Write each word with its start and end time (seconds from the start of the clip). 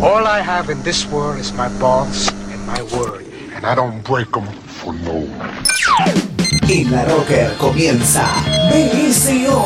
All 0.00 0.28
I 0.28 0.40
have 0.40 0.70
in 0.70 0.80
this 0.84 1.04
world 1.06 1.40
is 1.40 1.52
my 1.52 1.68
balls 1.80 2.28
and 2.30 2.64
my 2.68 2.80
word. 2.94 3.26
And 3.54 3.66
I 3.66 3.74
don't 3.74 4.00
break 4.04 4.30
them 4.30 4.46
for 4.46 4.94
no 4.94 5.26
one. 5.26 5.50
En 6.70 6.90
la 6.92 7.04
Rocker 7.04 7.56
comienza 7.58 8.24
BSO, 8.70 9.58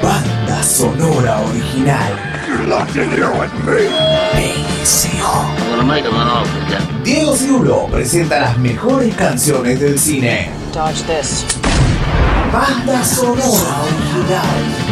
banda 0.00 0.62
sonora 0.62 1.40
original. 1.40 2.12
BSO. 4.36 5.60
Diego 7.02 7.36
Cirulo 7.36 7.86
presenta 7.90 8.38
las 8.38 8.56
mejores 8.58 9.16
canciones 9.16 9.80
del 9.80 9.98
cine. 9.98 10.48
Dodge 10.72 11.02
this. 11.06 11.44
Banda 12.52 13.04
sonora 13.04 13.82
original. 13.82 14.89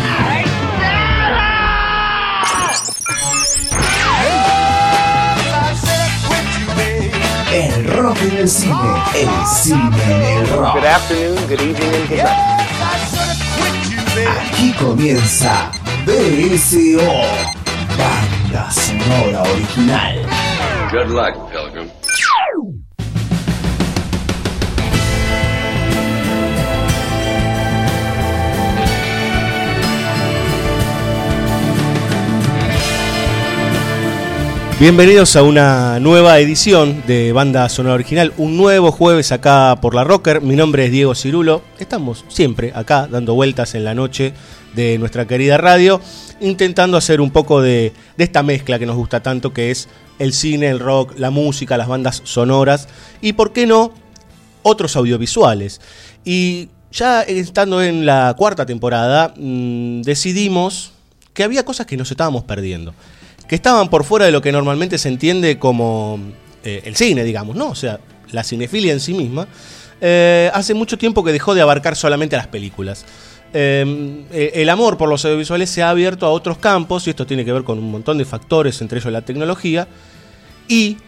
Rock 8.03 8.19
en 8.23 8.37
el 8.37 8.49
cine, 8.49 8.75
el 9.15 9.29
cine 9.47 10.05
en 10.07 10.23
el 10.39 10.49
rock. 10.49 10.75
Good 10.75 10.85
afternoon, 10.85 11.37
good 11.49 11.61
evening, 11.61 11.95
and 11.95 12.09
good 12.09 12.19
night. 12.19 12.59
Aquí 14.41 14.73
comienza 14.75 15.71
BSO, 16.07 17.01
banda 17.97 18.71
sonora 18.71 19.43
original. 19.43 20.27
Good 20.91 21.11
luck, 21.11 21.35
Pilgrim. 21.51 21.68
Bienvenidos 34.81 35.35
a 35.35 35.43
una 35.43 35.99
nueva 35.99 36.39
edición 36.39 37.03
de 37.05 37.33
Banda 37.33 37.69
Sonora 37.69 37.97
Original, 37.97 38.33
un 38.37 38.57
nuevo 38.57 38.93
jueves 38.93 39.33
acá 39.33 39.77
por 39.83 39.93
la 39.93 40.05
Rocker. 40.05 40.41
Mi 40.41 40.55
nombre 40.55 40.85
es 40.85 40.93
Diego 40.93 41.17
Cirulo. 41.17 41.63
Estamos 41.81 42.25
siempre 42.29 42.71
acá 42.73 43.09
dando 43.11 43.35
vueltas 43.35 43.75
en 43.75 43.83
la 43.83 43.97
noche 43.97 44.35
de 44.77 44.97
nuestra 44.99 45.27
querida 45.27 45.59
radio, 45.59 46.01
intentando 46.41 46.97
hacer 46.97 47.21
un 47.21 47.33
poco 47.33 47.61
de, 47.61 47.93
esta 48.19 48.45
mezcla 48.45 48.79
que 48.79 48.87
nos 48.87 48.95
gusta 48.95 49.21
tanto, 49.21 49.53
que 49.53 49.73
es 49.73 49.89
el 50.21 50.33
cine, 50.33 50.69
el 50.69 50.79
rock, 50.79 51.19
la 51.19 51.31
música, 51.31 51.77
las 51.77 51.89
bandas 51.89 52.23
sonoras 52.23 52.87
y, 53.21 53.33
¿por 53.33 53.53
qué 53.53 53.67
no?, 53.67 53.93
otros 54.63 54.95
audiovisuales. 54.95 55.81
Y 56.25 56.69
ya 56.93 57.23
estando 57.23 57.83
en 57.83 58.07
la 58.07 58.33
cuarta 58.39 58.65
temporada, 58.65 59.35
mmm, 59.37 60.03
decidimos 60.03 60.93
que 61.35 61.43
había 61.43 61.65
cosas 61.65 61.85
que 61.85 61.97
nos 61.97 62.13
estábamos 62.13 62.45
perdiendo 62.45 62.95
que 63.49 63.55
estaban 63.55 63.89
por 63.89 64.05
fuera 64.05 64.27
de 64.27 64.33
lo 64.33 64.43
que 64.43 64.53
normalmente 64.53 64.99
se 64.99 65.09
entiende 65.09 65.59
como 65.59 66.21
eh, 66.63 66.83
el 66.85 66.95
cine, 66.95 67.25
digamos, 67.25 67.57
¿no? 67.57 67.71
O 67.71 67.75
sea, 67.75 67.99
la 68.31 68.45
cinefilia 68.45 68.93
en 68.93 69.01
sí 69.01 69.15
misma, 69.15 69.49
eh, 70.01 70.51
hace 70.53 70.75
mucho 70.75 70.99
tiempo 70.99 71.25
que 71.25 71.33
dejó 71.33 71.55
de 71.55 71.63
abarcar 71.63 71.97
solamente 71.97 72.37
las 72.37 72.47
películas. 72.47 73.07
Eh, 73.55 74.53
el 74.55 74.69
amor 74.69 74.99
por 74.99 75.09
los 75.09 75.25
audiovisuales 75.25 75.71
se 75.71 75.83
ha 75.83 75.89
abierto 75.89 76.27
a 76.27 76.31
otros 76.31 76.59
campos, 76.59 77.07
y 77.07 77.11
esto 77.11 77.27
tiene 77.27 77.45
que 77.45 77.53
ver 77.53 77.65
con 77.65 77.79
un 77.79 77.91
montón 77.91 78.19
de 78.19 78.27
factores, 78.27 78.81
entre 78.83 78.99
ellos 78.99 79.11
la 79.11 79.23
tecnología, 79.23 79.89
y 80.69 80.99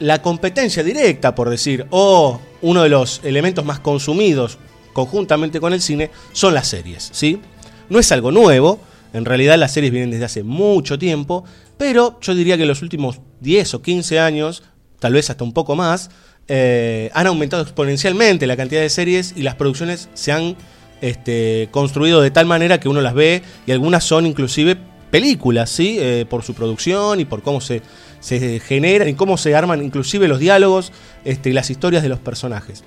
la 0.00 0.20
competencia 0.20 0.82
directa, 0.82 1.36
por 1.36 1.48
decir, 1.48 1.86
o 1.90 2.40
uno 2.60 2.82
de 2.82 2.88
los 2.88 3.20
elementos 3.22 3.64
más 3.64 3.78
consumidos 3.78 4.58
conjuntamente 4.92 5.60
con 5.60 5.72
el 5.72 5.80
cine, 5.80 6.10
son 6.32 6.54
las 6.54 6.66
series, 6.66 7.08
¿sí? 7.12 7.40
No 7.88 8.00
es 8.00 8.10
algo 8.10 8.32
nuevo, 8.32 8.80
en 9.12 9.24
realidad 9.24 9.56
las 9.56 9.72
series 9.72 9.92
vienen 9.92 10.10
desde 10.10 10.24
hace 10.24 10.42
mucho 10.42 10.98
tiempo, 10.98 11.44
pero 11.78 12.18
yo 12.20 12.34
diría 12.34 12.56
que 12.56 12.62
en 12.62 12.68
los 12.68 12.82
últimos 12.82 13.20
10 13.40 13.74
o 13.74 13.82
15 13.82 14.20
años, 14.20 14.62
tal 14.98 15.14
vez 15.14 15.30
hasta 15.30 15.44
un 15.44 15.52
poco 15.52 15.76
más, 15.76 16.10
eh, 16.48 17.10
han 17.14 17.26
aumentado 17.26 17.62
exponencialmente 17.62 18.46
la 18.46 18.56
cantidad 18.56 18.80
de 18.80 18.90
series 18.90 19.34
y 19.36 19.42
las 19.42 19.54
producciones 19.54 20.08
se 20.14 20.32
han 20.32 20.56
este, 21.00 21.68
construido 21.70 22.20
de 22.20 22.30
tal 22.30 22.46
manera 22.46 22.80
que 22.80 22.88
uno 22.88 23.00
las 23.00 23.14
ve 23.14 23.42
y 23.66 23.72
algunas 23.72 24.04
son 24.04 24.26
inclusive 24.26 24.76
películas, 25.10 25.70
¿sí? 25.70 25.96
Eh, 26.00 26.26
por 26.28 26.42
su 26.42 26.54
producción 26.54 27.20
y 27.20 27.24
por 27.24 27.42
cómo 27.42 27.60
se, 27.60 27.82
se 28.20 28.60
generan 28.60 29.08
y 29.08 29.14
cómo 29.14 29.38
se 29.38 29.54
arman 29.54 29.82
inclusive 29.82 30.28
los 30.28 30.38
diálogos 30.38 30.92
este, 31.24 31.50
y 31.50 31.52
las 31.52 31.70
historias 31.70 32.02
de 32.02 32.08
los 32.08 32.18
personajes 32.18 32.82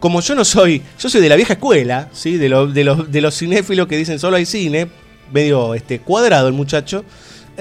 como 0.00 0.22
yo 0.22 0.34
no 0.34 0.44
soy, 0.44 0.82
yo 0.98 1.08
soy 1.10 1.20
de 1.20 1.28
la 1.28 1.36
vieja 1.36 1.52
escuela, 1.52 2.08
¿sí? 2.12 2.38
de, 2.38 2.48
lo, 2.48 2.66
de, 2.66 2.84
los, 2.84 3.12
de 3.12 3.20
los 3.20 3.36
cinéfilos 3.38 3.86
que 3.86 3.96
dicen 3.96 4.18
solo 4.18 4.36
hay 4.38 4.46
cine, 4.46 4.88
medio 5.30 5.74
este, 5.74 6.00
cuadrado 6.00 6.48
el 6.48 6.54
muchacho. 6.54 7.04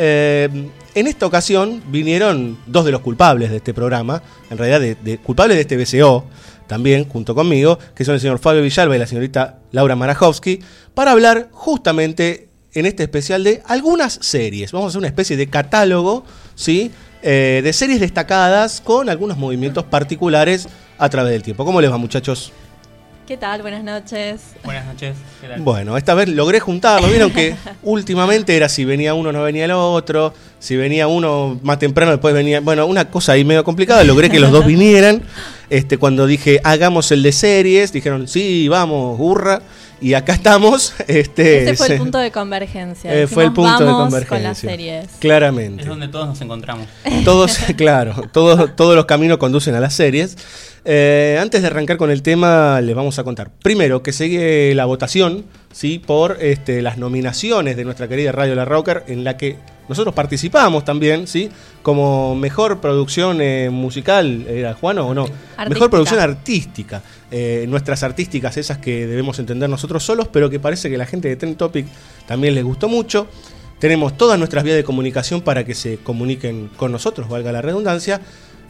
Eh, 0.01 0.47
en 0.95 1.07
esta 1.07 1.25
ocasión 1.25 1.83
vinieron 1.87 2.57
dos 2.65 2.85
de 2.85 2.91
los 2.91 3.01
culpables 3.01 3.49
de 3.49 3.57
este 3.57 3.73
programa, 3.73 4.23
en 4.49 4.57
realidad 4.57 4.79
de, 4.79 5.17
culpables 5.17 5.57
de 5.57 5.61
este 5.61 5.75
BCO, 5.75 6.23
también 6.67 7.03
junto 7.03 7.35
conmigo, 7.35 7.77
que 7.93 8.05
son 8.05 8.13
el 8.13 8.21
señor 8.21 8.39
Fabio 8.39 8.61
Villalba 8.61 8.95
y 8.95 8.99
la 8.99 9.07
señorita 9.07 9.59
Laura 9.73 9.97
Marajowski, 9.97 10.61
para 10.93 11.11
hablar 11.11 11.49
justamente 11.51 12.47
en 12.73 12.85
este 12.85 13.03
especial 13.03 13.43
de 13.43 13.61
algunas 13.65 14.13
series. 14.21 14.71
Vamos 14.71 14.85
a 14.85 14.89
hacer 14.89 14.99
una 14.99 15.07
especie 15.07 15.35
de 15.35 15.47
catálogo, 15.47 16.23
¿sí? 16.55 16.91
Eh, 17.21 17.59
de 17.61 17.73
series 17.73 17.99
destacadas 17.99 18.79
con 18.79 19.09
algunos 19.09 19.37
movimientos 19.37 19.83
particulares 19.83 20.69
a 20.97 21.09
través 21.09 21.33
del 21.33 21.43
tiempo. 21.43 21.65
¿Cómo 21.65 21.81
les 21.81 21.91
va, 21.91 21.97
muchachos? 21.97 22.53
¿Qué 23.29 23.37
tal? 23.37 23.61
Buenas 23.61 23.83
noches. 23.83 24.41
Buenas 24.63 24.87
noches. 24.87 25.15
Bueno, 25.59 25.97
esta 25.97 26.15
vez 26.15 26.27
logré 26.29 26.59
juntarlo. 26.59 27.07
Vieron 27.09 27.29
que 27.29 27.55
últimamente 27.83 28.57
era 28.57 28.67
si 28.69 28.85
venía 28.85 29.13
uno 29.13 29.31
no 29.31 29.43
venía 29.43 29.65
el 29.65 29.71
otro, 29.71 30.33
si 30.57 30.75
venía 30.75 31.07
uno 31.07 31.59
más 31.61 31.77
temprano 31.77 32.09
después 32.09 32.33
venía, 32.33 32.59
bueno, 32.59 32.87
una 32.87 33.11
cosa 33.11 33.33
ahí 33.33 33.45
medio 33.45 33.63
complicada. 33.63 34.03
Logré 34.03 34.31
que 34.31 34.39
los 34.39 34.51
dos 34.51 34.65
vinieran. 34.65 35.21
Este, 35.69 35.99
cuando 35.99 36.25
dije 36.25 36.59
hagamos 36.63 37.11
el 37.11 37.21
de 37.21 37.31
series, 37.31 37.93
dijeron 37.93 38.27
sí, 38.27 38.67
vamos, 38.67 39.19
hurra. 39.19 39.61
Y 40.01 40.15
acá 40.15 40.33
estamos. 40.33 40.95
Este, 41.07 41.65
Ese 41.65 41.75
fue 41.75 41.87
el 41.93 41.97
punto 41.99 42.17
de 42.17 42.31
convergencia. 42.31 43.13
Eh, 43.13 43.27
fue 43.27 43.43
el 43.43 43.53
punto 43.53 43.85
vamos 43.85 43.85
de 43.85 44.25
convergencia. 44.25 44.37
Con 44.37 44.43
las 44.43 44.57
series. 44.57 45.07
Claramente. 45.19 45.83
Es 45.83 45.87
donde 45.87 46.07
todos 46.07 46.29
nos 46.29 46.41
encontramos. 46.41 46.87
Todos, 47.23 47.59
claro, 47.77 48.23
todos, 48.31 48.75
todos 48.75 48.95
los 48.95 49.05
caminos 49.05 49.37
conducen 49.37 49.75
a 49.75 49.79
las 49.79 49.93
series. 49.93 50.35
Eh, 50.85 51.37
antes 51.41 51.61
de 51.61 51.67
arrancar 51.67 51.97
con 51.97 52.11
el 52.11 52.21
tema, 52.21 52.81
les 52.81 52.95
vamos 52.95 53.19
a 53.19 53.23
contar. 53.23 53.51
Primero, 53.61 54.01
que 54.01 54.13
sigue 54.13 54.73
la 54.75 54.85
votación 54.85 55.45
¿sí? 55.71 55.99
por 55.99 56.37
este, 56.41 56.81
las 56.81 56.97
nominaciones 56.97 57.75
de 57.75 57.85
nuestra 57.85 58.07
querida 58.07 58.31
Radio 58.31 58.55
La 58.55 58.65
Rocker, 58.65 59.03
en 59.07 59.23
la 59.23 59.37
que 59.37 59.57
nosotros 59.89 60.13
participamos 60.13 60.85
también, 60.85 61.25
¿sí? 61.25 61.49
Como 61.81 62.35
mejor 62.35 62.79
producción 62.79 63.41
eh, 63.41 63.71
musical, 63.71 64.45
¿era 64.47 64.75
Juan 64.75 64.99
o 64.99 65.15
no? 65.15 65.23
Artística. 65.23 65.69
Mejor 65.69 65.89
producción 65.89 66.19
artística. 66.19 67.01
Eh, 67.31 67.65
nuestras 67.67 68.03
artísticas, 68.03 68.57
esas 68.57 68.77
que 68.77 69.07
debemos 69.07 69.39
entender 69.39 69.67
nosotros 69.67 70.03
solos, 70.03 70.27
pero 70.27 70.49
que 70.49 70.59
parece 70.59 70.91
que 70.91 70.97
la 70.97 71.07
gente 71.07 71.27
de 71.27 71.35
Trend 71.35 71.57
Topic 71.57 71.87
también 72.27 72.53
les 72.53 72.63
gustó 72.63 72.87
mucho. 72.87 73.27
Tenemos 73.79 74.15
todas 74.15 74.37
nuestras 74.37 74.63
vías 74.63 74.75
de 74.75 74.83
comunicación 74.83 75.41
para 75.41 75.63
que 75.63 75.73
se 75.73 75.97
comuniquen 75.97 76.69
con 76.77 76.91
nosotros, 76.91 77.27
valga 77.27 77.51
la 77.51 77.63
redundancia. 77.63 78.21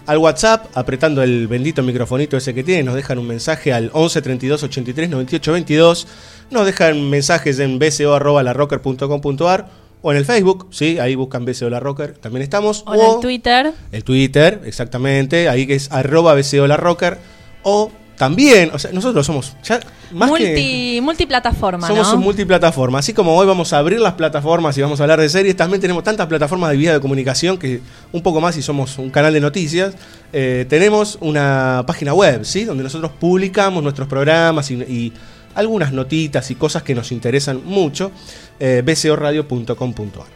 Al 0.10 0.18
WhatsApp, 0.18 0.66
apretando 0.74 1.22
el 1.22 1.48
bendito 1.48 1.84
microfonito 1.84 2.36
ese 2.36 2.56
que 2.56 2.64
tienen, 2.64 2.88
nos 2.88 2.96
dejan 2.96 3.20
un 3.20 3.28
mensaje 3.28 3.72
al 3.72 3.92
11 3.94 4.24
32 4.24 4.64
83 4.64 5.08
98 5.08 5.52
22. 5.52 6.08
Nos 6.50 6.66
dejan 6.66 7.08
mensajes 7.12 7.60
en 7.60 7.78
bco.larrocker.com.ar 7.78 9.70
o 10.02 10.12
en 10.12 10.18
el 10.18 10.26
Facebook, 10.26 10.66
¿sí? 10.72 10.98
Ahí 10.98 11.14
buscan 11.14 11.46
BCO 11.46 11.70
La 11.70 11.80
Rocker, 11.80 12.18
también 12.18 12.42
estamos. 12.42 12.84
O, 12.88 12.96
en 12.96 13.02
el 13.02 13.20
Twitter. 13.22 13.72
El 13.92 14.04
Twitter, 14.04 14.62
exactamente, 14.66 15.48
ahí 15.48 15.68
que 15.68 15.76
es 15.76 15.92
arroba 15.92 16.34
BCO 16.34 16.66
La 16.66 16.78
Rocker. 16.78 17.20
O 17.62 17.92
también, 18.20 18.70
o 18.74 18.78
sea, 18.78 18.92
nosotros 18.92 19.26
somos 19.26 19.56
ya 19.64 19.80
más 20.12 20.28
Multi, 20.28 20.44
que, 20.44 21.00
multiplataforma, 21.02 21.88
somos 21.88 22.10
¿no? 22.10 22.16
un 22.16 22.24
multiplataforma. 22.26 23.00
Así 23.00 23.14
como 23.14 23.34
hoy 23.34 23.48
vamos 23.48 23.72
a 23.72 23.78
abrir 23.78 24.02
las 24.02 24.16
plataformas 24.16 24.78
y 24.78 24.82
vamos 24.82 25.00
a 25.00 25.04
hablar 25.04 25.22
de 25.22 25.30
series, 25.30 25.56
también 25.56 25.80
tenemos 25.80 26.04
tantas 26.04 26.28
plataformas 26.28 26.72
de 26.72 26.76
vía 26.76 26.92
de 26.92 27.00
comunicación 27.00 27.58
que 27.58 27.80
un 28.12 28.22
poco 28.22 28.42
más 28.42 28.58
y 28.58 28.62
somos 28.62 28.98
un 28.98 29.10
canal 29.10 29.32
de 29.32 29.40
noticias. 29.40 29.96
Eh, 30.34 30.66
tenemos 30.68 31.18
una 31.22 31.86
página 31.88 32.14
web, 32.14 32.44
¿sí? 32.44 32.66
Donde 32.66 32.84
nosotros 32.84 33.14
publicamos 33.18 33.82
nuestros 33.82 34.10
programas 34.10 34.70
y, 34.70 34.74
y 34.74 35.14
algunas 35.56 35.94
notitas 35.94 36.52
y 36.52 36.56
cosas 36.56 36.84
que 36.84 36.94
nos 36.94 37.14
interesan 37.14 37.62
mucho, 37.64 38.12
eh, 38.60 38.84
bcoradio.com.ar. 38.86 40.28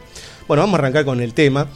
Bueno, 0.48 0.62
vamos 0.62 0.74
a 0.74 0.78
arrancar 0.78 1.04
con 1.04 1.20
el 1.20 1.34
tema. 1.34 1.66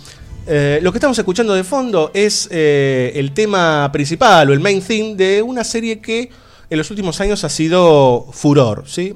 Eh, 0.50 0.78
lo 0.82 0.92
que 0.92 0.98
estamos 0.98 1.18
escuchando 1.18 1.52
de 1.54 1.62
fondo 1.62 2.10
es 2.14 2.48
eh, 2.50 3.12
el 3.16 3.32
tema 3.32 3.90
principal 3.92 4.48
o 4.48 4.52
el 4.54 4.60
main 4.60 4.80
theme 4.80 5.14
de 5.14 5.42
una 5.42 5.62
serie 5.62 6.00
que 6.00 6.30
en 6.70 6.78
los 6.78 6.90
últimos 6.90 7.20
años 7.20 7.44
ha 7.44 7.48
sido 7.50 8.26
furor, 8.32 8.84
¿sí? 8.86 9.14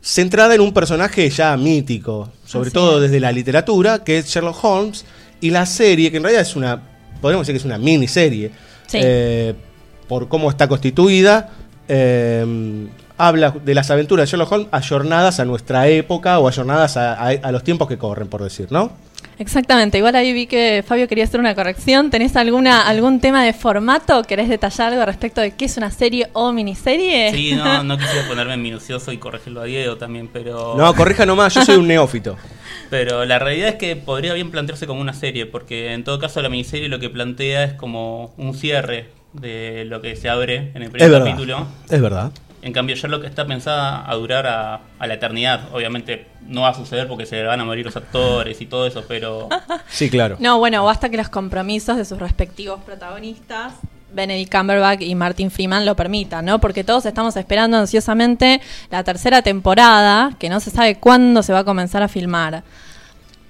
Centrada 0.00 0.54
en 0.54 0.62
un 0.62 0.72
personaje 0.72 1.28
ya 1.28 1.54
mítico, 1.56 2.30
sobre 2.46 2.68
Así 2.68 2.74
todo 2.74 2.96
es. 2.96 3.02
desde 3.10 3.20
la 3.20 3.30
literatura, 3.32 4.02
que 4.04 4.18
es 4.18 4.26
Sherlock 4.26 4.64
Holmes, 4.64 5.04
y 5.40 5.50
la 5.50 5.66
serie, 5.66 6.10
que 6.10 6.16
en 6.16 6.22
realidad 6.22 6.42
es 6.42 6.56
una, 6.56 6.80
podríamos 7.20 7.46
decir 7.46 7.54
que 7.54 7.58
es 7.58 7.64
una 7.66 7.78
miniserie, 7.78 8.50
Sí. 8.86 8.98
eh, 9.02 9.54
por 10.08 10.28
cómo 10.28 10.48
está 10.48 10.66
constituida, 10.66 11.50
habla 13.18 13.50
de 13.64 13.74
las 13.74 13.90
aventuras 13.90 14.24
de 14.26 14.30
Sherlock 14.30 14.52
Holmes 14.52 14.68
ayornadas 14.70 15.40
a 15.40 15.44
nuestra 15.44 15.88
época 15.88 16.38
o 16.38 16.48
ayornadas 16.48 16.96
a, 16.96 17.14
a- 17.14 17.28
a 17.30 17.52
los 17.52 17.64
tiempos 17.64 17.88
que 17.88 17.98
corren, 17.98 18.28
por 18.28 18.42
decir, 18.42 18.68
¿no? 18.70 18.92
Exactamente, 19.38 19.98
igual 19.98 20.16
ahí 20.16 20.32
vi 20.32 20.46
que 20.46 20.84
Fabio 20.86 21.06
quería 21.06 21.24
hacer 21.24 21.38
una 21.38 21.54
corrección. 21.54 22.10
¿Tenés 22.10 22.34
alguna 22.36 22.82
algún 22.88 23.20
tema 23.20 23.44
de 23.44 23.52
formato? 23.52 24.22
¿Querés 24.24 24.48
detallar 24.48 24.92
algo 24.92 25.04
respecto 25.04 25.40
de 25.40 25.52
qué 25.52 25.66
es 25.66 25.76
una 25.76 25.90
serie 25.92 26.28
o 26.32 26.52
miniserie? 26.52 27.30
Sí, 27.32 27.52
no, 27.54 27.84
no 27.84 27.96
quisiera 27.96 28.26
ponerme 28.26 28.56
minucioso 28.56 29.12
y 29.12 29.18
corregirlo 29.18 29.60
a 29.60 29.64
Diego 29.64 29.96
también, 29.96 30.28
pero... 30.32 30.74
No, 30.76 30.92
corrija 30.94 31.24
nomás, 31.24 31.54
yo 31.54 31.64
soy 31.64 31.76
un 31.76 31.86
neófito. 31.86 32.36
Pero 32.90 33.26
la 33.26 33.38
realidad 33.38 33.68
es 33.68 33.74
que 33.74 33.96
podría 33.96 34.32
bien 34.32 34.50
plantearse 34.50 34.86
como 34.86 35.02
una 35.02 35.12
serie, 35.12 35.44
porque 35.44 35.92
en 35.92 36.04
todo 36.04 36.18
caso 36.18 36.40
la 36.40 36.48
miniserie 36.48 36.88
lo 36.88 36.98
que 36.98 37.10
plantea 37.10 37.64
es 37.64 37.72
como 37.74 38.32
un 38.38 38.54
cierre 38.54 39.10
de 39.34 39.84
lo 39.84 40.00
que 40.00 40.16
se 40.16 40.30
abre 40.30 40.70
en 40.74 40.76
el 40.76 40.82
Es 40.84 40.90
primer 40.90 41.10
verdad. 41.10 41.26
capítulo. 41.26 41.66
Es 41.90 42.00
verdad. 42.00 42.32
En 42.62 42.72
cambio, 42.72 42.96
Sherlock 42.96 43.24
está 43.24 43.46
pensada 43.46 44.08
a 44.08 44.14
durar 44.14 44.46
a, 44.46 44.80
a 44.98 45.06
la 45.06 45.14
eternidad. 45.14 45.68
Obviamente 45.72 46.26
no 46.46 46.62
va 46.62 46.70
a 46.70 46.74
suceder 46.74 47.06
porque 47.06 47.26
se 47.26 47.42
van 47.42 47.60
a 47.60 47.64
morir 47.64 47.84
los 47.84 47.96
actores 47.96 48.60
y 48.60 48.66
todo 48.66 48.86
eso, 48.86 49.04
pero 49.06 49.48
Sí, 49.88 50.10
claro. 50.10 50.36
No, 50.40 50.58
bueno, 50.58 50.84
basta 50.84 51.08
que 51.08 51.16
los 51.16 51.28
compromisos 51.28 51.96
de 51.96 52.04
sus 52.04 52.18
respectivos 52.18 52.80
protagonistas, 52.84 53.74
Benedict 54.12 54.50
Cumberbatch 54.52 55.02
y 55.02 55.14
Martin 55.14 55.50
Freeman, 55.50 55.84
lo 55.84 55.94
permitan, 55.94 56.44
¿no? 56.44 56.58
Porque 56.60 56.84
todos 56.84 57.04
estamos 57.06 57.36
esperando 57.36 57.76
ansiosamente 57.76 58.60
la 58.90 59.04
tercera 59.04 59.42
temporada, 59.42 60.32
que 60.38 60.48
no 60.48 60.60
se 60.60 60.70
sabe 60.70 60.96
cuándo 60.96 61.42
se 61.42 61.52
va 61.52 61.60
a 61.60 61.64
comenzar 61.64 62.02
a 62.02 62.08
filmar. 62.08 62.62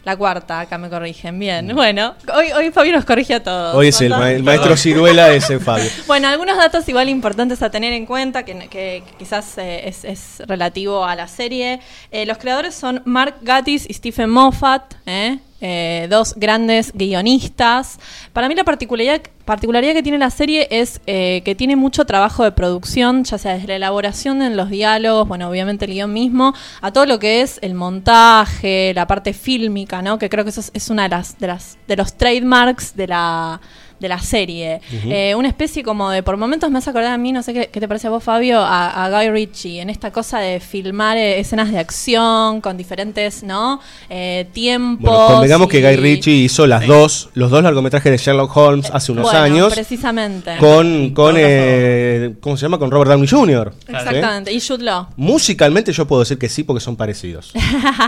La 0.08 0.16
cuarta, 0.16 0.60
acá 0.60 0.78
me 0.78 0.88
corrigen. 0.88 1.38
Bien, 1.38 1.68
bueno, 1.74 2.14
hoy, 2.34 2.50
hoy 2.52 2.70
Fabio 2.70 2.94
nos 2.94 3.04
corrige 3.04 3.34
a 3.34 3.42
todos. 3.42 3.74
Hoy 3.74 3.88
es 3.88 4.00
el, 4.00 4.08
ma- 4.08 4.30
el 4.32 4.42
maestro 4.42 4.74
Ciruela, 4.74 5.34
es 5.34 5.50
el 5.50 5.60
Fabio. 5.60 5.90
Bueno, 6.06 6.28
algunos 6.28 6.56
datos 6.56 6.88
igual 6.88 7.10
importantes 7.10 7.62
a 7.62 7.70
tener 7.70 7.92
en 7.92 8.06
cuenta, 8.06 8.42
que, 8.42 8.68
que 8.70 9.02
quizás 9.18 9.58
eh, 9.58 9.82
es, 9.86 10.04
es 10.06 10.42
relativo 10.46 11.04
a 11.04 11.14
la 11.14 11.28
serie. 11.28 11.80
Eh, 12.10 12.24
los 12.24 12.38
creadores 12.38 12.74
son 12.74 13.02
Mark 13.04 13.34
Gatiss 13.42 13.84
y 13.86 13.92
Stephen 13.92 14.30
Moffat, 14.30 14.94
¿eh? 15.04 15.40
Eh, 15.60 16.06
dos 16.08 16.34
grandes 16.36 16.92
guionistas. 16.94 17.98
Para 18.32 18.48
mí 18.48 18.54
la 18.54 18.62
particularidad, 18.62 19.22
particularidad 19.44 19.92
que 19.92 20.04
tiene 20.04 20.18
la 20.18 20.30
serie 20.30 20.68
es 20.70 21.00
eh, 21.06 21.42
que 21.44 21.56
tiene 21.56 21.74
mucho 21.74 22.04
trabajo 22.04 22.44
de 22.44 22.52
producción, 22.52 23.24
ya 23.24 23.38
sea 23.38 23.54
desde 23.54 23.66
la 23.66 23.76
elaboración 23.76 24.40
en 24.42 24.56
los 24.56 24.70
diálogos, 24.70 25.26
bueno, 25.26 25.48
obviamente 25.48 25.86
el 25.86 25.94
guion 25.94 26.12
mismo, 26.12 26.54
a 26.80 26.92
todo 26.92 27.06
lo 27.06 27.18
que 27.18 27.42
es 27.42 27.58
el 27.60 27.74
montaje, 27.74 28.92
la 28.94 29.08
parte 29.08 29.32
fílmica, 29.32 30.00
¿no? 30.00 30.16
Que 30.16 30.28
creo 30.28 30.44
que 30.44 30.50
eso 30.50 30.60
es, 30.60 30.70
es 30.74 30.90
una 30.90 31.04
de 31.04 31.08
las, 31.08 31.38
de 31.38 31.48
las 31.48 31.76
de 31.88 31.96
los 31.96 32.14
trademarks 32.14 32.94
de 32.94 33.08
la 33.08 33.60
de 34.00 34.08
la 34.08 34.20
serie. 34.20 34.80
Eh, 35.06 35.34
una 35.34 35.48
especie 35.48 35.82
como 35.82 36.10
de, 36.10 36.22
por 36.22 36.36
momentos 36.36 36.70
me 36.70 36.78
hace 36.78 36.90
acordar 36.90 37.12
a 37.12 37.18
mí, 37.18 37.32
no 37.32 37.42
sé 37.42 37.52
qué, 37.52 37.68
qué 37.72 37.80
te 37.80 37.88
parece 37.88 38.06
a 38.06 38.10
vos, 38.10 38.22
Fabio, 38.22 38.60
a, 38.60 39.04
a 39.04 39.10
Guy 39.10 39.30
Ritchie, 39.30 39.80
en 39.80 39.90
esta 39.90 40.10
cosa 40.12 40.38
de 40.38 40.60
filmar 40.60 41.16
eh, 41.16 41.40
escenas 41.40 41.70
de 41.70 41.78
acción 41.78 42.60
con 42.60 42.76
diferentes, 42.76 43.42
¿no? 43.42 43.80
Eh, 44.08 44.46
tiempos. 44.52 45.10
Bueno, 45.10 45.26
convengamos 45.26 45.68
que 45.68 45.80
Guy 45.82 45.96
Ritchie 45.96 46.32
hizo 46.32 46.66
las 46.66 46.86
dos, 46.86 47.30
los 47.34 47.50
dos 47.50 47.62
largometrajes 47.62 48.10
de 48.12 48.18
Sherlock 48.18 48.56
Holmes 48.56 48.90
hace 48.92 49.12
unos 49.12 49.24
Bueno, 49.24 49.38
años 49.40 49.74
Precisamente. 49.74 50.56
con, 50.58 51.10
con 51.10 51.34
eh, 51.38 52.34
¿cómo 52.40 52.56
se 52.56 52.62
llama? 52.62 52.78
Con 52.78 52.90
Robert 52.90 53.10
Downey 53.10 53.28
Jr. 53.28 53.72
Exactamente. 53.88 54.52
Y 54.52 54.60
Jude 54.60 54.84
Law. 54.84 55.08
Musicalmente 55.16 55.92
yo 55.92 56.06
puedo 56.06 56.20
decir 56.20 56.38
que 56.38 56.48
sí 56.48 56.62
porque 56.62 56.80
son 56.80 56.96
parecidos. 56.96 57.52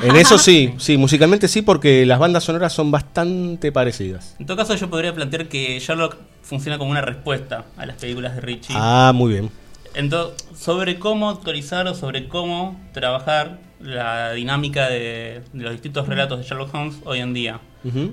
En 0.03 0.17
eso 0.17 0.39
sí, 0.39 0.75
sí, 0.79 0.97
musicalmente 0.97 1.49
sí 1.49 1.63
porque 1.63 2.07
las 2.07 2.19
bandas 2.19 2.45
sonoras 2.45 2.73
son 2.73 2.91
bastante 2.91 3.73
parecidas. 3.73 4.37
en 4.39 4.47
todo 4.47 4.57
caso 4.57 4.75
yo 4.75 4.89
podría 4.89 5.15
plantear 5.15 5.49
que 5.49 5.80
Sherlock 5.81 6.17
funciona 6.43 6.79
como 6.79 6.91
una 6.91 7.01
respuesta 7.03 7.65
a 7.77 7.87
las 7.87 7.97
películas 7.97 8.35
de 8.37 8.41
Richie. 8.41 8.75
Ah, 8.79 9.13
muy 9.15 9.33
bien. 9.33 9.51
Ento- 9.95 10.33
sobre 10.57 10.99
cómo 10.99 11.29
actualizar 11.31 11.87
o 11.89 11.95
sobre 11.95 12.29
cómo 12.29 12.81
trabajar 12.93 13.59
la 13.81 14.33
dinámica 14.33 14.89
de, 14.89 15.43
de 15.53 15.63
los 15.65 15.73
distintos 15.73 16.07
relatos 16.07 16.39
de 16.39 16.45
Sherlock 16.45 16.73
Holmes 16.75 16.97
hoy 17.05 17.19
en 17.21 17.35
día. 17.35 17.61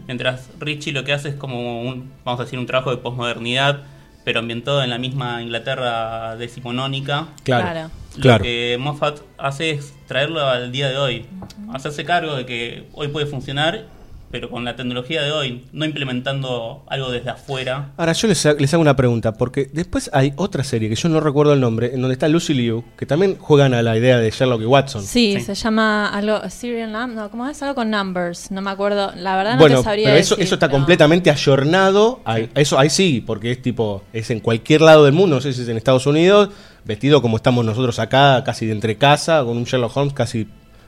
Mientras 0.08 0.50
Richie 0.60 0.94
lo 0.94 1.04
que 1.04 1.12
hace 1.14 1.28
es 1.30 1.36
como 1.36 1.82
un, 1.82 2.10
vamos 2.24 2.40
a 2.40 2.46
decir, 2.46 2.58
un 2.58 2.66
trabajo 2.66 2.90
de 2.92 2.98
posmodernidad, 2.98 3.82
pero 4.24 4.40
ambientado 4.40 4.82
en 4.82 4.90
la 4.90 4.98
misma 4.98 5.42
Inglaterra 5.42 6.36
decimonónica. 6.38 7.28
Claro. 7.44 7.64
Claro. 7.66 7.90
Claro. 8.20 8.38
Lo 8.40 8.44
que 8.44 8.78
Moffat 8.80 9.20
hace 9.38 9.72
es 9.72 9.94
traerlo 10.08 10.48
al 10.48 10.72
día 10.72 10.90
de 10.90 10.98
hoy, 10.98 11.26
hacerse 11.74 12.04
cargo 12.06 12.36
de 12.36 12.46
que 12.46 12.88
hoy 12.94 13.10
puede 13.10 13.26
funcionar, 13.28 13.86
pero 14.32 14.50
con 14.50 14.66
la 14.66 14.76
tecnología 14.76 15.22
de 15.24 15.32
hoy, 15.32 15.66
no 15.72 15.86
implementando 15.86 16.84
algo 16.88 17.12
desde 17.12 17.30
afuera. 17.30 17.92
Ahora 17.98 18.14
yo 18.14 18.28
les, 18.28 18.44
les 18.60 18.74
hago 18.74 18.82
una 18.82 18.96
pregunta, 18.96 19.34
porque 19.34 19.70
después 19.72 20.10
hay 20.14 20.34
otra 20.36 20.64
serie 20.64 20.90
que 20.90 20.96
yo 20.96 21.10
no 21.10 21.20
recuerdo 21.20 21.54
el 21.54 21.62
nombre, 21.62 21.94
en 21.94 22.02
donde 22.02 22.14
está 22.14 22.28
Lucy 22.28 22.54
Liu, 22.54 22.84
que 22.98 23.06
también 23.06 23.38
juegan 23.40 23.74
a 23.74 23.82
la 23.82 23.98
idea 23.98 24.18
de 24.18 24.30
Sherlock 24.32 24.62
y 24.62 24.66
Watson. 24.66 25.04
Sí, 25.04 25.36
Sí. 25.38 25.42
se 25.42 25.56
llama 25.56 26.10
algo 26.10 26.42
Serial 26.50 26.92
no, 26.92 27.30
¿cómo 27.32 27.48
es? 27.48 27.62
Algo 27.62 27.76
con 27.76 27.90
numbers, 27.90 28.52
no 28.52 28.62
me 28.62 28.72
acuerdo. 28.72 29.12
La 29.16 29.38
verdad 29.38 29.54
no 29.54 29.60
bueno, 29.60 29.78
te 29.78 29.84
sabría 29.84 30.06
pero 30.08 30.18
eso, 30.18 30.36
decir, 30.36 30.46
eso 30.46 30.56
está 30.56 30.68
pero- 30.68 30.78
completamente 30.80 31.30
ayornado. 31.32 32.22
a- 32.26 32.40
Eso 32.56 32.78
ahí 32.80 32.90
sí, 32.90 33.24
porque 33.26 33.52
es 33.52 33.62
tipo, 33.62 34.04
es 34.14 34.30
en 34.32 34.40
cualquier 34.40 34.82
lado 34.82 35.06
del 35.06 35.14
mundo, 35.14 35.36
no 35.38 35.42
sé 35.42 35.54
si 35.54 35.62
es 35.62 35.68
en 35.70 35.78
Estados 35.78 36.06
Unidos, 36.06 36.50
vestido 36.86 37.22
como 37.22 37.38
estamos 37.38 37.64
nosotros 37.66 38.00
acá, 38.00 38.44
casi 38.46 38.66
de 38.66 38.72
entre 38.74 38.96
casa, 38.98 39.44
con 39.44 39.58
un 39.58 39.64
Sherlock 39.64 39.96
Holmes 39.96 40.14
casi 40.14 40.48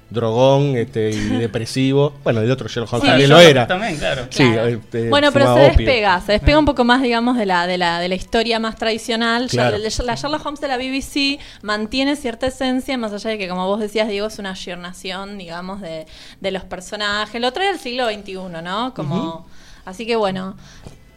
drogón 0.09 0.75
este, 0.77 1.11
y 1.11 1.13
depresivo. 1.39 2.13
Bueno, 2.23 2.41
el 2.41 2.49
otro 2.51 2.67
Sherlock 2.67 2.93
Holmes 2.93 3.03
Sí, 3.03 3.09
también 3.09 3.29
lo 3.29 3.39
era. 3.39 3.67
También, 3.67 3.97
claro. 3.97 4.27
Sí, 4.29 4.43
Claro. 4.51 4.67
este, 4.67 5.09
bueno, 5.09 5.31
pero 5.31 5.45
se 5.45 5.51
opio. 5.67 5.67
despega, 5.85 6.21
se 6.21 6.31
despega 6.33 6.57
un 6.59 6.65
poco 6.65 6.83
más, 6.83 7.01
digamos, 7.01 7.37
de 7.37 7.45
la, 7.45 7.67
de 7.67 7.77
la, 7.77 7.99
de 7.99 8.09
la 8.09 8.15
historia 8.15 8.59
más 8.59 8.75
tradicional. 8.75 9.47
Claro. 9.49 9.77
la, 9.77 9.89
la 10.05 10.15
Sherlock 10.15 10.45
Holmes 10.45 10.61
de 10.61 10.67
la 10.67 10.77
BBC 10.77 11.39
mantiene 11.61 12.15
cierta 12.15 12.47
esencia, 12.47 12.97
más 12.97 13.13
allá 13.13 13.29
de 13.31 13.37
que, 13.37 13.47
como 13.47 13.67
vos 13.67 13.79
decías, 13.79 14.07
Diego, 14.07 14.27
es 14.27 14.39
una 14.39 14.51
ayornación, 14.51 15.37
digamos, 15.37 15.81
de, 15.81 16.05
de 16.41 16.51
los 16.51 16.63
personajes. 16.63 17.39
Lo 17.41 17.51
trae 17.53 17.69
al 17.69 17.79
siglo 17.79 18.07
XXI, 18.09 18.33
¿no? 18.63 18.93
Como, 18.95 19.45
Así 19.85 20.05
que 20.05 20.15
bueno, 20.15 20.55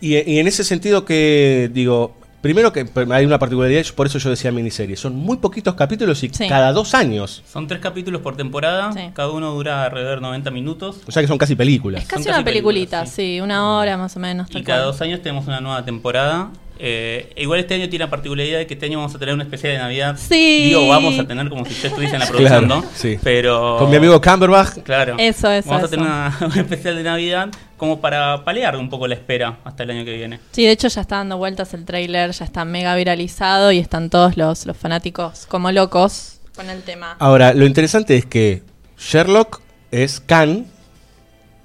Y, 0.01 0.17
y 0.31 0.39
en 0.39 0.47
ese 0.49 0.65
sentido 0.65 1.05
que, 1.05 1.71
digo, 1.73 2.15
primero 2.43 2.73
que 2.73 2.87
hay 3.11 3.25
una 3.25 3.39
particularidad, 3.39 3.83
por 3.95 4.07
eso 4.07 4.19
yo 4.19 4.29
decía 4.29 4.53
miniserie, 4.53 4.97
son 4.97 5.17
muy 5.17 5.39
poquitos 5.39 5.75
capítulos 5.75 6.23
y 6.25 6.29
Sí. 6.29 6.47
cada 6.49 6.73
dos 6.73 6.95
años. 6.95 7.43
Son 7.51 7.67
tres 7.67 7.81
capítulos 7.81 8.21
por 8.21 8.37
temporada, 8.37 8.93
Sí. 8.93 9.01
cada 9.15 9.31
uno 9.31 9.53
dura 9.55 9.85
alrededor 9.85 10.17
de 10.17 10.23
90 10.23 10.51
minutos. 10.51 11.01
O 11.07 11.11
sea 11.13 11.23
que 11.23 11.29
son 11.29 11.39
casi 11.39 11.55
películas. 11.55 12.03
es 12.03 12.09
casi 12.09 12.25
Son 12.25 12.35
una 12.35 12.45
peliculita, 12.45 13.07
sí. 13.07 13.41
una 13.41 13.77
hora 13.79 13.97
más 13.97 14.15
o 14.17 14.21
menos. 14.21 14.49
Y 14.51 14.63
cada 14.63 14.81
cual. 14.83 14.93
dos 14.93 15.01
años 15.01 15.23
tenemos 15.23 15.47
una 15.47 15.61
nueva 15.63 15.85
temporada. 15.85 16.51
Eh, 16.79 17.33
igual 17.37 17.61
este 17.61 17.75
año 17.75 17.89
tiene 17.89 18.05
la 18.07 18.11
particularidad 18.11 18.59
de 18.59 18.67
que 18.67 18.75
este 18.75 18.87
año 18.87 18.99
vamos 18.99 19.15
a 19.15 19.19
tener 19.19 19.35
una 19.35 19.45
especial 19.45 19.73
de 19.75 19.79
Navidad. 19.79 20.17
Sí. 20.19 20.65
Digo, 20.65 20.89
vamos 20.89 21.19
a 21.19 21.27
tener 21.27 21.49
como 21.49 21.65
si 21.65 21.73
usted 21.73 21.89
estuviese 21.91 22.15
en 22.15 22.21
la 22.21 22.27
producción, 22.29 22.65
Claro, 22.67 22.83
¿no? 22.83 22.89
sí. 22.95 23.19
Pero... 23.23 23.77
Con 23.79 23.91
mi 23.91 23.97
amigo 23.97 24.21
Camberbach. 24.21 24.83
Claro. 24.83 25.17
Eso, 25.19 25.51
eso, 25.51 25.69
Vamos 25.69 25.85
a 25.85 25.89
tener 25.89 26.05
una, 26.07 26.37
una 26.41 26.61
especial 26.61 26.97
de 26.97 27.03
Navidad 27.05 27.49
como 27.77 28.01
para 28.01 28.45
paliar 28.45 28.77
un 28.77 28.89
poco 28.89 29.07
la 29.07 29.15
espera 29.15 29.59
hasta 29.65 29.83
el 29.83 29.91
año 29.91 30.05
que 30.05 30.15
viene. 30.17 30.41
Sí, 30.53 30.65
de 30.65 30.71
hecho 30.73 30.89
ya 30.89 31.01
está 31.01 31.17
dando 31.17 31.37
vueltas 31.37 31.75
el 31.75 31.85
tráiler, 31.85 32.31
ya 32.33 32.45
está 32.45 32.65
mega 32.65 32.95
viralizado 32.97 33.73
y 33.73 33.79
están 33.79 34.09
todos 34.11 34.37
los, 34.37 34.67
los 34.67 34.77
fanáticos 34.77 35.47
como 35.47 35.71
locos 35.73 36.39
con 36.55 36.69
el 36.71 36.83
tema. 36.83 37.17
Ahora, 37.19 37.55
lo 37.55 37.67
interesante 37.67 38.17
es 38.17 38.27
que 38.27 38.63
Sherlock 38.99 39.61
es 39.91 40.21
Khan, 40.21 40.67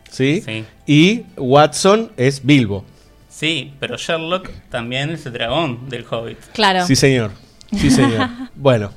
¿sí? 0.10 0.41
Sí. 0.46 0.65
Y 0.88 1.24
Watson 1.38 2.12
es 2.17 2.43
Bilbo. 2.46 2.84
Sí, 3.38 3.72
pero 3.79 3.98
Sherlock 3.98 4.50
también 4.72 5.12
es 5.12 5.24
el 5.27 5.34
dragón 5.34 5.89
del 5.89 6.03
Hobbit. 6.10 6.39
Claro. 6.53 6.86
Sí, 6.88 6.96
señor. 6.96 7.32
Sí, 7.72 7.91
señor. 7.91 8.27
bueno, 8.56 8.89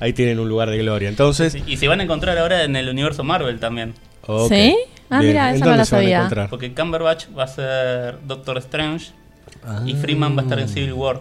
ahí 0.00 0.14
tienen 0.14 0.38
un 0.40 0.48
lugar 0.48 0.70
de 0.70 0.78
gloria. 0.78 1.10
Entonces, 1.10 1.52
Sí, 1.52 1.62
Y 1.66 1.76
se 1.76 1.88
van 1.88 2.00
a 2.00 2.04
encontrar 2.04 2.38
ahora 2.38 2.62
en 2.64 2.74
el 2.74 2.88
universo 2.88 3.22
Marvel 3.22 3.60
también. 3.60 3.92
ok. 4.26 4.48
¿Sí? 4.50 4.74
Ah, 5.10 5.18
Bien. 5.18 5.32
mira, 5.32 5.50
¿En 5.50 5.56
esa 5.56 5.66
no 5.66 5.76
la 5.76 5.84
sabía. 5.84 6.46
Porque 6.48 6.72
Cumberbatch 6.72 7.26
va 7.36 7.44
a 7.44 7.48
ser 7.48 8.18
Doctor 8.26 8.56
Strange 8.58 9.10
Ah. 9.62 9.82
y 9.84 9.92
Freeman 9.94 10.34
va 10.36 10.40
a 10.40 10.44
estar 10.44 10.58
en 10.58 10.68
Civil 10.70 10.94
War. 10.94 11.20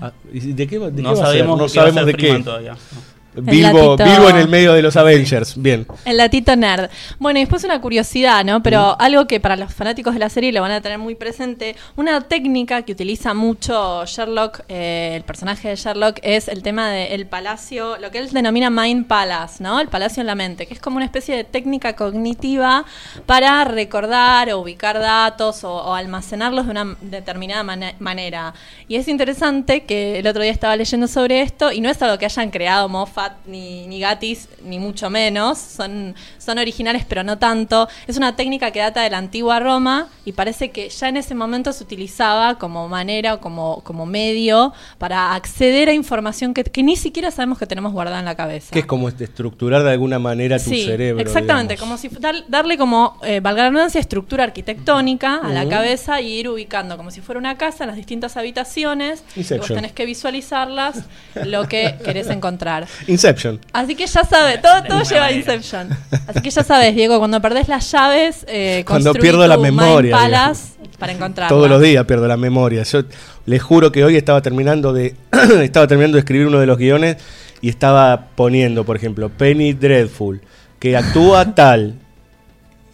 Ah, 0.00 0.12
¿y 0.32 0.40
¿De 0.52 0.66
qué, 0.66 0.78
va- 0.78 0.90
de 0.90 0.96
qué 0.96 1.02
No 1.02 1.10
va 1.10 1.12
a 1.14 1.16
ser? 1.16 1.26
sabemos, 1.26 1.58
No 1.58 1.66
qué 1.66 1.78
va 1.78 1.84
a 1.84 1.92
sabemos 1.92 1.94
ser 1.94 2.06
de 2.06 2.12
qué. 2.12 2.18
Freeman 2.18 2.44
todavía. 2.44 2.72
no. 2.72 3.15
Bilbo, 3.36 3.96
latito. 3.96 4.10
Bilbo 4.10 4.30
en 4.30 4.36
el 4.36 4.48
medio 4.48 4.72
de 4.72 4.82
los 4.82 4.96
Avengers. 4.96 5.60
Bien. 5.60 5.86
El 6.04 6.16
latito 6.16 6.56
nerd. 6.56 6.90
Bueno, 7.18 7.38
y 7.38 7.42
después 7.42 7.64
una 7.64 7.80
curiosidad, 7.80 8.44
¿no? 8.44 8.62
Pero 8.62 8.96
algo 8.98 9.26
que 9.26 9.40
para 9.40 9.56
los 9.56 9.72
fanáticos 9.74 10.14
de 10.14 10.20
la 10.20 10.28
serie 10.28 10.52
lo 10.52 10.60
van 10.60 10.72
a 10.72 10.80
tener 10.80 10.98
muy 10.98 11.14
presente, 11.14 11.76
una 11.96 12.20
técnica 12.22 12.82
que 12.82 12.92
utiliza 12.92 13.34
mucho 13.34 14.04
Sherlock, 14.06 14.60
eh, 14.68 15.14
el 15.16 15.22
personaje 15.24 15.68
de 15.68 15.76
Sherlock, 15.76 16.18
es 16.22 16.48
el 16.48 16.62
tema 16.62 16.90
del 16.90 17.26
palacio, 17.26 17.96
lo 17.98 18.10
que 18.10 18.18
él 18.18 18.30
denomina 18.30 18.70
Mind 18.70 19.06
Palace, 19.06 19.62
¿no? 19.62 19.80
El 19.80 19.88
palacio 19.88 20.20
en 20.20 20.26
la 20.26 20.34
mente, 20.34 20.66
que 20.66 20.74
es 20.74 20.80
como 20.80 20.96
una 20.96 21.04
especie 21.04 21.36
de 21.36 21.44
técnica 21.44 21.94
cognitiva 21.96 22.84
para 23.26 23.64
recordar 23.64 24.50
o 24.52 24.60
ubicar 24.60 24.98
datos 24.98 25.64
o, 25.64 25.72
o 25.74 25.94
almacenarlos 25.94 26.66
de 26.66 26.70
una 26.70 26.96
determinada 27.00 27.62
mane- 27.62 27.94
manera. 27.98 28.54
Y 28.88 28.96
es 28.96 29.08
interesante 29.08 29.84
que 29.84 30.18
el 30.20 30.26
otro 30.26 30.42
día 30.42 30.52
estaba 30.52 30.76
leyendo 30.76 31.08
sobre 31.08 31.42
esto 31.42 31.72
y 31.72 31.80
no 31.80 31.90
es 31.90 32.00
algo 32.02 32.18
que 32.18 32.24
hayan 32.24 32.50
creado 32.50 32.88
Moffat 32.88 33.25
Ni, 33.46 33.86
ni 33.86 34.00
Gatis, 34.00 34.48
ni 34.64 34.78
mucho 34.78 35.10
menos. 35.10 35.58
Son, 35.58 36.14
son 36.38 36.58
originales, 36.58 37.04
pero 37.08 37.22
no 37.22 37.38
tanto. 37.38 37.88
Es 38.06 38.16
una 38.16 38.36
técnica 38.36 38.70
que 38.70 38.80
data 38.80 39.02
de 39.02 39.10
la 39.10 39.18
antigua 39.18 39.60
Roma 39.60 40.08
y 40.24 40.32
parece 40.32 40.70
que 40.70 40.88
ya 40.88 41.08
en 41.08 41.16
ese 41.16 41.34
momento 41.34 41.72
se 41.72 41.84
utilizaba 41.84 42.58
como 42.58 42.88
manera 42.88 43.34
o 43.34 43.40
como, 43.40 43.80
como 43.82 44.06
medio 44.06 44.72
para 44.98 45.34
acceder 45.34 45.88
a 45.88 45.92
información 45.92 46.54
que, 46.54 46.64
que 46.64 46.82
ni 46.82 46.96
siquiera 46.96 47.30
sabemos 47.30 47.58
que 47.58 47.66
tenemos 47.66 47.92
guardada 47.92 48.18
en 48.18 48.24
la 48.24 48.34
cabeza. 48.34 48.70
Que 48.72 48.80
es 48.80 48.86
como 48.86 49.08
estructurar 49.08 49.82
de 49.82 49.90
alguna 49.92 50.18
manera 50.18 50.58
tu 50.58 50.70
Sí, 50.70 50.84
cerebro. 50.84 51.22
Exactamente, 51.22 51.74
digamos. 51.74 52.00
como 52.00 52.14
si 52.14 52.20
dar- 52.20 52.44
darle 52.48 52.76
como, 52.78 53.18
eh, 53.24 53.40
valga 53.40 53.62
la 53.64 53.68
redundancia, 53.70 54.00
estructura 54.00 54.44
arquitectónica 54.44 55.36
a 55.36 55.48
la 55.52 55.68
cabeza 55.68 56.20
y 56.20 56.32
ir 56.38 56.48
ubicando 56.48 56.96
como 56.96 57.10
si 57.10 57.20
fuera 57.20 57.38
una 57.38 57.56
casa 57.56 57.84
en 57.84 57.88
las 57.88 57.96
distintas 57.96 58.36
habitaciones. 58.36 59.24
Y 59.34 59.42
vos 59.56 59.66
tenés 59.68 59.92
que 59.92 60.06
visualizarlas 60.06 61.04
lo 61.44 61.68
que 61.68 61.96
querés 62.04 62.28
encontrar. 62.28 62.86
Inception. 63.16 63.60
Así 63.72 63.94
que 63.94 64.06
ya 64.06 64.24
sabes, 64.24 64.60
todo, 64.60 64.82
todo 64.82 65.02
lleva 65.02 65.26
a. 65.26 65.32
Inception. 65.32 65.88
Así 66.26 66.40
que 66.40 66.50
ya 66.50 66.62
sabes, 66.62 66.94
Diego, 66.94 67.18
cuando 67.18 67.40
perdés 67.40 67.68
las 67.68 67.90
llaves, 67.90 68.44
eh, 68.48 68.84
Cuando 68.86 69.12
pierdo 69.14 69.46
la 69.46 69.56
memoria, 69.56 70.14
Palace 70.14 70.76
para 70.98 71.12
encontrarlas. 71.12 71.48
Todos 71.48 71.68
los 71.68 71.80
días 71.80 72.04
pierdo 72.04 72.26
la 72.26 72.36
memoria. 72.36 72.82
Yo 72.82 73.02
les 73.46 73.62
juro 73.62 73.92
que 73.92 74.04
hoy 74.04 74.16
estaba 74.16 74.42
terminando 74.42 74.92
de 74.92 75.14
estaba 75.62 75.86
terminando 75.86 76.16
de 76.16 76.20
escribir 76.20 76.46
uno 76.46 76.58
de 76.58 76.66
los 76.66 76.78
guiones 76.78 77.16
y 77.60 77.68
estaba 77.68 78.28
poniendo, 78.34 78.84
por 78.84 78.96
ejemplo, 78.96 79.28
Penny 79.30 79.72
Dreadful, 79.72 80.40
que 80.78 80.96
actúa 80.96 81.54
tal. 81.54 81.94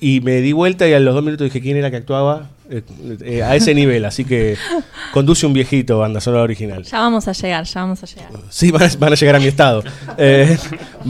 Y 0.01 0.21
me 0.21 0.41
di 0.41 0.53
vuelta 0.53 0.89
y 0.89 0.95
a 0.95 1.01
los 1.01 1.15
dos 1.15 1.23
minutos 1.23 1.45
dije 1.45 1.61
quién 1.61 1.77
era 1.77 1.91
que 1.91 1.97
actuaba 1.97 2.51
Eh, 2.75 2.83
eh, 3.23 3.43
a 3.43 3.55
ese 3.55 3.75
nivel. 3.75 4.05
Así 4.07 4.25
que 4.25 4.57
conduce 5.13 5.45
un 5.45 5.53
viejito 5.53 5.99
banda 5.99 6.21
sonora 6.23 6.43
original. 6.45 6.83
Ya 6.85 7.01
vamos 7.01 7.29
a 7.29 7.33
llegar, 7.33 7.65
ya 7.65 7.81
vamos 7.83 8.03
a 8.03 8.07
llegar. 8.07 8.31
Sí, 8.49 8.71
van 8.71 8.83
a, 8.85 8.91
van 8.99 9.13
a 9.13 9.17
llegar 9.17 9.37
a 9.37 9.39
mi 9.41 9.47
estado. 9.47 9.85
Eh, 10.17 10.57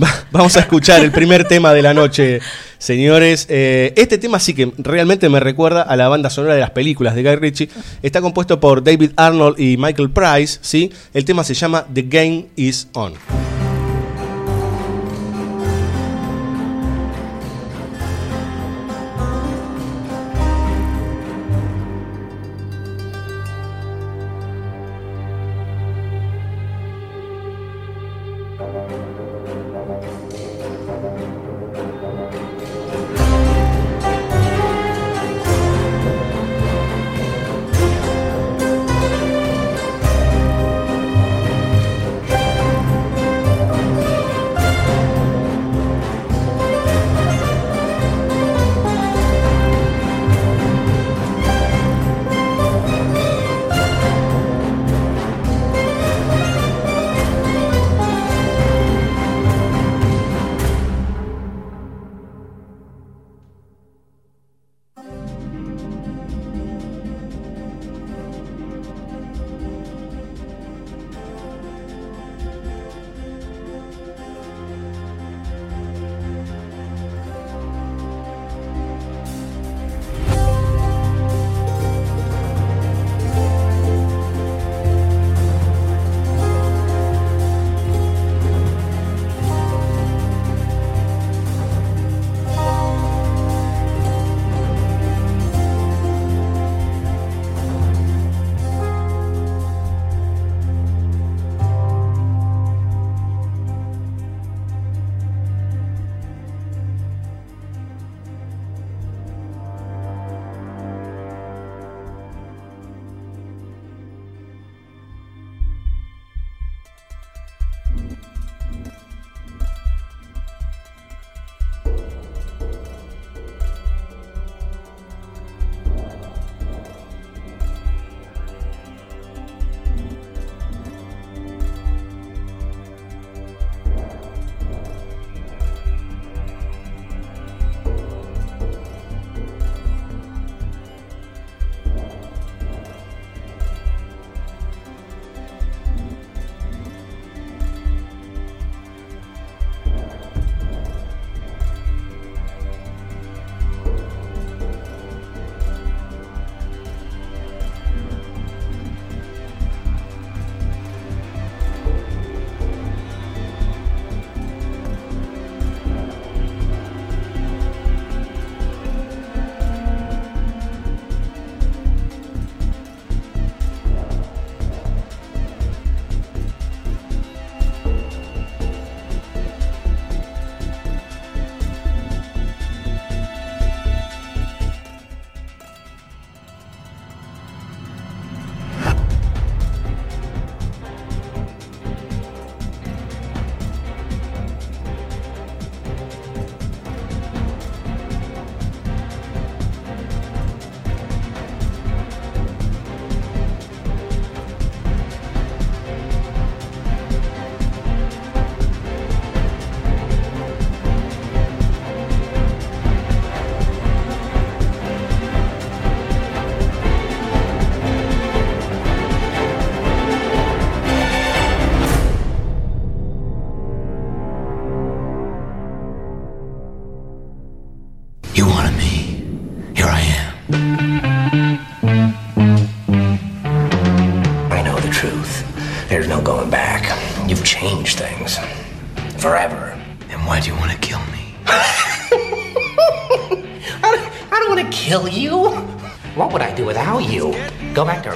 va- 0.02 0.12
vamos 0.32 0.56
a 0.56 0.60
escuchar 0.60 1.04
el 1.04 1.12
primer 1.12 1.46
tema 1.46 1.72
de 1.72 1.82
la 1.82 1.94
noche, 1.94 2.40
señores. 2.78 3.46
Eh, 3.48 3.92
este 3.96 4.18
tema 4.18 4.40
sí 4.40 4.54
que 4.54 4.72
realmente 4.78 5.28
me 5.28 5.38
recuerda 5.38 5.82
a 5.82 5.94
la 5.96 6.08
banda 6.08 6.30
sonora 6.30 6.54
de 6.54 6.60
las 6.60 6.70
películas 6.70 7.14
de 7.14 7.22
Guy 7.22 7.36
Ritchie. 7.36 7.68
Está 8.02 8.20
compuesto 8.20 8.58
por 8.58 8.82
David 8.82 9.12
Arnold 9.16 9.60
y 9.60 9.76
Michael 9.76 10.10
Price. 10.10 10.58
¿sí? 10.62 10.90
El 11.14 11.24
tema 11.24 11.44
se 11.44 11.54
llama 11.54 11.86
The 11.94 12.02
Game 12.02 12.46
Is 12.56 12.88
On. 12.94 13.12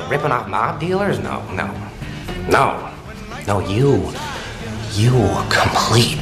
Ripping 0.09 0.33
off 0.33 0.49
mob 0.49 0.81
dealers? 0.81 1.19
No, 1.19 1.43
no. 1.53 1.67
No. 2.49 2.93
No, 3.47 3.61
you. 3.61 4.13
You 4.93 5.13
complete 5.51 6.19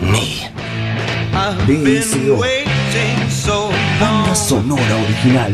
me. 0.00 0.46
BSO. 1.66 2.38
Banda 4.00 4.34
sonora 4.34 4.94
original. 5.04 5.52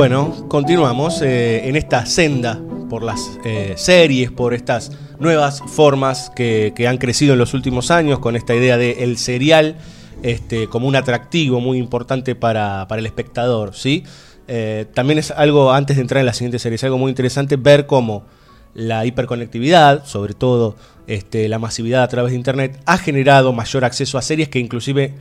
Bueno, 0.00 0.48
continuamos 0.48 1.20
eh, 1.20 1.68
en 1.68 1.76
esta 1.76 2.06
senda 2.06 2.58
por 2.88 3.02
las 3.02 3.38
eh, 3.44 3.74
series, 3.76 4.30
por 4.30 4.54
estas 4.54 4.92
nuevas 5.18 5.62
formas 5.66 6.32
que, 6.34 6.72
han 6.88 6.96
crecido 6.96 7.34
en 7.34 7.38
los 7.38 7.52
últimos 7.52 7.90
años, 7.90 8.18
con 8.18 8.34
esta 8.34 8.54
idea 8.54 8.78
de 8.78 9.04
el 9.04 9.18
serial 9.18 9.76
este, 10.22 10.68
como 10.68 10.88
un 10.88 10.96
atractivo 10.96 11.60
muy 11.60 11.76
importante 11.76 12.34
para, 12.34 12.88
para 12.88 13.00
el 13.00 13.04
espectador. 13.04 13.74
¿sí? 13.74 14.04
Eh, 14.48 14.86
también 14.94 15.18
es 15.18 15.32
algo, 15.32 15.70
antes 15.70 15.96
de 15.96 16.00
entrar 16.00 16.20
en 16.20 16.26
la 16.26 16.32
siguiente 16.32 16.58
serie, 16.58 16.76
es 16.76 16.84
algo 16.84 16.96
muy 16.96 17.10
interesante 17.10 17.56
ver 17.56 17.86
cómo 17.86 18.24
la 18.72 19.04
hiperconectividad, 19.04 20.06
sobre 20.06 20.32
todo 20.32 20.76
este, 21.08 21.46
la 21.50 21.58
masividad 21.58 22.04
a 22.04 22.08
través 22.08 22.30
de 22.30 22.38
Internet, 22.38 22.80
ha 22.86 22.96
generado 22.96 23.52
mayor 23.52 23.84
acceso 23.84 24.16
a 24.16 24.22
series 24.22 24.48
que 24.48 24.60
inclusive 24.60 25.12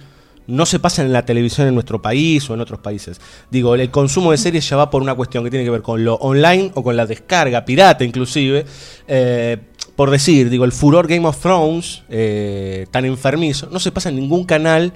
no 0.47 0.65
se 0.65 0.79
pasan 0.79 1.05
en 1.05 1.13
la 1.13 1.25
televisión 1.25 1.67
en 1.67 1.75
nuestro 1.75 2.01
país 2.01 2.49
o 2.49 2.53
en 2.53 2.61
otros 2.61 2.79
países. 2.79 3.21
Digo, 3.51 3.75
el 3.75 3.91
consumo 3.91 4.31
de 4.31 4.37
series 4.37 4.67
ya 4.67 4.77
va 4.77 4.89
por 4.89 5.01
una 5.01 5.13
cuestión 5.13 5.43
que 5.43 5.49
tiene 5.49 5.63
que 5.63 5.71
ver 5.71 5.81
con 5.81 6.03
lo 6.03 6.15
online 6.15 6.71
o 6.73 6.83
con 6.83 6.97
la 6.97 7.05
descarga 7.05 7.65
pirata 7.65 8.03
inclusive. 8.03 8.65
Eh, 9.07 9.57
por 9.95 10.09
decir, 10.09 10.49
digo, 10.49 10.65
el 10.65 10.71
furor 10.71 11.07
Game 11.07 11.27
of 11.27 11.39
Thrones, 11.39 12.03
eh, 12.09 12.87
tan 12.89 13.05
enfermizo, 13.05 13.67
no 13.71 13.79
se 13.79 13.91
pasa 13.91 14.09
en 14.09 14.15
ningún 14.15 14.45
canal 14.45 14.93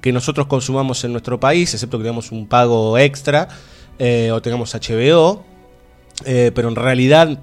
que 0.00 0.12
nosotros 0.12 0.46
consumamos 0.46 1.04
en 1.04 1.12
nuestro 1.12 1.38
país, 1.38 1.72
excepto 1.74 1.98
que 1.98 2.04
tengamos 2.04 2.32
un 2.32 2.46
pago 2.46 2.98
extra 2.98 3.48
eh, 3.98 4.30
o 4.32 4.40
tengamos 4.42 4.74
HBO, 4.74 5.44
pero 6.24 6.68
en 6.68 6.76
realidad 6.76 7.38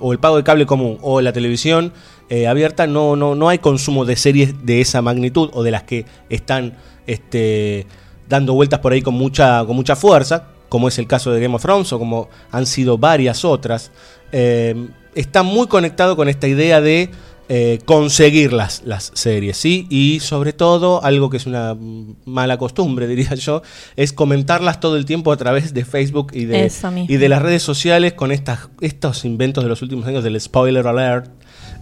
o 0.00 0.12
el 0.12 0.18
pago 0.18 0.36
de 0.36 0.44
cable 0.44 0.66
común 0.66 0.98
o 1.02 1.20
la 1.20 1.32
televisión 1.32 1.92
eh, 2.28 2.46
abierta 2.46 2.86
no, 2.86 3.16
no, 3.16 3.34
no 3.34 3.48
hay 3.48 3.58
consumo 3.58 4.04
de 4.04 4.16
series 4.16 4.66
de 4.66 4.80
esa 4.80 5.02
magnitud 5.02 5.50
o 5.52 5.62
de 5.62 5.70
las 5.70 5.84
que 5.84 6.04
están 6.28 6.76
este, 7.06 7.86
dando 8.28 8.54
vueltas 8.54 8.80
por 8.80 8.92
ahí 8.92 9.02
con 9.02 9.14
mucha, 9.14 9.64
con 9.64 9.76
mucha 9.76 9.96
fuerza, 9.96 10.48
como 10.68 10.88
es 10.88 10.98
el 10.98 11.06
caso 11.06 11.30
de 11.32 11.40
Game 11.40 11.54
of 11.54 11.62
Thrones 11.62 11.92
o 11.92 11.98
como 11.98 12.28
han 12.50 12.66
sido 12.66 12.98
varias 12.98 13.44
otras. 13.44 13.92
Eh, 14.32 14.88
está 15.14 15.42
muy 15.42 15.68
conectado 15.68 16.16
con 16.16 16.28
esta 16.28 16.48
idea 16.48 16.80
de 16.80 17.10
eh, 17.48 17.78
conseguir 17.84 18.52
las, 18.52 18.82
las 18.84 19.12
series, 19.14 19.56
¿sí? 19.56 19.86
Y 19.88 20.18
sobre 20.18 20.52
todo, 20.52 21.04
algo 21.04 21.30
que 21.30 21.36
es 21.36 21.46
una 21.46 21.76
mala 22.24 22.58
costumbre, 22.58 23.06
diría 23.08 23.34
yo, 23.36 23.62
es 23.94 24.12
comentarlas 24.12 24.80
todo 24.80 24.96
el 24.96 25.04
tiempo 25.04 25.30
a 25.30 25.36
través 25.36 25.72
de 25.72 25.84
Facebook 25.84 26.32
y 26.34 26.46
de, 26.46 26.72
y 27.06 27.16
de 27.16 27.28
las 27.28 27.42
redes 27.42 27.62
sociales 27.62 28.14
con 28.14 28.32
estas, 28.32 28.68
estos 28.80 29.24
inventos 29.24 29.62
de 29.62 29.70
los 29.70 29.80
últimos 29.80 30.06
años 30.06 30.24
del 30.24 30.40
spoiler 30.40 30.88
alert 30.88 31.30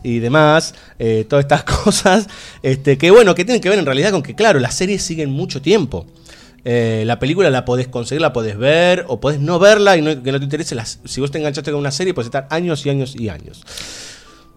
y 0.05 0.21
demás, 0.21 0.75
eh, 1.01 1.27
todas 1.29 1.45
estas 1.47 1.65
cosas, 1.85 2.29
este, 2.63 2.97
que 2.99 3.11
bueno, 3.11 3.35
que 3.35 3.45
tienen 3.45 3.61
que 3.61 3.69
ver 3.69 3.79
en 3.81 3.87
realidad 3.87 4.13
con 4.13 4.23
que, 4.23 4.35
claro, 4.37 4.61
las 4.61 4.75
series 4.75 5.03
siguen 5.03 5.31
mucho 5.31 5.61
tiempo. 5.61 6.07
Eh, 6.67 7.03
la 7.07 7.19
película 7.19 7.51
la 7.51 7.65
podés 7.65 7.89
conseguir, 7.89 8.23
la 8.23 8.33
podés 8.33 8.57
ver, 8.57 9.05
o 9.09 9.21
podés 9.21 9.39
no 9.41 9.59
verla 9.59 9.97
y 9.97 10.03
no- 10.03 10.23
que 10.23 10.31
no 10.33 10.39
te 10.39 10.45
interese. 10.45 10.75
Las, 10.75 11.01
si 11.05 11.21
vos 11.21 11.31
te 11.31 11.39
enganchaste 11.39 11.71
con 11.71 11.81
una 11.81 11.91
serie, 11.91 12.15
puedes 12.15 12.29
estar 12.29 12.47
años 12.51 12.87
y 12.87 12.91
años 12.91 13.15
y 13.19 13.29
años. 13.29 13.63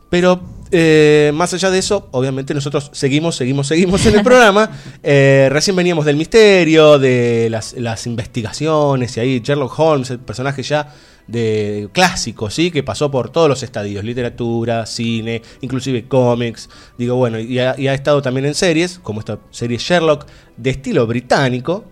Pero 0.10 0.40
eh, 0.72 1.32
más 1.34 1.54
allá 1.54 1.70
de 1.70 1.80
eso, 1.80 2.08
obviamente 2.12 2.54
nosotros 2.54 2.90
seguimos, 2.94 3.36
seguimos, 3.36 3.68
seguimos 3.68 4.06
en 4.06 4.16
el 4.16 4.24
programa. 4.24 4.70
Eh, 5.04 5.50
recién 5.52 5.76
veníamos 5.76 6.06
del 6.06 6.16
misterio, 6.16 6.98
de 6.98 7.50
las, 7.52 7.74
las 7.74 8.08
investigaciones 8.08 9.18
y 9.18 9.20
ahí 9.20 9.40
Sherlock 9.42 9.78
Holmes, 9.78 10.10
el 10.12 10.20
personaje 10.20 10.64
ya 10.64 10.94
de 11.28 11.90
clásico, 11.92 12.50
¿sí? 12.50 12.72
Que 12.72 12.84
pasó 12.84 13.12
por 13.12 13.30
todos 13.30 13.50
los 13.50 13.64
estadios, 13.64 14.04
literatura, 14.04 14.86
cine, 14.86 15.42
inclusive 15.62 16.08
cómics. 16.08 16.70
Digo, 16.98 17.16
bueno, 17.16 17.40
y 17.40 17.60
ha, 17.60 17.74
estado 17.94 18.22
también 18.22 18.46
en 18.46 18.56
series, 18.56 19.00
como 19.00 19.20
esta 19.20 19.40
serie 19.52 19.78
Sherlock, 19.78 20.26
de 20.56 20.70
estilo 20.70 21.06
británico. 21.06 21.86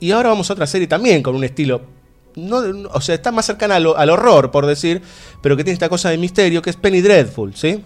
Y 0.00 0.10
ahora 0.12 0.30
vamos 0.30 0.50
a 0.50 0.52
otra 0.52 0.66
serie 0.66 0.86
también 0.86 1.22
con 1.22 1.34
un 1.34 1.44
estilo 1.44 1.82
no, 2.34 2.62
no- 2.62 2.88
o 2.92 3.00
sea, 3.00 3.14
está 3.14 3.30
más 3.30 3.46
cercana 3.46 3.76
al, 3.76 3.86
al 3.96 4.10
horror, 4.10 4.50
por 4.50 4.66
decir, 4.66 5.02
pero 5.42 5.56
que 5.56 5.64
tiene 5.64 5.74
esta 5.74 5.88
cosa 5.88 6.10
de 6.10 6.18
misterio 6.18 6.62
que 6.62 6.70
es 6.70 6.76
Penny 6.76 7.00
Dreadful, 7.00 7.54
¿sí? 7.54 7.84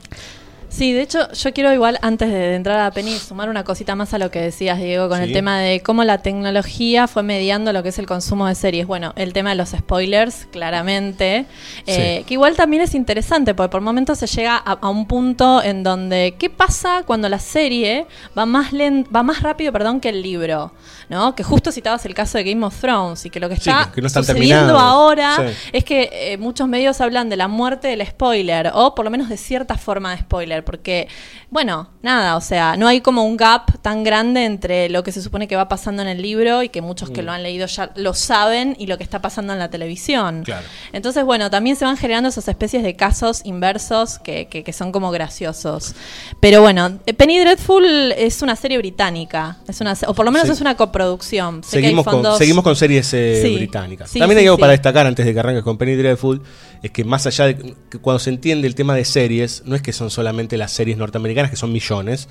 Sí, 0.77 0.93
de 0.93 1.01
hecho, 1.01 1.33
yo 1.33 1.55
quiero 1.55 1.73
igual, 1.73 1.99
antes 2.03 2.29
de, 2.31 2.55
entrar 2.55 2.79
a 2.81 2.91
Penny, 2.91 3.13
sumar 3.19 3.49
una 3.49 3.65
cosita 3.65 3.95
más 3.95 4.13
a 4.13 4.19
lo 4.19 4.31
que 4.31 4.41
decías, 4.43 4.79
Diego, 4.79 5.09
con 5.09 5.17
Sí. 5.19 5.25
el 5.25 5.33
tema 5.33 5.59
de 5.59 5.81
cómo 5.81 6.05
la 6.05 6.19
tecnología 6.19 7.07
fue 7.09 7.23
mediando 7.23 7.73
lo 7.73 7.83
que 7.83 7.89
es 7.89 7.99
el 7.99 8.05
consumo 8.05 8.47
de 8.47 8.55
series. 8.55 8.87
Bueno, 8.87 9.15
el 9.17 9.33
tema 9.33 9.51
de 9.51 9.57
los 9.57 9.71
spoilers, 9.71 10.47
claramente, 10.53 11.47
eh, 11.87 12.19
Sí. 12.19 12.25
que 12.27 12.35
igual 12.35 12.57
también 12.57 12.83
es 12.83 12.95
interesante, 12.95 13.55
porque 13.55 13.71
por 13.71 13.81
momentos 13.81 14.19
se 14.19 14.27
llega 14.27 14.57
a, 14.57 14.73
a 14.73 14.89
un 14.91 15.07
punto 15.07 15.63
en 15.63 15.83
donde, 15.83 16.35
¿qué 16.39 16.51
pasa 16.51 17.05
cuando 17.07 17.31
la 17.31 17.39
serie 17.39 18.07
va 18.37 18.45
más, 18.45 18.75
len- 18.75 19.07
va 19.15 19.23
más 19.23 19.43
rápido 19.43 19.73
perdón, 19.73 20.01
que 20.01 20.11
el 20.11 20.21
libro? 20.23 20.73
¿no? 21.09 21.35
Que 21.37 21.45
justo 21.45 21.71
citabas 21.71 22.05
el 22.05 22.15
caso 22.15 22.37
de 22.37 22.43
Game 22.45 22.67
of 22.67 22.79
Thrones 22.81 23.25
y 23.27 23.31
que 23.31 23.39
lo 23.39 23.49
que 23.49 23.55
Sí, 23.57 23.71
está 23.71 23.87
que- 23.87 23.93
que 23.93 24.01
no 24.01 24.09
están 24.09 24.25
sucediendo 24.25 24.77
ahora 24.77 25.37
Sí. 25.37 25.71
es 25.73 25.85
que 25.85 26.11
eh, 26.13 26.37
muchos 26.37 26.67
medios 26.67 27.01
hablan 27.01 27.29
de 27.29 27.37
la 27.37 27.47
muerte 27.49 27.87
del 27.89 28.05
spoiler, 28.05 28.73
o 28.75 28.95
por 28.95 29.05
lo 29.05 29.11
menos 29.13 29.29
de 29.29 29.37
cierta 29.37 29.79
forma 29.79 30.11
de 30.11 30.19
spoiler, 30.23 30.65
porque, 30.67 31.09
bueno, 31.51 31.89
nada, 32.03 32.37
o 32.37 32.43
sea, 32.43 32.77
no 32.77 32.87
hay 32.87 33.01
como 33.01 33.25
un 33.25 33.39
gap 33.39 33.81
tan 33.81 34.05
grande 34.05 34.45
entre 34.45 34.91
lo 34.91 35.03
que 35.03 35.13
se 35.13 35.23
supone 35.23 35.49
que 35.49 35.57
va 35.57 35.69
pasando 35.69 36.03
en 36.03 36.09
el 36.09 36.21
libro 36.21 36.63
y 36.63 36.69
que 36.69 36.83
muchos 36.83 37.09
Mm. 37.09 37.13
que 37.15 37.23
lo 37.23 37.33
han 37.33 37.43
leído 37.43 37.67
ya 37.67 37.91
lo 37.97 38.13
saben 38.13 38.77
y 38.79 38.87
lo 38.87 38.99
que 38.99 39.05
está 39.05 39.23
pasando 39.23 39.55
en 39.55 39.59
la 39.59 39.71
televisión. 39.71 40.43
Claro. 40.45 40.67
Entonces, 40.93 41.25
bueno, 41.25 41.49
también 41.49 41.77
se 41.77 41.87
van 41.87 41.97
generando 41.97 42.29
esas 42.29 42.47
especies 42.49 42.83
de 42.83 42.95
casos 42.97 43.41
inversos 43.45 44.19
que, 44.19 44.49
que- 44.49 44.63
que 44.63 44.73
son 44.75 44.93
como 44.93 45.11
graciosos. 45.11 45.95
Pero 46.41 46.61
bueno, 46.61 46.99
eh, 47.07 47.15
Penny 47.15 47.39
Dreadful 47.39 48.13
es 48.13 48.43
una 48.43 48.57
serie 48.57 48.77
británica, 48.77 49.59
es 49.69 49.81
una, 49.81 49.95
o 50.07 50.13
por 50.15 50.25
lo 50.27 50.33
menos 50.33 50.49
Sí. 50.49 50.53
es 50.55 50.61
una 50.61 50.77
coproducción. 50.77 51.63
Sé 51.63 51.71
que 51.71 51.77
hay 51.79 51.83
Seguimos 51.95 52.05
con, 52.07 52.39
seguimos 52.39 52.65
con 52.65 52.77
series 52.77 53.15
eh, 53.15 53.41
Sí, 53.43 53.55
británicas. 53.55 54.11
sí, 54.11 54.19
También 54.19 54.39
hay 54.41 54.47
algo 54.47 54.59
para 54.59 54.73
destacar 54.73 55.07
antes 55.07 55.25
de 55.25 55.33
que 55.33 55.39
arranques 55.41 55.63
con 55.63 55.79
Penny 55.79 55.95
Dreadful, 55.95 56.43
es 56.83 56.91
que 56.91 57.05
más 57.05 57.27
allá 57.27 57.47
de 57.47 57.75
que 57.91 57.99
cuando 57.99 58.19
se 58.19 58.31
entiende 58.31 58.67
el 58.69 58.75
tema 58.75 58.95
de 58.95 59.05
series, 59.05 59.63
no 59.67 59.75
es 59.77 59.83
que 59.83 59.93
son 59.93 60.11
solamente 60.11 60.57
las 60.57 60.73
series 60.73 60.97
norteamericanas, 60.99 61.51
que 61.51 61.57
son 61.57 61.73
millones, 61.73 62.29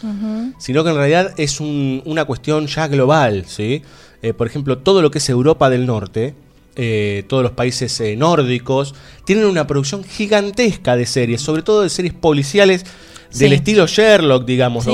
sino 0.60 0.84
que 0.84 0.90
en 0.92 0.96
realidad 0.96 1.34
es 1.38 1.60
un- 1.60 2.02
una 2.06 2.26
cuestión 2.26 2.68
ya 2.68 2.88
global, 2.88 3.46
¿sí? 3.48 3.82
Eh, 4.22 4.34
por 4.34 4.48
ejemplo, 4.48 4.78
todo 4.80 5.02
lo 5.02 5.12
que 5.12 5.18
es 5.20 5.30
Europa 5.30 5.70
del 5.70 5.86
Norte, 5.86 6.34
eh, 6.78 7.24
todos 7.28 7.42
los 7.44 7.54
países 7.54 8.00
eh, 8.02 8.16
nórdicos, 8.18 8.96
tienen 9.26 9.46
una 9.46 9.66
producción 9.68 10.04
gigantesca 10.04 10.96
de 10.98 11.06
series, 11.06 11.42
sobre 11.42 11.62
todo 11.62 11.82
de 11.84 11.90
series 11.90 12.14
policiales 12.14 12.86
del 13.32 13.50
Sí. 13.50 13.56
estilo 13.56 13.88
Sherlock, 13.88 14.46
digamos. 14.46 14.86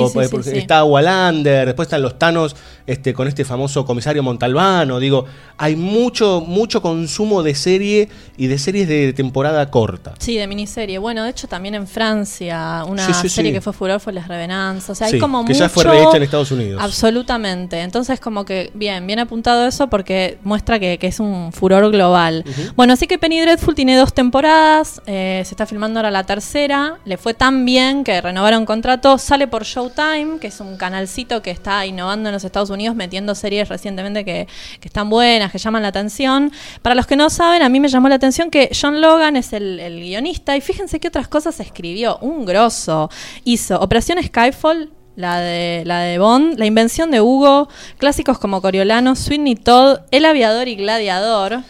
Está 0.47 0.83
Wallander, 0.83 1.65
después 1.67 1.87
están 1.87 2.01
los 2.01 2.17
Thanos 2.17 2.55
este, 2.87 3.13
con 3.13 3.27
este 3.27 3.45
famoso 3.45 3.85
comisario 3.85 4.23
Montalbano. 4.23 4.99
Digo, 4.99 5.25
hay 5.57 5.75
mucho, 5.75 6.41
mucho 6.45 6.81
consumo 6.81 7.43
de 7.43 7.55
serie 7.55 8.09
y 8.37 8.47
de 8.47 8.57
series 8.57 8.87
de 8.87 9.13
temporada 9.13 9.69
corta. 9.69 10.13
Sí, 10.19 10.37
de 10.37 10.47
miniserie. 10.47 10.97
Bueno, 10.97 11.23
de 11.23 11.29
hecho 11.29 11.47
también 11.47 11.75
en 11.75 11.87
Francia 11.87 12.83
una 12.87 13.13
serie 13.13 13.53
que 13.53 13.61
fue 13.61 13.73
furor 13.73 13.99
fue 13.99 14.13
Les 14.13 14.27
Revenants. 14.27 14.89
O 14.89 14.95
sea, 14.95 15.07
hay 15.07 15.19
como 15.19 15.45
que 15.45 15.53
mucho... 15.53 15.59
ya 15.59 15.69
fue 15.69 15.83
rehecha 15.83 16.17
en 16.17 16.23
Estados 16.23 16.51
Unidos. 16.51 16.81
Absolutamente. 16.83 17.81
Entonces 17.81 18.19
como 18.19 18.45
que 18.45 18.71
bien, 18.73 19.05
bien 19.07 19.19
apuntado 19.19 19.67
eso 19.67 19.87
porque 19.89 20.37
muestra 20.43 20.79
que, 20.79 20.97
que 20.97 21.07
es 21.07 21.19
un 21.19 21.51
furor 21.53 21.91
global. 21.91 22.43
Bueno, 22.75 22.93
así 22.93 23.07
que 23.07 23.17
Penny 23.17 23.39
Dreadful 23.41 23.75
tiene 23.75 23.95
dos 23.95 24.13
temporadas, 24.13 25.01
eh, 25.05 25.41
se 25.45 25.53
está 25.53 25.65
filmando 25.65 25.99
ahora 25.99 26.11
la 26.11 26.23
tercera, 26.23 26.97
le 27.05 27.17
fue 27.17 27.33
tan 27.33 27.65
bien 27.65 28.03
que 28.03 28.21
renovaron 28.31 28.65
contrato, 28.65 29.17
sale 29.17 29.45
por 29.45 29.65
Showtime, 29.65 30.39
que 30.39 30.47
es 30.47 30.61
un 30.61 30.77
canalcito 30.77 31.41
que 31.41 31.51
está 31.51 31.85
innovando 31.85 32.29
en 32.29 32.33
los 32.33 32.45
Estados 32.45 32.69
Unidos, 32.69 32.95
metiendo 32.95 33.35
series 33.35 33.67
recientemente 33.67 34.23
que, 34.23 34.47
que 34.79 34.87
están 34.87 35.09
buenas, 35.09 35.51
que 35.51 35.57
llaman 35.57 35.81
la 35.81 35.89
atención. 35.89 36.49
Para 36.81 36.95
los 36.95 37.07
que 37.07 37.17
no 37.17 37.29
saben, 37.29 37.61
a 37.61 37.67
mí 37.67 37.81
me 37.81 37.89
llamó 37.89 38.07
la 38.07 38.15
atención 38.15 38.49
que 38.49 38.71
John 38.79 39.01
Logan 39.01 39.35
es 39.35 39.51
el, 39.51 39.99
guionista 39.99 40.55
y 40.55 40.61
fíjense 40.61 41.01
qué 41.01 41.09
otras 41.09 41.27
cosas 41.27 41.59
escribió, 41.59 42.19
un 42.21 42.45
grosso. 42.45 43.09
Hizo 43.43 43.77
Operación 43.81 44.17
Skyfall, 44.23 44.93
la 45.17 45.41
de, 45.41 45.83
la 45.85 45.99
de 45.99 46.17
Bond, 46.17 46.57
La 46.57 46.65
invención 46.65 47.11
de 47.11 47.19
Hugo, 47.19 47.67
clásicos 47.97 48.39
como 48.39 48.61
Coriolano, 48.61 49.17
Sweeney 49.17 49.55
Todd, 49.55 49.99
El 50.11 50.23
aviador 50.23 50.69
y 50.69 50.75
Gladiador. 50.75 51.63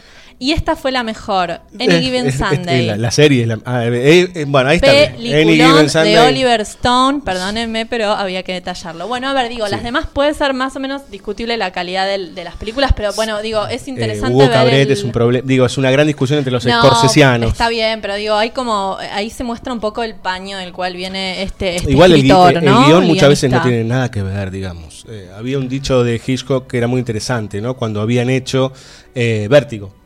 Y 0.43 0.53
esta 0.53 0.75
fue 0.75 0.91
la 0.91 1.03
mejor, 1.03 1.51
Any 1.79 1.93
Eh, 1.97 2.01
Given 2.01 2.31
Sunday. 2.31 2.87
la, 2.87 2.97
la 2.97 3.11
serie 3.11 3.43
es 3.43 3.47
la. 3.47 3.59
ah, 3.63 3.85
eh, 3.85 4.27
eh, 4.33 4.45
bueno, 4.47 4.69
ahí 4.71 4.77
está. 4.77 4.89
Any 4.89 5.53
Given 5.55 5.87
Sunday. 5.87 6.13
de 6.13 6.19
Oliver 6.19 6.61
Stone, 6.61 7.21
perdónenme, 7.23 7.85
pero 7.85 8.09
había 8.11 8.41
que 8.41 8.53
detallarlo. 8.53 9.07
Bueno, 9.07 9.29
a 9.29 9.33
ver, 9.35 9.49
digo, 9.49 9.67
Sí. 9.67 9.71
las 9.71 9.83
demás 9.83 10.07
puede 10.11 10.33
ser 10.33 10.55
más 10.55 10.75
o 10.75 10.79
menos 10.79 11.11
discutible 11.11 11.57
la 11.57 11.71
calidad 11.71 12.07
del- 12.07 12.33
de 12.33 12.43
las 12.43 12.55
películas, 12.55 12.91
pero 12.95 13.13
bueno, 13.13 13.39
digo, 13.43 13.67
es 13.67 13.85
Eh, 13.87 13.91
interesante 13.91 14.33
Hugo 14.33 14.39
ver 14.45 14.51
Cabret 14.51 14.87
el- 14.87 14.91
es 14.93 15.03
un 15.03 15.11
problema. 15.11 15.45
Digo, 15.47 15.63
es 15.67 15.77
una 15.77 15.91
gran 15.91 16.07
discusión 16.07 16.39
entre 16.39 16.51
los 16.51 16.65
No, 16.65 16.71
escorsesianos. 16.81 17.51
Está 17.51 17.69
bien, 17.69 18.01
pero 18.01 18.15
digo, 18.15 18.33
hay 18.35 18.49
como 18.49 18.97
ahí 19.13 19.29
se 19.29 19.43
muestra 19.43 19.71
un 19.73 19.79
poco 19.79 20.01
el 20.01 20.15
paño 20.15 20.57
del 20.57 20.71
cual 20.73 20.95
viene 20.95 21.43
este, 21.43 21.75
este 21.75 21.91
Igual 21.91 22.13
el, 22.13 22.17
gui- 22.17 22.31
escritor, 22.31 22.51
el- 22.53 22.57
el 22.57 22.65
¿no? 22.65 22.87
guion 22.87 23.05
muchas 23.05 23.29
veces 23.29 23.51
no 23.51 23.61
tiene 23.61 23.83
nada 23.83 24.09
que 24.09 24.23
ver, 24.23 24.49
digamos. 24.49 25.05
Había 25.37 25.59
un 25.59 25.69
dicho 25.69 26.03
de 26.03 26.19
Hitchcock 26.25 26.65
que 26.65 26.79
era 26.79 26.87
muy 26.87 26.97
interesante, 26.97 27.61
¿no? 27.61 27.75
Cuando 27.75 28.01
habían 28.01 28.31
hecho 28.31 28.73
eh, 29.13 29.47
Vértigo. 29.47 30.00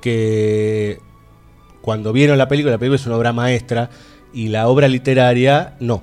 Que 0.00 1.00
cuando 1.80 2.12
vieron 2.12 2.38
la 2.38 2.48
película, 2.48 2.72
la 2.72 2.78
película 2.78 2.96
es 2.96 3.06
una 3.06 3.16
obra 3.16 3.32
maestra 3.32 3.90
y 4.32 4.48
la 4.48 4.68
obra 4.68 4.88
literaria 4.88 5.74
no. 5.80 6.02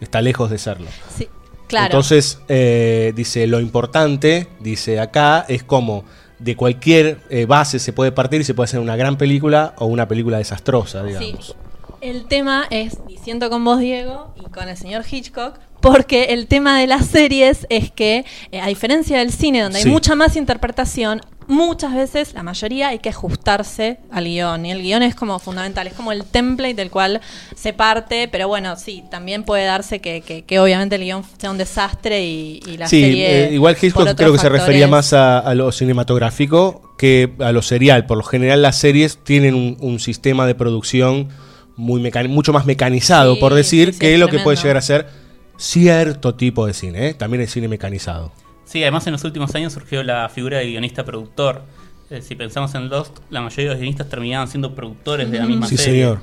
Está 0.00 0.20
lejos 0.20 0.50
de 0.50 0.58
serlo. 0.58 0.86
Sí, 1.16 1.28
claro. 1.66 1.86
Entonces, 1.86 2.40
eh, 2.48 3.12
dice, 3.14 3.46
lo 3.46 3.60
importante, 3.60 4.48
dice 4.60 5.00
acá, 5.00 5.44
es 5.48 5.62
como 5.62 6.04
de 6.38 6.56
cualquier 6.56 7.20
eh, 7.30 7.46
base 7.46 7.78
se 7.78 7.92
puede 7.92 8.12
partir 8.12 8.40
y 8.40 8.44
se 8.44 8.54
puede 8.54 8.64
hacer 8.66 8.80
una 8.80 8.96
gran 8.96 9.16
película 9.16 9.74
o 9.78 9.86
una 9.86 10.08
película 10.08 10.38
desastrosa, 10.38 11.02
digamos. 11.04 11.46
Sí. 11.46 11.52
El 12.00 12.26
tema 12.26 12.66
es, 12.68 12.98
diciendo 13.06 13.48
con 13.48 13.64
vos, 13.64 13.78
Diego, 13.78 14.34
y 14.36 14.50
con 14.50 14.68
el 14.68 14.76
señor 14.76 15.04
Hitchcock, 15.10 15.58
porque 15.80 16.24
el 16.34 16.48
tema 16.48 16.78
de 16.78 16.86
las 16.86 17.06
series 17.06 17.66
es 17.70 17.90
que, 17.90 18.26
eh, 18.52 18.60
a 18.60 18.66
diferencia 18.66 19.18
del 19.20 19.32
cine, 19.32 19.62
donde 19.62 19.80
Sí. 19.80 19.86
hay 19.88 19.92
mucha 19.92 20.14
más 20.14 20.36
interpretación, 20.36 21.22
muchas 21.48 21.94
veces, 21.94 22.32
la 22.34 22.42
mayoría, 22.42 22.88
hay 22.88 22.98
que 22.98 23.08
ajustarse 23.10 23.98
al 24.10 24.24
guion. 24.24 24.66
Y 24.66 24.72
el 24.72 24.82
guion 24.82 25.02
es 25.02 25.14
como 25.14 25.38
fundamental, 25.38 25.86
es 25.86 25.92
como 25.94 26.12
el 26.12 26.24
template 26.24 26.74
del 26.74 26.90
cual 26.90 27.20
se 27.54 27.72
parte, 27.72 28.28
pero 28.28 28.48
bueno, 28.48 28.76
sí, 28.76 29.04
también 29.10 29.44
puede 29.44 29.64
darse 29.64 30.00
que, 30.00 30.20
que- 30.22 30.42
que 30.42 30.58
obviamente 30.58 30.96
el 30.96 31.02
guion 31.02 31.22
sea 31.38 31.50
un 31.50 31.58
desastre 31.58 32.24
y, 32.24 32.60
y 32.66 32.76
la 32.76 32.88
Sí, 32.88 33.00
serie... 33.00 33.44
eh, 33.48 33.52
igual 33.54 33.76
Hitchcock 33.80 34.14
creo 34.14 34.32
que 34.32 34.38
se 34.38 34.48
refería 34.48 34.88
más 34.88 35.12
a, 35.12 35.38
a 35.38 35.54
lo 35.54 35.70
cinematográfico 35.72 36.94
que 36.98 37.32
a 37.40 37.52
lo 37.52 37.62
serial. 37.62 38.06
Por 38.06 38.18
lo 38.18 38.24
general 38.24 38.62
las 38.62 38.76
series 38.78 39.18
tienen 39.24 39.54
un, 39.54 39.76
un 39.80 39.98
sistema 40.00 40.46
de 40.46 40.54
producción 40.54 41.28
muy 41.76 42.00
mucho 42.28 42.52
más 42.52 42.66
mecanizado, 42.66 43.34
Sí, 43.34 43.40
por 43.40 43.52
decir, 43.54 43.92
sí, 43.92 43.98
que 43.98 44.18
lo 44.18 44.28
que 44.28 44.38
puede 44.38 44.56
llegar 44.56 44.76
a 44.76 44.80
ser 44.80 45.08
cierto 45.56 46.34
tipo 46.34 46.66
de 46.66 46.72
cine. 46.74 47.08
¿eh? 47.08 47.14
También 47.14 47.40
el 47.42 47.48
cine 47.48 47.68
mecanizado. 47.68 48.32
Sí, 48.74 48.82
además 48.82 49.06
en 49.06 49.12
los 49.12 49.22
últimos 49.22 49.54
años 49.54 49.72
surgió 49.72 50.02
la 50.02 50.28
figura 50.28 50.58
de 50.58 50.66
guionista-productor. 50.66 51.62
Eh, 52.10 52.20
si 52.22 52.34
pensamos 52.34 52.74
en 52.74 52.88
Lost, 52.88 53.18
la 53.30 53.40
mayoría 53.40 53.66
de 53.66 53.70
los 53.70 53.78
guionistas 53.78 54.08
terminaban 54.08 54.48
siendo 54.48 54.74
productores 54.74 55.30
de 55.30 55.38
la 55.38 55.46
misma 55.46 55.68
Sí, 55.68 55.76
serie. 55.76 55.92
señor. 56.02 56.18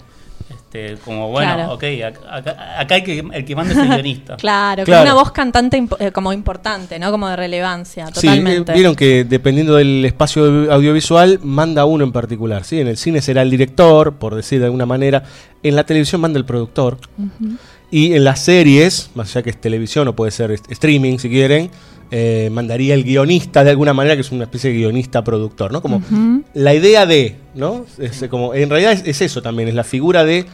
Este, 0.50 0.98
como, 1.06 1.30
bueno, 1.30 1.54
Claro. 1.56 1.74
ok, 1.76 1.84
acá, 2.06 2.20
acá- 2.36 2.80
acá 2.82 2.96
hay 2.96 3.04
que, 3.04 3.20
el 3.32 3.46
que 3.46 3.56
manda 3.56 3.72
es 3.72 3.80
el 3.80 3.88
guionista. 4.04 4.36
Claro, 4.36 4.84
Claro. 4.84 5.04
con 5.06 5.12
una 5.14 5.24
voz 5.24 5.32
cantante 5.32 5.82
eh, 6.00 6.12
como 6.12 6.34
importante, 6.34 7.00
¿no? 7.00 7.10
Como 7.10 7.30
de 7.30 7.38
relevancia, 7.38 8.08
Sí, 8.08 8.14
totalmente. 8.28 8.74
eh, 8.74 8.76
vieron 8.76 8.98
que 8.98 9.24
dependiendo 9.24 9.76
del 9.76 10.04
espacio 10.04 10.44
audio- 10.44 10.74
audiovisual, 10.74 11.40
manda 11.44 11.86
uno 11.86 12.04
en 12.04 12.12
particular. 12.12 12.66
¿sí? 12.66 12.82
En 12.82 12.88
el 12.90 12.98
cine 12.98 13.22
será 13.22 13.44
el 13.44 13.50
director, 13.50 14.16
por 14.16 14.36
decir 14.36 14.60
de 14.60 14.66
alguna 14.66 14.86
manera. 14.86 15.24
En 15.64 15.78
la 15.78 15.86
televisión 15.86 16.20
manda 16.20 16.38
el 16.38 16.44
productor. 16.44 16.98
Y 17.90 18.12
en 18.14 18.26
las 18.26 18.42
series, 18.42 19.10
más 19.16 19.30
allá 19.34 19.42
que 19.44 19.52
es 19.52 19.62
televisión 19.62 20.06
o 20.10 20.18
puede 20.18 20.32
ser 20.32 20.52
streaming 20.52 21.18
si 21.18 21.30
quieren, 21.30 21.72
eh, 22.12 22.50
mandaría 22.52 22.93
el 22.93 23.04
guionista 23.04 23.63
de 23.63 23.69
alguna 23.71 23.93
manera, 23.93 24.15
que 24.15 24.21
es 24.21 24.32
una 24.32 24.43
especie 24.43 24.69
de 24.71 24.78
guionista 24.78 25.24
productor, 25.24 25.71
¿no? 25.71 25.82
Como 25.82 26.02
la 26.54 26.74
idea 26.74 27.06
de, 27.06 27.38
¿no? 27.56 27.86
Es 27.97 28.26
como, 28.30 28.54
en 28.54 28.69
realidad 28.69 28.91
es, 28.91 29.04
es 29.06 29.21
eso 29.21 29.41
también, 29.41 29.69
es 29.69 29.76
la 29.76 29.84
figura 29.86 30.26
de 30.26 30.45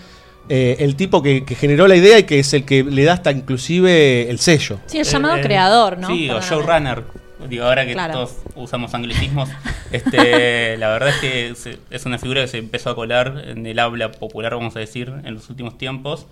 eh, 0.50 0.78
el 0.80 0.96
tipo 0.96 1.22
que, 1.22 1.43
que 1.43 1.56
generó 1.56 1.88
la 1.88 1.96
idea 1.96 2.20
y 2.20 2.24
que 2.24 2.39
es 2.39 2.54
el 2.54 2.63
que 2.63 2.84
le 2.84 3.04
da 3.04 3.13
hasta 3.13 3.32
inclusive 3.32 4.30
el 4.30 4.39
sello. 4.39 4.80
Sí, 4.86 5.00
el 5.00 5.04
llamado 5.06 5.36
Eh, 5.36 5.39
eh, 5.39 5.43
creador, 5.43 5.98
¿no? 5.98 6.08
Sí, 6.08 6.30
o 6.30 6.39
showrunner. 6.41 7.04
Digo, 7.50 7.65
ahora 7.65 7.86
que 7.86 7.93
Claro. 7.93 8.13
todos 8.13 8.32
usamos 8.56 8.93
anglicismos, 8.93 9.48
este, 9.91 10.78
la 10.78 10.89
verdad 10.89 11.10
es 11.10 11.15
que 11.17 11.54
se- 11.56 11.78
es 11.91 12.06
una 12.06 12.17
figura 12.17 12.41
que 12.41 12.48
se 12.48 12.58
empezó 12.58 12.89
a 12.89 12.96
colar 12.96 13.43
en 13.48 13.65
el 13.65 13.78
habla 13.80 14.12
popular, 14.12 14.56
vamos 14.56 14.76
a 14.76 14.80
decir, 14.80 15.12
en 15.24 15.34
los 15.36 15.50
últimos 15.50 15.78
tiempos, 15.78 16.28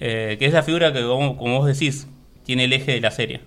eh, 0.00 0.36
que 0.38 0.46
es 0.46 0.52
la 0.52 0.62
figura 0.62 0.92
que, 0.92 1.02
como, 1.02 1.36
como 1.36 1.58
vos 1.58 1.66
decís, 1.66 2.06
tiene 2.44 2.64
el 2.64 2.72
eje 2.72 2.92
de 2.92 3.00
la 3.00 3.10
serie. 3.10 3.40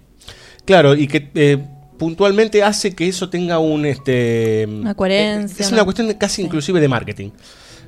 Claro, 0.65 0.95
y 0.95 1.07
que 1.07 1.29
eh, 1.35 1.57
puntualmente 1.97 2.63
hace 2.63 2.95
que 2.95 3.07
eso 3.07 3.29
tenga 3.29 3.59
un 3.59 3.85
este 3.85 4.67
Una 4.69 4.95
coherencia, 4.95 5.63
Es 5.63 5.71
¿no? 5.71 5.77
una 5.77 5.83
cuestión 5.83 6.13
casi 6.13 6.41
inclusive 6.43 6.79
de 6.79 6.87
marketing. 6.87 7.29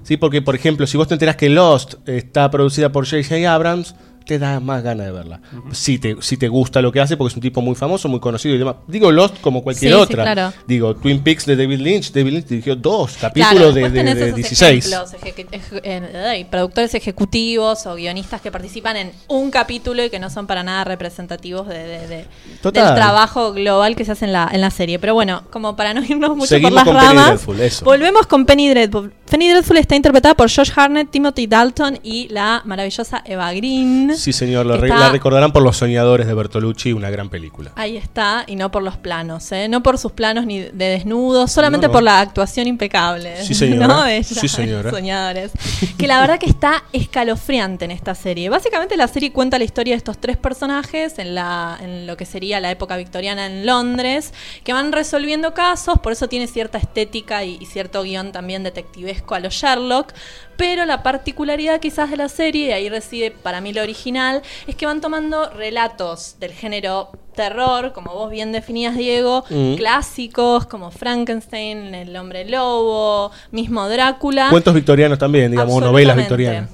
Sí, 0.04 0.18
porque 0.18 0.42
por 0.42 0.54
ejemplo, 0.56 0.86
si 0.86 0.98
vos 0.98 1.08
te 1.08 1.14
enterás 1.14 1.38
que 1.38 1.50
Lost 1.50 1.96
está 2.08 2.52
producida 2.52 2.92
por 2.92 3.06
J.J. 3.06 3.52
Abrams, 3.54 3.96
te 4.26 4.40
da 4.40 4.60
más 4.60 4.82
ganas 4.84 5.06
de 5.08 5.12
verla. 5.12 5.40
Si 5.72 6.00
te 6.00 6.16
si 6.22 6.38
te 6.38 6.48
gusta 6.48 6.82
lo 6.82 6.92
que 6.92 7.00
hace 7.02 7.18
porque 7.18 7.32
es 7.32 7.36
un 7.36 7.42
tipo 7.42 7.62
muy 7.62 7.76
famoso, 7.76 8.08
muy 8.10 8.20
conocido 8.20 8.56
y 8.56 8.58
demás. 8.58 8.76
Digo 8.88 9.12
Lost 9.12 9.40
como 9.42 9.64
cualquier 9.64 9.92
Sí, 9.92 9.98
sí, 9.98 10.04
otra. 10.04 10.24
claro. 10.24 10.54
Digo 10.68 10.96
Twin 10.96 11.22
Peaks 11.24 11.46
de 11.46 11.56
David 11.56 11.80
Lynch, 11.80 12.12
David 12.12 12.32
Lynch 12.34 12.46
dirigió 12.48 12.76
dos 12.76 13.14
Claro, 13.18 13.34
capítulos 13.34 13.76
de, 13.76 13.90
de- 13.90 14.04
de 14.04 14.12
esos 14.26 14.36
16. 14.36 14.86
ejemplos, 14.88 15.14
eje- 15.22 15.48
eje- 15.52 15.82
eh, 15.84 16.26
ay, 16.30 16.44
productores 16.46 16.94
ejecutivos 16.96 17.86
o 17.86 17.96
guionistas 17.96 18.42
que 18.42 18.52
participan 18.52 18.98
en 18.98 19.12
un 19.28 19.52
capítulo 19.52 20.04
y 20.04 20.10
que 20.10 20.20
no 20.20 20.30
son 20.30 20.48
para 20.48 20.64
nada 20.64 20.84
representativos 20.84 21.68
de, 21.68 21.76
de- 22.08 22.26
del 22.64 22.72
trabajo 22.96 23.54
global 23.54 23.96
que 23.96 24.06
se 24.06 24.12
hace 24.14 24.26
en 24.26 24.34
la, 24.34 24.50
en 24.52 24.62
la 24.62 24.72
serie. 24.72 25.00
Pero 25.00 25.14
bueno, 25.14 25.44
como 25.52 25.76
para 25.76 25.94
no 25.94 26.04
irnos 26.04 26.36
mucho 26.36 26.48
Seguimos 26.48 26.84
por 26.84 26.86
las 26.86 26.86
con 26.86 26.96
Penny 26.96 27.08
ramas, 27.08 27.28
Dreadful, 27.28 27.60
eso. 27.62 27.86
volvemos 27.86 28.28
con 28.28 28.46
Penny 28.46 28.70
Dreadful. 28.70 29.12
Penny 29.30 29.50
Dreadful 29.50 29.78
está 29.78 29.96
interpretada 29.96 30.36
por 30.36 30.50
Josh 30.52 30.70
Harnett, 30.76 31.10
Timothy 31.10 31.48
Dalton 31.48 32.00
y 32.04 32.28
la 32.30 32.62
maravillosa 32.66 33.24
Eva 33.26 33.52
Green. 33.54 34.13
Sí, 34.18 34.34
señor, 34.34 34.68
que 34.72 34.78
re- 34.78 34.88
está- 34.88 35.00
la 35.00 35.10
recordarán 35.10 35.52
por 35.52 35.62
Los 35.64 35.78
Soñadores 35.78 36.28
de 36.28 36.34
Bertolucci, 36.34 36.94
una 36.94 37.10
gran 37.10 37.30
película. 37.30 37.72
Ahí 37.76 37.98
está, 37.98 38.44
y 38.48 38.56
no 38.56 38.72
por 38.72 38.84
los 38.84 38.98
planos, 38.98 39.52
¿eh? 39.52 39.68
no 39.68 39.84
por 39.84 39.98
sus 39.98 40.12
planos 40.12 40.46
ni 40.46 40.60
de 40.62 40.72
desnudos, 40.90 41.52
solamente 41.52 41.88
No, 41.88 41.92
no. 41.92 41.94
por 41.94 42.04
la 42.04 42.20
actuación 42.20 42.68
impecable. 42.68 43.44
Sí, 43.44 43.54
señora. 43.54 43.88
¿no? 43.88 44.06
Ella, 44.06 44.24
Sí, 44.24 44.48
señora. 44.48 44.90
Soñadores. 44.92 45.52
Que 45.98 46.08
la 46.08 46.20
verdad 46.20 46.40
que 46.40 46.46
está 46.48 46.84
escalofriante 46.94 47.86
en 47.86 47.92
esta 47.92 48.16
serie. 48.16 48.50
Básicamente 48.50 48.98
la 48.98 49.08
serie 49.08 49.32
cuenta 49.32 49.58
la 49.58 49.64
historia 49.66 49.94
de 49.94 49.98
estos 49.98 50.18
tres 50.20 50.38
personajes 50.38 51.20
en, 51.20 51.36
la, 51.36 51.78
en 51.82 52.08
lo 52.08 52.18
que 52.18 52.26
sería 52.26 52.60
la 52.60 52.72
época 52.72 52.98
victoriana 52.98 53.46
en 53.46 53.66
Londres, 53.66 54.34
que 54.64 54.74
van 54.74 54.92
resolviendo 54.92 55.54
casos, 55.54 56.00
por 56.00 56.12
eso 56.12 56.28
tiene 56.28 56.48
cierta 56.48 56.78
estética 56.78 57.44
y, 57.44 57.58
y 57.60 57.66
cierto 57.66 58.04
guion 58.04 58.32
también 58.32 58.64
detectivesco 58.64 59.36
a 59.36 59.40
los 59.40 59.54
Sherlock. 59.54 60.14
Pero 60.58 60.86
la 60.86 61.04
particularidad 61.04 61.80
quizás 61.80 62.10
de 62.12 62.18
la 62.18 62.30
serie, 62.30 62.68
y 62.68 62.72
ahí 62.72 62.90
reside 62.90 63.32
para 63.32 63.62
mí 63.62 63.74
lo 63.74 63.82
original, 63.82 64.42
es 64.68 64.76
que 64.76 64.86
van 64.86 65.02
tomando 65.02 65.50
relatos 65.50 66.38
del 66.40 66.52
género 66.52 67.10
terror, 67.36 67.94
como 67.94 68.14
vos 68.14 68.30
bien 68.30 68.52
definías, 68.52 68.96
Diego, 68.96 69.44
Mm. 69.50 69.76
clásicos 69.76 70.66
como 70.68 70.92
Frankenstein, 70.92 71.96
El 71.96 72.16
hombre 72.16 72.46
lobo, 72.48 73.32
mismo 73.52 73.88
Drácula. 73.90 74.50
Cuentos 74.50 74.74
victorianos 74.74 75.18
también, 75.18 75.50
digamos, 75.52 75.82
novelas 75.82 76.16
victorianas. 76.16 76.70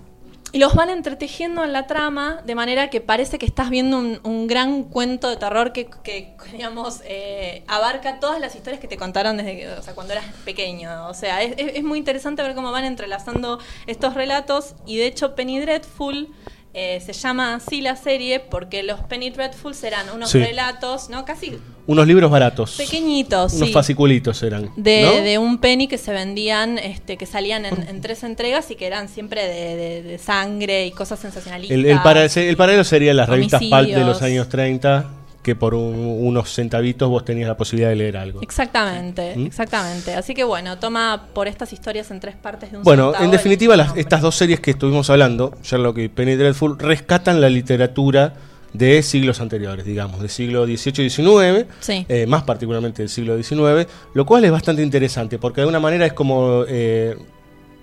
Y 0.52 0.58
los 0.60 0.74
van 0.74 0.90
entretejiendo 0.90 1.64
en 1.64 1.74
la 1.74 1.86
trama 1.86 2.42
de 2.46 2.56
manera 2.56 2.90
que 2.90 3.02
parece 3.02 3.38
que 3.38 3.46
estás 3.46 3.70
viendo 3.70 4.00
un, 4.00 4.20
un 4.24 4.48
gran 4.48 4.84
cuento 4.84 5.30
de 5.30 5.38
terror 5.38 5.74
que, 5.74 5.88
que, 6.04 6.36
digamos, 6.52 7.02
eh, 7.06 7.64
abarca 7.68 8.20
todas 8.20 8.40
las 8.40 8.56
historias 8.56 8.80
que 8.82 8.88
te 8.88 8.98
contaron 8.98 9.38
desde 9.38 9.68
o 9.74 9.82
sea, 9.84 9.94
cuando 9.94 10.14
eras 10.14 10.26
pequeño. 10.46 11.08
O 11.08 11.14
sea, 11.14 11.44
es- 11.44 11.54
es 11.58 11.84
muy 11.84 12.00
interesante 12.00 12.42
ver 12.42 12.56
cómo 12.56 12.72
van 12.72 12.86
entrelazando 12.86 13.60
estos 13.86 14.16
relatos. 14.16 14.76
Y 14.88 14.98
de 14.98 15.06
hecho, 15.06 15.36
Penny 15.36 15.60
Dreadful 15.60 16.30
eh, 16.74 17.02
se 17.04 17.14
llama 17.14 17.56
así 17.56 17.82
la 17.82 17.96
serie 17.96 18.40
porque 18.40 18.84
los 18.84 19.00
Penny 19.02 19.32
Dreadful 19.32 19.74
serán 19.74 20.08
unos 20.14 20.30
Sí. 20.30 20.40
relatos, 20.40 21.10
¿no? 21.10 21.26
Casi 21.26 21.58
Unos 21.88 22.06
libros 22.06 22.30
baratos. 22.30 22.76
pequeñitos. 22.78 23.54
Unos 23.54 23.68
sí 23.70 23.74
fasciculitos 23.74 24.44
eran. 24.44 24.72
de, 24.76 25.02
¿no? 25.02 25.12
de 25.24 25.38
un 25.40 25.58
penny 25.58 25.88
que 25.88 25.98
se 25.98 26.12
vendían, 26.12 26.78
este, 26.78 27.18
que 27.18 27.26
salían 27.26 27.66
en, 27.66 27.88
en 27.88 28.02
tres 28.02 28.24
entregas 28.24 28.70
y 28.70 28.76
que 28.76 28.86
eran 28.86 29.10
siempre 29.10 29.48
de, 29.48 29.76
de- 29.76 30.04
de 30.04 30.18
sangre 30.20 30.86
y 30.86 30.92
cosas 30.92 31.20
sensacionalistas. 31.20 31.76
El, 31.76 31.86
el, 31.88 32.00
para- 32.04 32.26
el 32.26 32.58
paralelo 32.58 32.84
serían 32.84 33.18
las 33.18 33.28
revistas 33.28 33.60
Pulp 33.62 33.88
de 33.90 34.04
los 34.06 34.22
años 34.22 34.48
30, 34.50 35.10
que 35.50 35.56
por 35.56 35.74
un- 35.74 36.18
unos 36.22 36.54
centavitos 36.54 37.10
vos 37.10 37.26
tenías 37.26 37.48
la 37.48 37.58
posibilidad 37.58 37.90
de 37.90 37.96
leer 37.96 38.18
algo. 38.18 38.40
Exactamente, 38.44 39.34
¿Mm? 39.36 39.48
exactamente. 39.48 40.14
Así 40.14 40.36
que 40.36 40.44
bueno, 40.44 40.78
toma 40.78 41.26
por 41.34 41.48
estas 41.48 41.74
historias 41.74 42.12
en 42.12 42.20
tres 42.20 42.36
partes 42.36 42.72
de 42.72 42.78
un 42.78 42.84
Bueno, 42.84 43.14
en 43.20 43.32
definitiva, 43.32 43.76
las- 43.76 43.98
estas 43.98 44.22
dos 44.22 44.36
series 44.36 44.60
que 44.60 44.70
estuvimos 44.72 45.10
hablando, 45.10 45.56
Sherlock 45.64 45.98
y 45.98 46.08
Penny 46.08 46.36
Dreadful, 46.36 46.78
rescatan 46.78 47.42
la 47.42 47.50
literatura 47.50 48.34
de 48.74 49.02
siglos 49.02 49.42
anteriores, 49.42 49.84
digamos, 49.86 50.20
del 50.20 50.30
siglo 50.30 50.66
XVIII 50.68 51.06
y 51.06 51.10
XIX, 51.10 51.66
Sí. 51.80 52.06
eh, 52.08 52.28
más 52.28 52.44
particularmente 52.44 53.02
del 53.02 53.10
siglo 53.10 53.36
XIX, 53.42 53.88
lo 54.14 54.26
cual 54.28 54.46
es 54.46 54.52
bastante 54.52 54.84
interesante, 54.84 55.40
porque 55.40 55.62
de 55.62 55.64
alguna 55.64 55.80
manera 55.80 56.06
es 56.06 56.14
como 56.14 56.64
eh, 56.68 57.18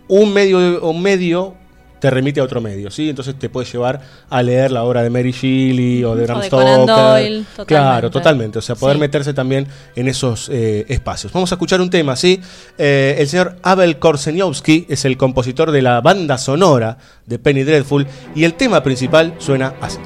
un 0.07 0.33
medio, 0.33 0.88
un 0.88 1.02
medio 1.02 1.55
te 1.98 2.11
remite 2.11 2.40
a 2.40 2.44
otro 2.44 2.61
medio, 2.61 2.90
¿sí? 2.90 3.09
Entonces 3.09 3.38
te 3.38 3.48
puede 3.48 3.66
llevar 3.70 4.00
a 4.28 4.42
leer 4.42 4.70
la 4.70 4.85
obra 4.85 5.02
de 5.02 5.11
Mary 5.11 5.32
Shelley 5.32 6.04
o 6.04 6.14
de 6.14 6.24
Bram 6.24 6.42
Stoker. 6.42 6.66
Doyle, 6.87 6.87
totalmente. 6.87 7.64
Claro, 7.66 8.11
totalmente. 8.11 8.59
O 8.59 8.62
sea, 8.62 8.74
poder 8.76 8.96
Sí. 8.96 9.00
meterse 9.00 9.32
también 9.35 9.66
en 9.94 10.09
esos 10.09 10.48
eh, 10.52 10.85
espacios. 10.88 11.32
Vamos 11.32 11.50
a 11.52 11.54
escuchar 11.54 11.80
un 11.80 11.90
tema, 11.90 12.16
¿sí? 12.16 12.40
Eh, 12.78 13.16
el 13.18 13.26
señor 13.28 13.56
Abel 13.62 13.98
Korseniowski 13.98 14.87
es 14.88 15.04
el 15.04 15.16
compositor 15.16 15.70
de 15.70 15.82
la 15.82 16.00
banda 16.00 16.38
sonora 16.38 16.98
de 17.26 17.38
Penny 17.38 17.62
Dreadful 17.62 18.06
y 18.35 18.44
el 18.44 18.54
tema 18.54 18.82
principal 18.82 19.35
suena 19.38 19.74
así. 19.80 19.98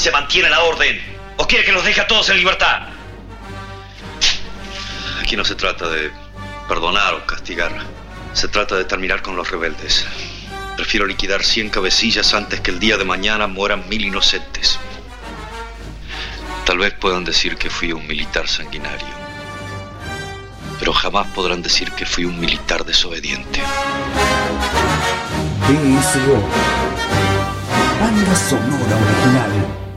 Se 0.00 0.10
mantiene 0.10 0.48
la 0.48 0.62
orden. 0.62 0.98
¿O 1.36 1.46
quiere 1.46 1.62
que 1.62 1.72
los 1.72 1.84
deje 1.84 2.00
a 2.00 2.06
todos 2.06 2.30
en 2.30 2.38
libertad? 2.38 2.88
Aquí 5.20 5.36
no 5.36 5.44
se 5.44 5.54
trata 5.54 5.90
de 5.90 6.10
perdonar 6.66 7.12
o 7.12 7.26
castigar. 7.26 7.70
Se 8.32 8.48
trata 8.48 8.76
de 8.76 8.86
terminar 8.86 9.20
con 9.20 9.36
los 9.36 9.50
rebeldes. 9.50 10.06
Prefiero 10.74 11.04
liquidar 11.04 11.44
100 11.44 11.68
cabecillas 11.68 12.32
antes 12.32 12.60
que 12.60 12.70
el 12.70 12.78
día 12.78 12.96
de 12.96 13.04
mañana 13.04 13.46
mueran 13.46 13.86
mil 13.90 14.02
inocentes. 14.02 14.78
Tal 16.64 16.78
vez 16.78 16.94
puedan 16.94 17.24
decir 17.24 17.56
que 17.56 17.68
fui 17.68 17.92
un 17.92 18.06
militar 18.06 18.48
sanguinario. 18.48 19.20
Pero 20.78 20.94
jamás 20.94 21.26
podrán 21.34 21.60
decir 21.60 21.92
que 21.92 22.06
fui 22.06 22.24
un 22.24 22.40
militar 22.40 22.86
desobediente. 22.86 23.60
Banda 28.00 28.34
sonora 28.34 28.96
original. 28.96 29.89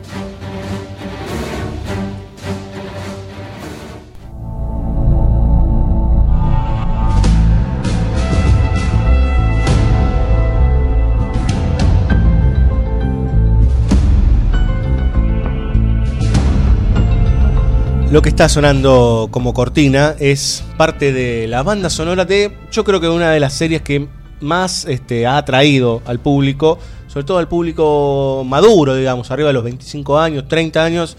Lo 18.14 18.22
que 18.22 18.30
está 18.30 18.48
sonando 18.48 19.28
como 19.32 19.56
cortina 19.56 20.14
es 20.20 20.64
parte 20.78 21.12
de 21.12 21.48
la 21.48 21.64
banda 21.64 21.90
sonora 21.90 22.26
de, 22.26 22.56
yo 22.72 22.84
creo 22.84 23.02
que 23.02 23.10
una 23.10 23.32
de 23.32 23.40
las 23.40 23.54
series 23.54 23.82
que 23.82 24.08
más 24.40 24.86
este, 24.86 25.26
ha 25.26 25.38
atraído 25.38 26.04
al 26.06 26.20
público, 26.20 26.78
sobre 27.08 27.26
todo 27.26 27.40
al 27.40 27.48
público 27.48 28.44
maduro, 28.48 28.96
digamos, 28.96 29.32
arriba 29.32 29.48
de 29.48 29.54
los 29.54 29.64
25 29.64 30.20
años, 30.20 30.48
30 30.48 30.84
años 30.84 31.18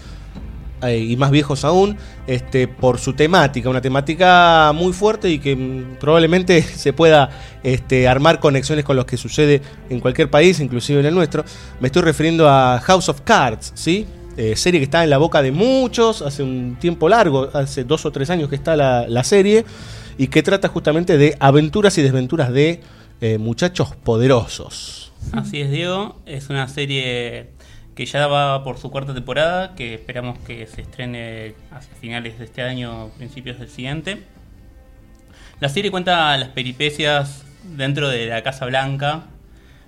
eh, 0.83 0.97
y 0.97 1.17
más 1.17 1.31
viejos 1.31 1.65
aún, 1.65 1.97
este, 2.27 2.69
por 2.69 2.97
su 2.97 3.11
temática, 3.11 3.69
una 3.69 3.81
temática 3.81 4.71
muy 4.73 4.93
fuerte 4.93 5.29
y 5.29 5.39
que 5.39 5.53
mm, 5.53 5.97
probablemente 5.99 6.61
se 6.77 6.93
pueda 6.93 7.29
este, 7.61 8.07
armar 8.07 8.39
conexiones 8.39 8.85
con 8.85 8.95
lo 8.95 9.05
que 9.05 9.17
sucede 9.17 9.61
en 9.89 9.99
cualquier 9.99 10.29
país, 10.29 10.61
inclusive 10.61 11.01
en 11.01 11.07
el 11.07 11.13
nuestro. 11.13 11.43
Me 11.81 11.87
estoy 11.89 12.03
refiriendo 12.03 12.49
a 12.49 12.79
House 12.79 13.09
of 13.09 13.19
Cards, 13.25 13.73
¿sí? 13.75 14.07
Eh, 14.37 14.55
serie 14.55 14.79
que 14.79 14.85
está 14.85 15.03
en 15.03 15.09
la 15.09 15.17
boca 15.17 15.41
de 15.41 15.51
muchos, 15.51 16.21
hace 16.21 16.43
un 16.43 16.75
tiempo 16.79 17.07
largo, 17.07 17.49
hace 17.53 17.83
dos 17.85 18.05
o 18.05 18.11
tres 18.11 18.29
años 18.29 18.49
que 18.49 18.55
está 18.55 18.75
la, 18.75 19.05
la 19.07 19.23
serie, 19.23 19.63
y 20.17 20.27
que 20.27 20.43
trata 20.43 20.67
justamente 20.67 21.17
de 21.17 21.37
aventuras 21.39 21.97
y 21.97 22.01
desventuras 22.01 22.51
de 22.51 22.81
eh, 23.21 23.37
muchachos 23.37 23.95
poderosos. 23.95 25.13
Así 25.31 25.61
es, 25.61 25.71
Diego. 25.71 26.21
Es 26.25 26.49
una 26.49 26.67
serie 26.67 27.51
que 27.95 28.05
ya 28.05 28.27
va 28.27 28.63
por 28.63 28.77
su 28.77 28.91
cuarta 28.91 29.13
temporada, 29.13 29.73
que 29.73 29.93
esperamos 29.93 30.37
que 30.39 30.67
se 30.67 30.81
estrene 30.81 31.55
hacia 31.71 31.95
finales 31.95 32.37
de 32.37 32.45
este 32.45 32.61
año, 32.61 33.09
principios 33.17 33.57
del 33.57 33.69
siguiente. 33.69 34.23
La 35.61 35.69
serie 35.69 35.91
cuenta 35.91 36.37
las 36.37 36.49
peripecias 36.49 37.45
dentro 37.63 38.09
de 38.09 38.25
la 38.25 38.43
Casa 38.43 38.65
Blanca, 38.65 39.23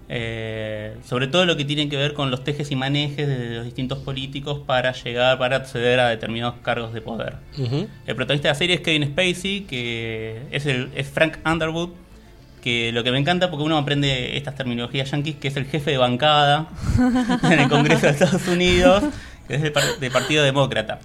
eh, 0.10 0.96
sobre 1.06 1.28
todo 1.28 1.46
lo 1.46 1.58
que 1.58 1.65
tiene 1.65 1.89
que 1.89 1.98
ver 1.98 2.13
con 2.13 2.32
los 2.32 2.43
tejes 2.43 2.72
y 2.72 2.76
manejes 2.76 3.28
de 3.28 3.56
los 3.56 3.65
distintos 3.65 4.00
políticos 4.00 4.62
para 4.65 4.93
llegar, 4.93 5.38
para 5.38 5.58
acceder 5.58 6.00
a 6.00 6.08
determinados 6.08 6.56
cargos 6.62 6.93
de 6.93 7.02
poder. 7.02 7.36
El 7.58 8.15
protagonista 8.15 8.48
de 8.48 8.54
la 8.54 8.56
serie 8.56 8.76
es 8.76 8.82
Kevin 8.82 9.06
Spacey, 9.06 9.62
que 9.62 10.43
es, 10.52 10.65
el, 10.65 10.89
es 10.96 11.08
Frank 11.08 11.38
Underwood, 11.46 11.89
que 12.62 12.91
lo 12.93 13.04
que 13.04 13.12
me 13.12 13.20
encanta 13.20 13.50
porque 13.50 13.65
uno 13.65 13.78
aprende 13.78 14.38
estas 14.38 14.56
terminologías 14.56 15.12
yankees, 15.12 15.36
que 15.36 15.50
es 15.50 15.58
el 15.58 15.65
jefe 15.65 15.91
de 15.91 15.98
bancada 15.98 16.70
en 17.43 17.60
el 17.60 17.70
Congreso 17.70 18.06
de 18.06 18.12
Estados 18.13 18.48
Unidos, 18.48 19.04
que 19.48 19.56
es 19.56 19.62
del 19.62 20.12
Partido 20.12 20.43
Demócrata. 20.43 21.00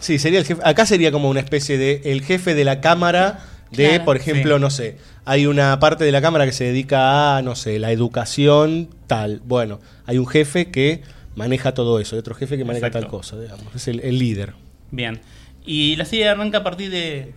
Sí, 0.00 0.18
sería 0.18 0.40
el 0.40 0.46
jefe. 0.46 0.60
Acá 0.64 0.84
sería 0.84 1.12
como 1.12 1.28
una 1.28 1.40
especie 1.40 1.78
de 1.78 2.00
el 2.04 2.22
jefe 2.22 2.54
de 2.54 2.64
la 2.64 2.80
cámara 2.80 3.38
de, 3.72 3.88
Claro. 3.88 4.04
por 4.04 4.16
ejemplo, 4.16 4.56
Sí. 4.56 4.60
no 4.60 4.70
sé, 4.70 4.96
hay 5.24 5.46
una 5.46 5.78
parte 5.80 6.04
de 6.04 6.12
la 6.12 6.20
cámara 6.22 6.44
que 6.46 6.52
se 6.52 6.64
dedica 6.64 7.36
a, 7.36 7.42
no 7.42 7.54
sé, 7.56 7.78
la 7.78 7.90
educación 7.92 8.88
tal. 9.06 9.40
Bueno, 9.44 9.80
hay 10.06 10.18
un 10.18 10.26
jefe 10.26 10.70
que 10.70 11.02
maneja 11.34 11.72
todo 11.74 11.98
eso, 11.98 12.16
y 12.16 12.18
otro 12.18 12.34
jefe 12.34 12.56
que 12.58 12.64
maneja 12.64 12.88
Exacto. 12.88 13.06
tal 13.06 13.10
cosa, 13.18 13.40
digamos. 13.40 13.74
Es 13.74 13.88
el, 13.88 14.00
el 14.00 14.18
líder. 14.18 14.52
Bien. 14.90 15.20
Y 15.64 15.96
la 15.96 16.04
serie 16.04 16.28
arranca 16.28 16.58
a 16.58 16.62
partir 16.64 16.90
de... 16.90 17.32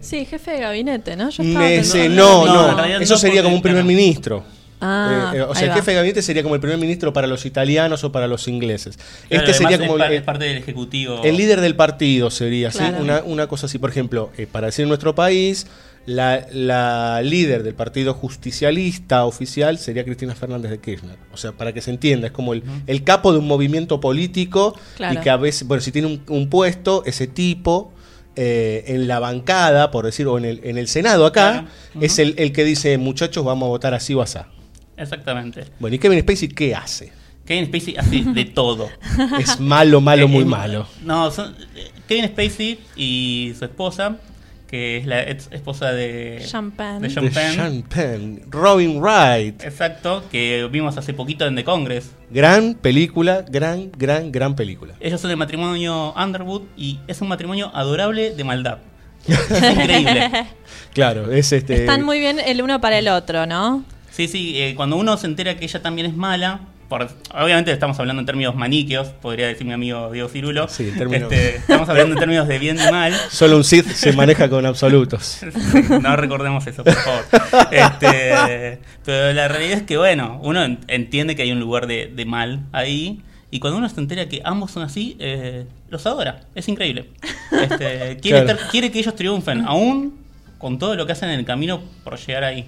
Sí, 0.00 0.24
jefe 0.26 0.50
de 0.52 0.60
gabinete, 0.60 1.16
¿no? 1.16 1.30
Yo 1.30 1.42
estaba 1.42 1.70
Ese- 1.70 2.08
no, 2.10 2.44
no, 2.46 2.72
no, 2.76 2.84
eso 2.84 3.16
sería 3.16 3.36
porque, 3.36 3.42
como 3.44 3.56
un 3.56 3.62
primer 3.62 3.82
claro. 3.84 3.86
ministro. 3.96 4.44
Ah, 4.86 5.32
Eh, 5.34 5.38
eh, 5.38 5.42
o 5.42 5.54
sea, 5.54 5.68
el 5.68 5.72
jefe 5.74 5.90
de 5.92 5.96
gabinete 5.96 6.20
sería 6.22 6.42
como 6.42 6.54
el 6.54 6.60
primer 6.60 6.78
ministro 6.78 7.12
para 7.12 7.26
los 7.26 7.46
italianos 7.46 8.04
o 8.04 8.12
para 8.12 8.26
los 8.26 8.46
ingleses. 8.48 8.96
Claro, 9.28 9.44
este 9.46 9.54
sería 9.54 9.78
como 9.78 9.96
es, 10.02 10.22
parte 10.22 10.44
del 10.44 10.58
ejecutivo. 10.58 11.22
el 11.24 11.36
líder 11.36 11.60
del 11.60 11.74
partido, 11.76 12.30
sería, 12.30 12.70
¿sí? 12.70 12.82
Una, 13.00 13.22
una 13.24 13.46
cosa 13.46 13.66
así, 13.66 13.78
por 13.78 13.90
ejemplo, 13.90 14.30
eh, 14.36 14.46
para 14.50 14.66
decir 14.66 14.82
en 14.82 14.88
nuestro 14.88 15.14
país, 15.14 15.66
la, 16.06 16.46
la 16.52 17.22
líder 17.22 17.62
del 17.62 17.74
partido 17.74 18.12
justicialista 18.12 19.24
oficial 19.24 19.78
sería 19.78 20.04
Cristina 20.04 20.34
Fernández 20.34 20.70
de 20.70 20.78
Kirchner. 20.78 21.16
O 21.32 21.36
sea, 21.38 21.52
para 21.52 21.72
que 21.72 21.80
se 21.80 21.90
entienda, 21.90 22.26
es 22.26 22.32
como 22.32 22.52
el, 22.52 22.62
el 22.86 23.04
capo 23.04 23.32
de 23.32 23.38
un 23.38 23.46
movimiento 23.46 24.00
político 24.00 24.74
Claro. 24.96 25.18
y 25.18 25.22
que 25.22 25.30
a 25.30 25.36
veces, 25.38 25.66
bueno, 25.66 25.80
si 25.80 25.92
tiene 25.92 26.08
un, 26.08 26.22
un 26.28 26.50
puesto, 26.50 27.02
ese 27.06 27.26
tipo... 27.26 27.90
eh, 28.36 28.84
en 28.88 29.06
la 29.06 29.20
bancada, 29.20 29.90
por 29.92 30.04
decir, 30.04 30.26
o 30.26 30.36
en 30.38 30.44
el, 30.44 30.60
en 30.64 30.76
el 30.76 30.88
Senado 30.88 31.24
acá, 31.24 31.50
Claro. 31.92 32.04
es 32.04 32.18
el, 32.18 32.34
el 32.36 32.52
que 32.52 32.64
dice, 32.64 32.98
muchachos, 32.98 33.44
vamos 33.44 33.66
a 33.66 33.70
votar 33.70 33.94
así 33.94 34.12
o 34.12 34.22
asá. 34.22 34.48
Exactamente. 34.96 35.64
Bueno, 35.78 35.96
¿y 35.96 35.98
Kevin 35.98 36.20
Spacey 36.20 36.48
qué 36.48 36.74
hace? 36.74 37.12
Kevin 37.44 37.66
Spacey 37.66 37.96
hace 37.96 38.22
de 38.24 38.44
todo. 38.54 38.88
Es 39.38 39.60
malo, 39.60 40.00
malo, 40.00 40.28
muy 40.28 40.42
eh, 40.42 40.46
malo. 40.46 40.86
No, 41.02 41.30
son- 41.30 41.54
eh, 41.76 41.90
Kevin 42.08 42.26
Spacey 42.26 42.80
y 42.96 43.52
su 43.58 43.64
esposa 43.64 44.16
que 44.74 44.96
es 44.96 45.06
la 45.06 45.22
ex 45.22 45.48
esposa 45.52 45.92
de 45.92 46.44
Penn. 46.76 47.00
de. 47.00 47.10
Sean 47.10 47.82
Penn. 47.82 48.42
Robin 48.48 49.00
Wright. 49.00 49.62
Exacto, 49.62 50.24
que 50.32 50.68
vimos 50.68 50.96
hace 50.96 51.14
poquito 51.14 51.46
en 51.46 51.54
The 51.54 51.62
Congress. 51.62 52.10
Gran 52.30 52.74
película, 52.74 53.44
gran, 53.48 53.92
gran, 53.92 54.32
gran 54.32 54.56
película. 54.56 54.94
Ellos 54.98 55.20
son 55.20 55.30
el 55.30 55.36
matrimonio 55.36 56.12
Underwood 56.14 56.62
y 56.76 56.98
es 57.06 57.20
un 57.20 57.28
matrimonio 57.28 57.70
adorable 57.72 58.34
de 58.34 58.42
maldad. 58.42 58.78
Es 59.28 59.38
increíble. 59.50 60.30
Claro, 60.92 61.32
es 61.32 61.52
este. 61.52 61.74
Están 61.74 62.02
muy 62.04 62.18
bien 62.20 62.38
el 62.38 62.62
uno 62.62 62.80
para 62.80 62.98
el 62.98 63.08
otro, 63.08 63.46
¿no? 63.46 63.84
Sí, 64.14 64.28
sí, 64.28 64.52
eh, 64.56 64.74
cuando 64.76 64.96
uno 64.96 65.16
se 65.16 65.26
entera 65.26 65.56
que 65.56 65.64
ella 65.64 65.82
también 65.82 66.06
es 66.06 66.14
mala, 66.16 66.60
por- 66.88 67.08
obviamente 67.34 67.72
estamos 67.72 67.98
hablando 67.98 68.20
en 68.20 68.26
términos 68.26 68.54
maniqueos, 68.54 69.08
podría 69.08 69.48
decir 69.48 69.66
mi 69.66 69.72
amigo 69.72 70.12
Diego 70.12 70.28
Cirulo. 70.28 70.68
Sí, 70.68 70.88
en 70.88 70.98
términos- 70.98 71.32
Este, 71.32 71.56
estamos 71.56 71.88
hablando 71.88 72.12
en 72.14 72.20
términos 72.20 72.46
de 72.46 72.58
bien 72.60 72.76
y 72.78 72.92
mal. 72.92 73.12
Solo 73.30 73.56
un 73.56 73.64
Sith 73.64 73.86
se 73.86 74.12
maneja 74.12 74.48
con 74.48 74.66
absolutos. 74.66 75.40
no 76.02 76.14
recordemos 76.14 76.64
eso, 76.66 76.84
por 76.84 76.94
favor. 76.94 77.24
Este, 77.72 78.78
pero 79.04 79.32
la 79.32 79.48
realidad 79.48 79.78
es 79.78 79.82
que, 79.82 79.96
bueno, 79.96 80.38
uno 80.42 80.62
en- 80.64 80.78
entiende 80.86 81.34
que 81.34 81.42
hay 81.42 81.50
un 81.52 81.58
lugar 81.60 81.86
de, 81.88 82.06
de 82.14 82.24
mal 82.24 82.60
ahí. 82.72 83.20
Y 83.50 83.60
cuando 83.60 83.78
uno 83.78 83.88
se 83.88 84.00
entera 84.00 84.28
que 84.28 84.42
ambos 84.44 84.70
son 84.72 84.82
así, 84.82 85.16
eh, 85.20 85.64
los 85.88 86.06
adora. 86.06 86.42
Es 86.54 86.68
increíble. 86.68 87.10
Este, 87.52 88.18
quiere, 88.20 88.42
Claro. 88.44 88.46
estar- 88.60 88.70
quiere 88.70 88.90
que 88.90 88.98
ellos 88.98 89.14
triunfen, 89.14 89.62
aún 89.66 90.14
con 90.58 90.78
todo 90.78 90.94
lo 90.96 91.06
que 91.06 91.12
hacen 91.12 91.30
en 91.30 91.38
el 91.40 91.44
camino 91.44 91.80
por 92.04 92.16
llegar 92.18 92.44
ahí. 92.44 92.66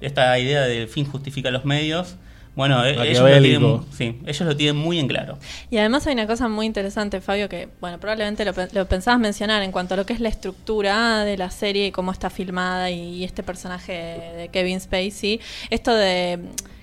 Esta 0.00 0.38
idea 0.38 0.62
del 0.62 0.88
fin 0.88 1.04
justifica 1.06 1.50
los 1.50 1.64
medios. 1.64 2.16
Bueno, 2.56 2.84
eh, 2.86 2.92
ellos 3.10 3.18
lo, 3.28 3.40
tienen, 3.42 3.80
sí, 3.96 4.20
ellos 4.26 4.40
lo 4.42 4.56
tienen 4.56 4.76
muy 4.76 5.00
en 5.00 5.08
claro. 5.08 5.38
Y 5.72 5.78
además 5.78 6.06
hay 6.06 6.12
una 6.14 6.28
cosa 6.28 6.46
muy 6.46 6.66
interesante, 6.66 7.20
Fabio, 7.20 7.48
que 7.48 7.68
bueno, 7.80 7.98
probablemente 7.98 8.44
lo, 8.44 8.52
pe- 8.54 8.68
lo 8.72 8.86
pensabas 8.86 9.18
mencionar 9.18 9.64
en 9.64 9.72
cuanto 9.72 9.94
a 9.94 9.96
lo 9.96 10.06
que 10.06 10.12
es 10.12 10.20
la 10.20 10.28
estructura 10.28 11.24
de 11.24 11.36
la 11.36 11.50
serie 11.50 11.86
y 11.86 11.90
cómo 11.90 12.12
está 12.12 12.30
filmada 12.30 12.90
y, 12.90 13.24
este 13.24 13.42
personaje 13.42 13.92
de 14.36 14.48
Kevin 14.52 14.78
Spacey. 14.80 15.40
Esto 15.70 15.94
de 15.94 16.38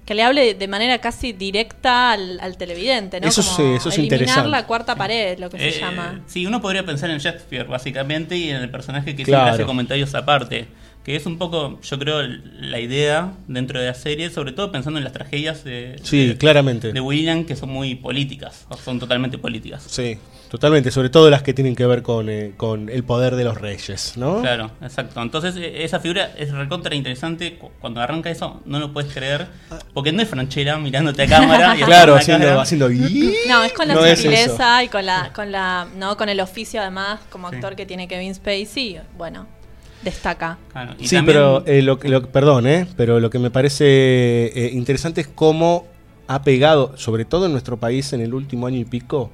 que 0.05 0.13
le 0.13 0.23
hable 0.23 0.55
de 0.55 0.67
manera 0.67 0.97
casi 0.99 1.31
directa 1.31 2.11
al, 2.11 2.37
al 2.41 2.57
televidente, 2.57 3.21
¿no? 3.21 3.27
Eso 3.29 3.41
Como 3.41 3.55
sí, 3.55 3.63
eso 3.77 3.87
es 3.89 3.97
eliminar 3.97 4.19
interesante. 4.21 4.49
la 4.49 4.65
cuarta 4.67 4.95
pared, 4.97 5.39
lo 5.39 5.49
que 5.49 5.57
se 5.57 5.69
Eh, 5.69 5.79
llama. 5.79 6.19
Sí, 6.27 6.45
uno 6.45 6.59
podría 6.61 6.83
pensar 6.85 7.09
en 7.11 7.19
Shakespeare, 7.19 7.65
básicamente, 7.65 8.35
y 8.35 8.49
en 8.49 8.57
el 8.57 8.69
personaje 8.69 9.15
que 9.15 9.23
Claro. 9.23 9.43
siempre 9.45 9.63
hace 9.63 9.65
comentarios 9.65 10.13
aparte. 10.15 10.67
Que 11.03 11.15
es 11.15 11.25
un 11.25 11.39
poco, 11.39 11.79
yo 11.81 11.97
creo, 11.97 12.21
la 12.59 12.79
idea 12.79 13.33
dentro 13.47 13.79
de 13.79 13.87
la 13.87 13.95
serie, 13.95 14.29
sobre 14.29 14.51
todo 14.51 14.71
pensando 14.71 14.99
en 14.99 15.03
las 15.03 15.13
tragedias 15.13 15.63
de, 15.63 15.95
Sí, 16.03 16.27
de- 16.27 16.37
claramente. 16.37 16.93
de 16.93 17.01
William, 17.01 17.43
que 17.45 17.55
son 17.55 17.69
muy 17.69 17.95
políticas, 17.95 18.67
o 18.69 18.77
son 18.77 18.99
totalmente 18.99 19.39
políticas. 19.39 19.83
Sí, 19.87 20.19
totalmente. 20.51 20.91
Sobre 20.91 21.09
todo 21.09 21.31
las 21.31 21.41
que 21.41 21.55
tienen 21.55 21.75
que 21.75 21.87
ver 21.87 22.03
con, 22.03 22.29
eh, 22.29 22.53
con 22.55 22.87
el 22.87 23.03
poder 23.03 23.35
de 23.35 23.43
los 23.45 23.59
reyes, 23.59 24.13
¿no? 24.15 24.41
Claro, 24.41 24.69
exacto. 24.79 25.19
Entonces, 25.23 25.55
eh, 25.55 25.83
esa 25.83 25.99
figura 25.99 26.33
es 26.37 26.51
recontra 26.51 26.93
interesante. 26.93 27.55
Cu- 27.57 27.71
Cuando 27.81 27.99
arranca 27.99 28.29
eso, 28.29 28.61
no 28.65 28.77
lo 28.77 28.93
puedes 28.93 29.11
creer. 29.11 29.47
Porque 29.95 30.11
no 30.11 30.21
es 30.21 30.27
franchera 30.29 30.77
mirándote 30.77 31.23
a 31.23 31.27
cámara. 31.27 31.75
y 31.77 31.81
Claro, 31.83 32.13
haciendo 32.13 32.61
haciendo. 32.61 32.89
No, 33.47 33.63
es 33.63 33.73
con 33.73 33.87
la 33.87 33.95
No 33.95 34.05
es 34.05 34.19
sutileza 34.21 34.83
y 34.83 34.87
con 34.87 35.03
la, 35.07 35.33
con 35.33 35.51
la, 35.51 35.87
no, 35.97 36.15
con 36.15 36.29
el 36.29 36.39
oficio 36.41 36.79
además 36.79 37.21
como 37.31 37.47
actor 37.47 37.75
que 37.75 37.87
tiene 37.87 38.07
Kevin 38.07 38.35
Spacey, 38.35 38.99
bueno, 39.17 39.47
destaca. 40.03 40.57
Claro, 40.71 40.93
y 40.99 41.07
Sí, 41.07 41.15
también- 41.15 41.37
pero 41.37 41.63
eh, 41.65 41.81
lo, 41.81 41.99
que- 41.99 42.09
lo- 42.09 42.27
perdón, 42.31 42.67
eh, 42.67 42.87
pero 42.97 43.19
lo 43.19 43.29
que 43.29 43.39
me 43.39 43.51
parece 43.51 43.85
eh, 43.85 44.71
interesante 44.73 45.21
es 45.21 45.27
cómo 45.27 45.85
ha 46.27 46.43
pegado, 46.43 46.93
sobre 46.97 47.25
todo 47.25 47.45
en 47.45 47.51
nuestro 47.51 47.77
país 47.77 48.13
en 48.13 48.21
el 48.21 48.33
último 48.33 48.67
año 48.67 48.77
y 48.77 48.85
pico. 48.85 49.31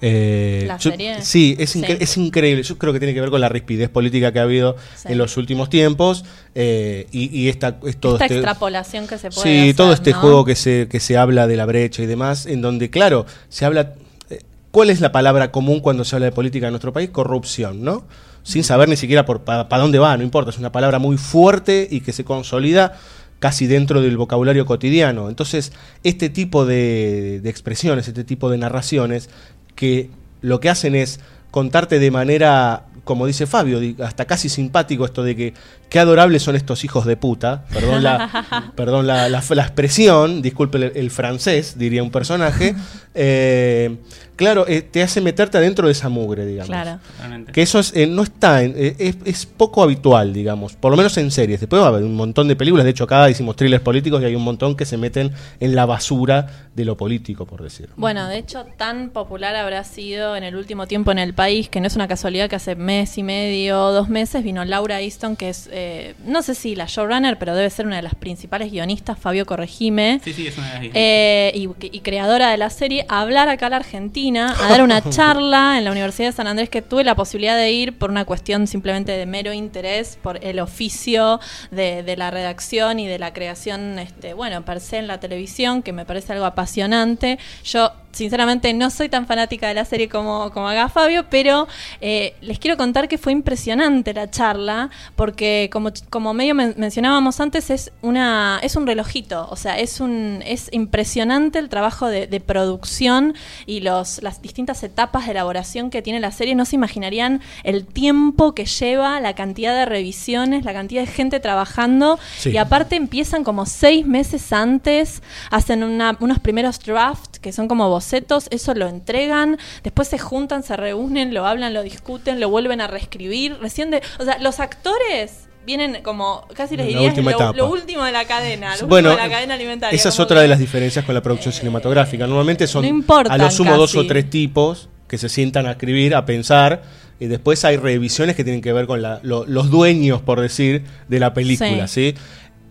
eh, 0.00 0.62
¿La 0.68 0.76
yo- 0.78 0.90
serie? 0.92 1.22
Sí, 1.22 1.56
es, 1.58 1.74
incre- 1.74 1.96
Sí. 1.96 2.04
es 2.04 2.16
increíble. 2.18 2.62
Yo 2.62 2.78
creo 2.78 2.92
que 2.92 3.00
tiene 3.00 3.14
que 3.14 3.20
ver 3.20 3.30
con 3.30 3.40
la 3.40 3.48
rispidez 3.48 3.88
política 3.88 4.32
que 4.32 4.38
ha 4.38 4.42
habido 4.42 4.76
Sí. 4.94 5.08
en 5.10 5.18
los 5.18 5.36
últimos 5.36 5.70
tiempos 5.70 6.24
eh, 6.54 7.08
y, 7.10 7.36
y 7.36 7.48
esta, 7.48 7.78
es 7.84 7.96
todo 7.96 8.12
Esta 8.14 8.26
este- 8.26 8.36
extrapolación 8.36 9.08
que 9.08 9.18
se 9.18 9.30
puede 9.30 9.42
Sí, 9.42 9.58
hacer, 9.62 9.74
todo 9.76 9.92
este 9.92 10.12
¿no? 10.12 10.20
juego 10.20 10.44
que 10.44 10.54
se, 10.54 10.86
que 10.88 11.00
se 11.00 11.16
habla 11.16 11.48
de 11.48 11.56
la 11.56 11.66
brecha 11.66 12.00
y 12.02 12.06
demás, 12.06 12.46
en 12.46 12.60
donde, 12.60 12.90
claro, 12.90 13.26
se 13.48 13.64
habla... 13.64 13.94
eh, 14.30 14.38
¿Cuál 14.70 14.90
es 14.90 15.00
la 15.00 15.10
palabra 15.10 15.50
común 15.50 15.80
cuando 15.80 16.04
se 16.04 16.14
habla 16.14 16.26
de 16.26 16.32
política 16.32 16.68
en 16.68 16.72
nuestro 16.74 16.92
país? 16.92 17.10
Corrupción, 17.10 17.82
¿no? 17.82 18.04
Sin 18.48 18.64
saber 18.64 18.88
ni 18.88 18.96
siquiera 18.96 19.26
por 19.26 19.42
para 19.44 19.66
dónde 19.78 19.98
va, 19.98 20.16
no 20.16 20.22
importa, 20.22 20.50
es 20.50 20.58
una 20.58 20.72
palabra 20.72 20.98
muy 20.98 21.18
fuerte 21.18 21.86
y 21.90 22.00
que 22.00 22.12
se 22.14 22.24
consolida 22.24 22.94
casi 23.40 23.66
dentro 23.66 24.00
del 24.00 24.16
vocabulario 24.16 24.64
cotidiano. 24.64 25.28
Entonces, 25.28 25.70
este 26.02 26.30
tipo 26.30 26.64
de, 26.64 27.40
de 27.42 27.50
expresiones, 27.50 28.08
este 28.08 28.24
tipo 28.24 28.48
de 28.50 28.56
narraciones, 28.58 29.28
que 29.74 30.10
lo 30.40 30.60
que 30.60 30.70
hacen 30.70 30.94
es 30.94 31.20
contarte 31.50 31.98
de 31.98 32.10
manera, 32.10 32.86
como 33.04 33.26
dice 33.26 33.46
Fabio, 33.46 33.80
hasta 34.04 34.24
casi 34.24 34.48
simpático 34.48 35.04
esto 35.04 35.22
de 35.22 35.36
que 35.36 35.54
qué 35.90 35.98
adorables 35.98 36.42
son 36.42 36.56
estos 36.56 36.84
hijos 36.84 37.04
de 37.06 37.16
puta, 37.16 37.64
perdón 37.72 38.02
la, 38.02 38.72
perdón 38.76 39.06
la, 39.06 39.28
la- 39.28 39.42
la 39.48 39.62
expresión, 39.62 40.42
disculpe 40.42 40.78
el, 40.78 40.92
el 40.94 41.10
francés, 41.10 41.78
diría 41.78 42.02
un 42.02 42.10
personaje, 42.10 42.74
eh, 43.14 43.96
claro, 44.38 44.66
eh, 44.66 44.80
te 44.80 45.02
hace 45.02 45.20
meterte 45.20 45.58
adentro 45.58 45.86
de 45.86 45.92
esa 45.92 46.08
mugre, 46.08 46.46
digamos. 46.46 46.68
Claro. 46.70 46.98
Totalmente. 47.16 47.52
Que 47.52 47.60
eso 47.60 47.78
es, 47.78 47.92
eh, 47.94 48.06
no 48.06 48.22
está, 48.22 48.62
en- 48.62 48.74
eh, 48.76 48.96
es, 48.98 49.16
es 49.26 49.44
poco 49.44 49.82
habitual, 49.82 50.32
digamos, 50.32 50.74
por 50.76 50.90
lo 50.90 50.96
menos 50.96 51.16
en 51.18 51.30
series. 51.30 51.60
Después 51.60 51.82
va 51.82 51.86
a 51.86 51.88
haber 51.88 52.04
un 52.04 52.14
montón 52.16 52.48
de 52.48 52.56
películas, 52.56 52.84
de 52.84 52.90
hecho 52.92 53.04
acá 53.04 53.28
hicimos 53.28 53.56
thrillers 53.56 53.82
políticos 53.82 54.22
y 54.22 54.24
hay 54.24 54.34
un 54.34 54.44
montón 54.44 54.76
que 54.76 54.86
se 54.86 54.96
meten 54.96 55.32
en 55.60 55.74
la 55.74 55.84
basura 55.84 56.46
de 56.74 56.84
lo 56.84 56.96
político, 56.96 57.44
por 57.44 57.62
decirlo. 57.62 57.94
Bueno, 57.96 58.28
de 58.28 58.38
hecho, 58.38 58.64
tan 58.76 59.10
popular 59.10 59.56
habrá 59.56 59.82
sido 59.84 60.36
en 60.36 60.44
el 60.44 60.54
último 60.54 60.86
tiempo 60.86 61.10
en 61.10 61.18
el 61.18 61.34
país, 61.34 61.68
que 61.68 61.80
no 61.80 61.88
es 61.88 61.96
una 61.96 62.06
casualidad 62.06 62.48
que 62.48 62.54
hace 62.56 62.76
mes 62.76 63.18
y 63.18 63.24
medio, 63.24 63.76
dos 63.90 64.08
meses, 64.08 64.44
vino 64.44 64.64
Laura 64.64 65.00
Easton, 65.00 65.34
que 65.34 65.48
es, 65.48 65.68
eh, 65.72 66.14
no 66.24 66.40
sé 66.42 66.54
si 66.54 66.76
la 66.76 66.86
showrunner, 66.86 67.36
pero 67.38 67.54
debe 67.56 67.68
ser 67.70 67.86
una 67.86 67.96
de 67.96 68.02
las 68.02 68.14
principales 68.14 68.70
guionistas, 68.70 69.18
Fabio 69.18 69.44
Corregime. 69.44 70.20
Sí, 70.22 70.32
sí, 70.32 70.46
es 70.46 70.56
una 70.56 70.74
de 70.78 70.86
las 70.86 70.92
eh, 70.94 71.52
y, 71.56 71.68
y 71.80 72.00
creadora 72.00 72.50
de 72.50 72.56
la 72.56 72.70
serie, 72.70 73.04
a 73.08 73.22
hablar 73.22 73.48
acá 73.48 73.66
a 73.66 73.70
la 73.70 73.76
Argentina, 73.76 74.27
a 74.36 74.54
dar 74.68 74.82
una 74.82 75.02
charla 75.08 75.78
en 75.78 75.84
la 75.84 75.90
Universidad 75.90 76.28
de 76.28 76.32
San 76.32 76.46
Andrés, 76.46 76.68
que 76.68 76.82
tuve 76.82 77.04
la 77.04 77.14
posibilidad 77.14 77.56
de 77.56 77.70
ir 77.70 77.96
por 77.96 78.10
una 78.10 78.24
cuestión 78.24 78.66
simplemente 78.66 79.12
de 79.12 79.26
mero 79.26 79.52
interés, 79.52 80.18
por 80.22 80.44
el 80.44 80.60
oficio 80.60 81.40
de, 81.70 82.02
de 82.02 82.16
la 82.16 82.30
redacción 82.30 83.00
y 83.00 83.06
de 83.06 83.18
la 83.18 83.32
creación, 83.32 83.98
este, 83.98 84.34
bueno, 84.34 84.64
per 84.64 84.80
se 84.80 84.98
en 84.98 85.06
la 85.06 85.20
televisión, 85.20 85.82
que 85.82 85.92
me 85.92 86.04
parece 86.04 86.32
algo 86.32 86.44
apasionante. 86.44 87.38
Yo 87.64 87.92
sinceramente 88.18 88.72
no 88.74 88.90
soy 88.90 89.08
tan 89.08 89.26
fanática 89.26 89.68
de 89.68 89.74
la 89.74 89.84
serie 89.84 90.08
como, 90.08 90.50
como 90.52 90.68
haga 90.68 90.88
Fabio, 90.88 91.24
pero 91.30 91.66
eh, 92.00 92.34
les 92.40 92.58
quiero 92.58 92.76
contar 92.76 93.08
que 93.08 93.16
fue 93.16 93.32
impresionante 93.32 94.12
la 94.12 94.30
charla, 94.30 94.90
porque 95.16 95.70
como, 95.72 95.90
como 96.10 96.34
medio 96.34 96.54
men- 96.54 96.74
mencionábamos 96.76 97.40
antes, 97.40 97.70
es 97.70 97.92
una 98.02 98.58
es 98.62 98.76
un 98.76 98.86
relojito, 98.86 99.46
o 99.50 99.56
sea, 99.56 99.78
es 99.78 100.00
un 100.00 100.42
es 100.44 100.68
impresionante 100.72 101.58
el 101.58 101.68
trabajo 101.68 102.06
de, 102.08 102.26
de 102.26 102.40
producción 102.40 103.34
y 103.66 103.80
los 103.80 104.20
las 104.22 104.42
distintas 104.42 104.82
etapas 104.82 105.24
de 105.26 105.30
elaboración 105.32 105.90
que 105.90 106.02
tiene 106.02 106.20
la 106.20 106.32
serie. 106.32 106.54
No 106.54 106.64
se 106.64 106.76
imaginarían 106.76 107.40
el 107.62 107.86
tiempo 107.86 108.54
que 108.54 108.66
lleva, 108.66 109.20
la 109.20 109.34
cantidad 109.34 109.74
de 109.74 109.84
revisiones, 109.86 110.64
la 110.64 110.72
cantidad 110.72 111.02
de 111.02 111.06
gente 111.06 111.40
trabajando 111.40 112.18
Sí. 112.38 112.50
y 112.50 112.56
aparte 112.56 112.96
empiezan 112.96 113.44
como 113.44 113.64
seis 113.66 114.06
meses 114.06 114.52
antes, 114.52 115.22
hacen 115.50 115.82
una- 115.84 116.16
unos 116.20 116.38
primeros 116.40 116.80
drafts 116.80 117.37
que 117.40 117.52
son 117.52 117.68
como 117.68 117.88
bocetos, 117.88 118.48
eso 118.50 118.74
lo 118.74 118.88
entregan, 118.88 119.58
después 119.82 120.08
se 120.08 120.18
juntan, 120.18 120.62
se 120.62 120.76
reúnen, 120.76 121.32
lo 121.34 121.46
hablan, 121.46 121.74
lo 121.74 121.82
discuten, 121.82 122.40
lo 122.40 122.48
vuelven 122.48 122.80
a 122.80 122.86
reescribir. 122.86 123.56
Recién 123.60 123.90
de, 123.90 124.02
o 124.18 124.24
sea, 124.24 124.38
los 124.38 124.60
actores 124.60 125.48
vienen 125.66 126.02
como 126.02 126.46
casi 126.54 126.76
les 126.78 126.86
diría 126.86 127.12
lo, 127.14 127.52
lo 127.52 127.70
último 127.70 128.02
de 128.04 128.12
la 128.12 128.24
cadena, 128.24 128.74
lo 128.76 128.86
Bueno, 128.86 129.10
último 129.10 129.22
de 129.22 129.28
la 129.28 129.34
cadena 129.36 129.54
alimentaria. 129.54 129.94
esa 129.94 130.08
es 130.08 130.18
otra 130.18 130.36
que- 130.36 130.42
de 130.42 130.48
las 130.48 130.58
diferencias 130.58 131.04
con 131.04 131.14
la 131.14 131.22
producción 131.22 131.52
cinematográfica. 131.52 132.26
Normalmente 132.26 132.66
son 132.66 132.84
no 133.06 133.14
a 133.28 133.36
lo 133.36 133.50
sumo 133.50 133.76
dos 133.76 133.94
o 133.94 134.06
tres 134.06 134.30
tipos 134.30 134.88
que 135.08 135.18
se 135.18 135.28
sientan 135.28 135.66
a 135.66 135.72
escribir, 135.72 136.14
a 136.14 136.24
pensar, 136.24 136.82
y 137.20 137.26
después 137.26 137.64
hay 137.64 137.76
revisiones 137.76 138.36
que 138.36 138.44
tienen 138.44 138.62
que 138.62 138.72
ver 138.72 138.86
con 138.86 139.02
la- 139.02 139.20
lo- 139.22 139.44
los 139.46 139.70
dueños, 139.70 140.20
por 140.22 140.40
decir, 140.40 140.84
de 141.08 141.18
la 141.20 141.34
película, 141.34 141.86
¿sí? 141.88 142.14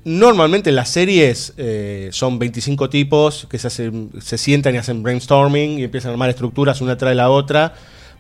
Normalmente 0.08 0.72
las 0.72 0.88
series 0.88 1.54
eh, 1.58 2.08
son 2.14 2.40
25 2.40 2.90
tipos 2.90 3.46
que 3.50 3.60
se, 3.60 3.68
hacen- 3.68 4.10
se 4.22 4.38
sientan 4.38 4.74
y 4.74 4.78
hacen 4.78 5.04
brainstorming 5.04 5.80
y 5.80 5.84
empiezan 5.84 6.10
a 6.10 6.14
armar 6.14 6.30
estructuras 6.30 6.80
una 6.80 6.96
tras 6.98 7.14
la 7.14 7.30
otra 7.30 7.74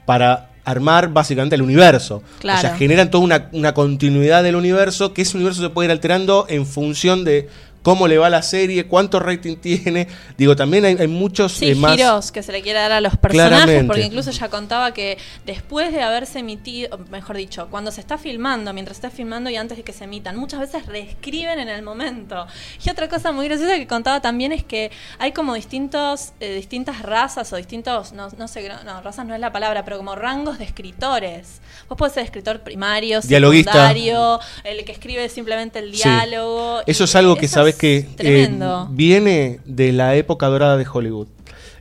para 0.05 0.49
armar 0.65 1.13
básicamente 1.13 1.55
el 1.55 1.61
universo. 1.61 2.21
Claro. 2.39 2.57
O 2.57 2.61
sea, 2.61 2.75
generan 2.75 3.09
toda 3.09 3.23
una, 3.23 3.47
una 3.53 3.73
continuidad 3.73 4.43
del 4.43 4.57
universo, 4.57 5.13
que 5.13 5.21
ese 5.21 5.37
universo 5.37 5.61
se 5.61 5.69
puede 5.69 5.85
ir 5.87 5.91
alterando 5.93 6.45
en 6.49 6.65
función 6.65 7.23
de 7.23 7.47
cómo 7.87 8.05
le 8.09 8.17
va 8.17 8.29
la 8.29 8.41
serie, 8.41 8.85
cuánto 8.85 9.17
rating 9.17 9.55
tiene. 9.55 10.09
Digo, 10.37 10.57
también 10.57 10.83
hay, 10.83 10.97
hay 10.99 11.07
muchos 11.07 11.53
Sí, 11.53 11.69
eh, 11.69 11.75
más. 11.75 11.95
giros 11.95 12.33
que 12.33 12.43
se 12.43 12.51
le 12.51 12.61
quiere 12.61 12.79
dar 12.79 12.91
a 12.91 12.99
los 12.99 13.15
personajes, 13.15 13.49
Claramente. 13.63 13.87
porque 13.87 14.01
incluso 14.01 14.29
ya 14.31 14.49
contaba 14.49 14.93
que 14.93 15.17
después 15.45 15.93
de 15.93 16.01
haberse 16.01 16.39
emitido, 16.39 16.97
mejor 17.09 17.37
dicho, 17.37 17.69
cuando 17.71 17.89
se 17.91 18.01
está 18.01 18.17
filmando, 18.17 18.73
mientras 18.73 18.97
está 18.97 19.09
filmando 19.09 19.49
y 19.49 19.55
antes 19.55 19.77
de 19.77 19.85
que 19.85 19.93
se 19.93 20.03
emitan, 20.03 20.35
muchas 20.35 20.59
veces 20.59 20.85
reescriben 20.85 21.59
en 21.59 21.69
el 21.69 21.81
momento. 21.81 22.45
Y 22.85 22.89
otra 22.89 23.07
cosa 23.07 23.31
muy 23.31 23.47
graciosa 23.47 23.75
que 23.75 23.87
contaba 23.87 24.19
también 24.21 24.51
es 24.51 24.65
que 24.65 24.91
hay 25.17 25.31
como 25.31 25.53
distintos, 25.53 26.33
eh, 26.41 26.55
distintas 26.55 27.01
razas 27.03 27.53
o 27.53 27.55
distintos, 27.55 28.11
no, 28.11 28.27
no 28.37 28.49
sé, 28.49 28.69
no, 28.83 29.01
razas 29.01 29.25
no 29.25 29.33
es 29.33 29.39
la 29.39 29.53
palabra, 29.53 29.85
pero 29.85 29.95
como 29.95 30.13
rangos 30.13 30.59
de 30.59 30.65
escritores. 30.65 31.61
Vos 31.87 31.97
podés 31.97 32.15
ser 32.15 32.25
escritor 32.25 32.59
primario, 32.59 33.21
Dialoguista. 33.21 33.71
secundario, 33.71 34.41
el 34.65 34.83
que 34.83 34.91
escribe 34.91 35.29
simplemente 35.29 35.79
el 35.79 35.95
Sí. 35.95 36.03
diálogo. 36.03 36.81
Eso 36.85 37.05
es 37.05 37.15
algo 37.15 37.37
que 37.37 37.47
sabes 37.47 37.75
es 37.75 37.76
que 37.77 38.07
eh, 38.17 38.59
viene 38.91 39.59
de 39.65 39.91
la 39.91 40.15
época 40.15 40.47
dorada 40.47 40.77
de 40.77 40.85
Hollywood. 40.91 41.27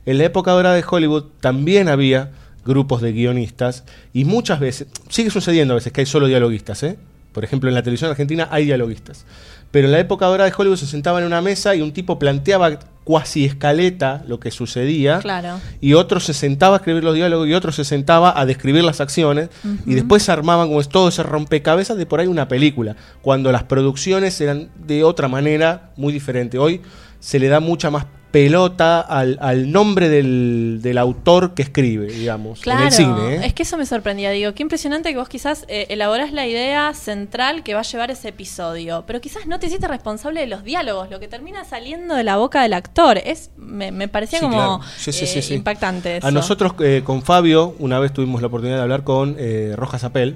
En 0.05 0.17
la 0.17 0.25
época 0.25 0.51
dorada 0.51 0.75
de 0.75 0.85
Hollywood 0.89 1.25
también 1.41 1.89
había 1.89 2.31
grupos 2.65 3.01
de 3.01 3.13
guionistas 3.13 3.83
y 4.13 4.25
muchas 4.25 4.59
veces, 4.59 4.87
sigue 5.09 5.29
sucediendo 5.29 5.73
a 5.73 5.75
veces 5.75 5.91
que 5.91 6.01
hay 6.01 6.05
solo 6.05 6.27
dialoguistas, 6.27 6.83
¿eh? 6.83 6.97
Por 7.33 7.43
ejemplo, 7.43 7.69
en 7.69 7.75
la 7.75 7.83
televisión 7.83 8.09
argentina 8.09 8.47
hay 8.51 8.65
dialoguistas. 8.65 9.25
Pero 9.71 9.87
en 9.87 9.91
la 9.91 9.99
época 9.99 10.25
dorada 10.27 10.49
de 10.49 10.55
Hollywood 10.57 10.77
se 10.77 10.85
sentaban 10.87 11.23
en 11.23 11.27
una 11.27 11.41
mesa 11.41 11.75
y 11.75 11.81
un 11.81 11.91
tipo 11.93 12.17
planteaba 12.19 12.79
cuasi 13.03 13.45
escaleta 13.45 14.23
lo 14.27 14.37
que 14.39 14.51
sucedía 14.51 15.19
Claro. 15.19 15.61
y 15.79 15.93
otro 15.93 16.19
se 16.19 16.33
sentaba 16.33 16.75
a 16.75 16.77
escribir 16.79 17.03
los 17.05 17.15
diálogos 17.15 17.47
y 17.47 17.53
otro 17.53 17.71
se 17.71 17.85
sentaba 17.85 18.37
a 18.37 18.45
describir 18.45 18.83
las 18.83 18.99
acciones 18.99 19.49
y 19.85 19.93
después 19.93 20.23
se 20.23 20.31
armaban 20.33 20.67
como 20.67 20.81
es 20.81 20.89
todo 20.89 21.07
ese 21.07 21.23
rompecabezas 21.23 21.97
de 21.97 22.05
por 22.05 22.19
ahí 22.19 22.27
una 22.27 22.49
película, 22.49 22.97
cuando 23.21 23.51
las 23.53 23.63
producciones 23.63 24.39
eran 24.41 24.69
de 24.85 25.05
otra 25.05 25.29
manera 25.29 25.91
muy 25.95 26.11
diferente. 26.11 26.57
Hoy 26.57 26.81
se 27.21 27.39
le 27.39 27.47
da 27.47 27.61
mucha 27.61 27.89
más 27.89 28.07
pelota 28.43 29.01
al, 29.01 29.37
al 29.41 29.71
nombre 29.71 30.09
del, 30.09 30.79
del 30.83 30.97
autor 30.99 31.55
que 31.55 31.63
escribe, 31.63 32.05
digamos, 32.05 32.59
Claro, 32.59 32.81
en 32.81 32.85
el 32.87 32.91
cine. 32.93 33.35
¿eh? 33.35 33.41
es 33.45 33.53
que 33.53 33.63
eso 33.63 33.77
me 33.77 33.85
sorprendía. 33.87 34.29
Digo, 34.29 34.53
qué 34.53 34.61
impresionante 34.61 35.11
que 35.11 35.17
vos 35.17 35.27
quizás 35.27 35.65
eh, 35.67 35.87
elaborás 35.89 36.31
la 36.33 36.45
idea 36.45 36.93
central 36.93 37.63
que 37.63 37.73
va 37.73 37.79
a 37.79 37.83
llevar 37.83 38.11
ese 38.11 38.29
episodio, 38.29 39.03
pero 39.07 39.21
quizás 39.21 39.47
no 39.47 39.59
te 39.59 39.65
hiciste 39.67 39.87
responsable 39.87 40.39
de 40.41 40.47
los 40.47 40.63
diálogos, 40.63 41.09
lo 41.09 41.19
que 41.19 41.27
termina 41.27 41.65
saliendo 41.65 42.13
de 42.13 42.23
la 42.23 42.37
boca 42.37 42.61
del 42.61 42.73
actor. 42.73 43.17
Es, 43.17 43.49
me, 43.57 43.91
me 43.91 44.07
parecía 44.07 44.37
Sí, 44.39 44.45
como 44.45 44.57
claro. 44.57 44.79
Sí, 44.97 45.09
eh, 45.09 45.41
sí. 45.41 45.53
impactante. 45.55 46.17
Eso. 46.17 46.27
A 46.27 46.31
nosotros 46.31 46.73
eh, 46.81 47.01
con 47.03 47.23
Fabio, 47.23 47.75
una 47.79 47.99
vez 47.99 48.13
tuvimos 48.13 48.41
la 48.41 48.47
oportunidad 48.47 48.77
de 48.77 48.83
hablar 48.83 49.03
con 49.03 49.35
Rojas 49.75 50.03
Apel, 50.03 50.35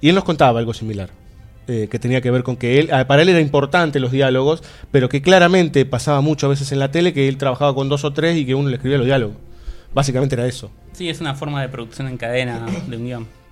y 0.00 0.08
él 0.08 0.14
nos 0.14 0.24
contaba 0.24 0.60
algo 0.60 0.72
similar. 0.72 1.10
Eh, 1.66 1.88
que 1.90 1.98
tenía 1.98 2.20
que 2.20 2.30
ver 2.30 2.42
con 2.42 2.56
que 2.56 2.78
él, 2.78 2.90
ah, 2.92 3.06
para 3.06 3.22
él 3.22 3.28
era 3.28 3.40
importante 3.40 4.00
los 4.00 4.12
diálogos, 4.12 4.62
pero 4.90 5.08
que 5.08 5.22
claramente 5.22 5.84
pasaba 5.86 6.20
mucho 6.20 6.46
a 6.46 6.50
veces 6.50 6.72
en 6.72 6.78
la 6.78 6.90
tele 6.90 7.12
que 7.12 7.28
él 7.28 7.38
trabajaba 7.38 7.74
con 7.74 7.88
dos 7.88 8.04
o 8.04 8.12
tres 8.12 8.36
y 8.36 8.44
que 8.44 8.54
uno 8.54 8.68
le 8.68 8.76
escribía 8.76 8.98
los 8.98 9.06
diálogos. 9.06 9.36
Básicamente 9.94 10.34
era 10.34 10.46
eso. 10.46 10.70
Sí, 10.92 11.08
es 11.08 11.20
una 11.20 11.34
forma 11.34 11.62
de 11.62 11.68
producción 11.68 12.08
en 12.08 12.16
cadena 12.16 12.66
de 12.86 12.96
un 12.96 13.04
guion. 13.04 13.43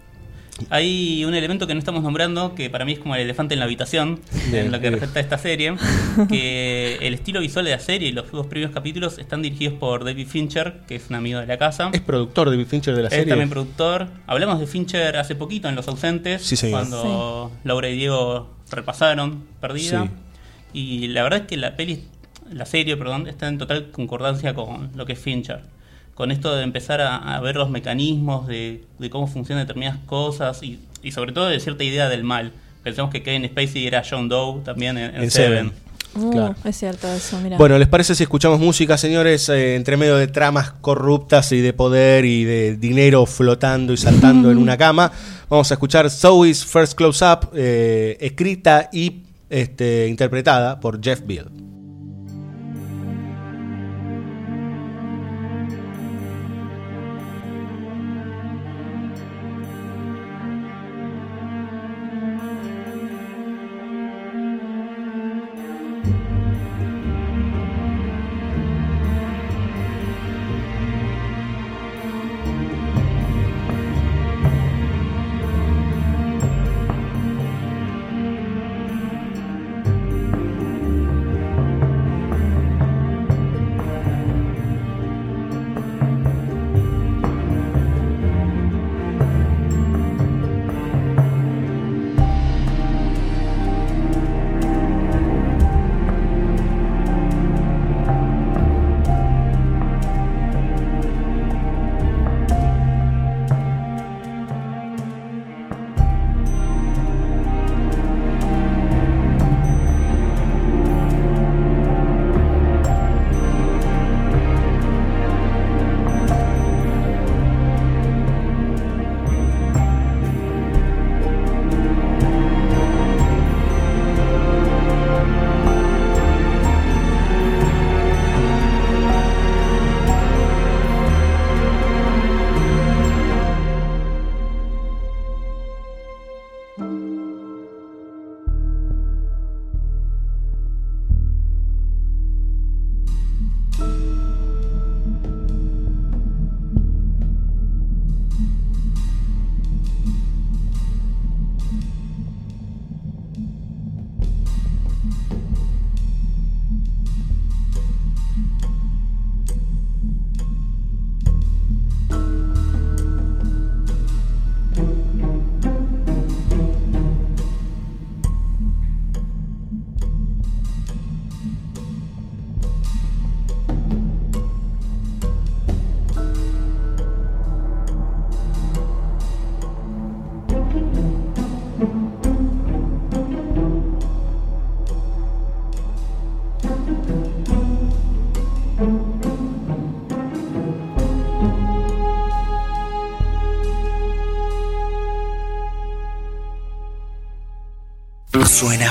Hay 0.71 1.25
un 1.25 1.35
elemento 1.35 1.67
que 1.67 1.75
no 1.75 1.79
estamos 1.79 2.03
nombrando, 2.03 2.55
que 2.55 2.69
para 2.71 2.85
mí 2.85 2.93
es 2.93 2.99
como 2.99 3.15
el 3.15 3.23
elefante 3.23 3.55
en 3.55 3.61
la 3.61 3.65
habitación, 3.65 4.21
Bien, 4.51 4.67
en 4.67 4.73
lo 4.73 4.79
que 4.79 4.91
bien. 4.91 4.93
respecta 5.01 5.19
a 5.19 5.23
esta 5.23 5.39
serie, 5.39 5.75
que 6.29 6.99
el 7.01 7.15
estilo 7.15 7.41
visual 7.41 7.65
de 7.65 7.71
la 7.73 7.79
serie 7.81 8.09
y 8.09 8.13
los 8.13 8.31
dos 8.31 8.47
primeros 8.47 8.73
capítulos 8.75 9.19
están 9.19 9.43
dirigidos 9.43 9.75
por 9.79 10.05
David 10.05 10.27
Fincher, 10.29 10.81
que 10.87 10.97
es 10.97 11.09
un 11.09 11.17
amigo 11.17 11.41
de 11.41 11.47
la 11.47 11.57
casa. 11.59 11.91
Es 11.93 12.01
productor 12.01 12.51
de 12.51 12.65
Fincher 12.65 12.95
de 12.95 13.03
la 13.03 13.09
es 13.09 13.15
serie. 13.15 13.29
también 13.31 13.49
productor. 13.51 14.09
Hablamos 14.27 14.61
de 14.61 14.67
Fincher 14.67 15.17
hace 15.17 15.35
poquito 15.35 15.69
en 15.69 15.75
Los 15.75 15.89
Ausentes, 15.89 16.43
Sí, 16.43 16.71
cuando 16.71 17.51
Laura 17.65 17.89
y 17.89 17.97
Diego 17.97 18.51
repasaron 18.71 19.45
Perdida. 19.61 20.05
Sí. 20.05 20.11
Y 20.75 21.09
la 21.09 21.23
verdad 21.23 21.41
es 21.41 21.47
que 21.47 21.57
la 21.57 21.77
peli, 21.77 22.05
la 22.53 22.67
serie, 22.67 22.97
perdón, 22.97 23.27
está 23.27 23.49
en 23.49 23.59
total 23.59 23.91
concordancia 23.91 24.55
con 24.55 24.91
lo 24.95 25.07
que 25.07 25.15
es 25.15 25.19
Fincher. 25.19 25.61
Con 26.23 26.31
esto 26.31 26.55
de 26.55 26.63
empezar 26.63 27.01
a, 27.01 27.17
a 27.17 27.41
ver 27.41 27.57
los 27.57 27.69
mecanismos 27.69 28.47
de, 28.47 28.85
de 29.01 29.11
cómo 29.11 29.27
funcionan 29.27 29.67
determinadas 29.67 29.99
cosas 30.07 30.63
y, 30.63 30.79
y 31.03 31.11
sobre 31.11 31.33
todo 31.33 31.49
de 31.49 31.59
cierta 31.59 31.83
idea 31.83 32.09
del 32.09 32.23
mal. 32.23 32.53
Pensamos 32.85 33.11
que 33.11 33.25
Kevin 33.25 33.45
Spacey 33.47 33.89
era 33.89 34.05
John 34.09 34.29
Doe 34.29 34.61
también 34.61 34.99
en, 34.99 35.17
en 35.17 35.23
En 35.23 35.31
Seven. 35.33 35.73
Seven. 36.15 36.25
Uh, 36.25 36.31
claro. 36.31 36.55
Es 36.63 36.77
cierto 36.77 37.13
eso, 37.13 37.41
mira. 37.41 37.57
Bueno, 37.57 37.77
¿les 37.77 37.89
parece 37.89 38.15
si 38.15 38.23
escuchamos 38.23 38.61
música, 38.61 38.97
señores, 38.97 39.49
eh, 39.49 39.75
entre 39.75 39.97
medio 39.97 40.17
de 40.17 40.29
tramas 40.29 40.71
corruptas 40.71 41.51
y 41.51 41.61
de 41.61 41.73
poder 41.73 42.25
y 42.25 42.45
de 42.45 42.77
dinero 42.77 43.27
flotando 43.27 43.93
y 43.93 43.97
saltando 43.97 44.53
en 44.53 44.59
una 44.59 44.79
cama? 44.79 45.11
Vamos 45.49 45.73
a 45.73 45.75
escuchar 45.75 46.09
Zoe's 46.09 46.65
First 46.65 46.95
Close 46.95 47.25
Up, 47.25 47.51
eh, 47.53 48.17
escrita 48.21 48.91
y 48.93 49.23
este, 49.51 50.07
interpretada 50.07 50.79
por 50.79 51.03
Jeff 51.03 51.23
Beal. 51.27 51.51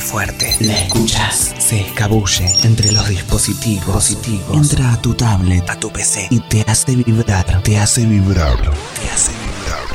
Fuerte. 0.02 0.58
La 0.60 0.78
escuchas. 0.80 1.54
Se 1.60 1.82
escabulle 1.82 2.45
entre 2.64 2.91
los 2.91 3.08
dispositivos. 3.08 3.95
Positivos. 3.95 4.58
Entra 4.58 4.93
a 4.93 5.02
tu 5.02 5.14
tablet, 5.14 5.70
a 5.70 5.80
tu 5.80 5.91
PC 5.91 6.28
y 6.30 6.39
te 6.39 6.64
hace 6.68 6.95
vibrar. 6.95 7.62
Te 7.64 7.78
hace 7.78 8.06
vibrar. 8.06 8.58
Te 8.60 9.10
hace 9.10 9.32
vibrar. 9.32 9.88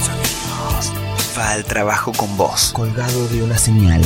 Sonidos. 0.00 1.38
Va 1.38 1.50
al 1.52 1.64
trabajo 1.64 2.12
con 2.12 2.36
vos. 2.36 2.70
Colgado 2.72 3.28
de 3.28 3.42
una 3.42 3.58
señal. 3.58 4.02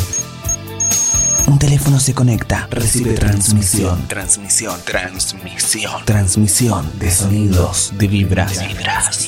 Un 1.47 1.59
teléfono 1.59 1.99
se 1.99 2.15
conecta, 2.15 2.69
recibe 2.71 3.15
transmisión, 3.15 4.07
transmisión, 4.07 4.81
transmisión, 4.85 6.05
transmisión 6.05 6.91
de 6.99 7.11
sonidos, 7.11 7.93
de 7.99 8.07
vibración, 8.09 8.69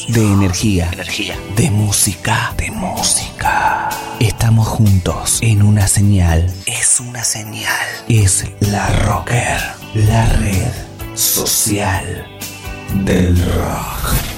de 0.08 0.20
energía, 0.20 0.88
energía, 0.92 1.36
de 1.56 1.70
música, 1.70 2.54
de 2.56 2.70
música. 2.70 3.88
Estamos 4.20 4.68
juntos 4.68 5.38
en 5.42 5.62
una 5.62 5.88
señal. 5.88 6.52
Es 6.66 7.00
una 7.00 7.24
señal. 7.24 7.86
Es 8.08 8.44
la 8.60 8.86
Rocker, 9.04 9.60
la 9.94 10.26
red 10.26 10.72
social 11.14 12.26
del 13.04 13.36
rock. 13.54 14.33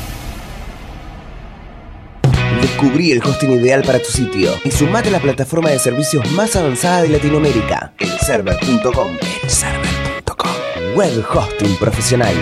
Descubrí 2.67 3.13
el 3.13 3.23
hosting 3.23 3.53
ideal 3.53 3.83
para 3.83 4.01
tu 4.01 4.11
sitio 4.11 4.51
y 4.65 4.73
sumate 4.73 5.11
a 5.11 5.13
la 5.13 5.21
plataforma 5.21 5.71
de 5.71 5.79
servicios 5.79 6.29
más 6.33 6.57
avanzada 6.57 7.03
de 7.03 7.11
Latinoamérica, 7.11 7.93
elserver.com. 7.97 9.17
Elserver.com. 9.45 10.51
Web 10.97 11.25
hosting 11.33 11.77
profesional. 11.77 12.35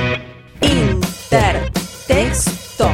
Intertexto. 0.63 2.89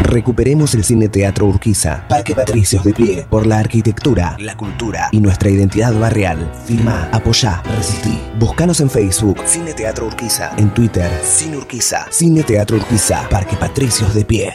Recuperemos 0.00 0.74
el 0.74 0.84
Cine 0.84 1.08
Teatro 1.08 1.46
Urquiza. 1.46 2.06
Parque 2.08 2.34
Patricios 2.34 2.82
de 2.82 2.92
pie. 2.94 3.26
Por 3.28 3.46
la 3.46 3.58
arquitectura, 3.58 4.36
La 4.38 4.56
cultura. 4.56 5.08
y 5.12 5.20
nuestra 5.20 5.50
identidad 5.50 5.92
barrial. 5.94 6.50
Firma, 6.66 7.08
apoyá, 7.12 7.62
resistí. 7.76 8.18
Búscanos 8.38 8.80
en 8.80 8.90
Facebook. 8.90 9.38
Cine 9.44 9.74
Teatro 9.74 10.06
Urquiza. 10.06 10.52
En 10.56 10.70
Twitter. 10.72 11.10
Cine 11.22 11.58
Urquiza. 11.58 12.06
Cine 12.10 12.42
Teatro 12.42 12.76
Urquiza. 12.78 13.28
Parque 13.28 13.56
Patricios 13.56 14.14
de 14.14 14.24
pie. 14.24 14.52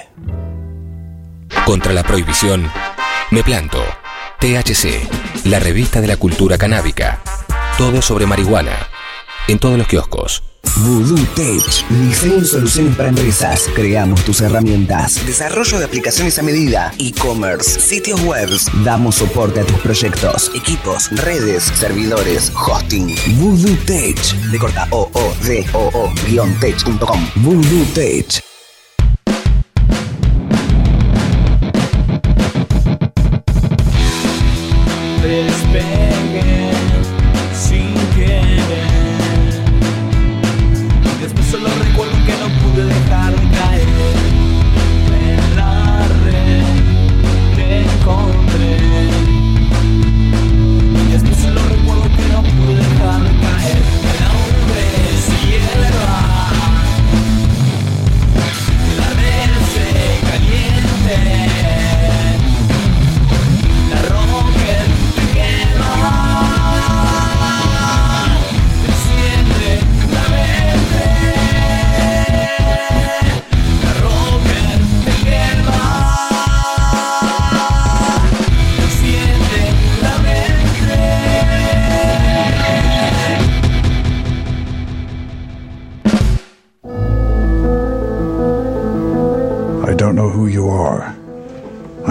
Contra 1.66 1.94
la 1.94 2.04
prohibición, 2.04 2.70
me 3.32 3.44
planto. 3.44 3.80
THC, 4.40 5.08
la 5.46 5.60
revista 5.60 6.02
de 6.02 6.08
la 6.08 6.18
cultura 6.18 6.58
canábica. 6.58 7.20
Todo 7.78 8.02
sobre 8.02 8.26
marihuana. 8.26 8.72
En 9.48 9.60
todos 9.60 9.78
los 9.78 9.88
kioscos. 9.88 10.44
Voodoo 10.78 11.26
Tech. 11.36 11.64
Diseño 11.90 12.38
y 12.38 12.46
soluciones 12.46 12.96
para 12.96 13.10
empresas. 13.10 13.70
Creamos 13.74 14.24
tus 14.24 14.42
herramientas. 14.42 15.26
Desarrollo 15.26 15.80
de 15.80 15.86
aplicaciones 15.86 16.38
a 16.40 16.44
medida. 16.44 16.94
E-commerce. 17.00 17.80
Sitios 17.80 18.22
web. 18.22 18.50
Damos 18.84 19.16
soporte 19.16 19.62
a 19.62 19.64
tus 19.66 19.80
proyectos. 19.80 20.52
Equipos, 20.56 21.10
redes, 21.24 21.64
servidores, 21.64 22.52
hosting. 22.56 23.16
Voodoo 23.38 23.76
Tech. 23.86 24.18
De 24.52 24.60
corta 24.60 24.88
o 24.92 25.10
o 25.14 25.34
d 25.46 25.66
o 25.74 25.88
o 25.94 26.14
tech.com. 26.60 27.28
Voodoo 27.36 27.86
Tech. 27.94 28.44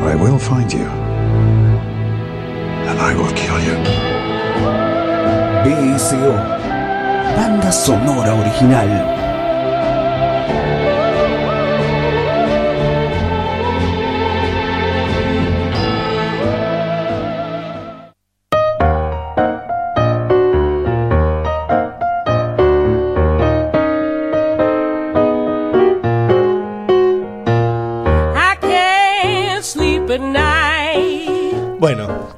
I 0.00 0.14
will 0.14 0.38
find 0.38 0.72
you. 0.72 0.86
And 2.88 2.98
I 2.98 3.14
will 3.14 3.32
kill 3.34 3.60
you. 3.60 3.76
BSO. 5.64 6.32
Banda 7.36 7.70
sonora 7.70 8.40
original. 8.40 9.17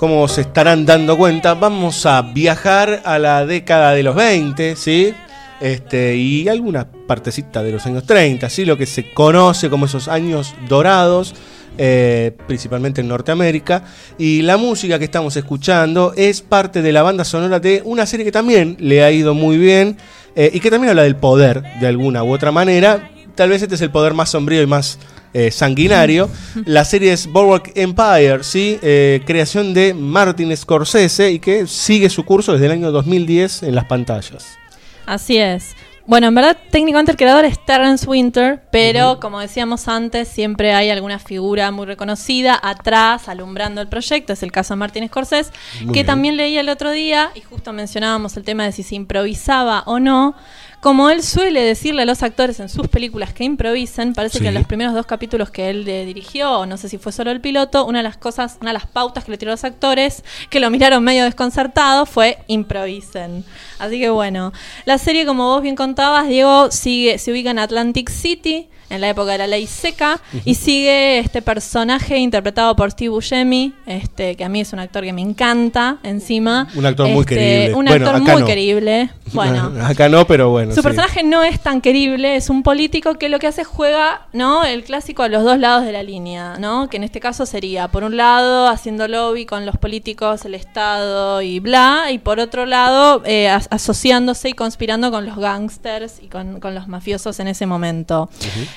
Como 0.01 0.27
se 0.29 0.41
estarán 0.41 0.87
dando 0.87 1.19
cuenta, 1.19 1.53
vamos 1.53 2.07
a 2.07 2.23
viajar 2.23 3.03
a 3.05 3.19
la 3.19 3.45
década 3.45 3.93
de 3.93 4.03
los 4.03 4.15
20, 4.15 4.75
¿sí? 4.75 5.13
Este, 5.61 6.17
y 6.17 6.49
alguna 6.49 6.91
partecita 6.91 7.63
de 7.63 7.73
los 7.73 7.85
años 7.85 8.05
30, 8.05 8.49
¿sí? 8.49 8.65
Lo 8.65 8.79
que 8.79 8.87
se 8.87 9.13
conoce 9.13 9.69
como 9.69 9.85
esos 9.85 10.09
años 10.09 10.55
dorados, 10.71 11.35
eh, 11.77 12.35
principalmente 12.47 13.03
en 13.03 13.09
Norteamérica. 13.09 13.85
Y 14.17 14.41
la 14.41 14.57
música 14.57 14.99
que 14.99 15.05
estamos 15.05 15.37
escuchando 15.37 16.15
es 16.17 16.41
parte 16.41 16.81
de 16.81 16.93
la 16.93 17.03
banda 17.03 17.27
sonora 17.27 17.61
de 17.61 17.83
una 17.85 18.07
serie 18.07 18.25
que 18.25 18.33
también 18.33 18.79
le 18.81 19.05
ha 19.05 19.11
ido 19.11 19.35
muy 19.35 19.59
bien 19.59 19.99
eh, 20.35 20.51
y 20.51 20.61
que 20.61 20.71
también 20.71 20.89
habla 20.89 21.03
del 21.03 21.17
poder 21.17 21.63
de 21.79 21.87
alguna 21.87 22.25
u 22.25 22.33
otra 22.33 22.51
manera. 22.51 23.11
Tal 23.35 23.51
vez 23.51 23.61
este 23.61 23.75
es 23.75 23.83
el 23.83 23.91
poder 23.91 24.15
más 24.15 24.31
sombrío 24.31 24.63
y 24.63 24.67
más 24.67 24.99
eh, 25.33 25.51
sanguinario. 25.51 26.29
La 26.65 26.85
serie 26.85 27.13
es 27.13 27.27
Boardwalk 27.27 27.73
Empire, 27.77 28.43
¿sí? 28.43 28.79
Eh, 28.83 29.23
creación 29.27 29.75
de 29.75 29.95
Martin 29.95 30.57
Scorsese 30.57 31.31
y 31.33 31.39
que 31.39 31.67
sigue 31.67 32.11
su 32.11 32.25
curso 32.25 32.53
desde 32.53 32.67
el 32.67 32.73
año 32.73 32.93
2010 32.93 33.63
en 33.65 33.75
las 33.75 33.85
pantallas. 33.85 34.59
Así 35.07 35.39
es. 35.39 35.75
Bueno, 36.07 36.27
en 36.27 36.35
verdad, 36.35 36.57
técnicamente 36.71 37.13
el 37.13 37.17
creador 37.17 37.45
es 37.45 37.65
Terrence 37.65 38.05
Winter, 38.05 38.61
pero 38.73 39.21
como 39.21 39.39
decíamos 39.39 39.87
antes, 39.87 40.27
siempre 40.27 40.73
hay 40.73 40.91
alguna 40.91 41.21
figura 41.21 41.71
muy 41.71 41.87
reconocida 41.87 42.59
atrás, 42.61 43.29
alumbrando 43.29 43.81
el 43.81 43.87
proyecto. 43.87 44.33
Es 44.33 44.43
el 44.43 44.51
caso 44.51 44.75
de 44.75 44.79
Martin 44.79 45.07
Scorsese, 45.07 45.53
Muy 45.83 45.89
que 45.89 46.01
bien. 46.01 46.07
también 46.07 46.37
leí 46.37 46.57
el 46.59 46.69
otro 46.69 46.91
día, 46.91 47.31
y 47.37 47.43
justo 47.43 47.73
mencionábamos 47.73 48.37
el 48.37 48.43
tema 48.43 48.65
de 48.65 48.73
si 48.73 48.83
se 48.83 48.97
improvisaba 48.97 49.85
o 49.87 50.01
no. 50.01 50.35
Como 50.81 51.11
él 51.11 51.23
suele 51.23 51.61
decirle 51.61 52.03
a 52.03 52.07
los 52.07 52.23
actores 52.23 52.59
en 52.59 52.71
sus 52.71 52.89
películas 52.89 53.35
que 53.35 53.45
improvisen, 53.45 54.15
parece 54.15 54.39
Sí. 54.39 54.43
que 54.45 54.49
en 54.49 54.55
los 54.55 54.65
primeros 54.67 54.95
dos 54.95 55.05
capítulos 55.05 55.51
que 55.51 55.69
él 55.69 55.87
eh, 55.87 56.07
dirigió, 56.07 56.61
o 56.61 56.67
no 56.67 56.79
sé 56.79 56.89
si 56.89 56.97
fue 56.97 57.13
solo 57.13 57.31
el 57.31 57.43
piloto, 57.43 57.85
una 57.85 57.99
de 57.99 58.03
las 58.05 58.17
cosas, 58.17 58.57
una 58.63 58.71
de 58.71 58.75
las 58.79 58.87
pautas 58.87 59.25
que 59.25 59.31
le 59.31 59.37
tiró 59.37 59.51
a 59.51 59.55
los 59.55 59.65
actores, 59.65 60.25
que 60.49 60.59
lo 60.59 60.71
miraron 60.71 61.05
medio 61.05 61.25
desconcertado, 61.25 62.07
fue 62.07 62.39
improvisen. 62.47 63.45
Así 63.79 64.01
que 64.01 64.09
bueno, 64.09 64.53
la 64.87 64.97
serie, 64.97 65.27
como 65.27 65.49
vos 65.49 65.61
bien 65.63 65.77
contabas, 65.77 66.29
Diego, 66.29 66.71
sigue, 66.71 67.19
se 67.19 67.31
ubica 67.31 67.51
en 67.51 67.59
Atlantic 67.59 68.09
City, 68.09 68.69
en 68.91 69.01
la 69.01 69.09
época 69.09 69.33
de 69.33 69.39
la 69.39 69.47
ley 69.47 69.67
seca, 69.67 70.21
y 70.45 70.55
sigue 70.57 71.19
este 71.19 71.41
personaje 71.43 72.19
interpretado 72.19 72.77
por 72.77 72.91
Steve 72.91 73.09
Buscemi, 73.11 73.73
este, 73.87 74.37
que 74.37 74.45
a 74.45 74.49
mí 74.49 74.61
es 74.61 74.73
un 74.73 74.81
actor 74.81 75.05
que 75.05 75.13
me 75.13 75.23
encanta, 75.23 75.99
encima. 76.03 76.69
Un 76.75 76.85
actor 76.87 77.09
muy 77.09 77.21
Este, 77.21 77.35
querible. 77.37 77.75
Un 77.75 77.85
Bueno, 77.87 78.07
actor 78.09 78.23
muy 78.23 78.41
no. 78.43 78.47
querible. 78.47 79.11
Bueno, 79.33 79.73
Acá 79.85 80.09
no, 80.09 80.27
pero 80.27 80.51
bueno. 80.51 80.73
su 80.75 80.81
sí. 80.81 80.83
personaje 80.83 81.23
no 81.23 81.45
es 81.45 81.61
tan 81.61 81.81
querible, 81.81 82.35
es 82.35 82.51
un 82.51 82.65
político 82.65 83.15
que 83.15 83.29
lo 83.29 83.39
que 83.39 83.47
hace 83.47 83.61
es 83.61 83.67
juega, 83.69 84.27
¿no? 84.33 84.65
El 84.65 84.83
clásico 84.83 85.23
a 85.23 85.29
los 85.29 85.45
dos 85.45 85.57
lados 85.57 85.85
de 85.85 85.93
la 85.93 86.03
línea, 86.03 86.57
¿no? 86.59 86.89
Que 86.91 86.97
en 86.97 87.05
este 87.05 87.21
caso 87.21 87.47
sería, 87.47 87.87
por 87.87 88.03
un 88.03 88.17
lado, 88.17 88.67
haciendo 88.67 89.07
lobby 89.07 89.47
con 89.47 89.67
los 89.67 89.77
políticos, 89.79 90.45
el 90.47 90.55
Estado 90.57 91.43
y 91.43 91.61
bla, 91.61 92.07
y 92.11 92.19
por 92.19 92.41
otro 92.41 92.67
lado, 92.67 93.23
eh, 93.25 93.49
as- 93.49 93.69
asociándose 93.71 94.49
y 94.49 94.53
conspirando 94.55 95.13
con 95.13 95.25
los 95.27 95.37
gangsters 95.37 96.15
y 96.21 96.27
con, 96.27 96.59
con 96.59 96.75
los 96.75 96.89
mafiosos 96.89 97.39
en 97.39 97.47
ese 97.47 97.67
momento. 97.67 98.29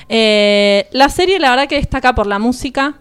Eh, 0.08 0.86
la 0.92 1.08
serie, 1.08 1.38
la 1.38 1.50
verdad 1.50 1.68
que 1.68 1.76
destaca 1.76 2.14
por 2.14 2.26
la 2.26 2.38
música. 2.38 2.94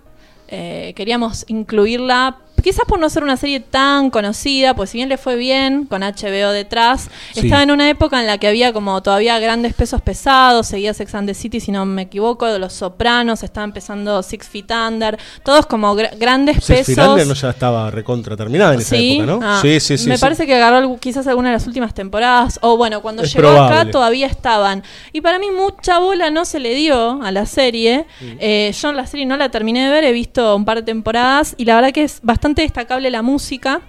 Eh, 0.47 0.93
queríamos 0.95 1.45
incluirla, 1.47 2.37
quizás 2.63 2.85
por 2.87 2.99
no 2.99 3.09
ser 3.09 3.23
una 3.23 3.37
serie 3.37 3.59
tan 3.59 4.09
conocida, 4.09 4.73
pues 4.75 4.89
si 4.89 4.97
bien 4.97 5.09
le 5.09 5.17
fue 5.17 5.35
bien 5.35 5.85
con 5.85 6.01
HBO 6.01 6.51
detrás, 6.51 7.09
Sí. 7.33 7.41
estaba 7.41 7.61
en 7.63 7.71
una 7.71 7.89
época 7.89 8.19
en 8.19 8.25
la 8.27 8.37
que 8.37 8.47
había 8.47 8.73
como 8.73 9.01
todavía 9.03 9.37
grandes 9.39 9.73
pesos 9.73 10.01
pesados, 10.01 10.67
seguía 10.67 10.93
Sex 10.93 11.13
and 11.15 11.27
the 11.27 11.33
City 11.33 11.59
si 11.59 11.71
no 11.71 11.85
me 11.85 12.03
equivoco, 12.03 12.45
de 12.47 12.57
Los 12.59 12.73
Sopranos, 12.73 13.43
estaba 13.43 13.65
empezando 13.65 14.23
Six 14.23 14.47
Feet 14.47 14.71
Under, 14.71 15.19
todos 15.43 15.65
como 15.65 15.95
gra- 15.95 16.17
grandes 16.17 16.55
Six 16.57 16.65
Feet 16.67 16.85
pesos. 16.97 17.07
Under 17.09 17.27
no 17.27 17.33
ya 17.33 17.49
estaba 17.49 17.91
recontra 17.91 18.35
terminada 18.37 18.73
en 18.73 18.79
esa 18.81 18.95
época, 18.95 19.25
¿no? 19.25 19.39
Ah, 19.43 19.59
sí, 19.61 19.79
sí, 19.79 19.97
sí. 19.97 20.07
Me 20.07 20.15
sí. 20.17 20.21
parece 20.21 20.45
que 20.45 20.55
agarró 20.55 20.97
quizás 20.99 21.27
alguna 21.27 21.49
de 21.49 21.53
las 21.55 21.67
últimas 21.67 21.93
temporadas. 21.93 22.59
O 22.61 22.77
bueno, 22.77 23.01
cuando 23.01 23.23
Es 23.23 23.33
llegó 23.33 23.49
acá 23.49 23.89
todavía 23.91 24.27
estaban. 24.27 24.83
Y 25.11 25.21
para 25.21 25.39
mí 25.39 25.47
mucha 25.51 25.99
bola 25.99 26.29
no 26.29 26.45
se 26.45 26.59
le 26.59 26.75
dio 26.75 27.21
a 27.23 27.31
la 27.31 27.45
serie. 27.45 28.05
Mm. 28.21 28.25
Eh, 28.39 28.71
yo 28.79 28.93
la 28.93 29.07
serie 29.07 29.25
no 29.25 29.35
la 29.35 29.49
terminé 29.49 29.83
de 29.85 29.89
ver, 29.89 30.03
he 30.03 30.11
visto 30.11 30.55
un 30.55 30.63
par 30.65 30.77
de 30.77 30.83
temporadas. 30.83 31.55
Y 31.57 31.65
la 31.65 31.75
verdad 31.75 31.91
que 31.91 32.03
es 32.03 32.19
bastante 32.21 32.52
destacable 32.61 33.09
la 33.09 33.21
música. 33.21 33.81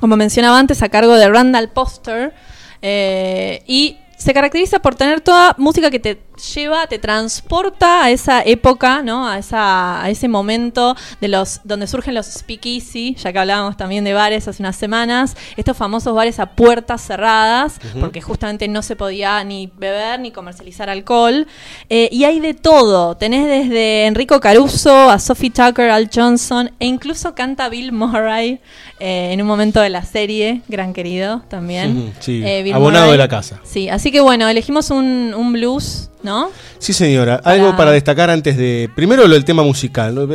Como 0.00 0.16
mencionaba 0.16 0.58
antes, 0.58 0.82
a 0.82 0.88
cargo 0.88 1.14
de 1.14 1.28
Randall 1.28 1.68
Poster. 1.70 2.32
Eh, 2.80 3.62
y 3.66 3.96
se 4.16 4.32
caracteriza 4.34 4.80
por 4.80 4.94
tener 4.94 5.20
toda 5.20 5.54
música 5.58 5.90
que 5.90 5.98
te 5.98 6.18
lleva, 6.38 6.86
te 6.86 6.98
transporta 6.98 8.04
a 8.04 8.10
esa 8.10 8.42
época, 8.42 9.02
¿no? 9.02 9.28
A 9.28 9.38
esa, 9.38 10.02
a 10.02 10.08
ese 10.10 10.28
momento 10.28 10.96
de 11.20 11.28
los, 11.28 11.60
donde 11.64 11.86
surgen 11.86 12.14
los 12.14 12.26
speakeasy, 12.26 13.14
ya 13.16 13.32
que 13.32 13.38
hablábamos 13.38 13.76
también 13.76 14.04
de 14.04 14.14
bares 14.14 14.48
hace 14.48 14.62
unas 14.62 14.76
semanas, 14.76 15.36
estos 15.56 15.76
famosos 15.76 16.14
bares 16.14 16.38
a 16.40 16.46
puertas 16.46 17.02
cerradas, 17.02 17.78
porque 18.00 18.20
justamente 18.20 18.66
no 18.68 18.82
se 18.82 18.96
podía 18.96 19.42
ni 19.44 19.70
beber 19.76 20.20
ni 20.20 20.30
comercializar 20.30 20.88
alcohol. 20.88 21.46
Eh, 21.88 22.08
y 22.12 22.24
hay 22.24 22.40
de 22.40 22.54
todo. 22.54 23.16
Tenés 23.16 23.46
desde 23.46 24.06
Enrico 24.06 24.40
Caruso 24.40 25.10
a 25.10 25.18
Sophie 25.18 25.50
Tucker, 25.50 25.90
Al 25.90 26.08
Johnson, 26.14 26.70
e 26.80 26.86
incluso 26.86 27.34
canta 27.34 27.68
Bill 27.68 27.92
Murray 27.92 28.60
eh, 29.00 29.30
en 29.32 29.40
un 29.42 29.46
momento 29.46 29.80
de 29.80 29.90
la 29.90 30.02
serie, 30.04 30.62
gran 30.68 30.92
querido 30.92 31.42
también. 31.48 32.12
Sí, 32.20 32.42
Eh, 32.44 32.72
abonado 32.72 33.06
Murray. 33.06 33.12
de 33.18 33.18
la 33.24 33.28
casa. 33.28 33.60
Sí, 33.64 33.88
así 33.88 34.10
que 34.10 34.20
bueno, 34.20 34.48
elegimos 34.48 34.90
un, 34.90 35.34
un 35.36 35.52
blues, 35.52 36.10
¿no? 36.22 36.50
Sí, 36.78 36.92
señora. 36.92 37.40
Algo 37.44 37.76
para 37.76 37.90
destacar 37.90 38.30
antes 38.30 38.56
de. 38.56 38.90
Primero 38.94 39.26
lo 39.26 39.34
del 39.34 39.44
tema 39.44 39.62
musical. 39.62 40.14
¿no? 40.14 40.26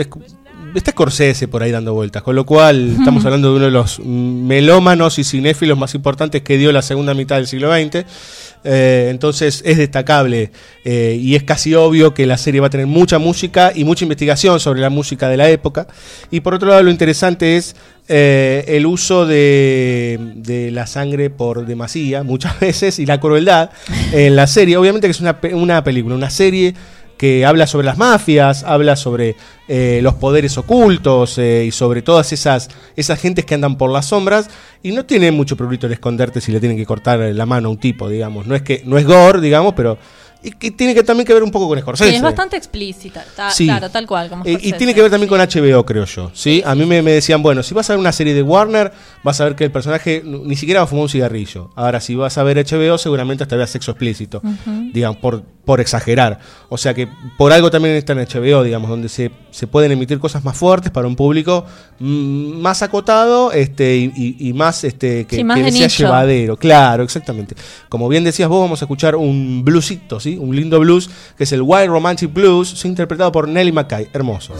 Está 0.75 0.91
Scorsese 0.91 1.47
por 1.47 1.61
ahí 1.61 1.71
dando 1.71 1.93
vueltas, 1.93 2.23
con 2.23 2.35
lo 2.35 2.45
cual 2.45 2.95
estamos 2.97 3.23
hablando 3.25 3.51
de 3.51 3.57
uno 3.57 3.65
de 3.65 3.71
los 3.71 3.99
melómanos 3.99 5.19
y 5.19 5.23
cinéfilos 5.23 5.77
más 5.77 5.93
importantes 5.93 6.41
que 6.41 6.57
dio 6.57 6.71
la 6.71 6.81
segunda 6.81 7.13
mitad 7.13 7.35
del 7.35 7.47
siglo 7.47 7.71
XX. 7.71 8.05
Eh, 8.65 9.09
entonces 9.11 9.61
es 9.65 9.77
destacable 9.77 10.51
eh, 10.85 11.17
y 11.19 11.35
es 11.35 11.43
casi 11.43 11.75
obvio 11.75 12.13
que 12.13 12.25
la 12.25 12.37
serie 12.37 12.61
va 12.61 12.67
a 12.67 12.69
tener 12.69 12.87
mucha 12.87 13.19
música 13.19 13.73
y 13.75 13.83
mucha 13.83 14.05
investigación 14.05 14.59
sobre 14.59 14.79
la 14.79 14.89
música 14.89 15.29
de 15.29 15.37
la 15.37 15.49
época. 15.49 15.85
Y 16.31 16.39
por 16.39 16.55
otro 16.55 16.69
lado 16.69 16.81
lo 16.81 16.89
interesante 16.89 17.57
es 17.57 17.75
eh, 18.07 18.65
el 18.67 18.85
uso 18.85 19.25
de, 19.25 20.19
de 20.35 20.71
la 20.71 20.87
sangre 20.87 21.29
por 21.29 21.65
demasía 21.65 22.23
muchas 22.23 22.59
veces 22.61 22.99
y 22.99 23.05
la 23.05 23.19
crueldad 23.19 23.69
en 24.11 24.35
la 24.35 24.47
serie. 24.47 24.77
Obviamente 24.77 25.07
que 25.07 25.11
es 25.11 25.21
una, 25.21 25.39
una 25.53 25.83
película, 25.83 26.15
una 26.15 26.29
serie 26.29 26.73
que 27.17 27.45
habla 27.45 27.67
sobre 27.67 27.85
las 27.85 27.97
mafias, 27.97 28.63
habla 28.63 28.95
sobre 28.95 29.37
eh, 29.69 29.99
los 30.03 30.15
poderes 30.15 30.57
ocultos 30.57 31.37
eh, 31.37 31.63
y 31.65 31.71
sobre 31.71 32.01
todas 32.01 32.33
esas, 32.33 32.69
esas 32.97 33.19
gentes 33.19 33.45
que 33.45 33.53
andan 33.53 33.77
por 33.77 33.91
las 33.91 34.07
sombras 34.07 34.49
y 34.81 34.91
no 34.91 35.05
tiene 35.05 35.31
mucho 35.31 35.55
prurito 35.55 35.87
en 35.87 35.93
esconderte 35.93 36.41
si 36.41 36.51
le 36.51 36.59
tienen 36.59 36.77
que 36.77 36.85
cortar 36.85 37.19
la 37.19 37.45
mano 37.45 37.69
a 37.69 37.71
un 37.71 37.77
tipo, 37.77 38.09
digamos. 38.09 38.47
No 38.47 38.55
es 38.55 38.61
que 38.63 38.81
no 38.85 38.97
es 38.97 39.05
gore, 39.05 39.39
digamos, 39.39 39.73
pero 39.73 39.97
y 40.43 40.51
que 40.51 40.71
tiene 40.71 40.93
que 40.93 41.03
también 41.03 41.25
que 41.25 41.33
ver 41.33 41.43
un 41.43 41.51
poco 41.51 41.67
con 41.67 41.79
Scorsese. 41.79 42.09
Sí, 42.09 42.15
es 42.17 42.21
bastante 42.21 42.57
explícita, 42.57 43.23
ta- 43.35 43.49
Sí. 43.51 43.65
claro, 43.65 43.89
tal 43.89 44.05
cual. 44.05 44.29
Como 44.29 44.43
Eh, 44.45 44.57
y 44.61 44.73
tiene 44.73 44.93
que 44.93 45.01
ver 45.01 45.09
también 45.09 45.29
con 45.29 45.39
HBO, 45.39 45.85
creo 45.85 46.05
yo. 46.05 46.31
¿sí? 46.33 46.61
A 46.65 46.75
mí 46.75 46.85
me, 46.85 47.01
me 47.01 47.11
decían, 47.11 47.41
bueno, 47.41 47.63
si 47.63 47.73
vas 47.73 47.89
a 47.89 47.93
ver 47.93 47.99
una 47.99 48.11
serie 48.11 48.33
de 48.33 48.43
Warner, 48.43 48.91
vas 49.23 49.39
a 49.41 49.45
ver 49.45 49.55
que 49.55 49.63
el 49.63 49.71
personaje 49.71 50.21
ni 50.25 50.55
siquiera 50.55 50.81
va 50.81 50.83
a 50.85 50.87
fumar 50.87 51.03
un 51.03 51.09
cigarrillo. 51.09 51.69
Ahora, 51.75 51.99
si 52.01 52.15
vas 52.15 52.37
a 52.37 52.43
ver 52.43 52.57
HBO, 52.57 52.97
seguramente 52.97 53.43
hasta 53.43 53.55
veas 53.55 53.69
sexo 53.69 53.91
explícito. 53.91 54.41
Digamos, 54.91 55.17
por, 55.17 55.43
por 55.65 55.79
exagerar. 55.79 56.39
O 56.69 56.77
sea 56.77 56.93
que 56.93 57.07
por 57.37 57.53
algo 57.53 57.71
también 57.71 57.95
está 57.95 58.13
en 58.13 58.19
HBO, 58.19 58.63
digamos, 58.63 58.89
donde 58.89 59.07
se, 59.09 59.31
se 59.51 59.65
pueden 59.67 59.91
emitir 59.93 60.19
cosas 60.19 60.43
más 60.43 60.57
fuertes 60.57 60.91
para 60.91 61.07
un 61.07 61.15
público 61.15 61.65
mm, 61.99 62.59
más 62.61 62.81
acotado 62.81 63.51
este, 63.53 63.95
y, 63.95 64.11
y- 64.15 64.49
y 64.49 64.53
más 64.53 64.83
este, 64.83 65.25
que, 65.25 65.37
Sí, 65.37 65.43
más 65.43 65.57
que 65.59 65.71
sea 65.71 65.87
nicho. 65.87 66.03
llevadero. 66.03 66.57
Claro, 66.57 67.03
exactamente. 67.03 67.55
Como 67.89 68.09
bien 68.09 68.23
decías 68.23 68.49
vos, 68.49 68.59
vamos 68.61 68.81
a 68.81 68.85
escuchar 68.85 69.15
un 69.15 69.63
bluesito, 69.63 70.19
¿sí? 70.19 70.37
Un 70.37 70.55
lindo 70.55 70.79
blues, 70.79 71.09
que 71.37 71.45
es 71.45 71.51
el 71.53 71.61
Wild 71.61 71.87
Romantic 71.87 72.33
Blues, 72.33 72.83
interpretado 72.85 73.31
por 73.31 73.47
Nelly 73.47 73.71
McKay. 73.71 74.09
Hermoso. 74.13 74.53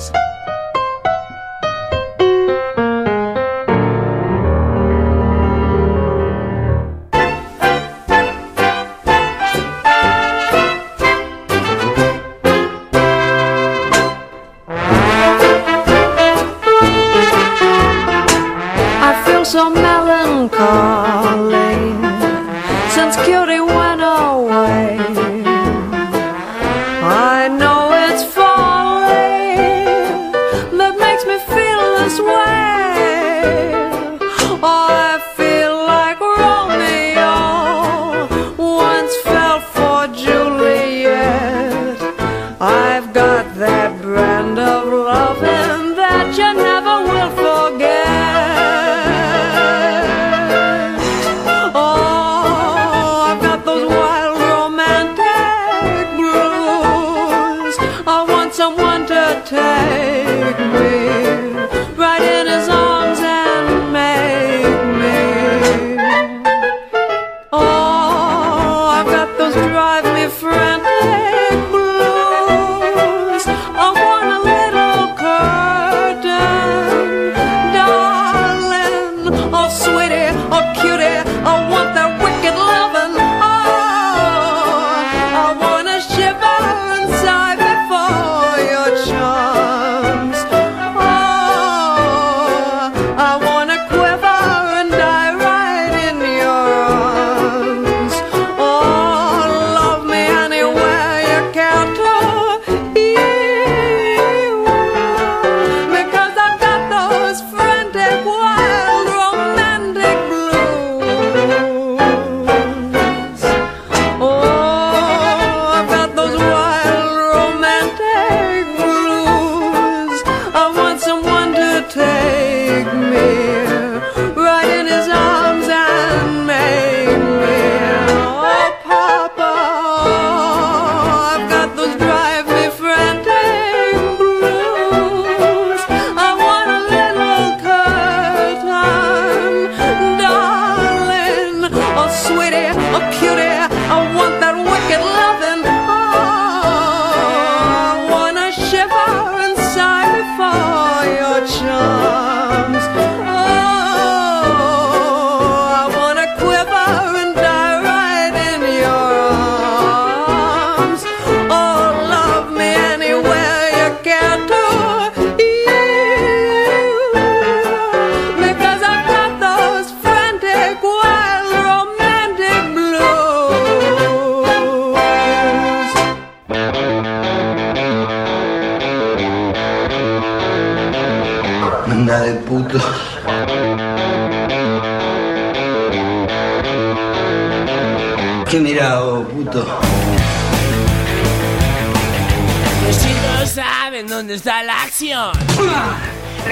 Acción. 194.84 195.32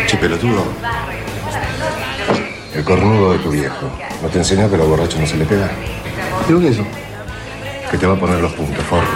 Che, 0.07 0.17
pelotudo. 0.17 0.63
El 2.73 2.83
cornudo 2.83 3.33
de 3.33 3.39
tu 3.39 3.49
viejo. 3.51 3.89
¿No 4.21 4.29
te 4.29 4.37
enseñó 4.39 4.69
que 4.69 4.75
a 4.75 4.77
los 4.79 4.87
borrachos 4.87 5.19
no 5.19 5.27
se 5.27 5.37
le 5.37 5.45
pega? 5.45 5.69
Digo 6.47 6.59
que 6.61 6.69
eso. 6.69 6.85
Que 7.89 7.97
te 7.97 8.05
va 8.07 8.13
a 8.13 8.19
poner 8.19 8.39
los 8.39 8.53
puntos, 8.53 8.83
forro. 8.85 9.07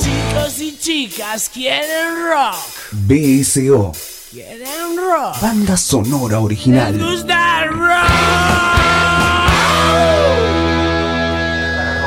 Chicos 0.00 0.58
y 0.60 0.78
chicas 0.78 1.50
quieren 1.52 2.14
rock. 2.30 2.56
BSO, 2.92 3.92
Quieren 4.30 4.96
rock. 4.96 5.40
banda 5.40 5.76
sonora 5.76 6.36
Les 6.36 6.44
original. 6.44 6.98
gusta 6.98 7.64
el 7.64 7.70
rock. 7.70 8.08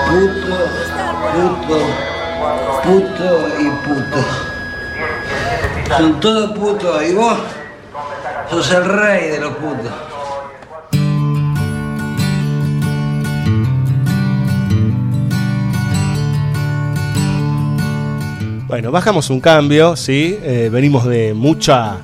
Puto, 0.10 0.56
puto, 1.68 2.15
puto 2.86 3.48
y 3.60 3.70
puto. 3.84 4.24
Son 5.98 6.20
todos 6.20 6.52
putos 6.52 7.04
y 7.04 7.14
vos 7.14 7.40
sos 8.50 8.72
el 8.72 8.86
rey 8.86 9.30
de 9.30 9.40
los 9.40 9.56
putos. 9.56 9.92
Bueno, 18.68 18.92
bajamos 18.92 19.30
un 19.30 19.40
cambio, 19.40 19.96
¿sí? 19.96 20.38
Eh, 20.42 20.70
venimos 20.72 21.06
de 21.06 21.34
mucha 21.34 21.98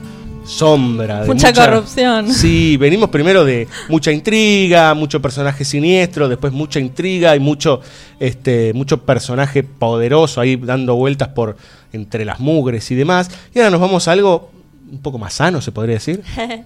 sombra. 0.51 1.21
De 1.21 1.27
Mucha 1.27 1.53
corrupción. 1.53 2.31
Sí, 2.33 2.77
venimos 2.77 3.09
primero 3.09 3.43
de 3.45 3.67
mucha 3.89 4.11
intriga, 4.11 4.93
mucho 4.93 5.21
personaje 5.21 5.63
siniestro, 5.65 6.27
después 6.29 6.51
mucha 6.53 6.79
intriga 6.79 7.35
y 7.35 7.39
mucho, 7.39 7.81
este, 8.19 8.73
mucho 8.73 9.03
personaje 9.05 9.63
poderoso 9.63 10.41
ahí 10.41 10.55
dando 10.57 10.95
vueltas 10.95 11.29
por 11.29 11.55
entre 11.93 12.25
las 12.25 12.39
mugres 12.39 12.89
y 12.91 12.95
demás. 12.95 13.29
Y 13.53 13.59
ahora 13.59 13.71
nos 13.71 13.81
vamos 13.81 14.07
a 14.07 14.11
algo 14.11 14.51
un 14.91 15.01
poco 15.01 15.17
más 15.17 15.33
sano, 15.33 15.61
se 15.61 15.71
podría 15.71 15.95
decir. 15.95 16.21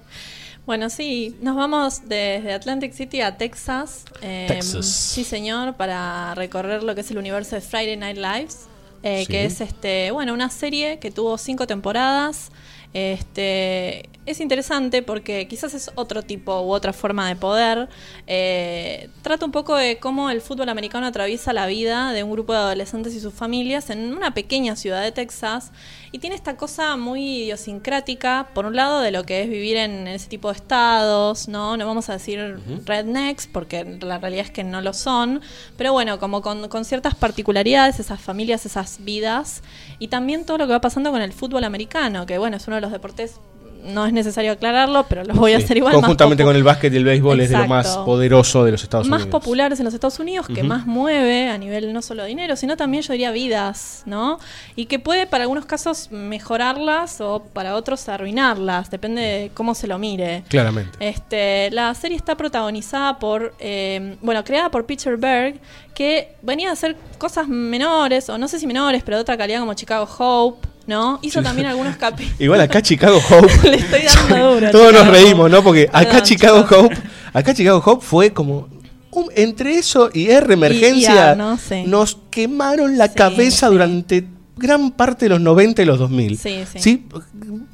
Bueno, 0.65 0.89
sí, 0.89 1.35
nos 1.43 1.55
vamos 1.55 2.01
desde 2.07 2.51
Atlantic 2.51 2.91
City 2.91 3.21
a 3.21 3.37
Texas. 3.37 4.03
eh, 4.23 4.45
Texas. 4.47 4.87
Sí, 4.87 5.23
señor, 5.23 5.75
para 5.75 6.33
recorrer 6.33 6.81
lo 6.81 6.95
que 6.95 7.01
es 7.01 7.11
el 7.11 7.19
universo 7.19 7.53
de 7.55 7.61
Friday 7.61 7.95
Night 7.97 8.17
Lives, 8.17 8.61
eh, 9.03 9.25
Sí. 9.27 9.31
que 9.31 9.45
es 9.45 9.61
este, 9.61 10.09
bueno, 10.09 10.33
una 10.33 10.49
serie 10.49 10.97
que 10.97 11.11
tuvo 11.11 11.37
cinco 11.37 11.67
temporadas. 11.67 12.49
Este, 12.95 14.09
es 14.25 14.39
interesante 14.39 15.03
porque 15.03 15.47
quizás 15.47 15.73
es 15.73 15.91
otro 15.95 16.23
tipo 16.23 16.61
u 16.61 16.71
otra 16.71 16.93
forma 16.93 17.27
de 17.27 17.35
poder. 17.35 17.89
Eh, 18.25 19.09
trata 19.21 19.45
un 19.45 19.51
poco 19.51 19.75
de 19.75 19.97
cómo 19.97 20.29
el 20.29 20.41
fútbol 20.41 20.69
americano 20.69 21.05
atraviesa 21.05 21.53
la 21.53 21.67
vida 21.67 22.11
de 22.11 22.23
un 22.23 22.31
grupo 22.31 22.53
de 22.53 22.59
adolescentes 22.59 23.13
y 23.13 23.19
sus 23.19 23.33
familias 23.33 23.89
en 23.89 24.15
una 24.15 24.33
pequeña 24.33 24.75
ciudad 24.75 25.03
de 25.03 25.11
Texas. 25.11 25.71
Y 26.11 26.19
tiene 26.19 26.35
esta 26.35 26.57
cosa 26.57 26.95
muy 26.97 27.43
idiosincrática, 27.43 28.49
por 28.53 28.65
un 28.65 28.75
lado, 28.75 29.01
de 29.01 29.11
lo 29.11 29.25
que 29.25 29.43
es 29.43 29.49
vivir 29.49 29.77
en 29.77 30.07
ese 30.07 30.27
tipo 30.27 30.49
de 30.49 30.55
estados, 30.55 31.47
¿no? 31.47 31.77
No 31.77 31.85
vamos 31.85 32.09
a 32.09 32.13
decir 32.13 32.57
rednecks, 32.85 33.47
porque 33.47 33.83
la 34.01 34.17
realidad 34.17 34.45
es 34.45 34.51
que 34.51 34.63
no 34.63 34.81
lo 34.81 34.93
son. 34.93 35.41
Pero 35.77 35.93
bueno, 35.93 36.19
como 36.19 36.41
con, 36.41 36.67
con 36.69 36.85
ciertas 36.85 37.15
particularidades, 37.15 37.99
esas 37.99 38.21
familias, 38.21 38.65
esas 38.65 39.03
vidas. 39.03 39.61
Y 39.99 40.07
también 40.07 40.45
todo 40.45 40.57
lo 40.57 40.67
que 40.67 40.73
va 40.73 40.81
pasando 40.81 41.11
con 41.11 41.21
el 41.21 41.33
fútbol 41.33 41.63
americano, 41.63 42.25
que 42.25 42.37
bueno, 42.37 42.57
es 42.57 42.67
uno 42.67 42.77
de 42.77 42.81
los 42.81 42.91
deportes, 42.91 43.39
no 43.85 44.05
es 44.05 44.13
necesario 44.13 44.51
aclararlo, 44.51 45.05
pero 45.07 45.23
lo 45.23 45.33
voy 45.33 45.53
a 45.53 45.57
hacer 45.57 45.77
igual. 45.77 45.93
más 45.93 46.01
Conjuntamente 46.01 46.43
con 46.43 46.55
el 46.55 46.63
básquet 46.63 46.93
y 46.93 46.97
el 46.97 47.03
béisbol 47.03 47.39
es 47.41 47.49
de 47.49 47.57
lo 47.57 47.67
más 47.67 47.97
poderoso 47.97 48.65
de 48.65 48.71
los 48.71 48.83
Estados 48.83 49.07
más 49.07 49.23
Unidos. 49.23 49.41
populares 49.41 49.79
en 49.79 49.85
los 49.85 49.93
Estados 49.93 50.19
Unidos, 50.19 50.47
que 50.47 50.63
más 50.63 50.85
mueve 50.85 51.49
a 51.49 51.57
nivel 51.57 51.93
no 51.93 52.01
solo 52.01 52.25
dinero, 52.25 52.55
sino 52.55 52.77
también 52.77 53.03
yo 53.03 53.13
diría 53.13 53.31
vidas, 53.31 54.03
¿no? 54.05 54.39
Y 54.75 54.85
que 54.85 54.99
puede 54.99 55.27
para 55.27 55.43
algunos 55.43 55.65
casos 55.65 56.09
mejorarlas 56.11 57.21
o 57.21 57.43
para 57.53 57.75
otros 57.75 58.07
arruinarlas, 58.09 58.89
depende 58.89 59.21
de 59.21 59.51
cómo 59.53 59.75
se 59.75 59.87
lo 59.87 59.97
mire. 59.97 60.43
Claramente. 60.49 60.97
Este, 60.99 61.69
la 61.71 61.93
serie 61.93 62.17
está 62.17 62.35
protagonizada 62.35 63.19
por, 63.19 63.53
eh, 63.59 64.17
bueno, 64.21 64.43
creada 64.43 64.69
por 64.69 64.85
Peter 64.85 65.17
Berg, 65.17 65.59
que 65.93 66.35
venía 66.41 66.69
a 66.69 66.73
hacer 66.73 66.95
cosas 67.17 67.47
menores, 67.47 68.29
o 68.29 68.37
no 68.37 68.47
sé 68.47 68.59
si 68.59 68.67
menores, 68.67 69.03
pero 69.03 69.17
de 69.17 69.21
otra 69.21 69.37
calidad 69.37 69.59
como 69.59 69.73
Chicago 69.73 70.07
Hope, 70.17 70.67
¿no? 70.87 71.19
Hizo 71.21 71.39
Sí. 71.39 71.43
también 71.45 71.67
algunos 71.67 71.95
capítulos. 71.97 72.35
Igual 72.39 72.61
acá 72.61 72.81
Chicago 72.81 73.19
Hope. 73.29 73.51
Le 73.69 73.77
estoy 73.77 74.01
dando 74.03 74.53
duro. 74.55 74.71
Todos 74.71 74.93
nos 74.93 75.07
reímos. 75.07 75.49
¿no? 75.49 75.63
Porque 75.63 75.89
acá 75.91 76.05
Perdón, 76.05 76.21
Chicago 76.23 76.61
chicos. 76.63 76.77
Hope, 76.85 76.97
acá 77.33 77.53
Chicago 77.53 77.81
Hope 77.85 78.05
fue 78.05 78.31
como 78.33 78.67
un- 79.11 79.29
entre 79.35 79.77
eso 79.77 80.09
y 80.13 80.29
R 80.29 80.53
emergencia 80.53 81.33
Y- 81.33 81.37
¿no? 81.37 81.57
Sí. 81.57 81.83
nos 81.87 82.17
quemaron 82.29 82.97
la 82.97 83.11
cabeza 83.13 83.67
durante 83.67 84.27
gran 84.57 84.91
parte 84.91 85.25
de 85.25 85.29
los 85.29 85.41
90 85.41 85.81
y 85.81 85.85
los 85.85 85.99
2000. 85.99 86.37
Sí, 86.37 86.63
sí. 86.75 87.05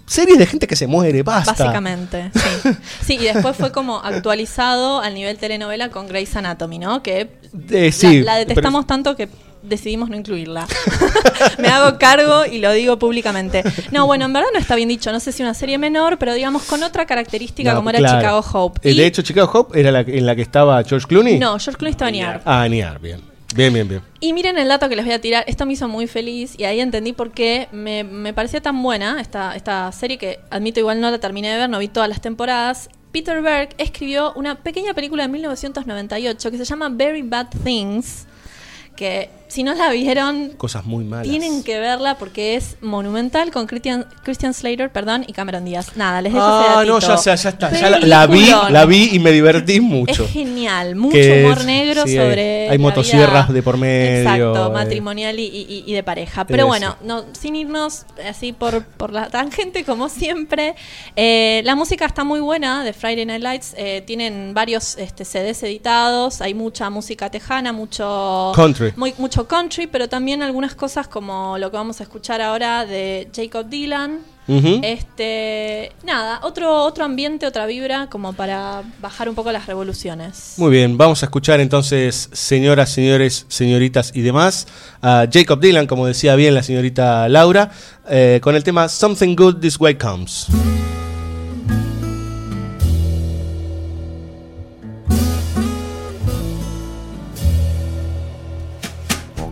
Series 0.08 0.40
de 0.40 0.46
gente 0.48 0.66
que 0.68 0.76
se 0.76 0.88
muere, 0.88 1.22
basta. 1.24 1.52
Básicamente, 1.54 2.32
sí. 2.34 2.70
Sí, 3.06 3.14
y 3.22 3.24
después 3.26 3.56
fue 3.56 3.72
como 3.72 3.98
actualizado 4.00 5.00
al 5.00 5.14
nivel 5.14 5.38
telenovela 5.38 5.90
con 5.90 6.08
Grey's 6.08 6.36
Anatomy, 6.36 6.80
¿no? 6.80 7.04
Que 7.04 7.38
Eh, 7.70 7.92
sí, 7.92 8.22
la, 8.22 8.34
la 8.34 8.38
detestamos 8.40 8.88
tanto 8.88 9.16
que 9.16 9.30
decidimos 9.64 10.10
no 10.10 10.16
incluirla. 10.16 10.68
Me 11.60 11.68
hago 11.68 11.98
cargo 11.98 12.46
y 12.46 12.60
lo 12.60 12.72
digo 12.74 12.98
públicamente. 12.98 13.64
No, 13.92 14.06
bueno, 14.06 14.26
en 14.26 14.34
verdad 14.34 14.50
no 14.54 14.60
está 14.60 14.76
bien 14.76 14.90
dicho. 14.90 15.12
No 15.12 15.20
sé 15.20 15.32
si 15.32 15.42
una 15.44 15.54
serie 15.54 15.78
menor, 15.78 16.18
pero 16.18 16.34
digamos 16.34 16.64
con 16.64 16.82
otra 16.84 17.06
característica 17.06 17.72
No, 17.72 17.78
como 17.78 17.90
era. 17.92 18.00
Chicago 18.00 18.44
Hope. 18.54 18.80
Eh, 18.88 18.94
Y- 18.94 18.98
De 18.98 19.06
hecho, 19.06 19.22
Chicago 19.22 19.50
Hope 19.54 19.80
era 19.80 19.92
la 19.92 20.02
en 20.02 20.26
la 20.26 20.36
que 20.36 20.42
estaba 20.42 20.84
George 20.84 21.08
Clooney. 21.08 21.40
no, 21.40 21.58
George 21.60 21.78
Clooney 21.78 21.92
estaba 21.92 22.10
en 22.10 22.16
ER. 22.16 22.42
Ah, 22.46 22.68
Niar, 22.68 23.00
bien. 23.00 23.22
Bien, 23.54 23.74
bien, 23.74 23.86
bien. 23.88 24.02
Y 24.22 24.32
miren 24.32 24.58
el 24.58 24.70
dato 24.70 24.88
que 24.88 24.96
les 24.96 25.04
voy 25.04 25.14
a 25.14 25.20
tirar. 25.20 25.44
Esto 25.46 25.66
me 25.66 25.74
hizo 25.74 25.88
muy 25.90 26.08
feliz 26.08 26.54
y 26.58 26.64
ahí 26.64 26.80
entendí 26.80 27.12
por 27.12 27.32
qué 27.32 27.68
me, 27.74 28.06
me 28.06 28.34
parecía 28.34 28.62
tan 28.62 28.82
buena 28.82 29.20
esta, 29.20 29.58
esta 29.58 29.92
serie 29.92 30.18
que 30.18 30.40
admito 30.50 30.80
igual 30.80 31.02
no 31.02 31.12
la 31.12 31.20
terminé 31.20 31.50
de 31.52 31.58
ver, 31.58 31.70
no 31.70 31.78
vi 31.80 31.90
todas 31.90 32.08
las 32.08 32.22
temporadas. 32.22 32.90
Peter 33.12 33.42
Berg 33.42 33.70
escribió 33.78 34.32
una 34.38 34.56
pequeña 34.56 34.94
película 34.94 35.24
de 35.24 35.30
1998 35.34 36.50
que 36.50 36.58
se 36.58 36.64
llama 36.64 36.88
Very 36.90 37.24
Bad 37.24 37.48
Things, 37.66 38.26
que 38.96 39.30
si 39.52 39.64
no 39.64 39.74
la 39.74 39.90
vieron, 39.92 40.50
Cosas 40.58 40.86
muy 40.86 41.04
malas. 41.04 41.28
tienen 41.28 41.64
que 41.64 41.80
verla 41.80 42.18
porque 42.18 42.56
es 42.56 42.78
monumental 42.82 43.52
con 43.52 43.68
Christian, 43.68 44.06
Christian 44.24 44.54
Slater, 44.54 44.92
perdón, 44.92 45.26
y 45.28 45.34
Cameron 45.34 45.66
Díaz. 45.66 45.98
Nada, 45.98 46.22
les 46.22 46.32
dejo 46.34 46.46
Ah, 46.46 46.84
no, 46.88 47.00
ya, 47.00 47.16
ya, 47.18 47.36
ya 47.36 47.50
está. 47.50 47.72
Ya 47.72 47.90
la, 47.90 48.00
la 48.00 48.28
vi, 48.28 48.50
la 48.70 48.86
vi 48.86 49.10
y 49.12 49.20
me 49.20 49.32
divertí 49.32 49.82
mucho. 49.82 50.24
Es 50.24 50.32
genial, 50.32 50.96
mucho 50.96 51.16
Que 51.18 51.44
humor 51.44 51.58
es- 51.60 51.66
negro 51.66 52.04
sí, 52.06 52.16
sobre. 52.16 52.70
hay 52.70 52.78
motosierras 52.78 53.48
vida- 53.48 53.54
de 53.54 53.64
por 53.64 53.78
medio, 53.78 54.20
Exacto, 54.52 54.68
eh. 54.68 54.74
matrimonial 54.74 55.40
y, 55.40 55.44
y- 55.46 55.84
y 55.86 55.94
de 55.94 56.04
pareja. 56.04 56.46
Pero 56.46 56.60
Eso. 56.64 56.68
bueno, 56.68 56.96
no, 57.04 57.26
sin 57.34 57.56
irnos 57.56 58.06
así 58.30 58.54
por, 58.54 58.84
por 58.86 59.12
la 59.12 59.30
tangente, 59.30 59.84
como 59.84 60.08
siempre. 60.10 60.76
eh, 61.16 61.62
la 61.66 61.76
música 61.76 62.06
está 62.06 62.24
muy 62.24 62.40
buena 62.40 62.84
de 62.84 62.94
Friday 62.94 63.26
Night 63.26 63.42
Lights. 63.44 63.74
eh, 63.78 64.02
tienen 64.06 64.54
varios 64.54 64.98
este, 64.98 65.26
CDs 65.26 65.64
editados. 65.64 66.42
Hay 66.42 66.54
mucha 66.54 66.90
música 66.90 67.30
tejana, 67.30 67.74
mucho. 67.74 68.52
Country. 68.56 68.94
Muy, 68.96 69.14
mucho 69.18 69.41
country, 69.48 69.88
pero 69.88 70.10
también 70.10 70.42
algunas 70.42 70.76
cosas 70.76 71.08
como 71.08 71.58
lo 71.58 71.72
que 71.72 71.78
vamos 71.78 72.00
a 72.00 72.04
escuchar 72.04 72.42
ahora 72.42 72.86
de 72.86 73.30
Jacob 73.36 73.68
Dylan. 73.70 74.20
Este, 74.84 75.94
nada, 76.04 76.42
otro 76.44 76.84
otro 76.84 77.06
ambiente, 77.06 77.48
otra 77.48 77.66
vibra 77.68 78.08
como 78.08 78.34
para 78.34 78.84
bajar 79.00 79.30
un 79.30 79.36
poco 79.36 79.50
las 79.54 79.66
revoluciones. 79.66 80.56
Muy 80.58 80.72
bien, 80.72 80.98
vamos 80.98 81.24
a 81.24 81.28
escuchar 81.28 81.62
entonces, 81.62 82.30
señoras, 82.34 82.90
señores, 82.90 83.46
señoritas 83.48 84.12
y 84.14 84.22
demás, 84.22 84.68
a 85.02 85.26
Jacob 85.32 85.62
Dylan, 85.62 85.88
como 85.88 86.06
decía 86.06 86.36
bien 86.36 86.54
la 86.54 86.64
señorita 86.64 87.30
Laura, 87.30 87.72
eh, 88.10 88.40
con 88.44 88.56
el 88.56 88.64
tema 88.66 88.90
Something 88.90 89.36
Good 89.36 89.60
This 89.62 89.80
Way 89.80 89.96
Comes. 89.96 90.48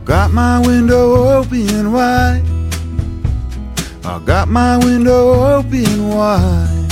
Got 0.09 0.31
my 0.31 0.57
window 0.65 1.37
open 1.37 1.91
wide. 1.91 2.41
I 4.03 4.19
got 4.25 4.47
my 4.47 4.75
window 4.79 5.57
open 5.57 6.09
wide. 6.09 6.91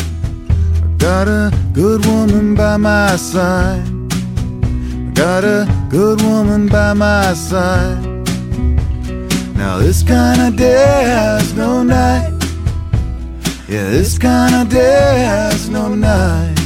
I 0.84 0.88
got 1.00 1.28
a 1.28 1.52
good 1.74 2.06
woman 2.06 2.54
by 2.54 2.78
my 2.78 3.16
side. 3.16 3.88
I 4.22 5.12
got 5.16 5.44
a 5.44 5.66
good 5.90 6.22
woman 6.22 6.68
by 6.68 6.94
my 6.94 7.34
side. 7.34 8.06
Now 9.56 9.80
this 9.80 10.04
kind 10.04 10.40
of 10.40 10.56
day 10.56 11.04
has 11.06 11.56
no 11.56 11.82
night. 11.82 12.34
Yeah, 13.68 13.90
this 13.90 14.20
kind 14.20 14.54
of 14.54 14.70
day 14.70 15.24
has 15.26 15.70
no 15.70 15.96
night. 15.96 16.60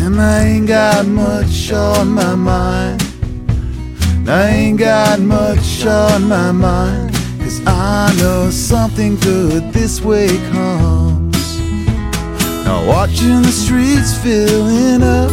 And 0.00 0.18
I 0.18 0.42
ain't 0.46 0.68
got 0.68 1.04
much 1.04 1.70
on 1.70 2.08
my 2.08 2.34
mind. 2.34 3.03
I 4.26 4.48
ain't 4.48 4.78
got 4.78 5.20
much 5.20 5.84
on 5.84 6.28
my 6.28 6.50
mind. 6.50 7.12
Cause 7.40 7.60
I 7.66 8.14
know 8.18 8.48
something 8.50 9.16
good 9.16 9.70
this 9.72 10.00
way 10.00 10.28
comes. 10.50 11.60
Now 12.64 12.86
watching 12.88 13.42
the 13.42 13.52
streets 13.52 14.16
filling 14.16 15.02
up. 15.02 15.30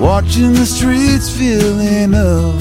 Watching 0.00 0.54
the 0.54 0.64
streets 0.64 1.28
filling 1.36 2.14
up. 2.14 2.54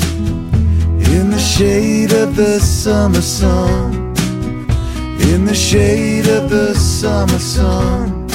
In 1.07 1.29
the 1.31 1.39
shade 1.39 2.11
of 2.11 2.35
the 2.35 2.59
summer 2.59 3.21
sun. 3.21 4.13
In 5.21 5.45
the 5.45 5.55
shade 5.55 6.27
of 6.27 6.49
the 6.49 6.75
summer 6.75 7.39
sun. 7.39 8.27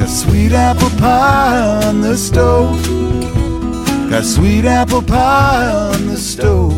Got 0.00 0.08
sweet 0.08 0.50
apple 0.50 0.90
pie 0.98 1.86
on 1.86 2.00
the 2.00 2.16
stove. 2.16 3.07
Got 4.10 4.24
sweet 4.24 4.64
apple 4.64 5.02
pie 5.02 5.66
on 5.70 6.06
the 6.06 6.16
stove. 6.16 6.72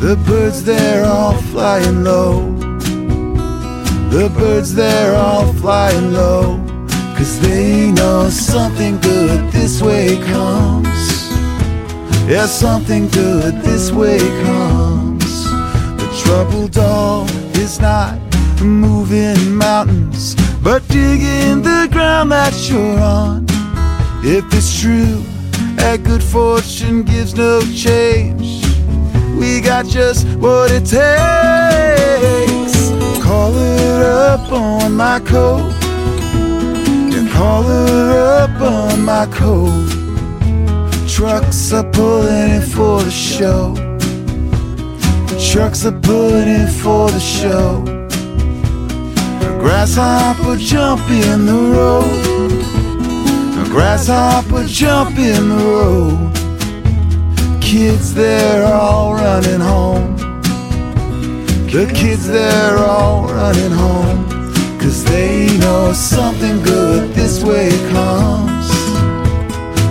The 0.00 0.16
birds 0.26 0.64
they're 0.64 1.04
all 1.04 1.36
flying 1.52 2.02
low. 2.02 2.50
The 4.08 4.32
birds 4.34 4.74
they're 4.74 5.14
all 5.14 5.52
flying 5.52 6.14
low. 6.14 6.58
Cause 7.18 7.38
they 7.38 7.92
know 7.92 8.30
something 8.30 8.98
good 9.00 9.52
this 9.52 9.82
way 9.82 10.16
comes. 10.24 11.28
Yeah, 12.26 12.46
something 12.46 13.08
good 13.08 13.60
this 13.60 13.92
way 13.92 14.20
comes. 14.42 15.44
The 16.00 16.22
troubled 16.24 16.72
dog 16.72 17.28
is 17.58 17.78
not 17.78 18.18
moving 18.62 19.54
mountains, 19.54 20.34
but 20.62 20.80
digging 20.88 21.60
the 21.60 21.88
ground 21.92 22.32
that 22.32 22.54
you're 22.70 22.98
on. 22.98 23.44
If 24.24 24.46
it's 24.54 24.80
true 24.80 25.22
that 25.84 26.02
good 26.02 26.22
fortune 26.22 27.02
gives 27.02 27.34
no 27.34 27.60
change, 27.60 28.64
we 29.38 29.60
got 29.60 29.84
just 29.84 30.26
what 30.38 30.70
it 30.70 30.86
takes. 30.86 32.74
Call 33.22 33.54
it 33.54 34.02
up 34.02 34.50
on 34.50 34.96
my 34.96 35.20
coat. 35.20 35.70
Yeah, 37.12 37.28
call 37.30 37.64
her 37.64 38.44
up 38.44 38.58
on 38.62 39.04
my 39.04 39.26
coat. 39.26 39.86
Trucks 41.06 41.70
are 41.74 41.88
pulling 41.90 42.48
in 42.56 42.62
for 42.62 43.02
the 43.02 43.10
show. 43.10 43.74
Trucks 45.52 45.84
are 45.84 46.00
pulling 46.00 46.48
in 46.48 46.68
for 46.82 47.10
the 47.10 47.20
show. 47.20 47.82
A 49.48 49.58
grasshopper 49.60 50.56
jump 50.56 51.02
in 51.10 51.44
the 51.44 51.60
road. 51.76 52.33
Grasshopper 53.74 54.66
jump 54.66 55.18
in 55.18 55.48
the 55.48 55.56
road. 55.56 56.32
Kids, 57.60 58.14
they're 58.14 58.64
all 58.64 59.14
running 59.14 59.58
home. 59.58 60.16
The 61.66 61.92
kids, 61.92 62.28
they're 62.28 62.78
all 62.78 63.24
running 63.24 63.72
home. 63.72 64.28
Cause 64.78 65.02
they 65.02 65.58
know 65.58 65.92
something 65.92 66.62
good 66.62 67.14
this 67.14 67.42
way 67.42 67.70
comes. 67.90 68.70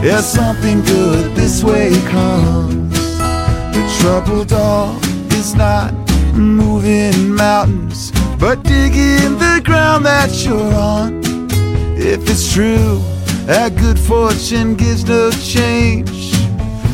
Yeah, 0.01 0.21
something 0.21 0.81
good 0.83 1.35
this 1.35 1.61
way 1.61 1.91
comes. 2.07 3.17
The 3.17 3.97
troubled 3.99 4.47
dog 4.47 5.03
is 5.33 5.55
not 5.55 5.93
moving 6.33 7.35
mountains, 7.35 8.13
but 8.39 8.63
digging 8.63 9.37
the 9.39 9.61
ground 9.61 10.05
that 10.05 10.31
you're 10.45 10.73
on. 10.73 11.21
If 11.97 12.29
it's 12.29 12.53
true 12.53 13.03
that 13.45 13.75
good 13.75 13.99
fortune 13.99 14.75
gives 14.75 15.03
no 15.03 15.29
change, 15.31 16.33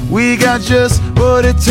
we 0.09 0.35
got 0.35 0.61
just 0.61 1.01
what 1.15 1.45
it 1.45 1.57
takes. 1.57 1.69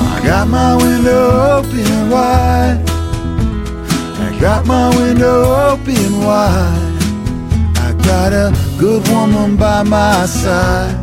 I 0.00 0.20
got 0.24 0.46
my 0.48 0.76
window 0.76 1.57
got 4.40 4.66
my 4.66 4.88
window 4.96 5.42
open 5.70 6.20
wide. 6.20 6.94
I 7.76 7.92
got 8.04 8.32
a 8.32 8.52
good 8.78 9.06
woman 9.08 9.56
by 9.56 9.82
my 9.82 10.26
side. 10.26 10.94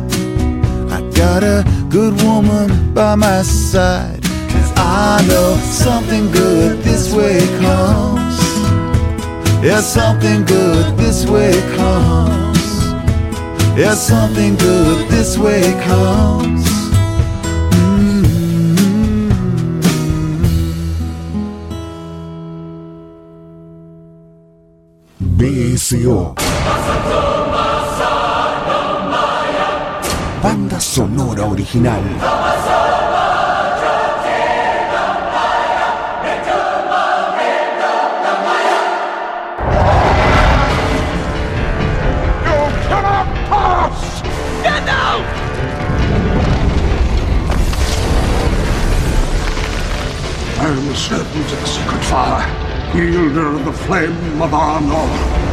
I 0.90 1.00
got 1.14 1.42
a 1.42 1.64
good 1.90 2.20
woman 2.22 2.94
by 2.94 3.14
my 3.14 3.42
side. 3.42 4.22
Cause 4.22 4.72
I 4.76 5.24
know 5.28 5.56
something 5.56 6.30
good 6.30 6.78
this 6.78 7.14
way 7.14 7.38
comes. 7.60 8.38
Yeah, 9.62 9.80
something 9.80 10.44
good 10.44 10.96
this 10.96 11.26
way 11.26 11.52
comes. 11.76 12.56
Yeah, 13.76 13.94
something 13.94 14.56
good 14.56 15.08
this 15.08 15.36
way 15.36 15.72
comes. 15.82 16.65
BSO. 25.86 26.34
Banda 30.42 30.80
sonora 30.80 31.48
original. 31.48 32.02
cannot 42.88 43.28
pass! 43.46 44.22
Get 44.64 44.88
out! 44.88 45.26
I 50.58 50.66
am 50.66 50.86
the 50.88 50.94
servant 50.96 51.52
of 51.52 51.60
the 51.60 51.66
secret 51.66 52.02
fire, 52.02 52.92
wielder 52.92 53.54
of 53.54 53.64
the 53.64 53.72
flame 53.72 54.42
of 54.42 54.50
Arnor. 54.50 55.45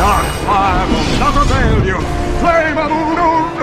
Dark 0.00 0.24
fire 0.46 0.86
will 0.88 1.18
not 1.20 1.36
avail 1.36 1.84
you. 1.84 2.00
flame 2.40 2.78
of 2.78 2.88
noon! 2.88 3.59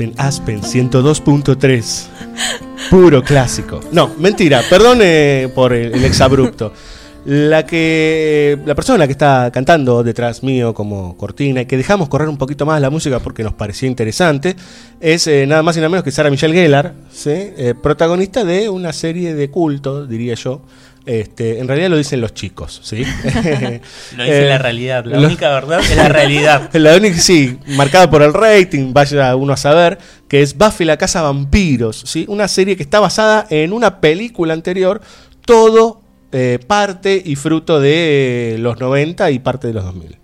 En 0.00 0.12
Aspen 0.16 0.62
102.3. 0.62 2.06
Puro 2.90 3.22
clásico. 3.22 3.80
No, 3.92 4.10
mentira, 4.18 4.62
perdón 4.68 4.98
eh, 5.02 5.48
por 5.54 5.72
el, 5.72 6.04
exabrupto. 6.04 6.72
La 7.26 7.64
que 7.64 8.58
la 8.66 8.74
persona 8.74 9.06
que 9.06 9.12
está 9.12 9.50
cantando 9.52 10.02
detrás 10.02 10.42
mío 10.42 10.74
como 10.74 11.16
cortina 11.16 11.62
y 11.62 11.66
que 11.66 11.76
dejamos 11.76 12.08
correr 12.08 12.28
un 12.28 12.36
poquito 12.36 12.66
más 12.66 12.80
la 12.80 12.90
música 12.90 13.18
porque 13.20 13.42
nos 13.42 13.54
parecía 13.54 13.88
interesante 13.88 14.56
es 15.00 15.26
eh, 15.26 15.46
nada 15.46 15.62
más 15.62 15.76
y 15.76 15.80
nada 15.80 15.88
menos 15.88 16.04
que 16.04 16.10
Sarah 16.10 16.30
Michelle 16.30 16.54
Gellar. 16.54 16.94
Eh, 17.26 17.74
protagonista 17.80 18.44
de 18.44 18.68
una 18.68 18.92
serie 18.92 19.34
de 19.34 19.50
culto, 19.50 20.06
diría 20.06 20.34
yo. 20.34 20.62
Este, 21.06 21.58
en 21.58 21.68
realidad 21.68 21.90
lo 21.90 21.98
dicen 21.98 22.22
los 22.22 22.32
chicos, 22.32 22.80
¿sí? 22.82 23.04
Lo 24.16 24.24
dice 24.24 24.46
la 24.48 24.58
realidad, 24.58 25.04
la 25.04 25.18
única 25.18 25.50
verdad 25.50 25.80
es 25.80 25.96
la 25.96 26.08
realidad. 26.08 26.70
La 26.72 26.96
única, 26.96 27.18
sí, 27.18 27.58
marcada 27.76 28.08
por 28.08 28.22
el 28.22 28.32
rating, 28.32 28.94
vaya 28.94 29.36
uno 29.36 29.52
a 29.52 29.56
saber, 29.58 29.98
que 30.28 30.40
es 30.40 30.56
Buffy 30.56 30.86
la 30.86 30.96
Casa 30.96 31.20
Vampiros, 31.20 32.04
¿sí? 32.06 32.24
Una 32.26 32.48
serie 32.48 32.76
que 32.76 32.82
está 32.82 33.00
basada 33.00 33.46
en 33.50 33.74
una 33.74 34.00
película 34.00 34.54
anterior, 34.54 35.02
todo 35.44 36.00
eh, 36.32 36.58
parte 36.66 37.22
y 37.22 37.36
fruto 37.36 37.80
de 37.80 38.54
eh, 38.54 38.58
los 38.58 38.80
90 38.80 39.30
y 39.30 39.38
parte 39.40 39.66
de 39.66 39.74
los 39.74 39.84
2000. 39.84 40.16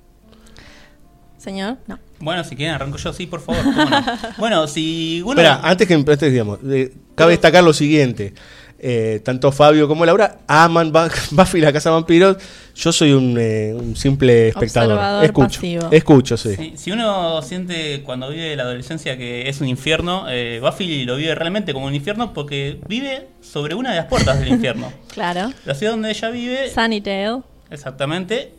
Señor, 1.37 1.77
no. 1.87 1.99
Bueno, 2.21 2.43
si 2.43 2.57
quieren 2.57 2.75
arranco 2.75 2.97
yo, 2.97 3.13
sí, 3.13 3.27
por 3.27 3.41
favor. 3.41 3.65
no. 3.65 4.05
Bueno, 4.39 4.67
si 4.67 5.23
uno... 5.23 5.33
Espera, 5.33 5.61
antes 5.63 5.87
que 5.87 5.95
antes, 5.95 6.33
digamos, 6.33 6.59
eh, 6.69 6.93
cabe 7.15 7.33
destacar 7.33 7.65
lo 7.65 7.73
siguiente. 7.73 8.35
Eh, 8.83 9.21
tanto 9.23 9.53
Fabio 9.53 9.87
como 9.87 10.07
Laura 10.07 10.39
aman 10.47 10.91
Buffy 11.31 11.61
la 11.61 11.71
Casa 11.73 11.91
Vampiros. 11.91 12.39
Yo 12.75 12.93
soy 12.93 13.13
un, 13.13 13.37
eh, 13.39 13.75
un 13.75 13.95
simple 13.95 14.49
espectador. 14.49 14.93
Observador 14.93 15.25
escucho, 15.25 15.47
pasivo. 15.61 15.89
escucho, 15.91 16.37
sí. 16.39 16.55
Si, 16.57 16.73
si 16.77 16.91
uno 16.91 17.43
siente 17.43 18.03
cuando 18.05 18.31
vive 18.31 18.57
la 18.57 18.63
adolescencia 18.63 19.19
que 19.19 19.51
es 19.51 19.61
un 19.61 19.69
infierno, 19.69 20.25
eh, 20.31 20.61
Buffy 20.63 21.05
lo 21.05 21.17
vive 21.17 21.35
realmente 21.35 21.75
como 21.75 21.87
un 21.87 21.95
infierno 21.95 22.33
porque 22.33 22.81
vive 22.89 23.27
sobre 23.43 23.75
una 23.75 23.91
de 23.91 23.97
las 23.97 24.07
puertas 24.07 24.39
del 24.41 24.49
infierno. 24.49 24.91
Claro. 25.11 25.53
La 25.67 25.75
ciudad 25.75 25.93
donde 25.93 26.11
ella 26.11 26.31
vive, 26.31 26.71
Sunnydale. 26.71 27.43
exactamente, 27.69 28.53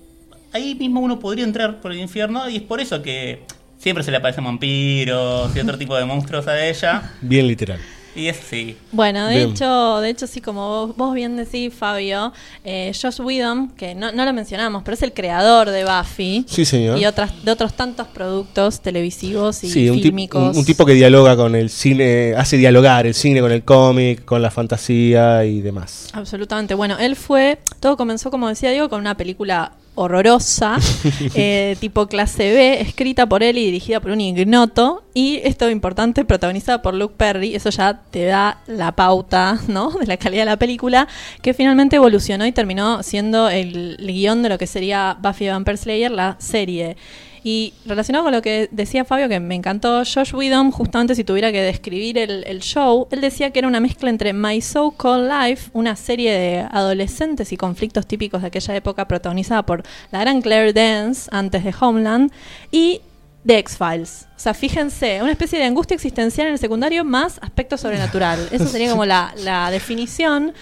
ahí 0.51 0.75
mismo 0.75 0.99
uno 0.99 1.17
podría 1.17 1.45
entrar 1.45 1.79
por 1.79 1.93
el 1.93 1.99
infierno 1.99 2.49
y 2.49 2.57
es 2.57 2.61
por 2.61 2.81
eso 2.81 3.01
que 3.01 3.43
siempre 3.77 4.03
se 4.03 4.11
le 4.11 4.17
aparecen 4.17 4.43
vampiros 4.43 5.55
y 5.55 5.59
otro 5.61 5.77
tipo 5.77 5.95
de 5.95 6.03
monstruos 6.05 6.47
a 6.47 6.63
ella. 6.67 7.13
Bien 7.21 7.47
literal. 7.47 7.79
Y 8.15 8.27
es 8.27 8.37
sí. 8.49 8.75
Bueno, 8.91 9.27
de 9.27 9.37
Bien. 9.37 9.49
hecho, 9.51 9.99
de 10.01 10.09
hecho 10.09 10.27
sí, 10.27 10.41
como 10.41 10.67
vos, 10.87 10.97
vos 10.97 11.13
bien 11.15 11.37
decís, 11.37 11.73
Fabio, 11.73 12.33
eh, 12.65 12.91
Josh 12.99 13.21
Whedon, 13.21 13.69
que 13.69 13.95
no, 13.95 14.11
no 14.11 14.25
lo 14.25 14.33
mencionamos, 14.33 14.83
pero 14.83 14.95
es 14.95 15.01
el 15.03 15.13
creador 15.13 15.69
de 15.69 15.85
Buffy 15.85 16.45
Sí, 16.47 16.65
señor. 16.65 16.97
y 16.99 17.05
otras, 17.05 17.31
de 17.45 17.51
otros 17.51 17.73
tantos 17.73 18.07
productos 18.07 18.81
televisivos 18.81 19.63
y 19.63 19.69
Sí, 19.69 19.89
un- 19.89 20.55
un 20.57 20.65
tipo 20.65 20.85
que 20.85 20.93
dialoga 20.93 21.35
con 21.37 21.55
el 21.55 21.69
cine, 21.69 22.33
hace 22.35 22.57
dialogar 22.57 23.05
el 23.07 23.13
cine 23.13 23.39
con 23.39 23.51
el 23.51 23.63
cómic, 23.63 24.25
con 24.25 24.41
la 24.41 24.51
fantasía 24.51 25.45
y 25.45 25.61
demás. 25.61 26.09
Absolutamente. 26.13 26.73
Bueno, 26.75 26.97
él 26.99 27.15
fue, 27.15 27.59
todo 27.79 27.95
comenzó, 27.95 28.29
como 28.29 28.49
decía 28.49 28.71
Diego, 28.71 28.89
con 28.89 28.99
una 28.99 29.15
película 29.15 29.71
horrorosa, 29.95 30.77
eh, 31.35 31.75
tipo 31.79 32.07
clase 32.07 32.53
B, 32.53 32.81
escrita 32.81 33.27
por 33.27 33.43
él 33.43 33.57
y 33.57 33.65
dirigida 33.65 33.99
por 33.99 34.11
un 34.11 34.21
ignoto. 34.21 35.03
Y 35.13 35.41
esto 35.43 35.69
importante, 35.69 36.25
protagonizada 36.25 36.81
por 36.81 36.93
Luke 36.93 37.15
Perry. 37.17 37.55
Eso 37.55 37.69
ya 37.69 38.01
te 38.11 38.25
da 38.25 38.61
la 38.67 38.93
pauta, 38.93 39.59
¿no? 39.67 39.91
De 39.91 40.05
la 40.05 40.17
calidad 40.17 40.43
de 40.43 40.51
la 40.51 40.57
película, 40.57 41.07
que 41.41 41.53
finalmente 41.53 41.97
evolucionó 41.97 42.45
y 42.45 42.51
terminó 42.51 43.03
siendo 43.03 43.49
el, 43.49 43.97
el 43.99 44.07
guion 44.07 44.41
de 44.43 44.49
lo 44.49 44.57
que 44.57 44.67
sería 44.67 45.17
Buffy 45.21 45.47
Vampire 45.47 45.77
Slayer, 45.77 46.11
la 46.11 46.35
serie. 46.39 46.95
Y 47.43 47.73
relacionado 47.85 48.25
con 48.25 48.33
lo 48.33 48.41
que 48.41 48.69
decía 48.71 49.03
Fabio, 49.03 49.27
que 49.27 49.39
me 49.39 49.55
encantó, 49.55 50.03
Josh 50.05 50.33
Whedon, 50.33 50.71
justamente 50.71 51.15
si 51.15 51.23
tuviera 51.23 51.51
que 51.51 51.61
describir 51.61 52.17
el, 52.17 52.59
show, 52.59 53.07
él 53.09 53.21
decía 53.21 53.49
que 53.51 53.59
era 53.59 53.67
una 53.67 53.79
mezcla 53.79 54.09
entre 54.09 54.31
My 54.33 54.61
So 54.61 54.91
Called 54.91 55.27
Life, 55.27 55.71
una 55.73 55.95
serie 55.95 56.31
de 56.33 56.67
adolescentes 56.71 57.51
y 57.51 57.57
conflictos 57.57 58.05
típicos 58.05 58.41
de 58.41 58.47
aquella 58.47 58.75
época 58.75 59.07
protagonizada 59.07 59.65
por 59.65 59.83
la 60.11 60.19
gran 60.19 60.41
Claire 60.41 60.73
Dance, 60.73 61.29
antes 61.31 61.63
de 61.63 61.73
Homeland, 61.79 62.31
y 62.69 63.01
The 63.45 63.57
X-Files. 63.57 64.27
O 64.35 64.39
sea, 64.39 64.53
fíjense, 64.53 65.21
una 65.21 65.31
especie 65.31 65.57
de 65.57 65.65
angustia 65.65 65.95
existencial 65.95 66.47
en 66.47 66.53
el 66.53 66.59
secundario 66.59 67.03
más 67.03 67.39
aspecto 67.41 67.77
sobrenatural. 67.77 68.49
Eso 68.51 68.67
sería 68.67 68.91
como 68.91 69.05
la, 69.05 69.33
la 69.37 69.71
definición 69.71 70.53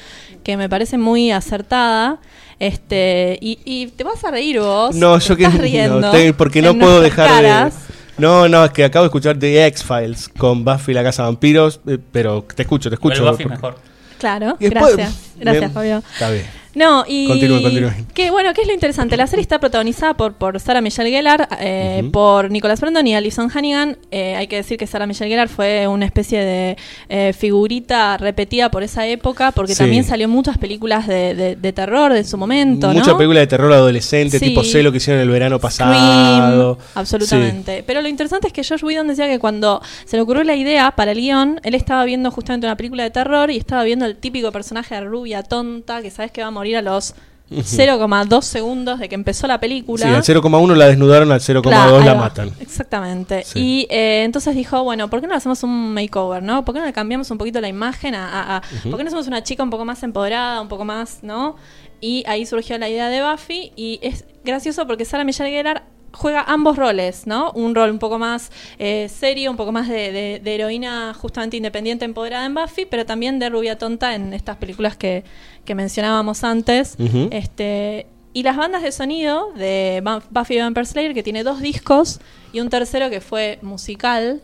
que 0.44 0.56
me 0.56 0.70
parece 0.70 0.98
muy 0.98 1.32
acertada. 1.32 2.20
Este, 2.60 3.38
y, 3.42 3.58
y 3.64 3.88
te 3.88 4.04
vas 4.04 4.24
a 4.24 4.32
reír 4.32 4.60
vos. 4.60 4.94
No, 4.96 5.18
te 5.20 5.26
yo 5.26 5.36
que 5.38 5.44
estás 5.46 5.60
riendo 5.62 6.00
no, 6.02 6.12
te- 6.12 6.34
porque 6.34 6.62
no 6.62 6.78
puedo 6.78 7.02
dejar 7.02 7.28
caras. 7.30 7.88
de. 7.88 7.94
No, 8.18 8.50
no, 8.50 8.66
es 8.66 8.72
que 8.72 8.84
acabo 8.84 9.04
de 9.04 9.08
escuchar 9.08 9.38
The 9.40 9.66
X-Files 9.68 10.28
con 10.38 10.66
Buffy 10.66 10.94
la 10.94 11.04
Casa 11.04 11.24
Vampiros, 11.24 11.80
eh, 11.88 11.98
pero 12.12 12.46
te 12.54 12.64
escucho, 12.64 12.90
te 12.90 12.96
escucho. 12.96 13.20
Igual 13.20 13.32
Buffy 13.34 13.44
porque- 13.44 13.56
mejor. 13.56 13.76
Claro, 14.20 14.58
después- 14.60 14.98
gracias. 14.98 15.16
Gracias, 15.38 15.72
Fabio. 15.72 16.04
Está 16.14 16.30
bien. 16.32 16.46
No, 16.76 17.04
y. 17.08 17.28
Continúen, 17.28 17.64
continúen. 17.64 18.06
Que 18.14 18.30
bueno, 18.32 18.54
¿qué 18.54 18.62
es 18.62 18.68
lo 18.68 18.74
interesante? 18.74 19.18
La 19.18 19.26
serie 19.28 19.42
está 19.42 19.60
protagonizada 19.60 20.14
por, 20.16 20.34
por 20.34 20.60
Sarah 20.60 20.82
Michelle 20.82 21.10
Gellar, 21.10 21.48
eh, 21.60 22.08
por 22.14 22.52
Nicholas 22.52 22.80
Brandon 22.80 23.06
y 23.08 23.16
Alison 23.16 23.50
Hannigan. 23.54 23.98
Eh, 24.12 24.36
hay 24.36 24.48
que 24.48 24.58
decir 24.58 24.78
que 24.78 24.86
Sarah 24.86 25.08
Michelle 25.08 25.30
Gellar 25.30 25.50
fue 25.50 25.88
una 25.88 26.06
especie 26.06 26.40
de 26.40 26.78
eh, 27.10 27.34
figurita 27.34 28.18
repetida 28.18 28.70
por 28.70 28.84
esa 28.84 29.08
época, 29.08 29.52
porque 29.52 29.74
Sí. 29.74 29.80
también 29.80 30.04
salió 30.04 30.28
muchas 30.30 30.58
películas 30.58 31.08
de, 31.08 31.34
de- 31.36 31.56
de 31.56 31.74
terror 31.74 32.14
de 32.14 32.24
su 32.24 32.38
momento, 32.38 32.88
Mucha 32.90 33.12
¿no? 33.12 33.18
película 33.18 33.40
de 33.40 33.48
terror 33.48 33.72
adolescente, 33.74 34.38
Sí. 34.40 34.46
tipo 34.50 34.64
Celo 34.64 34.92
que 34.92 34.98
hicieron 34.98 35.22
el 35.22 35.30
verano 35.30 35.58
Scream, 35.58 35.90
pasado. 35.90 36.78
absolutamente. 36.96 37.84
Pero 37.86 38.02
lo 38.02 38.08
interesante 38.08 38.48
es 38.48 38.54
que 38.54 38.64
Josh 38.64 38.84
Whedon 38.84 39.08
decía 39.08 39.28
que 39.28 39.40
cuando 39.40 39.82
se 40.06 40.16
le 40.18 40.22
ocurrió 40.22 40.44
la 40.44 40.56
idea 40.56 40.92
para 40.92 41.12
el 41.12 41.20
guion, 41.20 41.60
él 41.64 41.74
estaba 41.76 42.06
viendo 42.06 42.32
justamente 42.32 42.68
una 42.68 42.78
película 42.78 43.04
de 43.04 43.10
terror 43.10 43.50
y 43.52 43.58
estaba 43.58 43.84
viendo 43.84 44.06
el 44.06 44.16
típico 44.18 44.52
personaje 44.52 44.96
de 44.96 45.02
rubia 45.02 45.44
tonta 45.44 46.02
que 46.02 46.12
sabes 46.12 46.32
que 46.32 46.42
va 46.42 46.48
a 46.48 46.52
morir 46.60 46.78
a 46.78 46.82
los 46.82 47.16
Ujú. 47.52 47.62
0,2 47.62 48.42
segundos 48.44 49.00
de 49.00 49.10
que 49.10 49.16
empezó 49.16 49.48
la 49.48 49.60
película. 49.60 50.06
Sí, 50.22 50.32
al 50.34 50.42
0,1 50.42 50.76
la 50.76 50.86
desnudaron, 50.86 51.32
al 51.32 51.40
0,2 51.40 51.62
Claro, 51.64 51.98
ahí 51.98 52.06
la 52.06 52.14
matan. 52.14 52.52
Exactamente. 52.60 53.44
Sí. 53.44 53.60
Y 53.60 53.88
eh, 53.90 54.22
entonces 54.24 54.54
dijo, 54.56 54.84
bueno, 54.84 55.10
¿por 55.10 55.20
qué 55.20 55.26
no 55.26 55.34
hacemos 55.34 55.64
un 55.64 55.94
makeover, 55.96 56.44
no? 56.44 56.64
¿Por 56.64 56.76
qué 56.76 56.82
no 56.82 56.86
le 56.86 56.94
cambiamos 56.94 57.32
un 57.32 57.40
poquito 57.40 57.60
la 57.60 57.68
imagen 57.68 58.14
a... 58.14 58.30
a- 58.30 58.58
a- 58.58 58.62
Ujú. 58.82 58.90
¿Por 58.92 59.00
qué 59.00 59.04
no 59.04 59.10
somos 59.10 59.26
una 59.28 59.42
chica 59.42 59.64
un 59.64 59.72
poco 59.72 59.84
más 59.84 60.04
empoderada, 60.04 60.62
un 60.62 60.68
poco 60.68 60.86
más, 60.86 61.20
no? 61.24 61.56
Y 62.02 62.24
ahí 62.28 62.46
surgió 62.46 62.78
la 62.78 62.88
idea 62.88 63.10
de 63.10 63.24
Buffy 63.28 63.72
y 63.76 64.00
es 64.04 64.26
gracioso 64.46 64.86
porque 64.86 65.04
Sarah 65.04 65.24
Michelle 65.24 65.50
Gellar 65.50 65.86
juega 66.20 66.44
ambos 66.44 66.76
roles, 66.78 67.26
¿no? 67.28 67.52
Un 67.54 67.74
rol 67.74 67.90
un 67.92 67.98
poco 68.00 68.20
más 68.20 68.52
eh, 68.78 69.08
serio, 69.10 69.50
un 69.52 69.58
poco 69.58 69.72
más 69.72 69.88
de, 69.88 70.12
de- 70.12 70.42
de 70.44 70.56
heroína 70.56 71.14
justamente 71.14 71.56
independiente, 71.58 72.04
empoderada 72.06 72.46
en 72.46 72.54
Buffy, 72.54 72.86
pero 72.86 73.06
también 73.06 73.40
de 73.40 73.50
rubia 73.50 73.78
tonta 73.78 74.14
en 74.16 74.34
estas 74.34 74.58
películas 74.58 74.98
que, 74.98 75.24
que 75.66 75.76
mencionábamos 75.76 76.44
antes. 76.44 76.96
Este, 77.32 78.06
y 78.34 78.44
las 78.44 78.58
bandas 78.58 78.84
de 78.84 78.92
sonido 78.92 79.52
de 79.54 80.02
Buf- 80.04 80.26
Buffy 80.30 80.58
Vampire 80.60 80.86
Slayer, 80.86 81.14
que 81.14 81.24
tiene 81.24 81.44
dos 81.44 81.62
discos 81.62 82.20
y 82.54 82.60
un 82.60 82.70
tercero 82.70 83.10
que 83.10 83.22
fue 83.22 83.58
musical, 83.62 84.42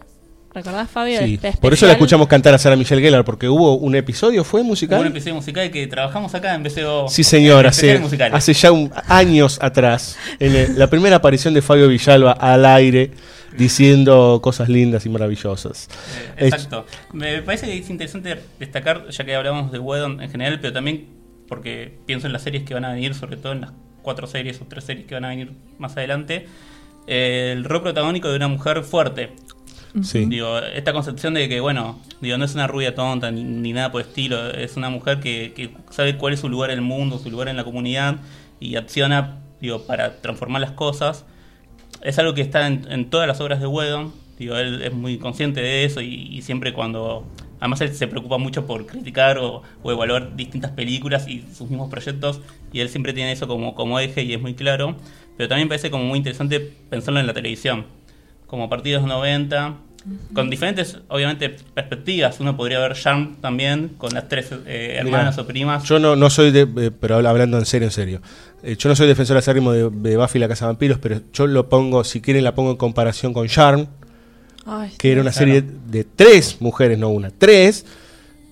¿Recordás, 0.55 0.89
Fabio? 0.89 1.19
Sí, 1.19 1.37
por 1.59 1.73
eso 1.73 1.85
la 1.85 1.91
escuchamos 1.91 2.27
cantar 2.29 2.53
a 2.53 2.57
Sarah 2.57 2.77
Michelle 2.77 3.01
Gellar, 3.01 3.25
porque 3.25 3.49
hubo 3.49 3.75
un 3.77 3.93
episodio, 3.93 4.45
¿fue 4.45 4.61
Hubo 4.61 4.69
musical? 4.69 5.01
un 5.01 5.07
episodio 5.07 5.35
musical 5.35 5.69
que 5.69 5.85
trabajamos 5.87 6.33
acá 6.33 6.55
en 6.55 6.63
BCO. 6.63 7.09
Sí, 7.09 7.25
señor, 7.25 7.67
hace, 7.67 8.01
hace 8.31 8.53
ya 8.53 8.71
un- 8.71 8.89
años 9.09 9.59
atrás, 9.61 10.17
en 10.39 10.55
el- 10.55 10.79
la 10.79 10.89
primera 10.89 11.17
aparición 11.17 11.53
de 11.53 11.61
Fabio 11.61 11.89
Villalba 11.89 12.31
al 12.31 12.65
aire, 12.65 13.11
diciendo 13.57 14.39
cosas 14.41 14.69
lindas 14.69 15.05
y 15.05 15.09
maravillosas. 15.09 15.89
Eh, 16.37 16.45
Exacto. 16.47 16.85
Me 17.11 17.41
parece 17.41 17.65
que 17.67 17.77
es 17.77 17.89
interesante 17.89 18.39
destacar, 18.57 19.09
ya 19.09 19.25
que 19.25 19.35
hablamos 19.35 19.73
de 19.73 19.79
Wedon 19.79 20.21
en 20.21 20.29
general, 20.31 20.59
pero 20.61 20.71
también 20.71 21.07
porque 21.49 21.99
pienso 22.05 22.27
en 22.27 22.33
las 22.33 22.43
series 22.43 22.63
que 22.63 22.73
van 22.73 22.85
a 22.85 22.93
venir, 22.93 23.13
sobre 23.13 23.35
todo 23.37 23.51
en 23.51 23.61
las 23.61 23.71
cuatro 24.01 24.25
series 24.25 24.61
o 24.61 24.65
tres 24.69 24.85
series 24.85 25.05
que 25.05 25.15
van 25.15 25.25
a 25.25 25.29
venir 25.29 25.51
más 25.79 25.97
adelante, 25.97 26.47
eh, 27.07 27.51
el 27.55 27.65
rol 27.65 27.81
protagónico 27.81 28.29
de 28.29 28.37
una 28.37 28.47
mujer 28.47 28.83
fuerte. 28.83 29.31
Sí. 30.03 30.25
Digo, 30.25 30.59
esta 30.59 30.91
concepción 30.91 31.33
de 31.33 31.47
que, 31.47 31.61
bueno, 31.61 31.99
digo, 32.19 32.37
no 32.37 32.45
es 32.45 32.53
una 32.53 32.67
rubia 32.67 32.95
tonta 32.95 33.31
ni, 33.31 33.43
ni 33.43 33.71
nada 33.71 33.91
por 33.91 34.01
el 34.01 34.07
estilo, 34.07 34.51
es 34.51 34.75
una 34.75 34.89
mujer 34.89 35.19
que, 35.19 35.53
que 35.55 35.71
sabe 35.89 36.17
cuál 36.17 36.33
es 36.33 36.41
su 36.41 36.49
lugar 36.49 36.69
en 36.71 36.79
el 36.79 36.85
mundo, 36.85 37.17
su 37.17 37.31
lugar 37.31 37.47
en 37.47 37.55
la 37.55 37.63
comunidad 37.63 38.17
y 38.59 38.75
acciona, 38.75 39.37
digo, 39.61 39.85
para 39.85 40.21
transformar 40.21 40.61
las 40.61 40.71
cosas. 40.71 41.25
Es 42.01 42.19
algo 42.19 42.33
que 42.33 42.41
está 42.41 42.67
en, 42.67 42.85
en 42.91 43.09
todas 43.09 43.27
las 43.27 43.39
obras 43.39 43.61
de 43.61 43.67
Whedon, 43.67 44.13
digo, 44.37 44.57
él 44.57 44.81
es 44.81 44.93
muy 44.93 45.17
consciente 45.17 45.61
de 45.61 45.85
eso 45.85 46.01
y, 46.01 46.27
y 46.29 46.41
siempre 46.41 46.73
cuando... 46.73 47.25
Además 47.61 47.79
él 47.79 47.95
se 47.95 48.07
preocupa 48.07 48.37
mucho 48.37 48.67
por 48.67 48.85
criticar 48.85 49.37
o, 49.37 49.63
o 49.81 49.91
evaluar 49.91 50.35
distintas 50.35 50.71
películas 50.71 51.25
y 51.27 51.41
sus 51.53 51.69
mismos 51.69 51.89
proyectos 51.89 52.41
y 52.73 52.81
él 52.81 52.89
siempre 52.89 53.13
tiene 53.13 53.31
eso 53.31 53.47
como, 53.47 53.75
como 53.75 53.97
eje 53.97 54.23
y 54.23 54.33
es 54.33 54.41
muy 54.41 54.55
claro. 54.55 54.97
Pero 55.37 55.47
también 55.47 55.69
parece 55.69 55.89
como 55.89 56.03
muy 56.03 56.17
interesante 56.17 56.59
pensarlo 56.59 57.21
en 57.21 57.27
la 57.27 57.33
televisión 57.33 57.85
como 58.47 58.69
los 58.69 59.03
90, 59.03 59.75
con 60.33 60.49
diferentes, 60.51 60.99
obviamente, 61.07 61.49
perspectivas. 61.49 62.39
Uno 62.39 62.55
podría 62.55 62.79
ver 62.79 62.93
Charm 62.93 63.37
también, 63.41 63.93
con 63.97 64.13
las 64.13 64.29
tres 64.29 64.49
eh, 64.67 64.97
hermanas 64.99 65.35
Mirá, 65.35 65.43
o 65.43 65.47
primas. 65.47 65.83
Yo 65.85 65.97
no, 65.99 66.15
no 66.15 66.29
soy 66.29 66.51
de, 66.51 66.61
eh, 66.77 66.91
pero 66.91 67.15
habla- 67.15 67.31
hablando 67.31 67.57
en 67.57 67.65
serio, 67.65 67.87
en 67.87 67.91
serio. 67.91 68.21
Eh, 68.61 68.75
yo 68.77 68.87
no 68.89 68.95
soy 68.95 69.07
defensor 69.07 69.37
acérrimo 69.37 69.71
de, 69.71 69.89
de 69.89 70.17
Buffy 70.17 70.37
y 70.37 70.41
la 70.41 70.47
Casa 70.47 70.65
de 70.65 70.69
Vampiros, 70.73 70.99
pero 70.99 71.21
yo 71.33 71.47
lo 71.47 71.69
pongo, 71.69 72.03
si 72.03 72.21
quieren, 72.21 72.43
la 72.43 72.53
pongo 72.53 72.71
en 72.71 72.77
comparación 72.77 73.33
con 73.33 73.47
Charm, 73.47 73.87
Ay, 74.65 74.91
que 74.97 75.11
era 75.11 75.21
una 75.21 75.31
claro. 75.31 75.45
serie 75.47 75.63
de 75.87 76.03
tres 76.03 76.57
mujeres, 76.59 76.97
no 76.99 77.09
una, 77.09 77.31
tres. 77.31 77.85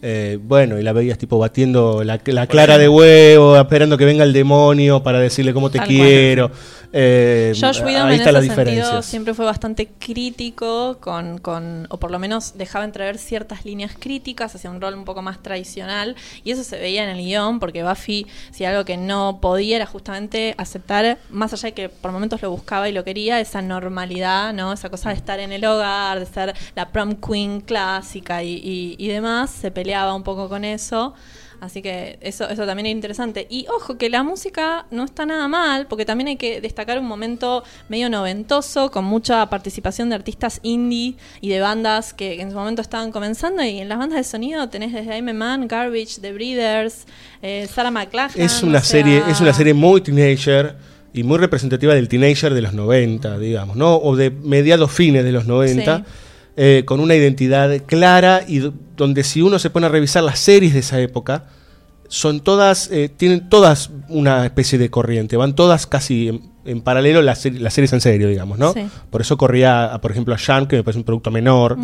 Eh, 0.05 0.37
bueno, 0.41 0.77
y 0.77 0.83
la 0.83 0.91
veías 0.91 1.17
tipo 1.17 1.39
batiendo 1.39 2.03
la, 2.03 2.19
la 2.25 2.45
clara 2.47 2.77
de 2.77 2.89
huevo, 2.89 3.55
esperando 3.57 3.97
que 3.97 4.03
venga 4.03 4.25
el 4.25 4.33
demonio 4.33 5.01
para 5.01 5.19
decirle 5.19 5.53
cómo 5.53 5.69
te 5.71 5.77
Tal 5.77 5.87
quiero. 5.87 6.51
Eh, 6.95 7.53
Josh 7.59 7.81
Whedon 7.81 8.07
ahí 8.09 8.19
en 8.19 8.33
la 8.33 8.39
ese 8.39 8.53
sentido 8.53 9.01
siempre 9.01 9.33
fue 9.33 9.45
bastante 9.45 9.87
crítico 9.97 10.97
con, 10.99 11.39
con, 11.39 11.87
o 11.89 11.97
por 11.97 12.11
lo 12.11 12.19
menos 12.19 12.55
dejaba 12.55 12.85
entrever 12.85 13.17
ciertas 13.17 13.65
líneas 13.65 13.93
críticas 13.97 14.53
hacia 14.53 14.69
un 14.69 14.79
rol 14.79 14.93
un 14.93 15.03
poco 15.03 15.23
más 15.23 15.41
tradicional 15.41 16.15
y 16.43 16.51
eso 16.51 16.63
se 16.63 16.77
veía 16.77 17.03
en 17.03 17.09
el 17.17 17.23
guion 17.25 17.59
porque 17.59 17.83
Buffy 17.83 18.27
si 18.51 18.65
algo 18.65 18.85
que 18.85 18.97
no 18.97 19.39
podía 19.41 19.77
era 19.77 19.85
justamente 19.87 20.53
aceptar, 20.59 21.17
más 21.31 21.51
allá 21.53 21.69
de 21.69 21.73
que 21.73 21.89
por 21.89 22.11
momentos 22.11 22.41
lo 22.43 22.51
buscaba 22.51 22.87
y 22.89 22.91
lo 22.91 23.03
quería, 23.03 23.39
esa 23.39 23.61
normalidad, 23.63 24.53
¿no? 24.53 24.71
Esa 24.73 24.89
cosa 24.89 25.09
de 25.09 25.15
estar 25.15 25.39
en 25.39 25.51
el 25.51 25.65
hogar, 25.65 26.19
de 26.19 26.25
ser 26.27 26.53
la 26.75 26.89
prom 26.89 27.15
queen 27.15 27.61
clásica 27.61 28.43
y, 28.43 28.53
y- 28.57 28.95
y 28.99 29.07
demás, 29.07 29.49
se 29.49 29.71
peleaba 29.71 29.92
un 30.15 30.23
poco 30.23 30.49
con 30.49 30.65
eso. 30.65 31.13
Así 31.63 31.81
que 31.81 32.17
eso, 32.19 32.49
eso 32.49 32.65
también 32.65 32.87
es 32.87 32.91
interesante. 32.91 33.47
Y 33.49 33.67
ojo, 33.69 33.97
que 33.97 34.09
la 34.09 34.21
música 34.21 34.85
no 34.91 35.05
está 35.05 35.25
nada 35.25 35.47
mal, 35.47 35.87
porque 35.87 36.03
también 36.05 36.27
hay 36.27 36.35
que 36.35 36.59
destacar 36.59 36.99
un 36.99 37.05
momento 37.05 37.63
medio 37.87 38.09
noventoso, 38.09 38.91
con 38.91 39.05
mucha 39.05 39.49
participación 39.49 40.09
de 40.09 40.15
artistas 40.15 40.59
indie 40.63 41.15
y 41.39 41.47
de 41.47 41.61
bandas 41.61 42.13
que, 42.13 42.35
que 42.35 42.41
en 42.41 42.51
su 42.51 42.57
momento 42.57 42.81
estaban 42.81 43.13
comenzando. 43.13 43.63
Y 43.63 43.79
en 43.79 43.87
las 43.87 43.97
bandas 43.97 44.17
de 44.17 44.23
sonido 44.25 44.67
tenés 44.67 44.91
desde 44.91 45.13
Aime 45.13 45.31
Man, 45.33 45.69
Garbage, 45.69 46.19
The 46.19 46.33
Breeders, 46.33 47.05
eh, 47.41 47.69
Sarah 47.73 47.91
McLachlan. 47.91 48.43
Es 48.43 48.61
o 48.61 48.67
una 48.67 48.81
sea, 48.81 48.99
serie, 48.99 49.23
es 49.29 49.39
una 49.39 49.53
serie 49.53 49.73
muy 49.73 50.01
teenager 50.01 50.75
y 51.13 51.23
muy 51.23 51.37
representativa 51.37 51.93
del 51.93 52.09
teenager 52.09 52.53
de 52.53 52.61
los 52.61 52.73
90, 52.73 53.37
digamos, 53.37 53.77
¿no? 53.77 53.95
O 53.95 54.17
de 54.17 54.31
mediados 54.31 54.91
fines 54.91 55.23
de 55.23 55.31
los 55.31 55.45
90, 55.45 55.97
Sí. 55.97 56.03
Eh, 56.55 56.83
con 56.85 56.99
una 56.99 57.15
identidad 57.15 57.71
clara 57.85 58.41
y 58.47 58.59
do- 58.59 58.73
donde 58.95 59.23
si 59.23 59.41
uno 59.41 59.57
se 59.59 59.69
pone 59.69 59.85
a 59.87 59.89
revisar 59.89 60.23
las 60.23 60.39
series 60.39 60.73
de 60.73 60.79
esa 60.79 60.99
época, 61.01 61.45
son 62.07 62.41
todas, 62.41 62.89
eh, 62.91 63.09
tienen 63.15 63.49
todas 63.49 63.89
una 64.07 64.45
especie 64.45 64.77
de 64.77 64.89
corriente, 64.89 65.35
van 65.35 65.55
todas 65.55 65.87
casi 65.87 66.29
en, 66.29 66.41
en 66.65 66.81
paralelo 66.81 67.21
las, 67.23 67.43
seri- 67.45 67.57
las 67.59 67.73
series 67.73 67.91
en 67.93 68.01
serio, 68.01 68.27
digamos, 68.27 68.59
¿no? 68.59 68.73
Sí. 68.73 68.85
Por 69.09 69.21
eso 69.21 69.35
corría, 69.37 69.85
a, 69.93 69.99
por 69.99 70.11
ejemplo, 70.11 70.33
a 70.35 70.37
Sham, 70.37 70.67
que 70.67 70.75
me 70.75 70.83
parece 70.83 70.99
un 70.99 71.05
producto 71.05 71.31
menor, 71.31 71.75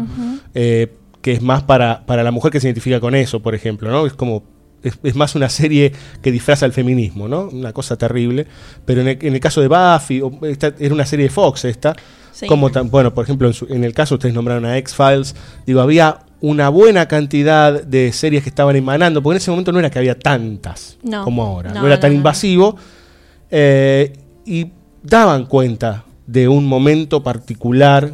eh, 0.54 0.94
que 1.22 1.32
es 1.34 1.42
más 1.42 1.64
para, 1.64 2.06
para 2.06 2.24
la 2.24 2.32
mujer 2.32 2.52
que 2.52 2.60
se 2.60 2.68
identifica 2.68 3.00
con 3.00 3.16
eso, 3.16 3.40
por 3.42 3.56
ejemplo, 3.56 3.90
¿no? 3.92 4.06
Es 4.06 4.14
como 4.14 4.44
es, 4.84 4.98
es 5.04 5.16
más 5.16 5.36
una 5.36 5.50
serie 5.50 5.92
que 6.22 6.32
disfraza 6.32 6.66
el 6.66 6.72
feminismo, 6.74 7.28
¿no? 7.28 7.50
Una 7.52 7.74
cosa 7.74 7.98
terrible. 7.98 8.46
Pero 8.86 9.02
en 9.02 9.10
el, 9.10 9.18
en 9.22 9.34
el 9.34 9.40
caso 9.42 9.60
de 9.62 9.68
Buffy, 9.68 10.22
esta 10.44 10.74
era 10.80 10.94
una 10.94 11.06
serie 11.06 11.26
de 11.26 11.30
Fox 11.32 11.66
esta. 11.66 11.94
Sí. 12.32 12.48
Como 12.48 12.70
tan, 12.70 12.90
bueno, 12.90 13.14
por 13.14 13.24
ejemplo, 13.26 13.48
en, 13.48 13.54
su- 13.54 13.68
en 13.70 13.84
el 13.84 13.94
caso 13.94 14.16
ustedes 14.16 14.34
nombraron 14.34 14.66
a 14.66 14.78
X-Files, 14.78 15.36
digo, 15.66 15.82
había 15.82 16.20
una 16.42 16.70
buena 16.70 17.08
cantidad 17.08 17.84
de 17.84 18.14
series 18.14 18.44
que 18.44 18.50
estaban 18.50 18.76
emanando, 18.76 19.22
porque 19.22 19.36
en 19.36 19.42
ese 19.42 19.52
momento 19.52 19.72
no 19.74 19.80
era 19.80 19.90
que 19.90 20.00
había 20.00 20.18
tantas 20.18 20.98
No. 21.04 21.24
como 21.26 21.44
ahora, 21.44 21.74
no, 21.74 21.82
No, 21.82 21.88
era 21.88 22.00
tan 22.00 22.12
no, 22.12 22.18
invasivo, 22.18 22.78
eh, 23.52 24.14
y 24.46 24.68
daban 25.04 25.46
cuenta 25.46 26.06
de 26.28 26.48
un 26.48 26.66
momento 26.66 27.24
particular 27.24 28.14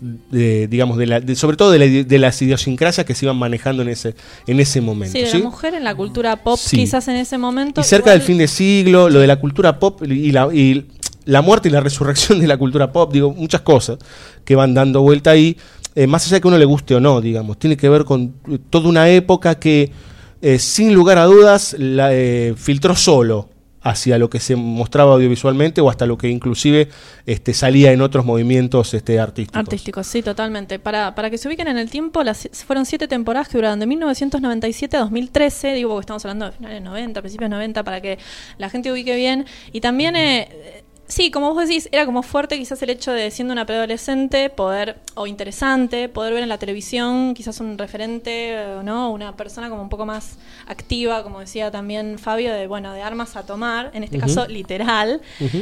de, 0.00 0.68
digamos, 0.68 0.96
de 0.96 1.06
la, 1.06 1.20
de- 1.20 1.34
sobre 1.34 1.56
todo 1.56 1.72
de, 1.72 1.78
la 1.80 1.86
ide- 1.86 2.04
de 2.04 2.18
las 2.20 2.40
idiosincrasias 2.40 3.04
que 3.04 3.16
se 3.16 3.24
iban 3.26 3.36
manejando 3.36 3.82
en 3.82 3.88
ese, 3.88 4.14
en 4.46 4.60
ese 4.60 4.80
momento. 4.80 5.12
Sí, 5.18 5.24
de 5.24 5.30
¿sí? 5.30 5.38
la 5.38 5.44
mujer 5.44 5.74
en 5.74 5.82
la 5.82 5.96
cultura 5.96 6.36
pop, 6.36 6.56
Sí. 6.56 6.76
quizás 6.76 7.08
en 7.08 7.16
ese 7.16 7.36
momento. 7.36 7.80
Y 7.80 7.84
cerca 7.84 8.10
igual- 8.10 8.18
del 8.20 8.26
fin 8.26 8.38
de 8.38 8.46
siglo, 8.46 9.10
lo 9.10 9.18
de 9.18 9.26
la 9.26 9.40
cultura 9.40 9.80
pop 9.80 10.00
y 10.04 10.30
la, 10.30 10.48
y 10.54 10.86
la 11.28 11.42
muerte 11.42 11.68
y 11.68 11.70
la 11.70 11.80
resurrección 11.80 12.40
de 12.40 12.46
la 12.46 12.56
cultura 12.56 12.90
pop, 12.90 13.12
digo, 13.12 13.34
muchas 13.34 13.60
cosas 13.60 13.98
que 14.46 14.56
van 14.56 14.72
dando 14.72 15.02
vuelta 15.02 15.30
ahí, 15.30 15.58
eh, 15.94 16.06
más 16.06 16.26
allá 16.26 16.36
de 16.36 16.40
que 16.40 16.48
uno 16.48 16.56
le 16.56 16.64
guste 16.64 16.94
o 16.94 17.00
no, 17.00 17.20
digamos, 17.20 17.58
tiene 17.58 17.76
que 17.76 17.88
ver 17.90 18.06
con 18.06 18.34
eh, 18.50 18.58
toda 18.70 18.88
una 18.88 19.10
época 19.10 19.56
que, 19.56 19.92
eh, 20.40 20.58
sin 20.58 20.94
lugar 20.94 21.18
a 21.18 21.26
dudas, 21.26 21.76
la, 21.78 22.10
filtró 22.56 22.96
solo 22.96 23.50
hacia 23.82 24.18
lo 24.18 24.30
que 24.30 24.40
se 24.40 24.56
mostraba 24.56 25.12
audiovisualmente 25.12 25.80
o 25.82 25.90
hasta 25.90 26.06
lo 26.06 26.16
que 26.16 26.28
inclusive 26.28 26.88
este, 27.26 27.52
salía 27.52 27.92
en 27.92 28.00
otros 28.00 28.24
movimientos 28.24 28.94
este, 28.94 29.20
artísticos. 29.20 29.58
Artísticos, 29.58 30.06
sí, 30.06 30.22
totalmente. 30.22 30.78
Para, 30.78 31.14
para 31.14 31.28
que 31.28 31.36
se 31.36 31.48
ubiquen 31.48 31.68
en 31.68 31.78
el 31.78 31.90
tiempo, 31.90 32.22
las, 32.22 32.48
fueron 32.66 32.86
siete 32.86 33.06
temporadas 33.06 33.48
que 33.48 33.58
duraron 33.58 33.78
de 33.80 33.86
1997 33.86 34.96
a 34.96 35.00
2013, 35.00 35.74
digo 35.74 35.90
porque 35.90 36.04
estamos 36.04 36.24
hablando 36.24 36.46
de 36.46 36.52
finales 36.52 36.82
90, 36.82 37.20
principios 37.20 37.50
90, 37.50 37.84
para 37.84 38.00
que 38.00 38.18
la 38.56 38.70
gente 38.70 38.90
ubique 38.90 39.14
bien. 39.14 39.46
Y 39.72 39.80
también, 39.80 40.16
eh, 40.16 40.84
sí, 41.08 41.30
como 41.30 41.52
vos 41.52 41.66
decís, 41.66 41.88
era 41.90 42.06
como 42.06 42.22
fuerte 42.22 42.56
quizás 42.58 42.80
el 42.82 42.90
hecho 42.90 43.12
de, 43.12 43.30
siendo 43.30 43.52
una 43.52 43.66
preadolescente, 43.66 44.50
poder, 44.50 44.98
o 45.14 45.26
interesante, 45.26 46.08
poder 46.08 46.34
ver 46.34 46.42
en 46.42 46.48
la 46.48 46.58
televisión 46.58 47.34
quizás 47.34 47.60
un 47.60 47.76
referente, 47.76 48.52
eh, 48.52 48.80
¿no? 48.84 49.10
Una 49.10 49.36
persona 49.36 49.68
como 49.68 49.82
un 49.82 49.88
poco 49.88 50.06
más 50.06 50.38
activa, 50.66 51.22
como 51.22 51.40
decía 51.40 51.70
también 51.70 52.18
Fabio, 52.18 52.52
de, 52.52 52.66
bueno, 52.66 52.92
de 52.92 53.02
armas 53.02 53.36
a 53.36 53.44
tomar, 53.44 53.90
en 53.94 54.04
este 54.04 54.18
caso 54.18 54.46
literal. 54.46 55.20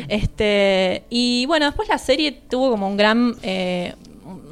Este, 0.09 1.05
y 1.09 1.47
bueno, 1.47 1.67
después 1.67 1.89
la 1.89 1.99
serie 1.99 2.33
tuvo 2.33 2.71
como 2.71 2.89
un 2.89 2.97
gran, 2.97 3.37
eh, 3.43 3.95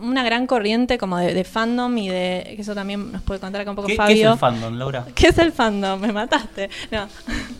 una 0.00 0.22
gran 0.22 0.46
corriente 0.46 0.98
como 0.98 1.18
de, 1.18 1.34
de 1.34 1.44
fandom 1.44 1.96
y 1.98 2.08
de, 2.08 2.52
que 2.54 2.62
eso 2.62 2.74
también 2.74 3.10
nos 3.12 3.22
puede 3.22 3.40
contar 3.40 3.62
acá 3.62 3.70
un 3.70 3.76
poco 3.76 3.88
¿Qué, 3.88 3.94
qué 3.94 3.98
Fabio. 3.98 4.28
es 4.28 4.32
el 4.32 4.38
fandom, 4.38 4.74
Laura? 4.78 5.06
¿Qué 5.14 5.28
es 5.28 5.38
el 5.38 5.52
fandom? 5.52 6.00
Me 6.00 6.12
mataste. 6.12 6.70
No. 6.90 7.08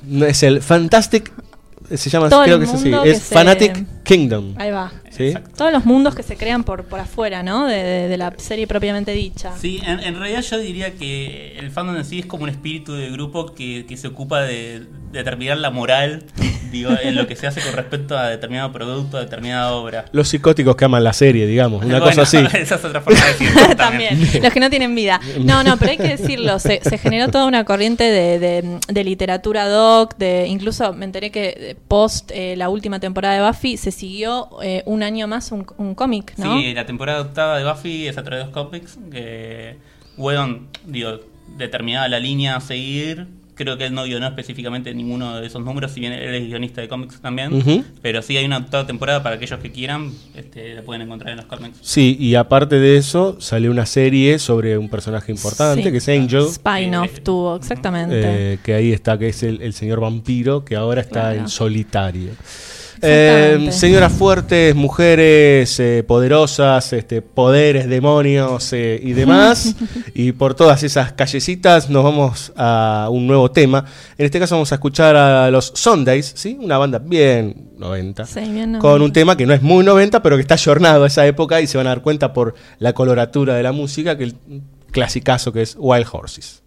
No, 0.05 0.27
es 0.27 0.43
el 0.43 0.63
Fantastic, 0.63 1.33
se 1.97 2.11
llama, 2.11 2.29
Todo 2.29 2.45
creo 2.45 2.57
el 2.57 2.61
que 2.63 2.67
es 2.67 2.75
así, 2.75 2.91
se- 3.15 3.35
Fanatic 3.35 3.87
Kingdom. 4.03 4.55
Ahí 4.57 4.71
va. 4.71 4.93
¿Sí? 5.17 5.35
Todos 5.57 5.73
los 5.73 5.85
mundos 5.85 6.15
que 6.15 6.23
se 6.23 6.37
crean 6.37 6.65
por, 6.65 6.85
por 6.85 7.01
afuera, 7.01 7.43
¿no? 7.43 7.67
De, 7.67 7.83
de- 7.83 8.09
de 8.09 8.17
la 8.17 8.33
serie 8.37 8.67
propiamente 8.67 9.13
dicha. 9.13 9.53
Sí, 9.59 9.81
en, 9.87 10.01
en 10.01 10.19
realidad 10.19 10.43
yo 10.43 10.59
diría 10.59 10.93
que 10.95 11.57
el 11.59 11.71
fandom 11.71 11.97
en 11.97 12.05
sí 12.05 12.21
es 12.21 12.27
como 12.27 12.45
un 12.45 12.51
espíritu 12.51 12.93
de 12.95 13.11
grupo 13.11 13.55
que, 13.55 13.87
que 13.87 13.97
se 13.97 14.09
ocupa 14.09 14.43
de, 14.43 14.81
de 15.13 15.19
determinar 15.19 15.59
la 15.59 15.71
moral 15.71 16.25
digo, 16.75 16.91
en 17.01 17.15
lo 17.15 17.29
que 17.29 17.37
se 17.37 17.47
hace 17.47 17.61
con 17.61 17.73
respecto 17.73 18.19
a 18.19 18.29
determinado 18.31 18.73
producto, 18.73 19.17
a 19.17 19.21
determinada 19.21 19.73
obra. 19.75 20.07
Los 20.11 20.27
psicóticos 20.29 20.75
que 20.75 20.85
aman 20.87 21.05
la 21.05 21.13
serie, 21.13 21.47
digamos, 21.47 21.85
una 21.85 22.01
Bueno, 22.01 22.07
cosa 22.07 22.23
así. 22.23 22.39
Esa 22.59 22.75
es 22.75 22.85
otra 22.85 23.01
forma 23.01 23.21
de 23.21 23.27
decirlo 23.27 23.61
También, 23.77 24.19
los 24.43 24.53
que 24.53 24.59
no 24.59 24.69
tienen 24.71 24.93
vida. 24.97 25.21
No, 25.39 25.63
no, 25.63 25.77
pero 25.77 25.93
hay 25.93 25.99
que 25.99 26.17
decirlo, 26.17 26.59
se, 26.59 26.81
se 26.83 26.99
generó 26.99 27.29
toda 27.31 27.47
una 27.47 27.65
corriente 27.65 28.03
de, 28.03 28.41
de- 28.41 28.79
de 28.89 29.05
literatura 29.05 29.69
doc, 29.69 30.17
de 30.19 30.49
incluso 30.49 30.93
me 30.95 31.05
enteré 31.05 31.31
que 31.31 31.55
eh, 31.57 31.77
post 31.87 32.33
eh, 32.35 32.57
la 32.57 32.69
última 32.69 32.99
temporada 32.99 33.37
de 33.41 33.47
Buffy 33.49 33.77
se 33.77 33.93
siguió 33.93 34.49
eh, 34.65 34.83
un 34.87 35.04
año 35.05 35.27
más 35.29 35.53
un, 35.53 35.65
un 35.79 35.95
cómic, 35.95 36.35
¿no? 36.39 36.59
Sí, 36.59 36.75
la 36.75 36.85
temporada 36.87 37.21
octava 37.21 37.59
de 37.59 37.65
Buffy 37.71 38.09
es 38.09 38.19
a 38.19 38.25
través 38.25 38.47
de 38.47 38.53
los 38.53 38.65
cómics 38.65 38.99
que 39.11 39.77
Whedon, 40.17 40.69
digo, 40.87 41.21
determinaba 41.57 42.09
la 42.09 42.19
línea 42.19 42.57
a 42.57 42.61
seguir 42.61 43.27
creo 43.57 43.79
que 43.79 43.87
él 43.87 43.95
no 43.95 44.03
guionó 44.03 44.27
específicamente 44.27 44.93
ninguno 44.95 45.41
de 45.41 45.47
esos 45.47 45.63
números, 45.65 45.93
si 45.93 46.01
bien 46.01 46.13
él 46.13 46.35
es 46.35 46.45
guionista 46.49 46.81
de 46.81 46.89
cómics 46.89 47.21
también. 47.21 47.85
Pero 48.03 48.21
sí 48.21 48.37
hay 48.37 48.45
una 48.47 48.57
octava 48.59 48.85
temporada 48.85 49.23
para 49.23 49.37
aquellos 49.37 49.61
que 49.61 49.71
quieran, 49.71 50.11
este, 50.35 50.75
la 50.75 50.83
pueden 50.83 51.03
encontrar 51.03 51.31
en 51.31 51.37
los 51.37 51.47
cómics. 51.47 51.79
Sí, 51.81 52.17
y 52.19 52.35
aparte 52.35 52.81
de 52.81 52.97
eso, 52.97 53.37
salió 53.41 53.71
una 53.71 53.87
serie 53.87 54.41
sobre 54.41 54.77
un 54.77 54.89
personaje 54.89 55.31
importante, 55.31 55.85
Sí. 55.85 55.91
que 55.93 55.99
es 55.99 56.09
Angel. 56.09 56.47
Spin-off 56.49 57.21
tuvo, 57.21 57.55
exactamente. 57.55 58.23
Eh, 58.55 58.59
que 58.65 58.75
ahí 58.75 58.91
está, 58.93 59.17
que 59.19 59.29
es 59.29 59.45
el, 59.45 59.63
el 59.63 59.73
señor 59.73 60.01
vampiro, 60.01 60.65
que 60.65 60.75
ahora 60.75 61.01
está 61.01 61.21
Claro. 61.21 61.39
en 61.43 61.49
solitario. 61.49 62.31
Eh, 63.07 63.69
señoras 63.71 64.13
fuertes, 64.13 64.75
mujeres 64.75 65.79
eh, 65.79 66.03
poderosas, 66.07 66.93
este, 66.95 67.21
poderes, 67.21 67.89
demonios 67.89 68.73
eh, 68.73 68.99
y 69.03 69.13
demás. 69.13 69.75
y 70.15 70.33
por 70.33 70.55
todas 70.55 70.83
esas 70.83 71.13
callecitas 71.13 71.91
nos 71.91 72.03
vamos 72.03 72.53
a 72.57 73.09
un 73.11 73.27
nuevo 73.27 73.51
tema. 73.51 73.85
En 74.17 74.25
este 74.25 74.41
caso 74.41 74.55
vamos 74.55 74.73
a 74.73 74.77
escuchar 74.77 75.17
a 75.17 75.51
los 75.51 75.73
Sundays, 75.75 76.33
¿sí? 76.35 76.57
una 76.61 76.79
banda 76.79 76.99
bien 76.99 77.71
90. 77.79 78.25
Sí, 78.25 78.41
bien 78.41 78.79
Con 78.79 78.99
90. 78.99 79.05
un 79.05 79.13
tema 79.13 79.37
que 79.37 79.45
no 79.45 79.53
es 79.53 79.61
muy 79.61 79.85
90, 79.85 80.23
pero 80.23 80.37
que 80.37 80.43
está 80.43 80.55
ayornado 80.55 81.05
a 81.05 81.07
esa 81.07 81.27
época 81.27 81.61
y 81.61 81.67
se 81.67 81.77
van 81.77 81.87
a 81.87 81.91
dar 81.91 82.03
cuenta 82.03 82.33
por 82.33 82.55
la 82.79 82.95
coloratura 82.95 83.55
de 83.55 83.63
la 83.63 83.73
música, 83.73 84.17
que 84.17 84.25
el 84.25 84.37
clasicazo 84.91 85.53
que 85.53 85.63
es 85.63 85.77
Wild 85.79 86.07
Horses. 86.11 86.63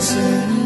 Me 0.00 0.59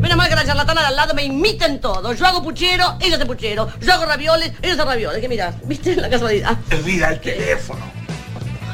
Menos 0.00 0.16
mal 0.16 0.28
que 0.28 0.36
la 0.36 0.44
charlatana 0.44 0.82
de 0.82 0.86
al 0.86 0.94
lado 0.94 1.14
me 1.14 1.24
imiten 1.24 1.80
todo. 1.80 2.12
Yo 2.12 2.26
hago 2.26 2.44
puchero, 2.44 2.96
ella 3.00 3.16
hace 3.16 3.26
puchero. 3.26 3.68
Yo 3.80 3.92
hago 3.92 4.06
ravioles, 4.06 4.52
ella 4.62 4.74
hace 4.74 4.84
ravioles. 4.84 5.20
¿Qué 5.20 5.28
miras? 5.28 5.56
¿Viste 5.66 5.96
la 5.96 6.08
casualidad? 6.08 6.56
Mira 6.84 7.10
el 7.10 7.20
teléfono. 7.20 7.80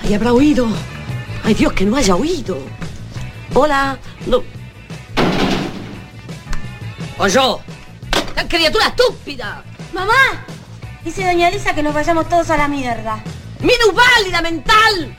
Ay, 0.03 0.13
habrá 0.13 0.35
oído. 0.35 0.69
Ay, 1.43 1.55
Dios, 1.55 1.73
que 1.73 1.87
no 1.87 1.97
haya 1.97 2.17
oído. 2.17 2.59
Hola. 3.55 3.99
No. 4.27 4.43
O 7.17 7.27
yo. 7.29 7.61
¡La 8.37 8.47
criatura 8.47 8.89
estúpida! 8.89 9.65
Mamá, 9.95 10.45
dice 11.03 11.25
doña 11.25 11.49
Elisa 11.49 11.75
que 11.75 11.83
nos 11.83 11.95
vayamos 11.95 12.29
todos 12.29 12.51
a 12.51 12.59
la 12.59 12.69
mierda. 12.69 13.23
¡Minusválida 13.61 14.43
mental! 14.43 15.17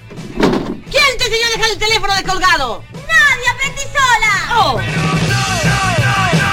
¿Quién 1.34 1.41
te 1.41 1.47
enseñó 1.47 1.47
a 1.47 1.57
dejar 1.57 1.72
el 1.72 1.80
teléfono 1.80 2.14
descolgado? 2.14 2.84
¡Nadie! 2.93 3.49
¡Aprendí 3.49 3.81
sola! 3.81 4.34
¡Oh! 4.55 4.76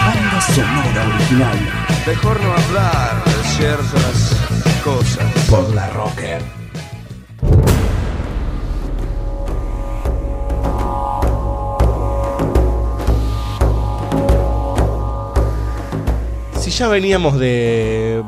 Banda 0.06 0.40
sonora 0.40 1.02
original 1.14 1.58
Mejor 2.06 2.40
no 2.40 2.52
hablar 2.54 3.24
de 3.24 3.48
ciertas 3.56 4.36
cosas. 4.82 5.32
por 5.50 5.74
la 5.74 5.86
Rocker. 5.90 6.42
Si 16.58 16.70
ya 16.70 16.88
veníamos 16.88 17.38
de 17.38 18.24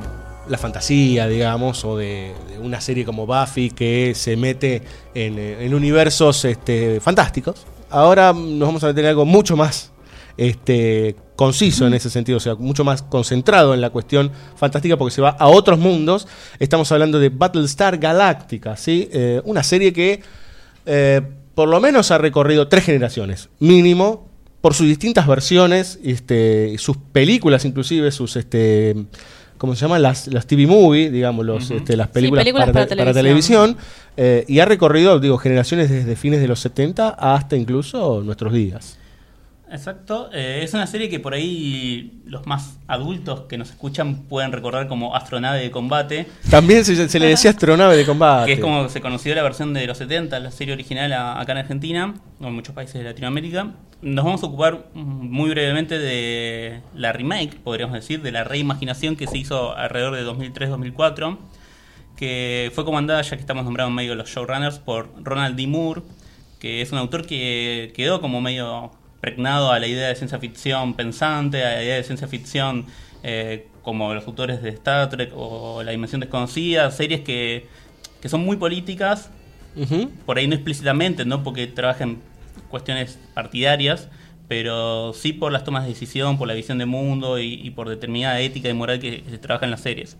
la 0.48 0.58
fantasía, 0.58 1.28
digamos, 1.28 1.84
o 1.84 1.96
de, 1.96 2.34
una 2.60 2.80
serie 2.80 3.04
como 3.04 3.26
Buffy 3.26 3.70
que 3.70 4.14
se 4.14 4.36
mete 4.36 4.82
en, 5.14 5.38
eh, 5.38 5.64
en 5.64 5.74
universos 5.74 6.44
este, 6.44 7.00
fantásticos, 7.00 7.66
ahora 7.90 8.32
nos 8.32 8.68
vamos 8.68 8.84
a 8.84 8.88
meter 8.88 9.04
en 9.04 9.10
algo 9.10 9.24
mucho 9.24 9.56
más 9.56 9.92
este, 10.36 11.16
conciso 11.36 11.86
en 11.86 11.94
ese 11.94 12.10
sentido, 12.10 12.38
o 12.38 12.40
sea, 12.40 12.54
mucho 12.54 12.84
más 12.84 13.02
concentrado 13.02 13.74
en 13.74 13.80
la 13.80 13.90
cuestión 13.90 14.30
fantástica 14.56 14.96
porque 14.96 15.14
se 15.14 15.22
va 15.22 15.30
a 15.30 15.48
otros 15.48 15.78
mundos. 15.78 16.26
Estamos 16.58 16.90
hablando 16.92 17.18
de 17.18 17.28
Battlestar 17.28 17.98
Galactica, 17.98 18.76
¿sí? 18.76 19.08
Eh, 19.12 19.40
una 19.44 19.62
serie 19.62 19.92
que 19.92 20.22
eh, 20.86 21.20
por 21.54 21.68
lo 21.68 21.80
menos 21.80 22.10
ha 22.10 22.18
recorrido 22.18 22.68
tres 22.68 22.84
generaciones, 22.84 23.50
mínimo, 23.58 24.28
por 24.60 24.74
sus 24.74 24.86
distintas 24.86 25.26
versiones, 25.26 25.98
este, 26.04 26.76
sus 26.78 26.96
películas 26.96 27.64
inclusive, 27.64 28.10
sus 28.12 28.36
este, 28.36 28.94
¿cómo 29.62 29.76
se 29.76 29.82
llaman? 29.82 30.02
Las, 30.02 30.26
las 30.26 30.44
TV 30.44 30.66
movie, 30.66 31.08
digamos, 31.08 31.46
los, 31.46 31.70
este, 31.70 31.96
las 31.96 32.08
películas, 32.08 32.42
películas 32.42 32.70
para, 32.70 32.84
para 32.84 32.96
para 32.96 33.14
televisión, 33.14 33.76
eh, 34.16 34.44
y 34.48 34.58
ha 34.58 34.64
recorrido, 34.64 35.20
digo, 35.20 35.38
generaciones 35.38 35.88
desde 35.88 36.16
fines 36.16 36.40
de 36.40 36.48
los 36.48 36.58
70 36.58 37.10
hasta 37.10 37.54
incluso 37.54 38.22
nuestros 38.24 38.52
días. 38.52 38.98
Exacto. 39.72 40.28
Eh, 40.32 40.60
es 40.62 40.74
una 40.74 40.86
serie 40.86 41.08
que 41.08 41.18
por 41.18 41.32
ahí 41.34 42.20
los 42.26 42.46
más 42.46 42.78
adultos 42.86 43.42
que 43.48 43.56
nos 43.56 43.70
escuchan 43.70 44.24
pueden 44.28 44.52
recordar 44.52 44.86
como 44.86 45.16
Astronave 45.16 45.60
de 45.60 45.70
Combate. 45.70 46.26
También 46.50 46.84
se, 46.84 47.08
se 47.08 47.18
le 47.18 47.26
decía 47.28 47.50
astronave 47.50 47.96
de 47.96 48.04
combate. 48.04 48.46
Que 48.46 48.52
es 48.52 48.60
como 48.60 48.88
se 48.90 49.00
conoció 49.00 49.34
la 49.34 49.42
versión 49.42 49.72
de 49.72 49.86
los 49.86 49.96
70, 49.98 50.38
la 50.40 50.50
serie 50.50 50.74
original 50.74 51.12
a- 51.14 51.40
acá 51.40 51.52
en 51.52 51.58
Argentina, 51.58 52.14
o 52.40 52.46
en 52.46 52.52
muchos 52.54 52.74
países 52.74 52.94
de 52.94 53.04
Latinoamérica. 53.04 53.72
Nos 54.02 54.24
vamos 54.24 54.42
a 54.42 54.46
ocupar 54.46 54.86
muy 54.94 55.48
brevemente 55.50 55.98
de 55.98 56.80
la 56.94 57.12
remake, 57.12 57.56
podríamos 57.62 57.94
decir, 57.94 58.20
de 58.20 58.32
la 58.32 58.44
reimaginación 58.44 59.16
que 59.16 59.26
se 59.26 59.38
hizo 59.38 59.76
alrededor 59.76 60.14
de 60.16 60.24
2003-2004, 60.24 61.38
que 62.16 62.70
fue 62.74 62.84
comandada, 62.84 63.22
ya 63.22 63.30
que 63.36 63.40
estamos 63.40 63.64
nombrados 63.64 63.90
en 63.90 63.94
medio 63.96 64.10
de 64.10 64.16
los 64.16 64.28
showrunners, 64.28 64.78
por 64.78 65.08
Ronald 65.22 65.56
D. 65.56 65.66
Moore, 65.66 66.02
que 66.58 66.82
es 66.82 66.92
un 66.92 66.98
autor 66.98 67.26
que 67.26 67.92
quedó 67.96 68.20
como 68.20 68.40
medio 68.40 68.90
pregnado 69.22 69.70
a 69.70 69.78
la 69.78 69.86
idea 69.86 70.08
de 70.08 70.16
ciencia 70.16 70.40
ficción 70.40 70.94
pensante, 70.94 71.64
a 71.64 71.76
la 71.76 71.82
idea 71.84 71.94
de 71.94 72.02
ciencia 72.02 72.26
ficción 72.26 72.86
eh, 73.22 73.68
como 73.82 74.12
los 74.14 74.26
autores 74.26 74.60
de 74.62 74.70
Star 74.70 75.08
Trek 75.10 75.32
o 75.36 75.80
La 75.84 75.92
Dimensión 75.92 76.20
Desconocida, 76.20 76.90
series 76.90 77.20
que, 77.20 77.68
que 78.20 78.28
son 78.28 78.44
muy 78.44 78.56
políticas, 78.56 79.30
por 80.26 80.38
ahí 80.38 80.48
no 80.48 80.54
explícitamente, 80.54 81.24
no 81.24 81.44
porque 81.44 81.68
trabajan 81.68 82.18
cuestiones 82.68 83.16
partidarias, 83.32 84.08
pero 84.48 85.12
sí 85.14 85.32
por 85.32 85.52
las 85.52 85.62
tomas 85.62 85.84
de 85.84 85.90
decisión, 85.90 86.36
por 86.36 86.48
la 86.48 86.54
visión 86.54 86.78
de 86.78 86.86
mundo 86.86 87.38
y, 87.38 87.54
y 87.54 87.70
por 87.70 87.88
determinada 87.88 88.40
ética 88.40 88.68
y 88.68 88.74
moral 88.74 88.98
que 88.98 89.22
se 89.30 89.38
trabaja 89.38 89.66
en 89.66 89.70
las 89.70 89.82
series. 89.82 90.18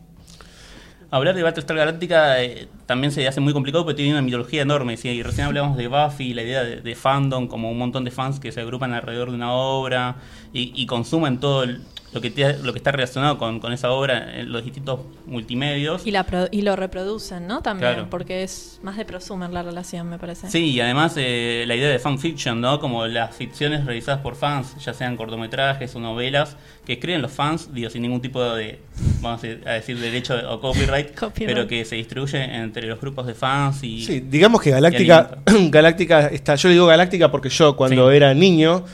Hablar 1.13 1.35
de 1.37 1.43
Battlestar 1.43 1.77
Galactica 1.77 2.43
eh, 2.43 2.69
también 2.87 3.13
se 3.13 3.29
hace 3.29 3.39
muy 3.41 3.53
complicado 3.53 3.85
porque 3.85 3.97
tiene 3.99 4.13
una 4.13 4.23
mitología 4.23 4.63
enorme. 4.63 4.97
¿sí? 4.97 5.11
Y 5.11 5.23
recién 5.23 5.47
hablábamos 5.47 5.77
de 5.77 5.87
Buffy, 5.87 6.33
la 6.33 6.43
idea 6.43 6.65
de, 6.65 6.81
de 6.81 6.95
fandom, 6.95 7.49
como 7.49 7.71
un 7.71 7.77
montón 7.79 8.05
de 8.05 8.11
fans 8.11 8.41
que 8.41 8.51
se 8.51 8.63
agrupan 8.63 8.95
alrededor 8.95 9.29
de 9.29 9.37
una 9.37 9.53
obra 9.53 10.17
y, 10.55 10.73
y 10.75 10.87
consumen 10.87 11.39
todo 11.39 11.65
el- 11.65 11.83
lo, 12.13 12.21
que 12.21 12.31
te- 12.31 12.59
lo 12.59 12.73
que 12.73 12.79
está 12.79 12.93
relacionado 12.93 13.39
con, 13.39 13.59
con 13.61 13.73
esa 13.73 13.91
obra 13.91 14.39
en 14.39 14.53
los 14.53 14.65
distintos 14.65 15.01
multimedios. 15.27 16.07
Y, 16.07 16.11
la 16.11 16.25
pro- 16.25 16.49
y 16.51 16.63
lo 16.63 16.77
reproducen, 16.77 17.47
¿no? 17.47 17.63
También, 17.63 17.95
Claro. 17.95 18.11
porque 18.11 18.43
es 18.43 18.79
más 18.83 18.97
de 18.97 19.05
prosumer 19.05 19.51
la 19.51 19.63
relación, 19.63 20.09
me 20.09 20.19
parece. 20.19 20.51
Sí, 20.51 20.71
y 20.71 20.81
además 20.81 21.15
eh, 21.17 21.65
la 21.67 21.75
idea 21.75 21.89
de 21.89 21.99
fanfiction, 21.99 22.61
¿no? 22.61 22.79
Como 22.81 23.07
las 23.07 23.35
ficciones 23.35 23.85
realizadas 23.87 24.21
por 24.21 24.37
fans, 24.37 24.75
ya 24.85 24.93
sean 24.95 25.17
cortometrajes 25.17 25.95
o 25.97 26.01
novelas, 26.01 26.57
que 26.85 26.95
escriben 26.95 27.23
los 27.23 27.33
fans, 27.33 27.73
digo, 27.73 27.89
sin 27.91 28.03
ningún 28.03 28.21
tipo 28.21 28.43
de, 28.43 28.81
vamos 29.21 29.43
a 29.43 29.47
decir- 29.47 29.99
derecho 29.99 30.35
o 30.51 30.61
copyright, 30.61 31.15
Copyright. 31.19 31.55
pero 31.55 31.67
que 31.67 31.85
se 31.85 31.97
distruye 31.97 32.43
entre 32.43 32.87
los 32.87 33.01
grupos 33.01 33.27
de 33.27 33.35
fans 33.35 33.83
y... 33.85 34.05
Sí, 34.05 34.21
digamos 34.21 34.61
que 34.61 34.71
Galáctica, 34.71 35.39
Galáctica 35.71 36.27
está, 36.27 36.57
yo 36.57 36.69
le 36.69 36.75
digo 36.75 36.87
Galáctica 36.87 37.31
porque 37.31 37.49
yo 37.49 37.77
cuando 37.77 38.11
era 38.11 38.35
niño 38.35 38.85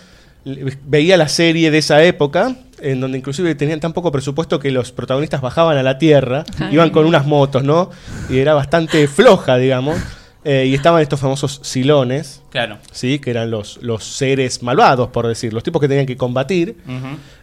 le- 0.44 0.76
veía 0.84 1.16
la 1.16 1.28
serie 1.28 1.70
de 1.70 1.78
esa 1.78 2.02
época, 2.04 2.54
en 2.80 3.00
donde 3.00 3.18
inclusive 3.18 3.54
tenían 3.54 3.80
tan 3.80 3.92
poco 3.92 4.10
presupuesto 4.12 4.58
que 4.58 4.70
los 4.70 4.92
protagonistas 4.92 5.40
bajaban 5.40 5.76
a 5.76 5.82
la 5.82 5.98
Tierra, 5.98 6.44
Ay. 6.58 6.74
iban 6.74 6.90
con 6.90 7.06
unas 7.06 7.26
motos, 7.26 7.64
¿no? 7.64 7.90
Y 8.30 8.38
era 8.38 8.54
bastante 8.54 9.06
floja, 9.08 9.56
digamos. 9.56 9.96
Eh, 10.44 10.66
y 10.66 10.74
estaban 10.74 11.02
estos 11.02 11.18
famosos 11.20 11.60
silones, 11.62 12.42
Claro. 12.50 12.78
¿sí? 12.92 13.18
Que 13.18 13.30
eran 13.30 13.50
los, 13.50 13.78
los 13.82 14.04
seres 14.04 14.62
malvados, 14.62 15.08
por 15.08 15.26
decir, 15.26 15.52
los 15.52 15.62
tipos 15.62 15.80
que 15.80 15.88
tenían 15.88 16.06
que 16.06 16.16
combatir. 16.16 16.76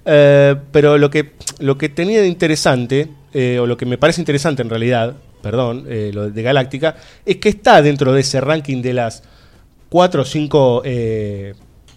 Eh, 0.06 0.56
pero 0.72 0.98
lo 0.98 1.10
que, 1.10 1.34
lo 1.60 1.78
que 1.78 1.90
tenía 1.90 2.22
de 2.22 2.28
interesante, 2.28 3.10
eh, 3.34 3.60
o 3.60 3.68
lo 3.68 3.78
que 3.78 3.86
me 3.86 3.98
parece 3.98 4.22
interesante 4.22 4.62
en 4.62 4.70
realidad, 4.70 5.14
perdón, 5.44 5.86
lo 6.14 6.32
de 6.32 6.42
Galáctica, 6.42 6.96
es 7.26 7.36
que 7.38 7.50
está 7.50 7.82
dentro 7.84 8.12
de 8.14 8.22
ese 8.22 8.42
ranking 8.42 8.82
de 8.82 8.94
las 8.94 9.22
cuatro 9.90 10.24
o 10.24 10.26
cinco 10.26 10.82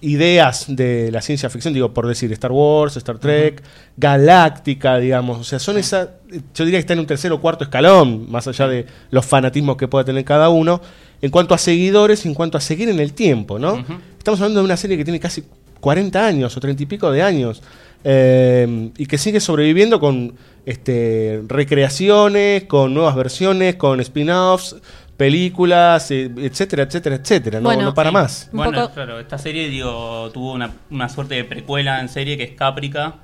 ideas 0.01 0.67
de 0.69 1.11
la 1.11 1.21
ciencia 1.23 1.51
ficción, 1.51 1.75
digo, 1.75 1.93
por 1.93 2.07
decir 2.07 2.33
Star 2.33 2.53
Wars, 2.53 2.97
Star 2.97 3.19
Trek, 3.19 3.63
Galáctica, 3.97 4.99
digamos, 4.99 5.39
o 5.39 5.45
sea, 5.45 5.59
son 5.59 5.79
esas, 5.79 6.09
yo 6.55 6.65
diría 6.65 6.79
que 6.79 6.83
está 6.83 6.93
en 6.93 7.01
un 7.01 7.07
tercer 7.07 7.33
o 7.33 7.41
cuarto 7.41 7.65
escalón, 7.65 8.31
más 8.31 8.47
allá 8.47 8.69
de 8.69 8.87
los 9.11 9.27
fanatismos 9.27 9.77
que 9.77 9.89
pueda 9.89 10.05
tener 10.05 10.25
cada 10.25 10.49
uno, 10.49 10.81
en 11.21 11.31
cuanto 11.31 11.55
a 11.55 11.59
seguidores, 11.59 12.25
en 12.27 12.35
cuanto 12.35 12.57
a 12.59 12.61
seguir 12.61 12.89
en 12.89 13.01
el 13.01 13.13
tiempo, 13.13 13.59
¿no? 13.59 13.85
Estamos 14.17 14.41
hablando 14.41 14.61
de 14.61 14.65
una 14.67 14.77
serie 14.77 14.97
que 14.97 15.05
tiene 15.05 15.19
casi 15.19 15.45
40 15.81 16.27
años 16.27 16.57
o 16.57 16.61
30 16.61 16.83
y 16.83 16.87
pico 16.87 17.11
de 17.11 17.23
años. 17.23 17.63
eh, 18.05 18.91
y 18.97 19.07
que 19.07 19.19
sigue 19.19 19.41
sobreviviendo 19.41 19.99
con 19.99 20.35
este, 20.67 21.43
recreaciones, 21.49 22.65
con 22.65 22.95
nuevas 22.95 23.17
versiones, 23.17 23.75
con 23.75 23.99
spin-offs, 24.01 24.77
películas, 25.19 26.11
eh, 26.13 26.31
etcétera, 26.39 26.85
etcétera, 26.85 27.17
etcétera. 27.17 27.59
No, 27.61 27.65
Bueno, 27.65 27.83
no 27.83 27.95
para 27.95 28.09
sí. 28.11 28.15
más. 28.15 28.49
Bueno, 28.53 28.91
claro, 28.93 29.19
esta 29.21 29.37
serie 29.37 29.69
digo, 29.69 30.31
tuvo 30.33 30.53
una, 30.53 30.71
una 30.91 31.09
suerte 31.11 31.35
de 31.35 31.45
precuela 31.45 32.01
en 32.01 32.09
serie 32.09 32.39
que 32.39 32.45
es 32.45 32.53
Caprica, 32.53 33.17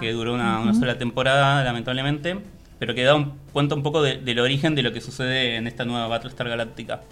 que 0.00 0.12
duró 0.12 0.34
una, 0.34 0.58
una 0.58 0.74
sola 0.74 0.98
temporada, 0.98 1.62
lamentablemente, 1.62 2.38
pero 2.78 2.94
que 2.94 3.04
da 3.04 3.14
un, 3.14 3.34
cuenta 3.52 3.74
un 3.74 3.82
poco 3.82 4.02
de- 4.02 4.16
del 4.16 4.38
origen 4.40 4.74
de 4.74 4.82
lo 4.82 4.92
que 4.92 5.00
sucede 5.00 5.56
en 5.56 5.66
esta 5.66 5.84
nueva 5.84 6.08
Battlestar 6.08 6.48
Galáctica. 6.48 7.02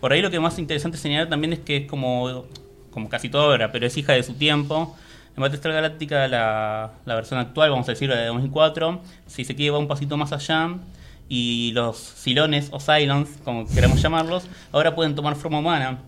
Por 0.00 0.12
ahí 0.12 0.22
lo 0.22 0.30
que 0.30 0.40
más 0.40 0.58
interesante 0.58 0.96
señalar 0.96 1.28
también 1.28 1.52
es 1.52 1.58
que 1.58 1.76
es 1.76 1.86
como, 1.86 2.46
como 2.90 3.08
casi 3.10 3.28
toda 3.28 3.54
obra, 3.54 3.70
pero 3.70 3.86
es 3.86 3.96
hija 3.96 4.14
de 4.14 4.22
su 4.22 4.32
tiempo. 4.34 4.96
En 5.36 5.42
Battlestar 5.42 5.72
Galáctica, 5.72 6.26
la, 6.28 6.92
la 7.04 7.14
versión 7.14 7.38
actual, 7.38 7.70
vamos 7.70 7.86
a 7.88 7.92
decir, 7.92 8.08
la 8.08 8.16
de 8.16 8.26
2004, 8.28 9.00
si 9.26 9.44
se 9.44 9.54
quiere 9.54 9.70
va 9.72 9.78
un 9.78 9.86
pasito 9.86 10.16
más 10.16 10.32
allá 10.32 10.70
y 11.30 11.70
los 11.72 11.96
Silones 11.96 12.68
o 12.72 12.78
Cylons, 12.80 13.28
como 13.44 13.66
queramos 13.66 14.02
llamarlos, 14.02 14.44
ahora 14.72 14.94
pueden 14.94 15.14
tomar 15.14 15.36
forma 15.36 15.60
humana. 15.60 16.00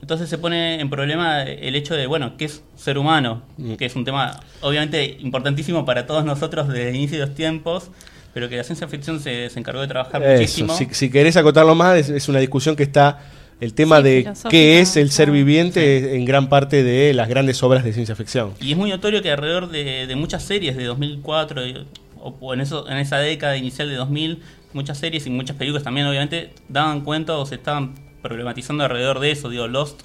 Entonces 0.00 0.28
se 0.28 0.38
pone 0.38 0.80
en 0.80 0.90
problema 0.90 1.42
el 1.42 1.74
hecho 1.74 1.96
de, 1.96 2.06
bueno, 2.06 2.36
¿qué 2.36 2.44
es 2.44 2.62
ser 2.76 2.98
humano? 2.98 3.42
Que 3.78 3.86
es 3.86 3.96
un 3.96 4.04
tema 4.04 4.38
obviamente 4.60 5.16
importantísimo 5.20 5.84
para 5.84 6.06
todos 6.06 6.24
nosotros 6.24 6.68
desde 6.68 6.90
el 6.90 6.94
inicio 6.96 7.18
de 7.18 7.26
los 7.26 7.34
tiempos, 7.34 7.90
pero 8.32 8.48
que 8.48 8.56
la 8.56 8.62
ciencia 8.62 8.86
ficción 8.86 9.18
se, 9.18 9.50
se 9.50 9.58
encargó 9.58 9.80
de 9.80 9.88
trabajar 9.88 10.22
Eso, 10.22 10.32
muchísimo. 10.40 10.76
si, 10.76 10.86
si 10.92 11.10
querés 11.10 11.36
acotarlo 11.36 11.74
más, 11.74 11.96
es, 11.96 12.10
es 12.10 12.28
una 12.28 12.38
discusión 12.38 12.76
que 12.76 12.84
está 12.84 13.18
el 13.60 13.74
tema 13.74 13.96
Sí, 13.96 14.02
de 14.04 14.32
qué 14.50 14.78
es 14.80 14.96
el 14.96 15.10
ser 15.10 15.32
viviente 15.32 16.14
en 16.14 16.24
gran 16.24 16.48
parte 16.48 16.84
de 16.84 17.12
las 17.12 17.26
grandes 17.28 17.60
obras 17.64 17.82
de 17.82 17.92
ciencia 17.92 18.14
ficción. 18.14 18.52
Y 18.60 18.70
es 18.72 18.76
muy 18.78 18.90
notorio 18.90 19.20
que 19.20 19.32
alrededor 19.32 19.68
de, 19.70 20.06
de 20.06 20.14
muchas 20.14 20.44
series 20.44 20.76
de 20.76 20.84
2004 20.84 21.66
y- 21.66 21.86
o, 22.20 22.36
o 22.40 22.54
en, 22.54 22.60
eso, 22.60 22.88
en 22.88 22.96
esa 22.98 23.18
década 23.18 23.56
inicial 23.56 23.88
de 23.88 23.94
2000, 23.96 24.42
muchas 24.72 24.98
series 24.98 25.26
y 25.26 25.30
muchas 25.30 25.56
películas 25.56 25.82
también 25.82 26.06
obviamente 26.06 26.50
daban 26.68 27.00
cuenta 27.02 27.36
o 27.38 27.46
se 27.46 27.54
estaban 27.56 27.94
problematizando 28.22 28.84
alrededor 28.84 29.20
de 29.20 29.30
eso. 29.30 29.48
Digo, 29.48 29.66
Lost, 29.68 30.02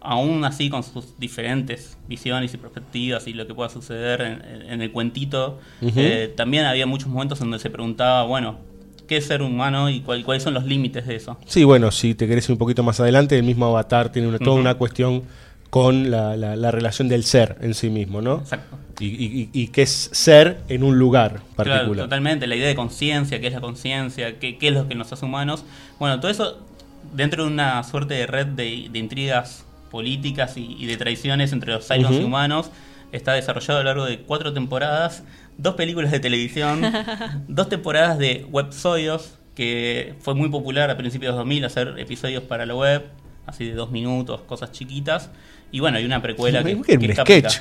aún 0.00 0.44
así 0.44 0.68
con 0.68 0.82
sus 0.82 1.18
diferentes 1.18 1.96
visiones 2.08 2.52
y 2.52 2.58
perspectivas 2.58 3.26
y 3.26 3.32
lo 3.32 3.46
que 3.46 3.54
pueda 3.54 3.70
suceder 3.70 4.20
en, 4.20 4.70
en 4.70 4.82
el 4.82 4.92
cuentito, 4.92 5.58
eh, 5.96 6.32
también 6.36 6.66
había 6.66 6.86
muchos 6.86 7.08
momentos 7.08 7.40
en 7.40 7.46
donde 7.50 7.58
se 7.62 7.70
preguntaba, 7.70 8.24
bueno, 8.24 8.58
¿qué 9.08 9.16
es 9.18 9.26
ser 9.26 9.40
humano 9.42 9.88
y 9.88 10.00
cuál- 10.00 10.24
cuáles 10.24 10.42
son 10.42 10.52
los 10.54 10.64
límites 10.64 11.06
de 11.06 11.16
eso? 11.16 11.38
Sí, 11.46 11.64
bueno, 11.64 11.90
si 11.90 12.14
te 12.14 12.26
querés 12.28 12.46
ir 12.48 12.52
un 12.52 12.58
poquito 12.58 12.82
más 12.82 13.00
adelante, 13.00 13.36
el 13.38 13.44
mismo 13.44 13.66
Avatar 13.66 14.10
tiene 14.12 14.28
una, 14.28 14.38
toda 14.38 14.60
una 14.60 14.74
cuestión 14.74 15.22
con 15.74 16.08
la, 16.12 16.36
la- 16.36 16.54
la 16.54 16.70
relación 16.70 17.08
del 17.08 17.24
ser 17.24 17.56
en 17.60 17.74
sí 17.74 17.90
mismo, 17.90 18.22
¿no? 18.22 18.38
Exacto. 18.38 18.78
Y, 19.00 19.06
y, 19.06 19.50
y- 19.52 19.62
y 19.62 19.68
qué 19.74 19.82
es 19.82 20.08
ser 20.12 20.60
en 20.68 20.84
un 20.84 21.00
lugar 21.00 21.30
Claro, 21.32 21.46
particular. 21.56 22.04
totalmente, 22.04 22.46
la 22.46 22.54
idea 22.54 22.68
de 22.68 22.76
conciencia, 22.76 23.40
qué 23.40 23.48
es 23.48 23.52
la 23.54 23.60
conciencia, 23.60 24.38
qué, 24.38 24.56
qué 24.56 24.68
es 24.68 24.72
lo 24.74 24.86
que 24.86 24.94
nos 24.94 25.12
hace 25.12 25.24
humanos. 25.24 25.64
Bueno, 25.98 26.20
todo 26.20 26.30
eso 26.30 26.58
dentro 27.12 27.42
de 27.44 27.50
una 27.50 27.82
suerte 27.82 28.14
de 28.14 28.26
red 28.28 28.46
de, 28.46 28.88
de 28.92 28.98
intrigas 29.00 29.64
políticas 29.90 30.56
y, 30.56 30.76
y 30.78 30.86
de 30.86 30.96
traiciones 30.96 31.52
entre 31.52 31.72
los 31.72 31.88
Cylons 31.88 32.20
y 32.20 32.22
humanos 32.22 32.70
está 33.10 33.32
desarrollado 33.32 33.80
a 33.80 33.82
lo 33.82 33.86
largo 33.88 34.04
de 34.04 34.20
cuatro 34.20 34.52
temporadas, 34.52 35.24
dos 35.58 35.74
películas 35.74 36.12
de 36.12 36.20
televisión, 36.20 36.82
dos 37.48 37.68
temporadas 37.68 38.16
de 38.18 38.46
websoios, 38.48 39.38
que 39.56 40.14
fue 40.20 40.36
muy 40.36 40.50
popular 40.50 40.88
a 40.90 40.96
principios 40.96 41.32
de 41.34 41.38
2000 41.38 41.64
hacer 41.64 41.94
episodios 41.98 42.44
para 42.44 42.64
la 42.64 42.76
web, 42.76 43.02
así 43.46 43.64
de 43.66 43.74
dos 43.74 43.90
minutos, 43.90 44.40
cosas 44.42 44.70
chiquitas. 44.70 45.30
Y 45.74 45.80
bueno, 45.80 45.98
hay 45.98 46.04
una 46.04 46.22
precuela 46.22 46.62
que, 46.62 46.70
Era 46.70 46.82
que 46.84 46.96
un 46.96 47.10
es 47.10 47.16
sketch. 47.18 47.56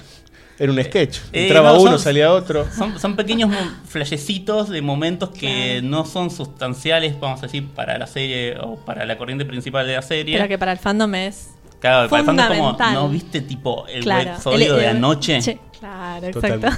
Era 0.60 0.72
un 0.72 0.84
sketch. 0.84 1.18
Eh, 1.34 1.46
Entraba 1.48 1.74
no, 1.74 1.82
uno, 1.82 1.98
salía 1.98 2.32
otro. 2.32 2.68
Son, 2.72 3.00
son 3.00 3.16
pequeños 3.16 3.50
flashecitos 3.88 4.70
de 4.70 4.84
momentos 4.84 5.30
que 5.32 5.82
no 5.84 6.06
son 6.06 6.30
sustanciales, 6.30 7.20
vamos 7.20 7.40
a 7.40 7.48
decir, 7.48 7.68
para 7.70 7.98
la 7.98 8.06
serie 8.06 8.56
o 8.62 8.76
para 8.76 9.06
la 9.08 9.18
corriente 9.18 9.46
principal 9.46 9.88
de 9.88 9.96
la 9.96 10.04
serie. 10.04 10.36
Pero 10.38 10.48
que 10.48 10.60
para 10.60 10.74
el 10.74 10.78
fandom 10.78 11.16
es. 11.16 11.50
claro, 11.80 12.08
para 12.08 12.20
el 12.20 12.26
fandom 12.28 12.46
es 12.52 12.58
como, 12.58 12.70
fundamental. 12.74 12.94
¿no 12.94 13.10
viste 13.10 13.42
tipo 13.42 13.88
el 13.88 14.04
Claro, 14.04 14.30
websodio 14.30 14.76
el- 14.76 14.82
de 14.82 14.88
anoche? 14.90 15.40
Che, 15.42 15.60
claro, 15.80 16.28
exacto. 16.28 16.68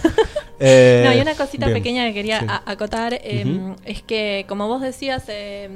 Eh, 0.58 1.04
no, 1.06 1.14
y 1.14 1.20
una 1.20 1.36
cosita 1.36 1.66
bien. 1.66 1.80
pequeña 1.80 2.06
que 2.06 2.14
quería 2.14 2.40
Sí. 2.40 2.46
acotar 2.66 3.14
eh, 3.14 3.44
Ujú. 3.46 3.76
es 3.84 4.02
que, 4.02 4.46
como 4.48 4.70
vos 4.70 4.82
decías 4.82 5.26
eh, 5.28 5.70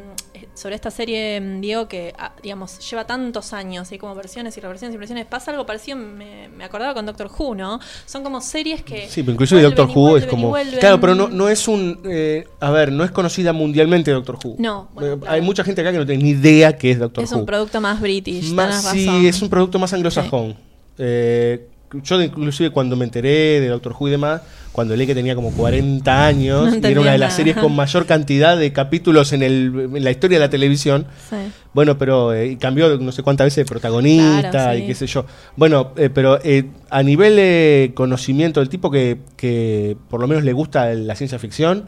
sobre 0.59 0.75
esta 0.75 0.91
serie, 0.91 1.39
mm, 1.41 1.61
Diego, 1.61 1.87
que 1.87 2.13
ah, 2.17 2.33
digamos 2.43 2.77
lleva 2.89 3.05
tantos 3.05 3.53
años 3.53 3.89
y 3.91 3.95
hay 3.95 3.99
como 3.99 4.13
versiones 4.15 4.55
y 4.57 4.59
reversiones 4.61 4.93
y 4.95 4.97
versiones, 4.97 5.25
pasa 5.25 5.51
algo 5.51 5.65
parecido, 5.65 5.97
me, 5.97 6.49
me 6.49 6.63
acordaba 6.63 6.93
con 6.93 7.05
Doctor 7.05 7.29
Who, 7.37 7.55
¿no? 7.55 7.79
Son 8.05 8.23
como 8.23 8.41
series 8.41 8.83
que. 8.83 9.07
Sí, 9.09 9.23
pero 9.23 9.33
inclusive 9.33 9.61
Doctor 9.61 9.87
Who 9.87 10.17
es 10.17 10.25
vuelven 10.27 10.29
como... 10.29 10.79
Claro, 10.79 10.99
pero 10.99 11.15
no, 11.15 11.29
no 11.29 11.49
es 11.49 11.67
un... 11.67 11.99
eh, 12.05 12.45
a 12.59 12.69
ver, 12.71 12.91
no 12.91 13.03
es 13.03 13.11
conocida 13.11 13.53
mundialmente 13.53 14.11
Doctor 14.11 14.37
Who. 14.43 14.55
No, 14.59 14.89
bueno, 14.93 15.13
Eh, 15.13 15.17
claro. 15.19 15.33
Hay 15.33 15.41
mucha 15.41 15.63
gente 15.63 15.81
acá 15.81 15.91
que 15.91 15.97
no 15.97 16.05
tiene 16.05 16.23
ni 16.23 16.29
idea 16.31 16.77
qué 16.77 16.91
es 16.91 16.99
Doctor 16.99 17.23
Es 17.23 17.31
Who. 17.31 17.39
un 17.39 17.45
producto 17.45 17.79
más 17.81 17.99
british, 18.01 18.51
Más- 18.51 18.83
sí, 18.91 19.05
razón. 19.07 19.25
es 19.25 19.41
un 19.41 19.49
producto 19.49 19.79
más 19.79 19.93
anglosajón. 19.93 20.55
Eh, 20.97 21.67
yo 22.03 22.21
inclusive 22.21 22.69
cuando 22.71 22.95
me 22.95 23.05
enteré 23.05 23.59
de 23.61 23.67
Doctor 23.69 23.95
Who 23.97 24.09
y 24.09 24.11
demás, 24.11 24.41
cuando 24.71 24.95
leí 24.95 25.07
que 25.07 25.15
tenía 25.15 25.35
como 25.35 25.51
40 25.51 26.25
años, 26.25 26.77
No 26.81 26.87
y 26.87 26.91
era 26.91 27.01
una 27.01 27.11
de 27.11 27.17
las 27.17 27.29
nada. 27.29 27.37
series 27.37 27.57
con 27.57 27.75
mayor 27.75 28.05
cantidad 28.05 28.57
de 28.57 28.71
capítulos 28.71 29.33
en, 29.33 29.43
el, 29.43 29.89
en 29.95 30.03
la 30.03 30.11
historia 30.11 30.37
de 30.39 30.45
la 30.45 30.49
televisión. 30.49 31.07
Sí. 31.29 31.35
Bueno, 31.73 31.97
pero 31.97 32.33
eh, 32.33 32.57
cambió 32.59 32.97
no 32.97 33.11
sé 33.11 33.21
cuántas 33.23 33.45
veces 33.45 33.65
de 33.65 33.69
protagonista 33.69 34.49
Claro, 34.51 34.77
sí. 34.77 34.83
y 34.83 34.87
qué 34.87 34.95
sé 34.95 35.07
yo. 35.07 35.25
Bueno, 35.55 35.91
eh, 35.97 36.09
pero 36.09 36.39
eh, 36.43 36.65
a 36.89 37.03
nivel 37.03 37.35
de 37.35 37.91
conocimiento 37.95 38.59
del 38.59 38.69
tipo 38.69 38.89
que, 38.91 39.19
que 39.35 39.97
por 40.09 40.19
lo 40.21 40.27
menos 40.27 40.43
le 40.43 40.53
gusta 40.53 40.93
la 40.93 41.15
ciencia 41.15 41.39
ficción, 41.39 41.85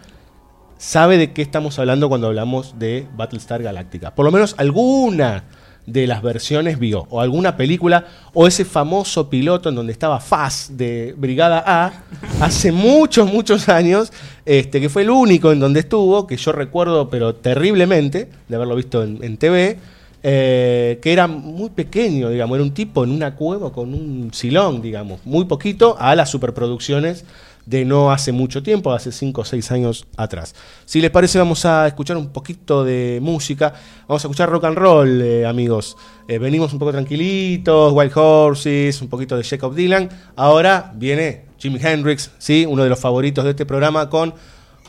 sabe 0.78 1.18
de 1.18 1.32
qué 1.34 1.41
estamos 1.41 1.78
hablando 1.80 2.10
cuando 2.10 2.28
hablamos 2.28 2.80
de 2.80 3.08
Battlestar 3.16 3.62
Galactica. 3.64 4.16
Por 4.16 4.26
lo 4.26 4.32
menos 4.32 4.56
alguna 4.58 5.44
de 5.86 6.08
las 6.08 6.22
versiones 6.22 6.80
vio, 6.80 7.08
o 7.10 7.22
alguna 7.22 7.58
película, 7.58 8.06
o 8.34 8.48
ese 8.48 8.66
famoso 8.66 9.30
piloto 9.30 9.70
en 9.70 9.76
donde 9.76 9.91
estaba 9.91 10.20
Faz 10.20 10.78
de 10.78 11.14
Brigada 11.18 11.64
A, 11.66 12.03
hace 12.40 12.72
muchos, 12.72 13.32
muchos 13.32 13.68
años, 13.70 14.12
este, 14.45 14.80
que 14.80 14.90
fue 14.90 15.02
el 15.02 15.10
único 15.10 15.52
en 15.52 15.60
donde 15.60 15.82
estuvo, 15.82 16.28
que 16.28 16.38
yo 16.38 16.52
recuerdo, 16.52 17.10
pero 17.10 17.36
terriblemente, 17.36 18.30
de 18.48 18.56
haberlo 18.56 18.76
visto 18.76 19.03
en, 19.03 19.24
en 19.24 19.38
TV, 19.38 19.78
eh, 20.24 20.99
que 21.02 21.12
era 21.12 21.26
muy 21.26 21.72
pequeño, 21.72 22.30
digamos, 22.30 22.56
era 22.56 22.64
un 22.64 22.76
tipo 22.76 23.03
en 23.03 23.12
una 23.12 23.36
cueva 23.36 23.74
con 23.74 23.91
un 23.91 24.32
silón, 24.32 24.80
digamos, 24.80 25.20
muy 25.26 25.45
poquito 25.45 25.98
a 25.99 26.16
las 26.16 26.30
superproducciones 26.30 27.26
de 27.66 27.86
no 27.86 28.12
hace 28.12 28.32
mucho 28.32 28.64
tiempo, 28.64 28.92
hace 28.92 29.12
5 29.12 29.42
o 29.42 29.46
6 29.46 29.72
años 29.72 30.08
atrás. 30.18 30.56
Si 30.86 31.02
les 31.02 31.12
parece, 31.12 31.38
vamos 31.40 31.66
a 31.66 31.88
escuchar 31.88 32.18
un 32.18 32.30
poquito 32.30 32.84
de 32.84 33.20
música. 33.22 33.74
Vamos 34.08 34.24
a 34.24 34.28
escuchar 34.28 34.50
rock 34.50 34.66
and 34.66 34.78
roll, 34.78 35.22
eh, 35.22 35.46
amigos. 35.46 35.98
Eh, 36.28 36.38
venimos 36.38 36.74
un 36.74 36.80
poco 36.80 36.92
tranquilitos, 36.92 37.94
Wild 37.94 38.12
Horses, 38.16 39.02
un 39.02 39.10
poquito 39.10 39.38
de 39.38 39.44
Jacob 39.44 39.74
Dylan. 39.74 40.10
Ahora 40.36 40.92
viene 40.96 41.46
Jimi 41.58 41.80
Hendrix, 41.82 42.32
¿sí? 42.38 42.66
uno 42.68 42.84
de 42.84 42.90
los 42.90 43.00
favoritos 43.00 43.44
de 43.44 43.52
este 43.52 43.66
programa, 43.66 44.10
con 44.10 44.34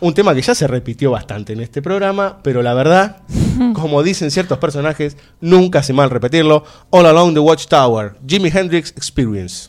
un 0.00 0.14
tema 0.14 0.34
que 0.34 0.42
ya 0.42 0.54
se 0.54 0.66
repitió 0.66 1.12
bastante 1.12 1.52
en 1.52 1.60
este 1.60 1.80
programa, 1.80 2.38
pero 2.42 2.62
la 2.62 2.74
verdad, 2.74 3.18
como 3.74 4.02
dicen 4.02 4.30
ciertos 4.30 4.58
personajes, 4.58 5.16
nunca 5.40 5.78
hace 5.78 5.92
mal 5.92 6.10
repetirlo. 6.10 6.64
All 6.90 7.06
Along 7.06 7.34
the 7.34 7.40
Watchtower, 7.40 8.16
Jimi 8.26 8.50
Hendrix 8.52 8.90
Experience. 8.96 9.68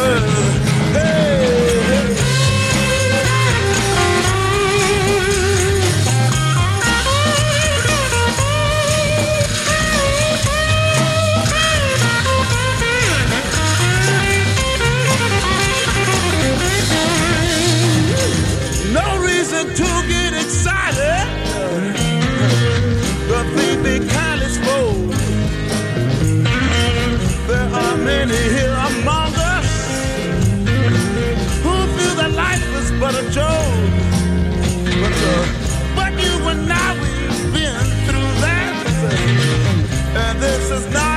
world. 0.00 0.39
is 40.70 40.88
not. 40.94 41.09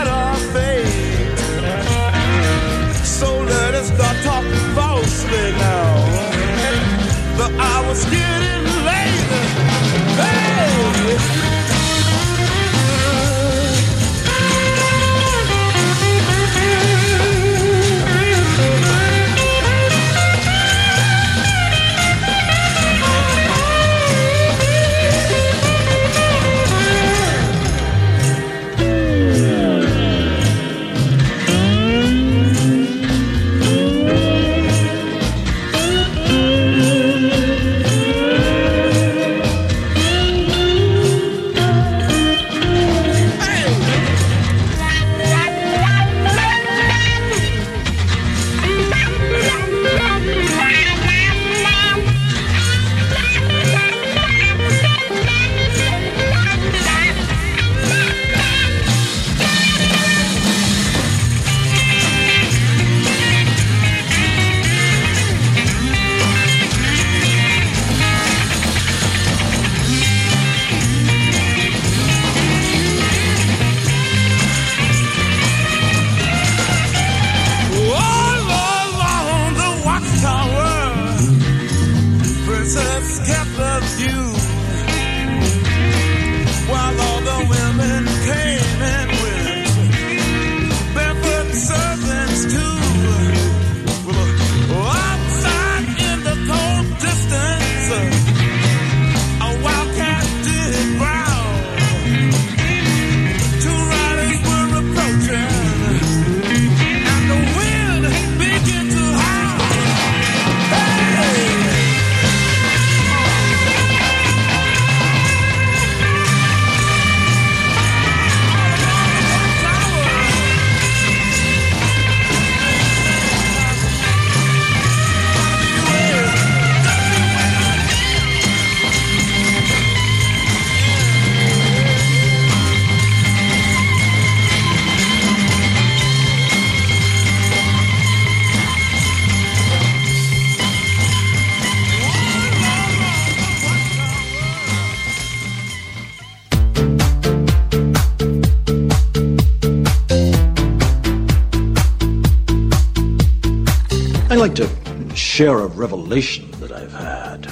Share 155.43 155.59
a 155.59 155.67
revelation 155.67 156.49
that 156.61 156.71
I've 156.71 156.93
had 156.93 157.51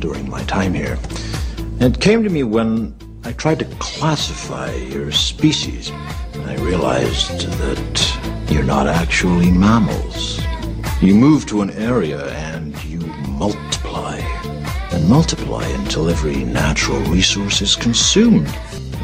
during 0.00 0.28
my 0.28 0.42
time 0.46 0.74
here. 0.74 0.98
It 1.78 2.00
came 2.00 2.24
to 2.24 2.30
me 2.30 2.42
when 2.42 2.96
I 3.22 3.30
tried 3.30 3.60
to 3.60 3.64
classify 3.78 4.74
your 4.74 5.12
species. 5.12 5.92
I 6.34 6.56
realized 6.56 7.42
that 7.62 8.50
you're 8.50 8.64
not 8.64 8.88
actually 8.88 9.52
mammals. 9.52 10.40
You 11.00 11.14
move 11.14 11.46
to 11.46 11.62
an 11.62 11.70
area 11.70 12.26
and 12.50 12.74
you 12.82 12.98
multiply. 13.28 14.16
And 14.90 15.08
multiply 15.08 15.64
until 15.64 16.10
every 16.10 16.42
natural 16.42 17.00
resource 17.02 17.62
is 17.62 17.76
consumed. 17.76 18.48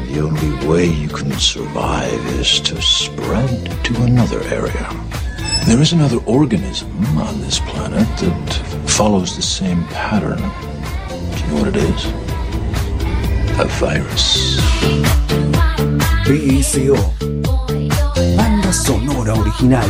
The 0.09 0.19
only 0.19 0.67
way 0.67 0.87
you 0.87 1.07
can 1.07 1.31
survive 1.39 2.25
is 2.37 2.59
to 2.59 2.81
spread 2.81 3.85
to 3.85 4.03
another 4.03 4.43
area. 4.49 5.04
There 5.65 5.81
is 5.81 5.93
another 5.93 6.19
organism 6.27 7.17
on 7.17 7.41
this 7.41 7.59
planet 7.59 8.07
that 8.19 8.53
follows 8.87 9.35
the 9.35 9.41
same 9.41 9.83
pattern. 9.85 10.37
Do 10.37 11.41
you 11.41 11.47
know 11.47 11.63
what 11.63 11.67
it 11.69 11.77
is? 11.77 12.05
A 13.59 13.65
virus. 13.79 14.61
BSO. 16.27 16.95
Banda 18.37 18.71
sonora 18.71 19.33
original. 19.41 19.89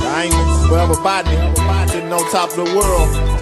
Diamonds, 0.00 0.68
forever 0.68 0.94
botany, 1.02 1.62
sitting 1.88 2.10
on 2.10 2.30
top 2.30 2.48
of 2.48 2.56
the 2.56 2.74
world. 2.74 3.41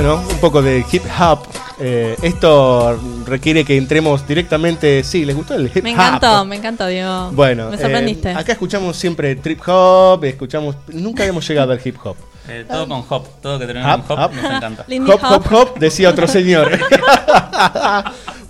Bueno, 0.00 0.22
un 0.30 0.38
poco 0.38 0.62
de 0.62 0.86
hip 0.92 1.02
hop. 1.18 1.40
Eh, 1.80 2.14
esto 2.22 2.96
requiere 3.26 3.64
que 3.64 3.76
entremos 3.76 4.24
directamente. 4.28 5.02
Sí, 5.02 5.24
¿les 5.24 5.34
gustó 5.34 5.54
el 5.54 5.66
hip 5.66 5.78
hop? 5.78 5.82
Me 5.82 5.90
encantó, 5.90 6.44
me 6.44 6.54
encantó, 6.54 6.86
Diego. 6.86 7.32
Bueno, 7.32 7.70
me 7.70 7.74
eh, 7.74 7.80
sorprendiste. 7.80 8.30
acá 8.30 8.52
escuchamos 8.52 8.96
siempre 8.96 9.34
trip 9.34 9.60
hop, 9.66 10.24
escuchamos. 10.24 10.76
Nunca 10.92 11.24
habíamos 11.24 11.48
llegado 11.48 11.72
al 11.72 11.80
hip 11.84 11.96
hop. 12.04 12.14
Eh, 12.48 12.64
todo 12.70 12.86
con 12.86 13.04
hop, 13.08 13.26
todo 13.42 13.58
que 13.58 13.66
termina 13.66 13.96
Hop, 13.96 14.06
con 14.06 14.20
hop, 14.20 14.30
hop. 14.30 14.36
nos 14.36 14.44
encanta. 14.44 14.86
Hop, 15.08 15.20
hop, 15.32 15.52
hop, 15.52 15.78
decía 15.80 16.10
otro 16.10 16.28
señor. 16.28 16.70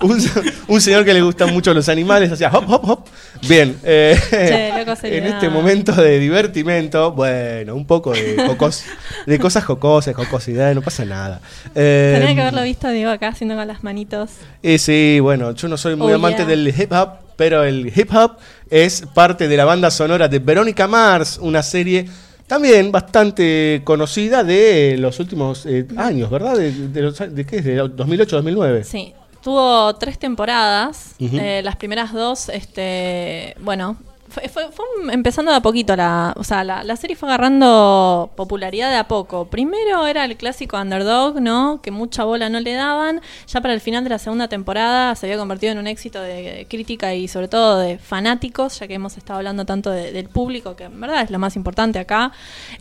un, 0.00 0.18
un 0.68 0.80
señor 0.80 1.04
que 1.04 1.12
le 1.14 1.20
gustan 1.22 1.52
mucho 1.52 1.72
los 1.74 1.88
animales, 1.88 2.30
hacía 2.32 2.48
hop, 2.50 2.64
hop, 2.68 2.90
hop. 2.90 3.04
Bien, 3.48 3.76
eh, 3.84 4.16
Che, 4.30 4.72
loco 4.78 4.96
sería. 4.96 5.18
en 5.18 5.26
este 5.26 5.48
momento 5.48 5.92
de 5.92 6.18
divertimento, 6.18 7.12
bueno, 7.12 7.74
un 7.74 7.86
poco 7.86 8.12
de, 8.12 8.36
jocos, 8.46 8.84
de 9.26 9.38
cosas 9.38 9.64
jocosas, 9.64 10.14
jocosidad, 10.14 10.74
no 10.74 10.82
pasa 10.82 11.04
nada. 11.04 11.40
Eh, 11.74 12.16
Tenía 12.18 12.34
que 12.34 12.40
haberlo 12.42 12.62
visto, 12.62 12.88
Diego, 12.90 13.10
acá 13.10 13.28
haciendo 13.28 13.56
con 13.56 13.66
las 13.66 13.82
manitos. 13.84 14.30
y 14.62 14.78
sí, 14.78 15.18
bueno, 15.20 15.52
yo 15.52 15.68
no 15.68 15.76
soy 15.76 15.96
muy 15.96 16.12
Oh, 16.12 16.16
amante 16.16 16.38
yeah. 16.38 16.46
del 16.46 16.68
hip 16.68 16.92
hop, 16.92 17.10
pero 17.36 17.64
el 17.64 17.92
hip 17.94 18.10
hop 18.14 18.38
es 18.70 19.02
parte 19.14 19.48
de 19.48 19.56
la 19.56 19.64
banda 19.64 19.90
sonora 19.90 20.28
de 20.28 20.38
Verónica 20.38 20.86
Mars, 20.88 21.38
una 21.40 21.62
serie 21.62 22.06
también 22.46 22.90
bastante 22.90 23.82
conocida 23.84 24.42
de 24.42 24.96
los 24.98 25.20
últimos 25.20 25.66
eh, 25.66 25.86
años, 25.98 26.30
¿verdad? 26.30 26.56
¿De, 26.56 26.72
de, 26.72 27.02
los, 27.02 27.18
de 27.18 27.44
qué 27.44 27.56
es? 27.58 27.64
¿De 27.64 27.82
2008-2009? 27.82 28.82
Sí. 28.84 29.12
Tuvo 29.48 29.94
tres 29.94 30.18
temporadas. 30.18 31.14
Eh, 31.18 31.62
las 31.64 31.76
primeras 31.76 32.12
dos, 32.12 32.50
este, 32.50 33.56
bueno, 33.60 33.96
fue, 34.28 34.48
fue- 34.48 34.70
fue 34.72 34.84
empezando 35.12 35.50
de 35.50 35.56
a 35.58 35.60
poquito 35.60 35.96
la, 35.96 36.34
o 36.36 36.44
sea, 36.44 36.64
la, 36.64 36.84
la 36.84 36.96
serie 36.96 37.16
fue 37.16 37.28
agarrando 37.28 38.30
popularidad 38.36 38.90
de 38.90 38.96
a 38.96 39.08
poco. 39.08 39.46
Primero 39.46 40.06
era 40.06 40.24
el 40.24 40.36
clásico 40.36 40.76
underdog, 40.78 41.40
¿no? 41.40 41.80
Que 41.82 41.90
mucha 41.90 42.24
bola 42.24 42.48
no 42.48 42.60
le 42.60 42.74
daban. 42.74 43.20
Ya 43.46 43.60
para 43.60 43.74
el 43.74 43.80
final 43.80 44.04
de 44.04 44.10
la 44.10 44.18
segunda 44.18 44.48
temporada 44.48 45.14
se 45.14 45.26
había 45.26 45.38
convertido 45.38 45.72
en 45.72 45.78
un 45.78 45.86
éxito 45.86 46.20
de 46.20 46.66
crítica 46.68 47.14
y 47.14 47.28
sobre 47.28 47.48
todo 47.48 47.78
de 47.78 47.98
fanáticos, 47.98 48.78
ya 48.78 48.86
que 48.86 48.94
hemos 48.94 49.16
estado 49.16 49.38
hablando 49.38 49.64
tanto 49.64 49.90
de- 49.90 50.12
del 50.12 50.28
público, 50.28 50.76
que 50.76 50.84
en 50.84 51.00
verdad 51.00 51.22
es 51.22 51.30
lo 51.30 51.38
más 51.38 51.56
importante 51.56 51.98
acá. 51.98 52.32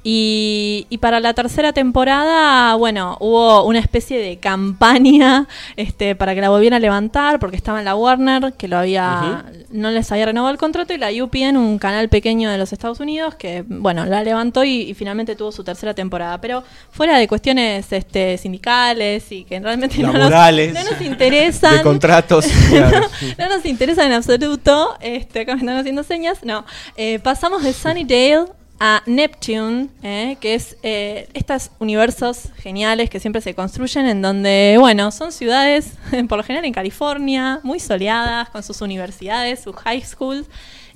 Y, 0.03 0.85
y 0.89 0.97
para 0.99 1.19
la 1.19 1.33
tercera 1.33 1.73
temporada, 1.73 2.75
bueno, 2.75 3.17
hubo 3.19 3.63
una 3.63 3.79
especie 3.79 4.19
de 4.19 4.37
campaña 4.37 5.47
este, 5.75 6.15
para 6.15 6.35
que 6.35 6.41
la 6.41 6.49
volvieran 6.49 6.77
a 6.77 6.79
levantar, 6.79 7.39
porque 7.39 7.55
estaba 7.57 7.79
en 7.79 7.85
la 7.85 7.95
Warner, 7.95 8.53
que 8.53 8.67
lo 8.67 8.77
había, 8.77 9.45
no 9.69 9.91
les 9.91 10.11
había 10.11 10.25
renovado 10.25 10.51
el 10.51 10.57
contrato, 10.57 10.93
y 10.93 10.97
la 10.97 11.11
Un 11.45 11.77
canal 11.77 12.09
pequeño 12.09 12.49
de 12.49 12.57
los 12.57 12.73
Estados 12.73 12.99
Unidos, 12.99 13.35
que 13.35 13.64
bueno, 13.68 14.05
la 14.05 14.23
levantó 14.23 14.64
y, 14.64 14.81
y 14.81 14.93
finalmente 14.93 15.35
tuvo 15.35 15.51
su 15.51 15.64
tercera 15.64 15.93
temporada. 15.93 16.41
Pero 16.41 16.64
fuera 16.91 17.18
de 17.18 17.27
cuestiones 17.27 17.91
este, 17.91 18.38
sindicales 18.38 19.31
y 19.31 19.43
que 19.43 19.59
realmente 19.59 19.99
no 19.99 20.11
nos, 20.14 20.30
no 20.31 20.91
nos 20.91 21.01
interesan. 21.01 21.77
de 21.77 21.84
contratos. 21.84 22.45
claro. 22.69 23.07
No 23.38 23.49
nos 23.49 23.65
interesa 23.65 24.05
en 24.05 24.14
absoluto. 24.14 24.95
Este, 24.99 25.41
acá 25.41 25.55
me 25.55 25.61
están 25.61 25.77
haciendo 25.77 26.03
señas. 26.03 26.39
No. 26.43 26.65
Eh, 26.95 27.19
pasamos 27.19 27.64
de 27.64 27.73
Sunnydale 27.73 28.47
a 28.80 29.01
Neptune, 29.05 29.89
eh, 30.03 30.38
que 30.39 30.53
es 30.53 30.77
eh, 30.84 31.27
estos 31.34 31.72
universos 31.80 32.49
geniales 32.57 33.09
que 33.09 33.19
siempre 33.19 33.41
se 33.41 33.55
construyen 33.55 34.05
en 34.05 34.22
donde, 34.22 34.76
bueno, 34.80 35.11
son 35.11 35.31
ciudades, 35.31 35.93
por 36.30 36.38
lo 36.38 36.43
general 36.43 36.65
en 36.65 36.73
California, 36.73 37.59
muy 37.64 37.80
soleadas, 37.80 38.49
con 38.49 38.61
sus 38.64 38.81
universidades, 38.81 39.61
sus 39.61 39.76
high 39.77 40.01
schools. 40.01 40.47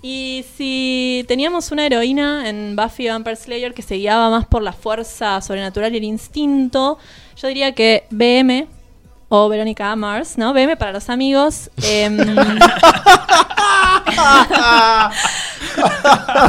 Y 0.01 0.45
si 0.57 1.23
teníamos 1.27 1.71
una 1.71 1.85
heroína 1.85 2.49
en 2.49 2.75
Buffy 2.75 3.07
Vampire 3.07 3.35
Slayer 3.35 3.73
que 3.73 3.83
se 3.83 3.95
guiaba 3.95 4.29
más 4.29 4.47
por 4.47 4.63
la 4.63 4.73
fuerza 4.73 5.39
sobrenatural 5.41 5.93
y 5.93 5.97
el 5.97 6.03
instinto, 6.03 6.97
yo 7.35 7.47
diría 7.47 7.73
que 7.73 8.05
BM 8.09 8.67
o 9.29 9.47
Verónica 9.47 9.95
Mars, 9.95 10.37
¿no? 10.37 10.53
BM 10.53 10.75
para 10.75 10.91
los 10.91 11.09
amigos. 11.09 11.69
em, 11.83 12.17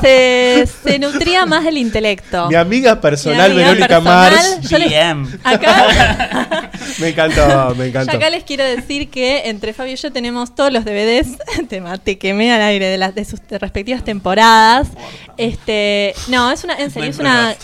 se, 0.01 0.69
se 0.85 0.99
nutría 0.99 1.47
más 1.47 1.65
del 1.65 1.79
intelecto. 1.79 2.49
Mi 2.49 2.55
amiga 2.55 3.01
personal, 3.01 3.53
Mi 3.55 3.63
amiga 3.63 3.87
Verónica 3.87 4.01
personal, 4.01 4.33
Mars. 4.33 4.71
BM. 4.71 5.29
Acá, 5.45 6.71
Me 6.99 7.09
encantó, 7.09 7.75
me 7.75 7.77
yo 7.77 7.85
encantó. 7.85 8.17
acá 8.17 8.31
les 8.31 8.45
quiero 8.45 8.65
decir 8.65 9.09
que 9.09 9.49
entre 9.49 9.73
Fabio 9.73 9.95
y 9.95 9.97
yo 9.97 10.13
tenemos 10.13 10.55
todos 10.55 10.73
los 10.73 10.85
DVDs, 10.85 11.39
te 11.69 11.81
maté, 11.81 12.19
quemé 12.19 12.53
al 12.53 12.63
aire 12.63 12.87
de 12.87 12.99
las 12.99 13.15
de 13.15 13.25
sus 13.25 13.41
respectivas 13.51 14.05
temporadas. 14.05 14.89
Este, 15.37 16.15
no, 16.29 16.51
es 16.51 16.65
una, 16.65 16.75
en 16.79 16.91
serio, 16.91 17.11
es 17.11 17.19
una 17.19 17.55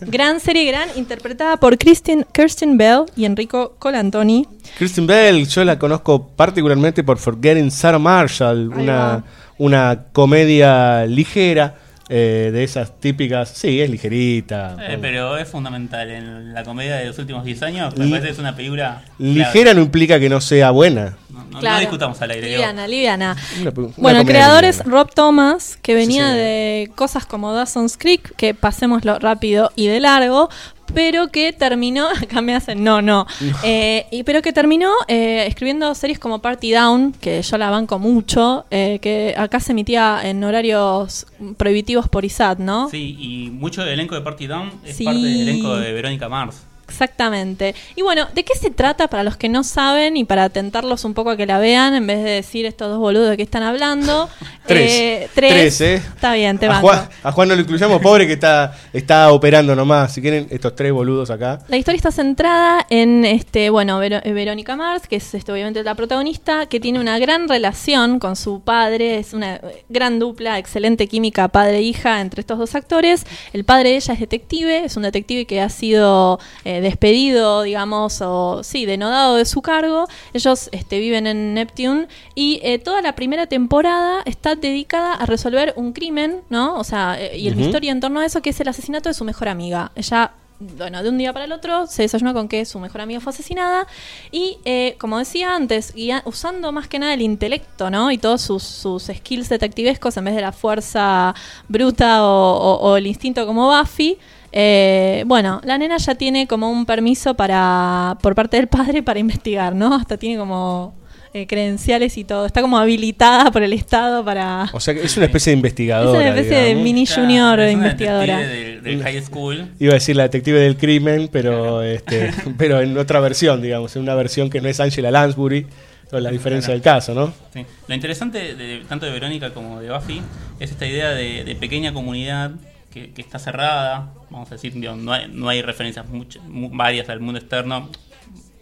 gran 0.00 0.40
serie, 0.40 0.64
gran, 0.64 0.88
interpretada 0.96 1.56
por 1.58 1.76
Kristen, 1.78 2.26
Kirsten 2.32 2.78
Bell 2.78 3.04
y 3.16 3.24
Enrico 3.24 3.76
Colantoni. 3.78 4.46
Kristen 4.78 5.06
Bell, 5.06 5.46
yo 5.46 5.64
la 5.64 5.78
conozco 5.78 6.28
particularmente 6.28 7.04
por 7.04 7.18
Forgetting 7.18 7.70
Sarah 7.70 7.98
Marshall, 7.98 8.68
una. 8.68 9.24
Una 9.62 10.06
comedia 10.12 11.06
ligera, 11.06 11.76
eh, 12.08 12.50
de 12.52 12.64
esas 12.64 12.98
típicas. 13.00 13.48
Sí, 13.48 13.80
es 13.80 13.88
ligerita. 13.88 14.76
Eh, 14.80 14.98
pero 15.00 15.38
es 15.38 15.48
fundamental 15.48 16.10
en 16.10 16.52
la 16.52 16.62
comedia 16.64 16.96
de 16.96 17.06
los 17.06 17.18
últimos 17.18 17.44
10 17.44 17.62
años. 17.62 17.96
Me 17.96 18.04
Li- 18.04 18.10
parece 18.10 18.26
que 18.28 18.32
es 18.32 18.38
una 18.38 18.54
película. 18.56 19.02
Ligera 19.18 19.72
no 19.72 19.80
implica 19.80 20.18
que 20.20 20.28
no 20.28 20.40
sea 20.40 20.72
buena. 20.72 21.16
No, 21.30 21.44
no 21.44 21.60
Claro. 21.60 21.80
discutamos 21.80 22.20
al 22.20 22.32
aire. 22.32 22.48
Liviana, 22.50 22.86
liviana. 22.88 23.36
Una- 23.60 23.70
una 23.76 23.88
Bueno, 23.96 24.20
el 24.20 24.26
creador 24.26 24.64
es. 24.64 24.84
Rob 24.84 25.10
Thomas, 25.14 25.78
que 25.80 25.94
venía 25.94 26.28
de 26.32 26.90
cosas 26.96 27.24
como 27.24 27.52
Dawson's 27.54 27.96
Creek, 27.96 28.34
que 28.36 28.52
pasémoslo 28.52 29.18
rápido 29.18 29.70
y 29.76 29.86
de 29.86 30.00
largo, 30.00 30.50
pero 30.94 31.28
que 31.28 31.52
terminó, 31.52 32.06
acá 32.22 32.40
me 32.40 32.54
hacen 32.54 32.82
no, 32.84 33.00
no, 33.02 33.26
Eh, 33.64 34.06
y, 34.10 34.22
pero 34.24 34.42
que 34.42 34.52
terminó 34.52 34.90
eh, 35.08 35.44
escribiendo 35.46 35.94
series 35.94 36.18
como 36.18 36.40
Party 36.40 36.72
Down, 36.72 37.12
que 37.20 37.42
yo 37.42 37.58
la 37.58 37.70
banco 37.70 37.98
mucho, 37.98 38.64
eh, 38.70 38.98
que 39.00 39.34
acá 39.36 39.60
se 39.60 39.72
emitía 39.72 40.20
en 40.24 40.42
horarios 40.44 41.26
prohibitivos 41.56 42.08
por 42.08 42.24
ISAT, 42.24 42.58
¿no? 42.58 42.88
Sí, 42.90 43.16
y 43.18 43.50
mucho 43.50 43.82
del 43.82 43.94
elenco 43.94 44.14
de 44.14 44.20
Party 44.22 44.46
Down 44.46 44.70
es 44.84 44.96
Sí. 44.96 45.04
parte 45.04 45.20
del 45.20 45.40
elenco 45.48 45.76
de 45.76 45.92
Verónica 45.92 46.28
Mars. 46.28 46.62
Exactamente. 46.92 47.74
Y 47.96 48.02
bueno, 48.02 48.28
¿de 48.34 48.44
qué 48.44 48.54
se 48.54 48.70
trata 48.70 49.08
para 49.08 49.24
los 49.24 49.38
que 49.38 49.48
no 49.48 49.64
saben 49.64 50.16
y 50.16 50.24
para 50.24 50.50
tentarlos 50.50 51.04
un 51.04 51.14
poco 51.14 51.30
a 51.30 51.36
que 51.36 51.46
la 51.46 51.58
vean 51.58 51.94
en 51.94 52.06
vez 52.06 52.22
de 52.22 52.30
decir 52.30 52.66
estos 52.66 52.90
dos 52.90 52.98
boludos 52.98 53.30
de 53.30 53.36
qué 53.38 53.42
están 53.42 53.62
hablando? 53.62 54.28
Tres. 54.66 54.92
Eh, 54.92 55.28
tres. 55.34 55.52
Tres, 55.52 55.80
¿eh? 55.80 55.94
Está 55.96 56.34
bien, 56.34 56.56
te 56.56 56.66
a 56.66 56.70
banco. 56.70 56.86
Juan, 56.86 57.08
a 57.22 57.32
Juan 57.32 57.48
no 57.48 57.54
lo 57.56 57.62
incluyamos, 57.62 58.00
pobre 58.00 58.28
que 58.28 58.34
está, 58.34 58.76
está 58.92 59.32
operando 59.32 59.74
nomás. 59.74 60.12
Si 60.12 60.22
quieren, 60.22 60.46
estos 60.50 60.76
tres 60.76 60.92
boludos 60.92 61.30
acá. 61.30 61.58
La 61.66 61.76
historia 61.76 61.96
está 61.96 62.12
centrada 62.12 62.86
en 62.88 63.24
este, 63.24 63.70
bueno, 63.70 64.00
eh, 64.02 64.32
Verónica 64.32 64.76
Mars, 64.76 65.08
que 65.08 65.16
es 65.16 65.34
este, 65.34 65.50
obviamente 65.50 65.82
la 65.82 65.94
protagonista, 65.94 66.66
que 66.66 66.78
tiene 66.78 67.00
una 67.00 67.18
gran 67.18 67.48
relación 67.48 68.18
con 68.18 68.36
su 68.36 68.60
padre, 68.60 69.18
es 69.18 69.32
una 69.32 69.56
eh, 69.56 69.84
gran 69.88 70.18
dupla, 70.18 70.58
excelente 70.58 71.08
química 71.08 71.48
padre-hija 71.48 72.20
entre 72.20 72.40
estos 72.40 72.58
dos 72.58 72.74
actores. 72.74 73.26
El 73.52 73.64
padre 73.64 73.90
de 73.90 73.96
ella 73.96 74.14
es 74.14 74.20
detective, 74.20 74.84
es 74.84 74.96
un 74.96 75.02
detective 75.02 75.44
que 75.44 75.60
ha 75.60 75.68
sido 75.68 76.38
eh, 76.64 76.80
despedido, 76.82 77.62
digamos, 77.62 78.20
o 78.20 78.62
sí, 78.62 78.84
denodado 78.86 79.36
de 79.36 79.44
su 79.44 79.62
cargo. 79.62 80.06
Ellos 80.34 80.68
este, 80.72 80.98
viven 80.98 81.26
en 81.26 81.54
Neptune 81.54 82.08
y 82.34 82.60
eh, 82.62 82.78
toda 82.78 83.00
la 83.02 83.14
primera 83.14 83.46
temporada 83.46 84.22
está 84.24 84.54
dedicada 84.54 85.14
a 85.14 85.26
resolver 85.26 85.72
un 85.76 85.92
crimen, 85.92 86.40
¿no? 86.50 86.76
O 86.78 86.84
sea, 86.84 87.16
eh, 87.18 87.38
y 87.38 87.46
el 87.48 87.54
Ujú. 87.54 87.62
misterio 87.62 87.92
en 87.92 88.00
torno 88.00 88.20
a 88.20 88.26
eso, 88.26 88.42
que 88.42 88.50
es 88.50 88.60
el 88.60 88.68
asesinato 88.68 89.08
de 89.08 89.14
su 89.14 89.24
mejor 89.24 89.48
amiga. 89.48 89.90
Ella 89.94 90.32
bueno, 90.78 91.02
de 91.02 91.08
un 91.08 91.18
día 91.18 91.32
para 91.32 91.44
el 91.46 91.50
otro 91.50 91.88
se 91.88 92.02
desayuna 92.02 92.32
con 92.32 92.46
que 92.46 92.64
su 92.64 92.78
mejor 92.78 93.00
amiga 93.00 93.18
fue 93.18 93.30
asesinada 93.32 93.84
y, 94.30 94.58
eh, 94.64 94.94
como 95.00 95.18
decía 95.18 95.56
antes, 95.56 95.92
guía- 95.92 96.22
usando 96.24 96.70
más 96.70 96.86
que 96.86 97.00
nada 97.00 97.14
el 97.14 97.20
intelecto, 97.22 97.90
¿no? 97.90 98.12
Y 98.12 98.18
todos 98.18 98.42
sus, 98.42 98.62
sus 98.62 99.04
skills 99.12 99.48
detectivescos 99.48 100.16
en 100.18 100.24
vez 100.26 100.36
de 100.36 100.40
la 100.40 100.52
fuerza 100.52 101.34
bruta 101.66 102.24
o, 102.24 102.52
o- 102.58 102.76
o 102.92 102.96
el 102.96 103.08
instinto 103.08 103.44
como 103.44 103.76
Buffy. 103.76 104.18
Eh, 104.52 105.24
bueno, 105.26 105.60
la 105.64 105.78
nena 105.78 105.96
ya 105.96 106.14
tiene 106.14 106.46
como 106.46 106.70
un 106.70 106.84
permiso 106.84 107.34
para 107.34 108.18
por 108.20 108.34
parte 108.34 108.58
del 108.58 108.68
padre 108.68 109.02
para 109.02 109.18
investigar, 109.18 109.74
¿no? 109.74 109.94
Hasta 109.94 110.18
tiene 110.18 110.38
como 110.38 110.94
eh, 111.34 111.46
credenciales 111.46 112.18
y 112.18 112.24
todo. 112.24 112.44
Está 112.44 112.60
como 112.60 112.76
habilitada 112.78 113.50
por 113.50 113.62
el 113.62 113.72
Estado 113.72 114.22
para... 114.22 114.68
O 114.74 114.80
sea, 114.80 114.92
es 114.92 115.16
una 115.16 115.24
especie 115.24 115.52
de 115.52 115.54
Es 115.54 115.58
investigadora. 115.58 116.18
una 116.18 116.28
especie 116.28 116.58
de 116.58 116.74
mini 116.74 117.06
junior 117.06 117.58
es 117.60 117.74
una 117.74 117.84
investigadora. 117.84 118.38
detective 118.38 118.80
del, 118.82 118.82
del 118.82 119.02
high 119.02 119.22
school. 119.22 119.68
Iba 119.78 119.92
a 119.92 119.94
decir 119.94 120.16
la 120.16 120.24
detective 120.24 120.60
del 120.60 120.76
crimen, 120.76 121.30
pero 121.32 121.80
este, 121.82 122.30
pero 122.58 122.82
en 122.82 122.98
otra 122.98 123.20
versión, 123.20 123.62
digamos, 123.62 123.96
en 123.96 124.02
una 124.02 124.14
versión 124.14 124.50
que 124.50 124.60
no 124.60 124.68
es 124.68 124.78
Angela 124.78 125.10
Lansbury, 125.10 125.66
con 126.10 126.22
la 126.22 126.30
diferencia 126.30 126.74
del 126.74 126.82
caso, 126.82 127.14
¿no? 127.14 127.32
Sí. 127.54 127.64
Lo 127.88 127.94
interesante 127.94 128.54
de, 128.54 128.82
tanto 128.86 129.06
de 129.06 129.12
Verónica 129.12 129.54
como 129.54 129.80
de 129.80 129.90
Buffy 129.90 130.20
es 130.60 130.70
esta 130.70 130.84
idea 130.84 131.12
de, 131.12 131.44
de 131.44 131.54
pequeña 131.54 131.94
comunidad 131.94 132.50
que, 132.92 133.10
que 133.12 133.22
está 133.22 133.38
cerrada, 133.38 134.12
vamos 134.30 134.48
a 134.50 134.54
decir, 134.54 134.72
digo, 134.74 134.94
no, 134.94 135.12
hay, 135.12 135.28
no 135.32 135.48
hay 135.48 135.62
referencias 135.62 136.08
muchas, 136.08 136.42
mu- 136.44 136.70
varias 136.72 137.08
al 137.08 137.20
mundo 137.20 137.38
externo, 137.40 137.88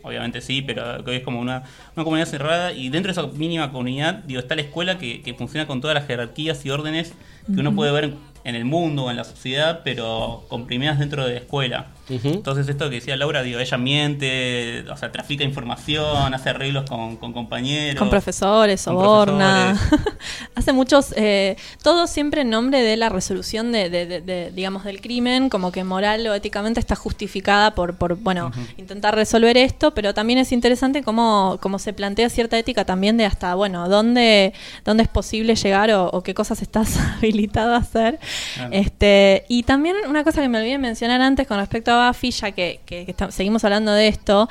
obviamente 0.03 0.41
sí, 0.41 0.63
pero 0.63 1.05
que 1.05 1.17
es 1.17 1.23
como 1.23 1.41
una, 1.41 1.65
una 1.97 2.05
comunidad 2.05 2.27
cerrada 2.27 2.73
y 2.73 2.89
dentro 2.89 3.13
de 3.13 3.21
esa 3.21 3.31
mínima 3.37 3.71
comunidad, 3.71 4.15
digo, 4.25 4.41
está 4.41 4.55
la 4.55 4.63
escuela 4.63 4.99
que, 4.99 5.21
que 5.23 5.35
funciona 5.35 5.67
con 5.67 5.81
todas 5.81 5.95
las 5.95 6.07
jerarquías 6.07 6.65
y 6.65 6.71
órdenes 6.71 7.13
que 7.53 7.61
uno 7.61 7.75
puede 7.75 7.93
ver 7.93 8.15
en 8.45 8.55
el 8.55 8.65
mundo 8.65 9.05
o 9.05 9.11
en 9.11 9.17
la 9.17 9.25
sociedad, 9.25 9.81
pero 9.85 10.47
comprimidas 10.49 10.99
dentro 10.99 11.27
de 11.27 11.33
la 11.35 11.39
escuela. 11.41 11.87
Entonces 12.09 12.69
esto 12.69 12.89
que 12.91 12.97
decía 12.97 13.17
Laura, 13.17 13.43
digo, 13.43 13.61
ella 13.61 13.79
miente, 13.79 14.85
o 14.91 14.97
sea, 14.97 15.13
trafica 15.13 15.45
información, 15.45 16.35
hace 16.35 16.51
arreglos 16.51 16.89
con, 16.89 17.17
con 17.17 17.33
compañeros. 17.33 17.99
Con 17.99 18.11
profesores, 18.11 18.83
con 18.85 18.95
soborna. 18.95 19.77
profesores. 19.79 20.17
Hace 20.57 20.73
muchos, 20.73 21.15
eh, 21.17 21.57
todo 21.83 22.07
siempre 22.07 22.43
en 22.43 22.51
nombre 22.51 22.83
de 22.83 22.97
la 22.97 23.09
resolución 23.09 23.71
de, 23.73 23.89
de- 23.89 24.07
de- 24.07 24.21
de, 24.21 24.51
digamos, 24.51 24.85
del 24.85 25.01
crimen, 25.01 25.49
como 25.49 25.71
que 25.73 25.85
moral 25.85 26.27
o 26.27 26.35
éticamente 26.35 26.81
está 26.81 26.97
justificada 26.97 27.75
por, 27.75 27.95
por 27.95 28.17
bueno, 28.17 28.51
intentar 28.77 29.15
resolver 29.15 29.57
esto, 29.57 29.95
pero 29.95 30.13
también 30.13 30.39
es 30.41 30.53
interesante 30.53 31.03
cómo, 31.03 31.59
cómo 31.63 31.79
se 31.79 31.93
plantea 31.93 32.29
cierta 32.29 32.59
ética 32.59 32.85
también 32.85 33.17
de 33.17 33.25
hasta, 33.25 33.55
bueno, 33.55 33.89
dónde, 33.89 34.53
dónde 34.85 35.05
es 35.05 35.09
posible 35.09 35.55
llegar 35.55 35.91
o, 35.93 36.07
o 36.11 36.23
qué 36.23 36.35
cosas 36.35 36.61
estás 36.61 36.97
habilitado 37.19 37.75
a 37.75 37.79
hacer. 37.79 38.19
Claro. 38.55 38.71
Este, 38.73 39.45
y 39.49 39.63
también 39.63 39.97
una 40.09 40.25
cosa 40.25 40.43
que 40.43 40.49
me 40.49 40.59
olvidé 40.59 40.77
mencionar 40.79 41.21
antes 41.23 41.47
con 41.47 41.59
respecto 41.59 41.90
ya 42.31 42.53
que, 42.53 42.81
que- 42.87 43.05
que 43.07 43.15
seguimos 43.33 43.65
hablando 43.65 43.93
de 43.93 44.09
esto, 44.09 44.49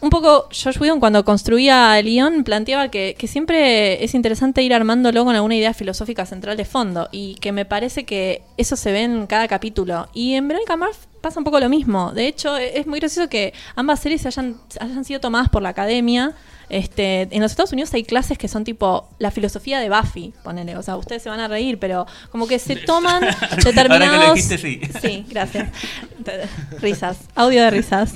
un 0.00 0.10
poco 0.10 0.48
Josh 0.50 0.78
Whedon 0.78 1.00
cuando 1.00 1.24
construía 1.24 1.98
el 1.98 2.06
guion 2.06 2.44
planteaba 2.44 2.88
que, 2.88 3.16
que 3.18 3.26
siempre 3.26 4.04
es 4.04 4.14
interesante 4.14 4.62
ir 4.62 4.72
armándolo 4.72 5.24
con 5.24 5.34
alguna 5.34 5.56
idea 5.56 5.74
filosófica 5.74 6.24
central 6.24 6.56
de 6.56 6.64
fondo 6.64 7.08
y 7.10 7.34
que 7.36 7.50
me 7.52 7.64
parece 7.64 8.04
que 8.04 8.42
eso 8.56 8.76
se 8.76 8.92
ve 8.92 9.02
en 9.02 9.26
cada 9.26 9.48
capítulo. 9.48 10.08
Y 10.14 10.34
en 10.34 10.46
Veronica 10.46 10.76
Mars 10.76 10.98
pasa 11.20 11.40
un 11.40 11.44
poco 11.44 11.58
lo 11.58 11.68
mismo. 11.68 12.12
De 12.12 12.28
hecho, 12.28 12.56
e- 12.56 12.78
es 12.78 12.86
muy 12.86 13.00
gracioso 13.00 13.28
que 13.28 13.52
ambas 13.74 13.98
series 14.00 14.24
hayan, 14.24 14.56
hayan 14.78 15.04
sido 15.04 15.18
tomadas 15.20 15.48
por 15.48 15.62
la 15.62 15.70
academia. 15.70 16.32
Este, 16.70 17.22
en 17.34 17.40
los 17.42 17.50
Estados 17.50 17.72
Unidos 17.72 17.92
hay 17.94 18.04
clases 18.04 18.36
que 18.38 18.46
son 18.46 18.62
tipo 18.62 19.08
la 19.18 19.30
filosofía 19.30 19.80
de 19.80 19.88
Buffy, 19.88 20.34
ponele, 20.44 20.76
o 20.76 20.82
sea, 20.82 20.96
ustedes 20.96 21.22
se 21.22 21.30
van 21.30 21.40
a 21.40 21.48
reír, 21.48 21.78
pero 21.78 22.06
como 22.30 22.46
que 22.46 22.58
se 22.58 22.76
toman 22.86 23.22
determinados... 23.64 23.90
Ahora 23.90 24.20
que 24.20 24.26
lo 24.28 24.34
dijiste, 24.34 24.58
sí. 24.58 24.80
Sí, 25.00 25.26
gracias. 25.28 25.70
Risas, 26.80 27.18
audio 27.34 27.62
de 27.62 27.70
risas. 27.70 28.14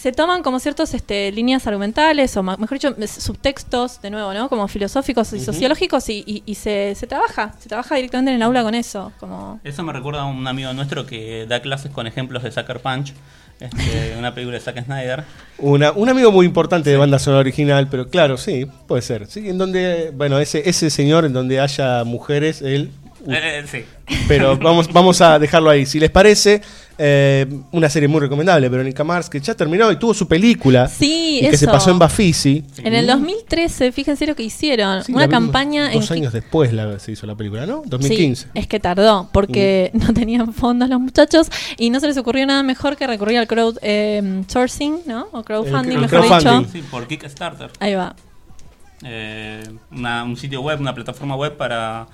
Se 0.00 0.12
toman 0.12 0.42
como 0.42 0.58
ciertos 0.60 0.94
este, 0.94 1.30
líneas 1.30 1.66
argumentales, 1.66 2.34
o 2.36 2.42
mejor 2.42 2.70
dicho, 2.70 2.94
subtextos, 3.06 4.00
de 4.00 4.10
nuevo, 4.10 4.32
¿no? 4.32 4.48
Como 4.48 4.66
filosóficos 4.66 5.32
y 5.34 5.40
sociológicos, 5.40 6.08
y, 6.08 6.24
y- 6.26 6.42
y 6.46 6.54
se, 6.54 6.94
se 6.94 7.06
trabaja, 7.06 7.54
se 7.58 7.68
trabaja 7.68 7.96
directamente 7.96 8.30
en 8.30 8.36
el 8.36 8.42
aula 8.42 8.62
con 8.62 8.74
eso. 8.74 9.12
Como... 9.20 9.60
Eso 9.62 9.82
me 9.82 9.92
recuerda 9.92 10.22
a 10.22 10.24
un 10.24 10.46
amigo 10.46 10.72
nuestro 10.72 11.04
que 11.06 11.44
da 11.46 11.60
clases 11.60 11.90
con 11.92 12.06
ejemplos 12.06 12.42
de 12.42 12.50
Sucker 12.50 12.80
Punch, 12.80 13.12
este, 13.60 14.14
una 14.18 14.32
película 14.34 14.56
de 14.58 14.64
Zack 14.64 14.84
Snyder. 14.84 15.24
Una, 15.58 15.92
un 15.92 16.08
amigo 16.08 16.32
muy 16.32 16.46
importante 16.46 16.88
de 16.88 16.96
banda 16.96 17.18
sonora 17.18 17.40
original, 17.40 17.88
pero 17.90 18.08
claro, 18.08 18.38
sí, 18.38 18.66
puede 18.88 19.02
ser. 19.02 19.26
Sí, 19.26 19.50
en 19.50 19.58
donde, 19.58 20.12
bueno, 20.16 20.38
ese, 20.38 20.66
ese 20.68 20.88
señor 20.88 21.26
en 21.26 21.34
donde 21.34 21.60
haya 21.60 22.04
mujeres, 22.04 22.62
él. 22.62 22.90
Uh, 23.26 23.32
Eh, 23.32 23.58
eh, 23.60 23.64
sí. 23.70 23.84
Pero 24.28 24.56
vamos, 24.56 24.92
vamos 24.92 25.20
a 25.20 25.38
dejarlo 25.38 25.70
ahí. 25.70 25.86
Si 25.86 26.00
les 26.00 26.10
parece, 26.10 26.60
eh, 26.98 27.46
una 27.72 27.88
serie 27.88 28.08
muy 28.08 28.20
recomendable, 28.20 28.68
Verónica 28.68 29.04
Mars, 29.04 29.30
que 29.30 29.40
ya 29.40 29.54
terminó 29.54 29.90
y 29.92 29.96
tuvo 29.96 30.12
su 30.14 30.26
película. 30.26 30.88
Sí, 30.88 31.38
y 31.38 31.48
que 31.50 31.56
se 31.56 31.64
eso. 31.64 31.72
pasó 31.72 31.90
en 31.90 31.98
Bafisi. 31.98 32.64
En 32.78 32.94
el 32.94 33.06
2013, 33.06 33.92
fíjense 33.92 34.26
lo 34.26 34.34
que 34.34 34.42
hicieron, 34.42 35.04
Sí, 35.04 35.12
una 35.12 35.22
la 35.22 35.28
campaña 35.28 35.92
en 35.92 36.00
Dos 36.00 36.08
que- 36.08 36.14
años 36.14 36.32
después 36.32 36.72
la, 36.72 36.98
se 36.98 37.12
hizo 37.12 37.26
la 37.26 37.34
película, 37.36 37.66
¿no? 37.66 37.82
2015. 37.86 38.44
Sí, 38.44 38.48
es 38.54 38.66
que 38.66 38.80
tardó, 38.80 39.28
porque 39.32 39.90
no 39.94 40.12
tenían 40.12 40.52
fondos 40.52 40.88
los 40.88 41.00
muchachos 41.00 41.48
y 41.78 41.90
no 41.90 42.00
se 42.00 42.08
les 42.08 42.16
ocurrió 42.16 42.44
nada 42.46 42.62
mejor 42.64 42.96
que 42.96 43.06
recurrir 43.06 43.38
al 43.38 43.46
crowd 43.46 43.78
eh, 43.82 44.42
sourcing, 44.48 45.02
¿no? 45.06 45.28
O 45.32 45.42
crowdfunding, 45.44 45.90
El- 45.90 45.96
el 45.96 46.10
mejor 46.10 46.26
crowdfunding. 46.26 46.58
dicho. 46.66 46.72
Sí, 46.72 46.82
por 46.90 47.06
Kickstarter. 47.06 47.70
Ahí 47.78 47.94
va. 47.94 48.14
Eh, 49.04 49.62
una- 49.92 50.24
un 50.24 50.36
sitio 50.36 50.60
web, 50.60 50.80
una 50.80 50.94
plataforma 50.94 51.36
web 51.36 51.56
para 51.56 52.06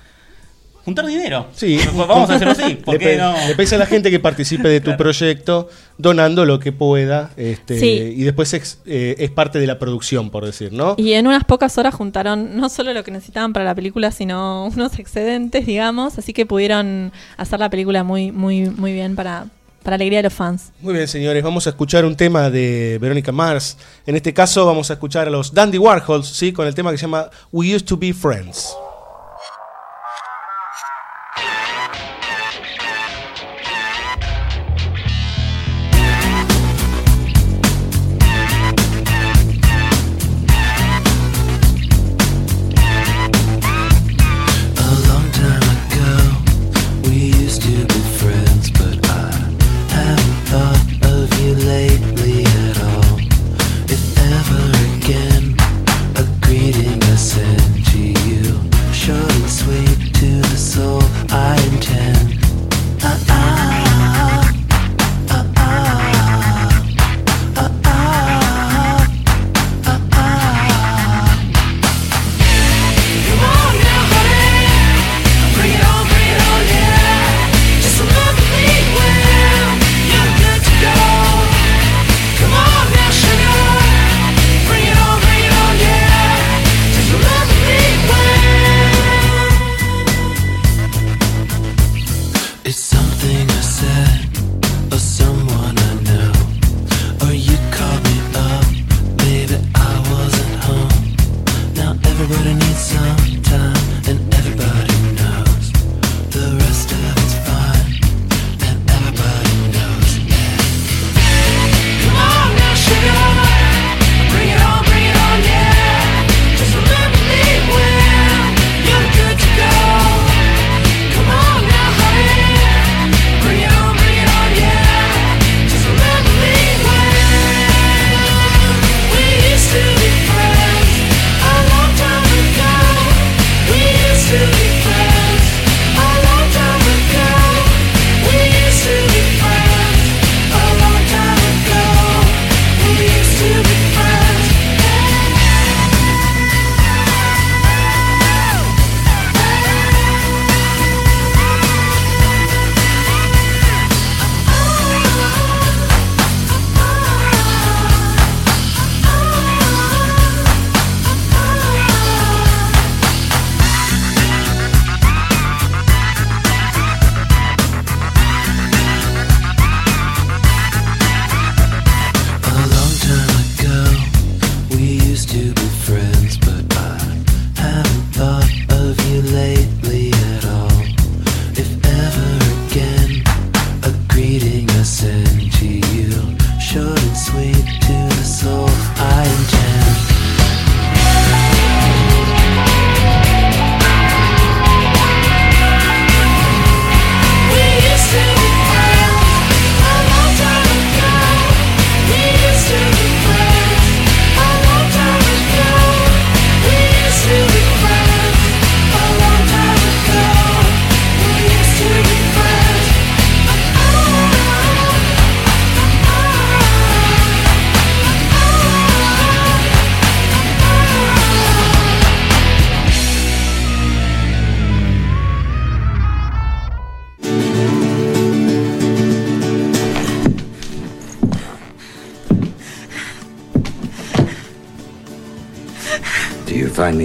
juntar 0.87 1.05
dinero. 1.05 1.47
Sí. 1.53 1.77
Vamos 1.93 2.29
a 2.29 2.35
hacerlo 2.35 2.53
así. 2.53 2.75
¿Por 2.75 2.93
le, 2.93 2.99
qué 3.01 3.05
pe- 3.05 3.17
no? 3.17 3.33
le 3.45 3.55
pedís 3.55 3.73
a 3.73 3.77
la 3.77 3.85
gente 3.85 4.09
que 4.09 4.21
participe 4.21 4.69
de 4.69 4.79
tu 4.79 4.95
proyecto 4.95 5.67
donando 5.97 6.45
lo 6.45 6.59
que 6.61 6.71
pueda 6.71 7.31
este, 7.35 7.77
Sí. 7.77 8.13
y 8.15 8.23
después 8.23 8.53
es, 8.53 8.79
eh, 8.85 9.15
es 9.19 9.29
parte 9.29 9.59
de 9.59 9.67
la 9.67 9.79
producción, 9.79 10.29
por 10.29 10.45
decir, 10.45 10.71
¿no? 10.71 10.95
Y 10.97 11.11
en 11.11 11.27
unas 11.27 11.43
pocas 11.43 11.77
horas 11.77 11.93
juntaron 11.93 12.55
no 12.55 12.69
solo 12.69 12.93
lo 12.93 13.03
que 13.03 13.11
necesitaban 13.11 13.51
para 13.51 13.65
la 13.65 13.75
película, 13.75 14.11
sino 14.11 14.67
unos 14.67 14.97
excedentes, 14.97 15.65
digamos, 15.65 16.17
así 16.17 16.31
que 16.31 16.45
pudieron 16.45 17.11
hacer 17.35 17.59
la 17.59 17.69
película 17.69 18.05
muy, 18.05 18.31
muy, 18.31 18.69
muy 18.69 18.93
bien 18.93 19.17
para, 19.17 19.47
para 19.83 19.95
alegría 19.95 20.19
de 20.19 20.23
los 20.23 20.33
fans. 20.33 20.71
Muy 20.79 20.93
bien, 20.93 21.09
señores, 21.09 21.43
vamos 21.43 21.67
a 21.67 21.71
escuchar 21.71 22.05
un 22.05 22.15
tema 22.15 22.49
de 22.49 22.97
Verónica 23.01 23.33
Mars. 23.33 23.77
En 24.05 24.15
este 24.15 24.33
caso 24.33 24.65
vamos 24.65 24.89
a 24.89 24.93
escuchar 24.93 25.27
a 25.27 25.31
los 25.31 25.53
Dandy 25.53 25.77
Warhols, 25.79 26.27
¿sí? 26.29 26.53
Con 26.53 26.65
el 26.65 26.73
tema 26.73 26.91
que 26.91 26.97
se 26.97 27.01
llama 27.01 27.29
We 27.51 27.75
Used 27.75 27.85
to 27.87 27.97
Be 27.97 28.13
Friends. 28.13 28.73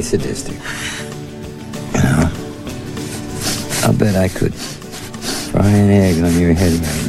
You 0.02 0.18
find 0.18 0.24
me 0.24 0.34
sadistic? 0.34 0.56
I'll 3.84 3.92
bet 3.92 4.16
I 4.16 4.28
could. 4.28 4.54
Fry 4.54 5.66
an 5.66 5.90
egg 5.90 6.22
on 6.22 6.40
your 6.40 6.54
head 6.54 6.72
right 6.72 7.01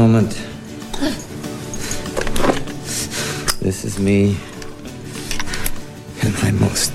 moment, 0.00 0.30
this 3.60 3.84
is 3.84 3.98
me 3.98 4.34
and 6.22 6.32
my 6.42 6.50
most 6.52 6.90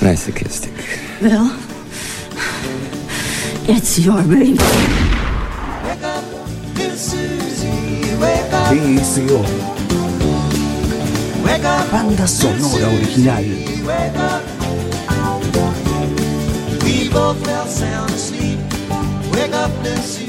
masochistic. 0.00 0.72
Bill, 1.20 1.50
it's 3.68 3.98
your 3.98 4.22
baby. 4.22 4.56
TSO. 8.68 9.42
Banda 11.92 12.26
sonora 12.26 12.88
original. 12.96 13.44
We 16.84 17.08
both 17.10 17.44
fell 17.44 17.66
sound 17.66 18.10
asleep. 18.12 18.58
Wake 19.32 19.52
up, 19.52 19.70
little 19.82 20.27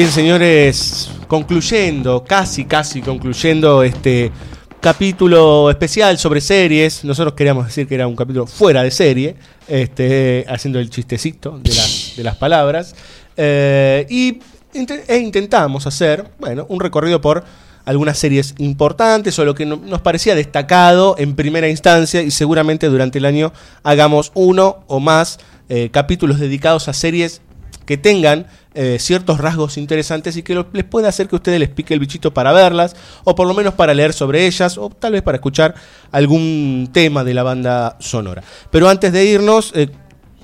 Bien, 0.00 0.10
señores, 0.12 1.10
concluyendo, 1.28 2.24
casi, 2.24 2.64
casi 2.64 3.02
concluyendo 3.02 3.82
este 3.82 4.32
capítulo 4.80 5.68
especial 5.68 6.16
sobre 6.16 6.40
series. 6.40 7.04
Nosotros 7.04 7.34
queríamos 7.34 7.66
decir 7.66 7.86
que 7.86 7.96
era 7.96 8.06
un 8.06 8.16
capítulo 8.16 8.46
fuera 8.46 8.82
de 8.82 8.90
serie, 8.92 9.36
este, 9.68 10.46
haciendo 10.48 10.78
el 10.78 10.88
chistecito 10.88 11.60
de, 11.62 12.22
las- 12.24 12.36
palabras. 12.38 12.94
Eh, 13.36 14.06
y 14.08 14.38
e 14.72 15.18
intentamos 15.18 15.86
hacer, 15.86 16.30
bueno, 16.38 16.64
un 16.70 16.80
recorrido 16.80 17.20
por 17.20 17.44
algunas 17.84 18.16
series 18.16 18.54
importantes 18.56 19.38
o 19.38 19.44
lo 19.44 19.54
que 19.54 19.66
no- 19.66 19.82
nos 19.84 20.00
parecía 20.00 20.34
destacado 20.34 21.14
en 21.18 21.36
primera 21.36 21.68
instancia 21.68 22.22
y 22.22 22.30
seguramente 22.30 22.86
durante 22.86 23.18
el 23.18 23.26
año 23.26 23.52
hagamos 23.82 24.32
uno 24.32 24.82
o 24.86 24.98
más 24.98 25.38
eh, 25.68 25.90
capítulos 25.92 26.40
dedicados 26.40 26.88
a 26.88 26.94
series 26.94 27.42
que 27.90 27.98
tengan 27.98 28.46
eh, 28.72 28.98
ciertos 29.00 29.38
rasgos 29.38 29.76
interesantes 29.76 30.36
y 30.36 30.44
que 30.44 30.54
lo- 30.54 30.68
les 30.72 30.84
pueda 30.84 31.08
hacer 31.08 31.26
que 31.26 31.34
ustedes 31.34 31.58
les 31.58 31.70
pique 31.70 31.92
el 31.92 31.98
bichito 31.98 32.32
para 32.32 32.52
verlas, 32.52 32.94
o 33.24 33.34
por 33.34 33.48
lo 33.48 33.52
menos 33.54 33.74
para 33.74 33.92
leer 33.94 34.12
sobre 34.12 34.46
ellas, 34.46 34.78
o 34.78 34.90
tal 34.90 35.10
vez 35.10 35.22
para 35.22 35.38
escuchar 35.38 35.74
algún 36.12 36.88
tema 36.92 37.24
de 37.24 37.34
la 37.34 37.42
banda 37.42 37.96
sonora. 37.98 38.44
Pero 38.70 38.88
antes 38.88 39.12
de 39.12 39.24
irnos, 39.24 39.72
eh, 39.74 39.88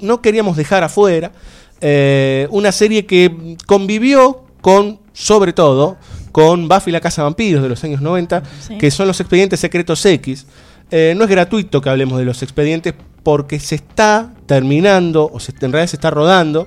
no 0.00 0.20
queríamos 0.22 0.56
dejar 0.56 0.82
afuera 0.82 1.30
eh, 1.80 2.48
una 2.50 2.72
serie 2.72 3.06
que 3.06 3.56
convivió 3.64 4.42
con, 4.60 4.98
sobre 5.12 5.52
todo, 5.52 5.96
con 6.32 6.66
Buffy 6.66 6.90
la 6.90 7.00
Casa 7.00 7.22
de 7.22 7.26
Vampiros 7.26 7.62
de 7.62 7.68
los 7.68 7.84
años 7.84 8.00
90, 8.00 8.42
Sí. 8.66 8.76
que 8.76 8.90
son 8.90 9.06
los 9.06 9.20
expedientes 9.20 9.60
secretos 9.60 10.04
X. 10.04 10.46
Eh, 10.90 11.14
no 11.16 11.22
es 11.22 11.30
gratuito 11.30 11.80
que 11.80 11.90
hablemos 11.90 12.18
de 12.18 12.24
los 12.24 12.42
expedientes 12.42 12.94
porque 13.22 13.60
se 13.60 13.76
está 13.76 14.32
terminando, 14.46 15.30
o 15.32 15.38
se, 15.38 15.52
en 15.52 15.70
realidad 15.72 15.90
se 15.90 15.96
está 15.96 16.10
rodando, 16.10 16.66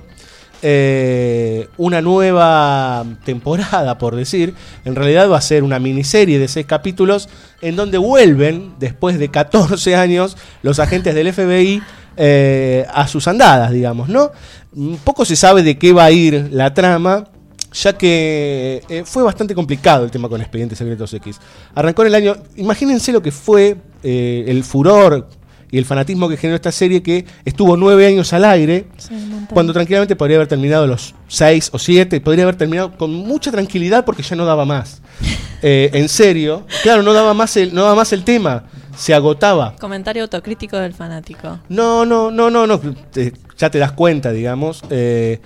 eh, 0.62 1.68
una 1.78 2.02
nueva 2.02 3.04
temporada, 3.24 3.96
por 3.98 4.14
decir. 4.16 4.54
En 4.84 4.94
realidad 4.94 5.30
va 5.30 5.38
a 5.38 5.40
ser 5.40 5.62
una 5.62 5.78
miniserie 5.78 6.38
de 6.38 6.48
seis 6.48 6.66
capítulos 6.66 7.28
en 7.62 7.76
donde 7.76 7.98
vuelven, 7.98 8.74
después 8.78 9.18
de 9.18 9.30
14 9.30 9.96
años, 9.96 10.36
los 10.62 10.78
agentes 10.78 11.14
del 11.14 11.32
FBI 11.32 11.82
eh, 12.16 12.86
a 12.92 13.08
sus 13.08 13.26
andadas, 13.26 13.70
digamos, 13.70 14.08
¿no? 14.08 14.32
Mm, 14.72 14.96
Poco 14.96 15.24
se 15.24 15.36
sabe 15.36 15.62
de 15.62 15.78
qué 15.78 15.92
va 15.92 16.04
a 16.04 16.10
ir 16.10 16.48
la 16.52 16.74
trama, 16.74 17.24
ya 17.72 17.92
que 17.96 18.82
eh, 18.88 19.02
fue 19.06 19.22
bastante 19.22 19.54
complicado 19.54 20.04
el 20.04 20.10
tema 20.10 20.28
con 20.28 20.40
Expedientes 20.40 20.76
Secretos 20.76 21.14
X. 21.14 21.40
Arrancó 21.74 22.02
en 22.02 22.08
el 22.08 22.14
año, 22.14 22.36
imagínense 22.56 23.12
lo 23.12 23.22
que 23.22 23.32
fue 23.32 23.76
el 24.02 24.64
furor 24.64 25.28
y 25.70 25.78
el 25.78 25.84
fanatismo 25.84 26.28
que 26.28 26.36
generó 26.36 26.56
esta 26.56 26.72
serie 26.72 27.02
que 27.02 27.24
estuvo 27.44 27.76
nueve 27.76 28.06
años 28.06 28.32
al 28.32 28.44
aire, 28.44 28.86
cuando 29.52 29.72
tranquilamente 29.72 30.16
podría 30.16 30.36
haber 30.36 30.48
terminado 30.48 30.86
los 30.86 31.14
seis 31.28 31.70
o 31.72 31.78
siete, 31.78 32.20
podría 32.20 32.44
haber 32.44 32.56
terminado 32.56 32.96
con 32.96 33.12
mucha 33.14 33.50
tranquilidad 33.50 34.04
porque 34.04 34.22
ya 34.22 34.36
no 34.36 34.44
daba 34.44 34.64
más. 34.64 35.00
Eh, 35.62 35.90
en 35.92 36.08
serio, 36.08 36.66
claro, 36.82 37.02
no 37.02 37.12
daba 37.12 37.34
más 37.34 37.54
el, 37.58 37.74
no 37.74 37.82
daba 37.82 37.94
más 37.94 38.14
el 38.14 38.24
tema, 38.24 38.64
se 38.96 39.12
agotaba. 39.12 39.76
Comentario 39.78 40.22
autocrítico 40.22 40.78
del 40.78 40.94
fanático. 40.94 41.58
No, 41.68 42.06
no, 42.06 42.30
no, 42.30 42.48
no, 42.48 42.66
no. 42.66 42.80
te- 42.80 43.34
ya 43.58 43.68
te 43.70 43.78
das 43.78 43.92
cuenta, 43.92 44.32
digamos. 44.32 44.82
Eh, 44.88 45.38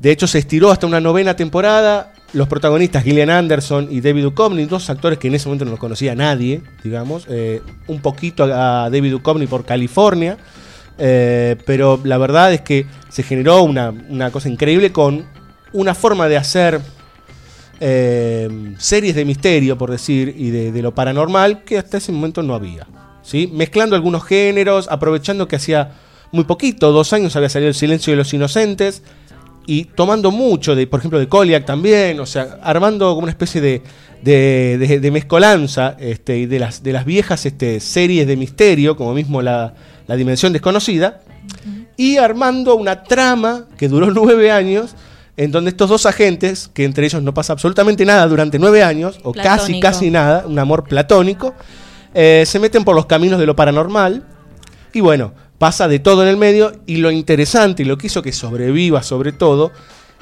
de 0.00 0.10
hecho, 0.12 0.28
se 0.28 0.38
estiró 0.38 0.70
hasta 0.70 0.86
una 0.86 1.00
novena 1.00 1.34
temporada. 1.34 2.12
Los 2.34 2.48
protagonistas, 2.48 3.04
Gillian 3.04 3.30
Anderson 3.30 3.86
y 3.90 4.00
David 4.00 4.24
Duchovny, 4.24 4.64
dos 4.64 4.90
actores 4.90 5.20
que 5.20 5.28
en 5.28 5.36
ese 5.36 5.46
momento 5.46 5.64
no 5.64 5.70
los 5.70 5.80
conocía 5.80 6.16
nadie, 6.16 6.62
digamos. 6.82 7.26
Eh, 7.30 7.62
un 7.86 8.00
poquito 8.00 8.42
a 8.44 8.90
David 8.90 9.12
Duchovny 9.12 9.46
por 9.46 9.64
California. 9.64 10.36
Eh, 10.98 11.56
pero 11.64 12.00
la 12.04 12.18
verdad 12.18 12.52
es 12.52 12.60
que 12.60 12.86
se 13.08 13.22
generó 13.22 13.62
una, 13.62 13.90
una 14.08 14.30
cosa 14.30 14.48
increíble 14.48 14.92
con 14.92 15.24
una 15.72 15.94
forma 15.94 16.28
de 16.28 16.36
hacer 16.36 16.80
eh, 17.80 18.74
series 18.78 19.14
de 19.14 19.24
misterio, 19.24 19.78
por 19.78 19.90
decir, 19.90 20.34
y 20.36 20.50
de, 20.50 20.72
de 20.72 20.82
lo 20.82 20.92
paranormal 20.92 21.62
que 21.62 21.78
hasta 21.78 21.98
ese 21.98 22.10
momento 22.10 22.42
no 22.42 22.54
había. 22.54 22.86
¿sí? 23.22 23.48
Mezclando 23.52 23.94
algunos 23.94 24.24
géneros, 24.24 24.88
aprovechando 24.90 25.46
que 25.46 25.56
hacía 25.56 25.92
muy 26.32 26.44
poquito, 26.44 26.90
dos 26.90 27.12
años 27.12 27.36
había 27.36 27.48
salido 27.48 27.68
El 27.68 27.74
Silencio 27.74 28.12
de 28.12 28.16
los 28.16 28.34
Inocentes, 28.34 29.02
y 29.66 29.84
tomando 29.84 30.30
mucho, 30.30 30.74
de, 30.74 30.86
por 30.86 31.00
ejemplo, 31.00 31.18
de 31.18 31.28
Koliak 31.28 31.64
también, 31.64 32.20
o 32.20 32.26
sea, 32.26 32.58
armando 32.62 33.08
como 33.10 33.22
una 33.24 33.30
especie 33.32 33.60
de, 33.60 33.82
de, 34.22 34.76
de- 34.78 35.00
de 35.00 35.10
mezcolanza 35.10 35.96
este, 35.98 36.38
y 36.38 36.46
de, 36.46 36.58
las, 36.58 36.82
de 36.82 36.92
las 36.92 37.04
viejas 37.04 37.46
este, 37.46 37.80
series 37.80 38.26
de 38.26 38.36
misterio, 38.36 38.96
como 38.96 39.14
mismo 39.14 39.42
la, 39.42 39.74
la 40.06 40.16
Dimensión 40.16 40.52
Desconocida, 40.52 41.20
y 41.96 42.16
armando 42.16 42.74
una 42.74 43.02
trama 43.04 43.66
que 43.78 43.88
duró 43.88 44.10
nueve 44.12 44.50
años, 44.50 44.94
en 45.36 45.50
donde 45.50 45.70
estos 45.70 45.88
dos 45.88 46.06
agentes, 46.06 46.70
que 46.72 46.84
entre 46.84 47.06
ellos 47.06 47.22
no 47.22 47.34
pasa 47.34 47.52
absolutamente 47.54 48.04
nada 48.04 48.26
durante 48.28 48.58
nueve 48.58 48.82
años, 48.82 49.18
o 49.24 49.32
casi, 49.32 49.72
casi 49.80 50.10
nada, 50.10 50.44
un 50.46 50.58
amor 50.58 50.84
platónico, 50.84 51.54
eh, 52.14 52.44
se 52.46 52.58
meten 52.60 52.84
por 52.84 52.94
los 52.94 53.06
caminos 53.06 53.40
de 53.40 53.46
lo 53.46 53.56
paranormal, 53.56 54.22
y 54.92 55.00
bueno, 55.00 55.32
pasa 55.64 55.88
de 55.88 55.98
todo 55.98 56.22
en 56.22 56.28
el 56.28 56.36
medio, 56.36 56.72
y 56.84 56.96
lo 56.96 57.10
interesante 57.10 57.84
y 57.84 57.86
lo 57.86 57.96
que 57.96 58.08
hizo 58.08 58.20
que 58.20 58.32
sobreviva 58.32 59.02
sobre 59.02 59.32
todo, 59.32 59.72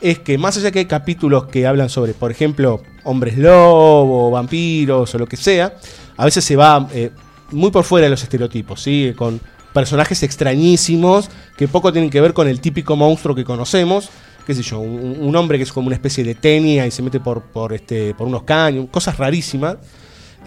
es 0.00 0.20
que 0.20 0.38
más 0.38 0.56
allá 0.56 0.70
que 0.70 0.78
hay 0.78 0.84
capítulos 0.84 1.46
que 1.46 1.66
hablan 1.66 1.88
sobre, 1.88 2.14
por 2.14 2.30
ejemplo, 2.30 2.80
hombres 3.02 3.36
lobo, 3.36 4.30
vampiros 4.30 5.12
o 5.12 5.18
lo 5.18 5.26
que 5.26 5.36
sea, 5.36 5.74
a 6.16 6.24
veces 6.24 6.44
se 6.44 6.54
va 6.54 6.86
eh, 6.94 7.10
muy 7.50 7.72
por 7.72 7.82
fuera 7.82 8.04
de 8.04 8.10
los 8.10 8.22
estereotipos, 8.22 8.80
¿sí? 8.80 9.14
Con 9.16 9.40
personajes 9.72 10.22
extrañísimos 10.22 11.28
que 11.56 11.66
poco 11.66 11.92
tienen 11.92 12.08
que 12.08 12.20
ver 12.20 12.34
con 12.34 12.46
el 12.46 12.60
típico 12.60 12.94
monstruo 12.94 13.34
que 13.34 13.42
conocemos. 13.42 14.10
Qué 14.46 14.54
sé 14.54 14.62
yo, 14.62 14.78
un, 14.78 15.34
hombre 15.34 15.58
que 15.58 15.64
es 15.64 15.72
como 15.72 15.88
una 15.88 15.96
especie 15.96 16.22
de 16.22 16.36
tenia 16.36 16.86
y 16.86 16.92
se 16.92 17.02
mete 17.02 17.18
por, 17.18 17.42
por, 17.42 17.72
este, 17.72 18.14
por 18.14 18.28
unos 18.28 18.44
caños, 18.44 18.86
cosas 18.92 19.18
rarísimas. 19.18 19.78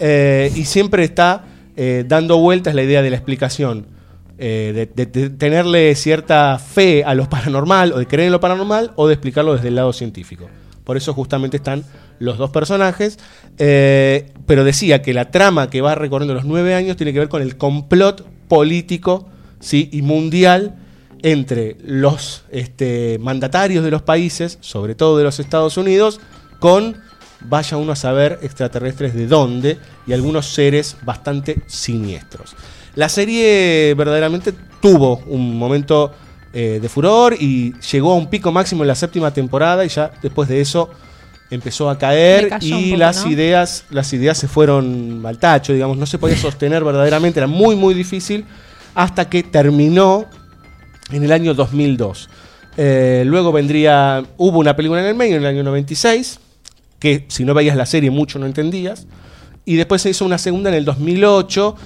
Eh, 0.00 0.50
y 0.56 0.64
siempre 0.64 1.04
está 1.04 1.44
eh, 1.76 2.02
dando 2.08 2.38
vueltas 2.38 2.74
la 2.74 2.82
idea 2.82 3.02
de 3.02 3.10
la 3.10 3.16
explicación. 3.16 3.95
Eh, 4.38 4.88
de, 4.94 5.06
tenerle 5.06 5.94
cierta 5.94 6.58
fe 6.58 7.04
a 7.04 7.14
lo 7.14 7.28
paranormal 7.28 7.92
o 7.92 7.98
de 7.98 8.06
creer 8.06 8.26
en 8.26 8.32
lo 8.32 8.40
paranormal 8.40 8.92
o 8.96 9.06
de 9.06 9.14
explicarlo 9.14 9.54
desde 9.54 9.68
el 9.68 9.76
lado 9.76 9.92
científico. 9.92 10.48
Por 10.84 10.96
eso 10.96 11.14
justamente 11.14 11.56
están 11.56 11.84
los 12.18 12.38
dos 12.38 12.50
personajes. 12.50 13.18
eh, 13.58 14.32
pero 14.46 14.62
decía 14.64 15.02
que 15.02 15.12
la 15.12 15.30
trama 15.30 15.70
que 15.70 15.80
va 15.80 15.94
recorriendo 15.94 16.34
los 16.34 16.44
nueve 16.44 16.74
años 16.74 16.96
tiene 16.96 17.12
que 17.12 17.18
ver 17.18 17.28
con 17.28 17.42
el 17.42 17.56
complot 17.56 18.24
político 18.48 19.28
¿sí? 19.60 19.88
y 19.92 20.02
mundial 20.02 20.76
entre 21.22 21.76
los 21.84 22.44
este, 22.50 23.18
mandatarios 23.20 23.84
de 23.84 23.90
los 23.90 24.02
países, 24.02 24.58
sobre 24.60 24.94
todo 24.94 25.18
de 25.18 25.24
los 25.24 25.40
Estados 25.40 25.76
Unidos, 25.76 26.20
con, 26.60 26.96
vaya 27.40 27.76
uno 27.76 27.92
a 27.92 27.96
saber, 27.96 28.38
extraterrestres 28.42 29.14
de 29.14 29.26
dónde 29.26 29.78
y 30.06 30.12
algunos 30.12 30.46
seres 30.46 30.96
bastante 31.04 31.62
siniestros. 31.66 32.54
La 32.96 33.08
serie 33.08 33.94
verdaderamente 33.94 34.52
tuvo 34.80 35.18
un 35.26 35.56
momento 35.56 36.12
eh, 36.52 36.78
de 36.80 36.88
furor 36.88 37.36
y 37.38 37.74
llegó 37.92 38.12
a 38.12 38.16
un 38.16 38.28
pico 38.28 38.50
máximo 38.50 38.82
en 38.82 38.88
la 38.88 38.94
séptima 38.94 39.32
temporada 39.32 39.84
y 39.84 39.88
ya 39.88 40.10
después 40.22 40.48
de 40.48 40.60
eso 40.60 40.90
empezó 41.50 41.88
a 41.90 41.98
caer 41.98 42.56
y 42.60 42.72
poco, 42.72 42.96
las 42.96 43.24
¿no? 43.24 43.30
ideas 43.30 43.84
las 43.90 44.12
ideas 44.12 44.36
se 44.38 44.48
fueron 44.48 45.22
al 45.24 45.38
tacho, 45.38 45.72
digamos, 45.72 45.96
no 45.96 46.06
se 46.06 46.18
podía 46.18 46.36
sostener 46.36 46.82
verdaderamente, 46.82 47.38
era 47.38 47.46
muy 47.46 47.76
muy 47.76 47.94
difícil 47.94 48.44
hasta 48.94 49.28
que 49.28 49.42
terminó 49.42 50.24
en 51.12 51.22
el 51.22 51.32
año 51.32 51.54
2002. 51.54 52.28
Eh, 52.78 53.24
luego 53.26 53.52
vendría, 53.52 54.24
hubo 54.36 54.58
una 54.58 54.74
película 54.76 55.00
en 55.00 55.06
el 55.08 55.14
medio 55.14 55.36
en 55.36 55.42
el 55.42 55.48
año 55.48 55.62
96, 55.62 56.40
que 56.98 57.26
si 57.28 57.44
no 57.44 57.54
veías 57.54 57.76
la 57.76 57.86
serie 57.86 58.10
mucho 58.10 58.38
no 58.38 58.46
entendías, 58.46 59.06
y 59.64 59.76
después 59.76 60.02
se 60.02 60.10
hizo 60.10 60.24
una 60.24 60.38
segunda 60.38 60.70
en 60.70 60.76
el 60.76 60.84
2008, 60.84 61.76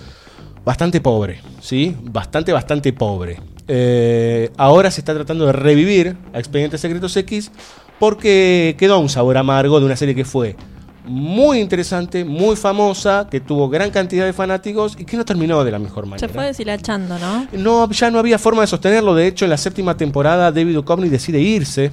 bastante 0.65 1.01
pobre, 1.01 1.41
¿sí? 1.61 1.97
Bastante, 2.03 2.53
bastante 2.53 2.93
pobre. 2.93 3.39
Eh, 3.69 4.51
ahora 4.57 4.91
se 4.91 5.01
está 5.01 5.15
tratando 5.15 5.47
de 5.47 5.53
revivir 5.53 6.17
a 6.33 6.39
Expedientes 6.39 6.81
Secretos 6.81 7.17
X 7.17 7.51
porque 7.99 8.75
quedó 8.79 8.99
un 8.99 9.09
sabor 9.09 9.37
amargo 9.37 9.79
de 9.79 9.87
una 9.87 9.97
serie 9.97 10.15
que 10.15 10.25
fue 10.25 10.57
muy 11.05 11.59
interesante, 11.59 12.25
muy 12.25 12.57
famosa, 12.57 13.27
que 13.31 13.41
tuvo 13.41 13.69
gran 13.69 13.91
cantidad 13.91 14.25
de 14.25 14.33
fanáticos 14.33 14.97
y 14.99 15.05
que 15.05 15.17
no 15.17 15.25
terminó 15.25 15.65
de 15.65 15.71
la 15.71 15.79
mejor 15.79 16.07
manera. 16.07 16.27
Se 16.27 16.33
fue 16.33 16.47
deshilachando, 16.47 17.19
¿no? 17.19 17.47
No, 17.53 17.91
ya 17.91 18.11
no 18.11 18.19
había 18.19 18.39
forma 18.39 18.63
de 18.63 18.67
sostenerlo. 18.67 19.15
De 19.15 19.27
hecho, 19.27 19.45
en 19.45 19.51
la 19.51 19.57
séptima 19.57 19.97
temporada, 19.97 20.53
David 20.53 20.75
Duchovny 20.75 21.09
decide 21.09 21.41
irse. 21.41 21.93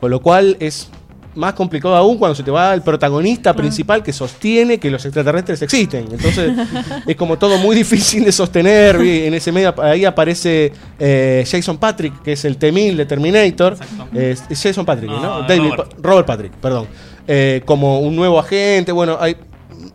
Con 0.00 0.10
lo 0.10 0.20
cual 0.20 0.56
es 0.60 0.88
más 1.36 1.54
complicado 1.54 1.94
aún 1.96 2.16
cuando 2.18 2.34
se 2.34 2.42
te 2.42 2.50
va 2.50 2.72
el 2.74 2.82
protagonista 2.82 3.54
principal 3.54 4.02
que 4.02 4.12
sostiene 4.12 4.78
que 4.78 4.90
los 4.90 5.04
extraterrestres 5.04 5.62
existen. 5.62 6.06
Entonces, 6.10 6.52
es 7.06 7.16
como 7.16 7.36
todo 7.38 7.58
muy 7.58 7.74
difícil 7.76 8.24
de 8.24 8.32
sostener. 8.32 9.00
Y 9.04 9.26
En 9.26 9.34
ese 9.34 9.50
medio 9.52 9.74
ahí 9.82 10.04
aparece 10.04 10.72
eh, 10.98 11.44
Jason 11.50 11.78
Patrick, 11.78 12.22
que 12.22 12.32
es 12.32 12.44
el 12.44 12.56
T-1000 12.56 12.96
de 12.96 13.06
Terminator. 13.06 13.76
Es 14.14 14.42
Jason 14.62 14.84
Patrick, 14.86 15.10
¿no? 15.10 15.20
No, 15.20 15.42
David, 15.42 15.70
Robert. 15.70 15.76
Pa- 15.94 15.96
Robert 16.08 16.26
Patrick, 16.26 16.52
perdón. 16.52 16.86
Eh, 17.26 17.62
como 17.64 18.00
un 18.00 18.14
nuevo 18.14 18.38
agente. 18.38 18.92
Bueno, 18.92 19.16
hay 19.20 19.36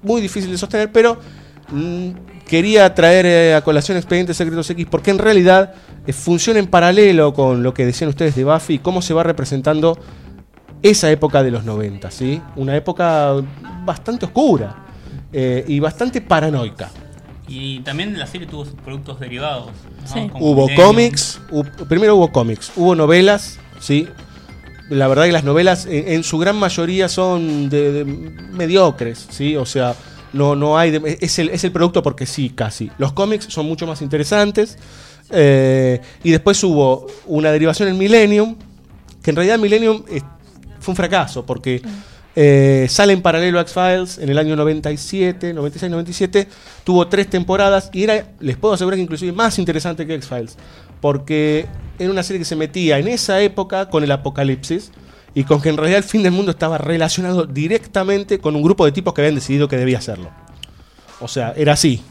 muy 0.03 0.21
difícil 0.21 0.51
de 0.51 0.57
sostener, 0.57 0.91
pero 0.91 1.17
mm, 1.71 2.09
quería 2.47 2.93
traer 2.95 3.25
eh, 3.25 3.53
a 3.55 3.61
colación 3.61 3.97
Expedientes 3.97 4.35
Secretos 4.37 4.69
X 4.69 4.87
porque 4.89 5.11
en 5.11 5.19
realidad 5.19 5.73
funciona 6.11 6.59
en 6.59 6.65
paralelo 6.67 7.33
con 7.33 7.61
lo 7.61 7.73
que 7.73 7.85
decían 7.85 8.09
ustedes 8.09 8.33
de 8.35 8.43
Buffy 8.43 8.75
y 8.75 8.79
cómo 8.79 9.01
se 9.03 9.13
va 9.13 9.21
representando 9.21 9.99
esa 10.81 11.11
época 11.11 11.43
de 11.43 11.51
los 11.51 11.63
90, 11.65 12.09
¿sí? 12.11 12.41
Una 12.55 12.75
época 12.75 13.33
bastante 13.85 14.25
oscura 14.25 14.85
eh, 15.33 15.63
y 15.67 15.79
bastante 15.79 16.21
paranoica. 16.21 16.89
Y 17.47 17.79
también 17.79 18.17
la 18.17 18.27
serie 18.27 18.47
tuvo 18.47 18.65
sus 18.65 18.75
productos 18.75 19.19
derivados. 19.19 19.67
¿no? 20.01 20.07
Sí. 20.13 20.29
Hubo 20.39 20.63
Millennium. 20.67 20.87
cómics, 20.87 21.41
hu- 21.51 21.87
primero 21.87 22.15
hubo 22.15 22.31
cómics, 22.31 22.71
hubo 22.75 22.95
novelas, 22.95 23.59
¿sí? 23.79 24.07
La 24.89 25.07
verdad 25.07 25.25
que 25.25 25.31
las 25.31 25.43
novelas 25.43 25.85
en, 25.85 26.07
en 26.13 26.23
su 26.23 26.37
gran 26.37 26.55
mayoría 26.57 27.09
son 27.09 27.69
de, 27.69 27.91
de 27.91 28.05
mediocres, 28.05 29.27
¿sí? 29.29 29.55
O 29.55 29.65
sea, 29.65 29.95
no, 30.33 30.55
no 30.55 30.77
hay... 30.77 30.91
de- 30.91 31.17
es, 31.21 31.39
el, 31.39 31.49
es 31.49 31.63
el 31.63 31.71
producto 31.71 32.01
porque 32.03 32.25
sí, 32.25 32.51
casi. 32.51 32.91
Los 32.97 33.13
cómics 33.13 33.45
son 33.49 33.65
mucho 33.65 33.85
más 33.87 34.01
interesantes. 34.01 34.77
eh, 35.31 36.01
y 36.23 36.31
después 36.31 36.63
hubo 36.63 37.07
una 37.27 37.51
derivación 37.51 37.89
en 37.89 37.97
Millennium, 37.97 38.55
que 39.23 39.31
en 39.31 39.35
realidad 39.35 39.57
Millennium 39.59 40.03
eh, 40.09 40.21
fue 40.79 40.91
un 40.91 40.95
fracaso 40.95 41.45
porque... 41.45 41.81
eh, 42.35 42.87
sale 42.89 43.11
en 43.11 43.21
paralelo 43.21 43.59
a 43.59 43.63
X-Files 43.63 44.17
en 44.19 44.29
el 44.29 44.37
año 44.37 44.55
97, 44.55 45.53
96, 45.53 45.91
97. 45.91 46.47
Tuvo 46.83 47.07
tres 47.07 47.29
temporadas 47.29 47.89
y 47.91 48.03
era, 48.03 48.27
les 48.39 48.55
puedo 48.55 48.73
asegurar 48.75 48.97
que 48.97 49.03
inclusive 49.03 49.33
más 49.33 49.59
interesante 49.59 50.05
que 50.07 50.13
X-Files. 50.15 50.55
Porque 51.01 51.65
era 51.97 52.09
una 52.09 52.23
serie 52.23 52.39
que 52.39 52.45
se 52.45 52.55
metía 52.55 52.97
en 52.99 53.07
esa 53.07 53.41
época 53.41 53.89
con 53.89 54.03
el 54.03 54.11
apocalipsis 54.11 54.91
y 55.33 55.43
con 55.43 55.61
que 55.61 55.69
en 55.69 55.77
realidad 55.77 55.97
el 55.97 56.03
fin 56.03 56.23
del 56.23 56.31
mundo 56.31 56.51
estaba 56.51 56.77
relacionado 56.77 57.45
directamente 57.45 58.39
con 58.39 58.55
un 58.55 58.63
grupo 58.63 58.85
de 58.85 58.91
tipos 58.91 59.13
que 59.13 59.21
habían 59.21 59.35
decidido 59.35 59.67
que 59.67 59.77
debía 59.77 59.97
hacerlo. 59.97 60.29
O 61.19 61.27
sea, 61.27 61.53
era 61.57 61.73
así. 61.73 62.01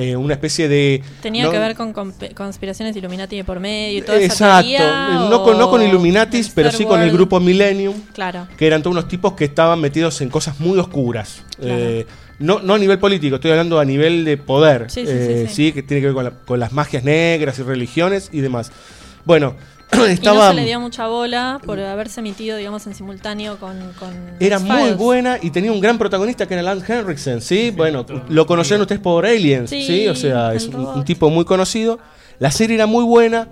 Eh, 0.00 0.16
una 0.16 0.32
especie 0.34 0.66
de... 0.68 1.02
Tenía 1.20 1.44
no- 1.44 1.50
que 1.50 1.58
ver 1.58 1.74
con 1.76 1.92
conspiraciones 2.34 2.96
Illuminati 2.96 3.36
de 3.36 3.44
por 3.44 3.60
medio 3.60 3.98
y 3.98 4.02
toda 4.02 4.18
esa 4.18 4.32
Exacto. 4.60 4.68
teoría, 4.68 5.28
No 5.28 5.42
con, 5.42 5.58
no 5.58 5.68
con 5.68 5.82
Illuminatis, 5.82 6.48
pero 6.54 6.70
sí 6.72 6.84
con 6.86 7.00
el 7.02 7.10
grupo 7.12 7.38
Millennium. 7.40 7.94
Claro. 8.14 8.48
Que 8.56 8.66
eran 8.66 8.82
todos 8.82 8.92
unos 8.96 9.08
tipos 9.08 9.34
que 9.34 9.44
estaban 9.44 9.80
metidos 9.80 10.20
en 10.22 10.30
cosas 10.30 10.58
muy 10.58 10.78
oscuras. 10.78 11.42
Claro. 11.58 11.74
Eh, 11.78 12.06
no, 12.38 12.60
no 12.60 12.74
a 12.74 12.78
nivel 12.78 12.98
político, 12.98 13.34
estoy 13.36 13.50
hablando 13.50 13.78
a 13.78 13.84
nivel 13.84 14.24
de 14.24 14.38
poder. 14.38 14.86
Sí, 14.90 15.04
sí, 15.04 15.12
eh, 15.12 15.44
sí, 15.48 15.54
sí. 15.66 15.72
que 15.72 15.82
tiene 15.82 16.00
que 16.00 16.06
ver 16.06 16.14
con, 16.14 16.24
la- 16.24 16.30
con 16.30 16.58
las 16.58 16.72
magias 16.72 17.04
negras 17.04 17.58
y 17.58 17.62
religiones 17.62 18.30
y 18.32 18.40
demás. 18.40 18.72
Bueno, 19.26 19.56
Y 19.94 19.96
no 19.96 20.06
estaba. 20.06 20.50
se 20.50 20.54
le 20.54 20.64
dio 20.64 20.80
mucha 20.80 21.06
bola 21.08 21.60
por 21.64 21.78
haberse 21.80 22.20
emitido, 22.20 22.56
digamos, 22.56 22.86
en 22.86 22.94
simultáneo 22.94 23.58
con. 23.58 23.76
con 23.98 24.10
Era 24.38 24.58
muy 24.58 24.92
buena 24.92 25.38
y 25.40 25.50
tenía 25.50 25.72
un 25.72 25.80
gran 25.80 25.98
protagonista 25.98 26.46
que 26.46 26.54
era 26.54 26.62
Lance 26.62 26.92
Henriksen, 26.92 27.40
¿sí? 27.40 27.70
bueno, 27.70 28.06
lo 28.28 28.46
conocieron 28.46 28.82
ustedes 28.82 29.00
por 29.00 29.26
Aliens, 29.26 29.70
¿sí? 29.70 29.82
Sí, 29.82 30.08
O 30.08 30.14
sea, 30.14 30.54
es 30.54 30.68
un, 30.68 31.04
tipo 31.04 31.30
muy 31.30 31.44
conocido. 31.44 31.98
La 32.38 32.50
serie 32.50 32.76
era 32.76 32.86
muy 32.86 33.04
buena, 33.04 33.48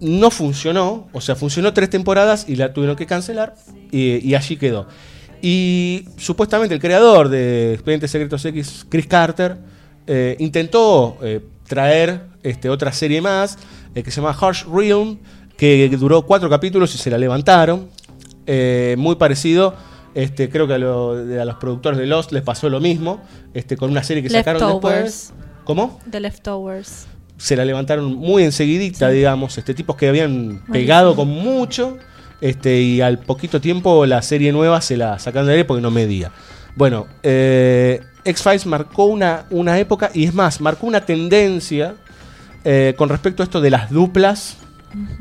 no 0.00 0.30
funcionó, 0.30 1.08
o 1.12 1.20
sea, 1.20 1.34
funcionó 1.34 1.72
tres 1.72 1.90
temporadas 1.90 2.44
y 2.48 2.56
la 2.56 2.72
tuvieron 2.72 2.96
que 2.96 3.06
cancelar 3.06 3.56
y, 3.90 4.28
y 4.28 4.34
allí 4.34 4.56
quedó. 4.56 4.86
Y 5.40 6.06
supuestamente 6.16 6.74
el 6.74 6.80
creador 6.80 7.28
de 7.28 7.74
Expedientes 7.74 8.10
Secretos 8.10 8.44
X, 8.44 8.86
Chris 8.88 9.06
Carter, 9.06 9.56
eh, 10.06 10.36
intentó 10.38 11.18
eh, 11.22 11.40
traer 11.66 12.22
este, 12.42 12.70
otra 12.70 12.92
serie 12.92 13.20
más 13.20 13.58
eh, 13.94 14.02
que 14.02 14.10
se 14.10 14.20
llama 14.20 14.36
Harsh 14.38 14.64
Realm, 14.64 15.18
que 15.58 15.90
duró 15.98 16.22
cuatro 16.22 16.48
capítulos 16.48 16.94
y 16.94 16.98
se 16.98 17.10
la 17.10 17.18
levantaron. 17.18 17.88
Eh, 18.46 18.94
muy 18.96 19.16
parecido, 19.16 19.74
este, 20.14 20.48
creo 20.48 20.66
que 20.66 20.72
a, 20.74 20.78
lo- 20.78 21.10
a 21.12 21.44
los 21.44 21.56
productores 21.56 21.98
de 21.98 22.06
Lost 22.06 22.32
les 22.32 22.42
pasó 22.42 22.70
lo 22.70 22.80
mismo, 22.80 23.20
este, 23.52 23.76
con 23.76 23.90
una 23.90 24.02
serie 24.02 24.22
que 24.22 24.30
sacaron 24.38 24.60
después. 24.72 25.34
¿Cómo? 25.64 26.00
The 26.10 26.20
Leftovers. 26.20 27.06
se 27.36 27.54
la 27.56 27.64
levantaron 27.66 28.14
muy 28.14 28.42
enseguidita, 28.42 29.10
digamos, 29.10 29.58
este 29.58 29.74
tipos 29.74 29.96
que 29.96 30.08
habían 30.08 30.62
pegado 30.72 31.14
con 31.14 31.28
mucho, 31.28 31.98
este, 32.40 32.80
y 32.80 33.00
al 33.02 33.18
poquito 33.18 33.60
tiempo 33.60 34.06
la 34.06 34.22
serie 34.22 34.50
nueva 34.50 34.80
se 34.80 34.96
la 34.96 35.18
sacaron 35.18 35.46
de 35.46 35.52
aire 35.52 35.64
porque 35.66 35.82
no 35.82 35.90
medía. 35.90 36.32
Bueno, 36.74 37.06
eh, 37.22 38.00
X-Files 38.24 38.64
marcó 38.66 39.04
una, 39.06 39.44
una 39.50 39.78
época, 39.78 40.10
y 40.14 40.24
es 40.24 40.32
más, 40.32 40.60
marcó 40.62 40.86
una 40.86 41.04
tendencia 41.04 41.96
eh, 42.64 42.94
con 42.96 43.08
respecto 43.10 43.42
a 43.42 43.44
esto 43.44 43.60
de 43.60 43.70
las 43.70 43.90
duplas, 43.90 44.56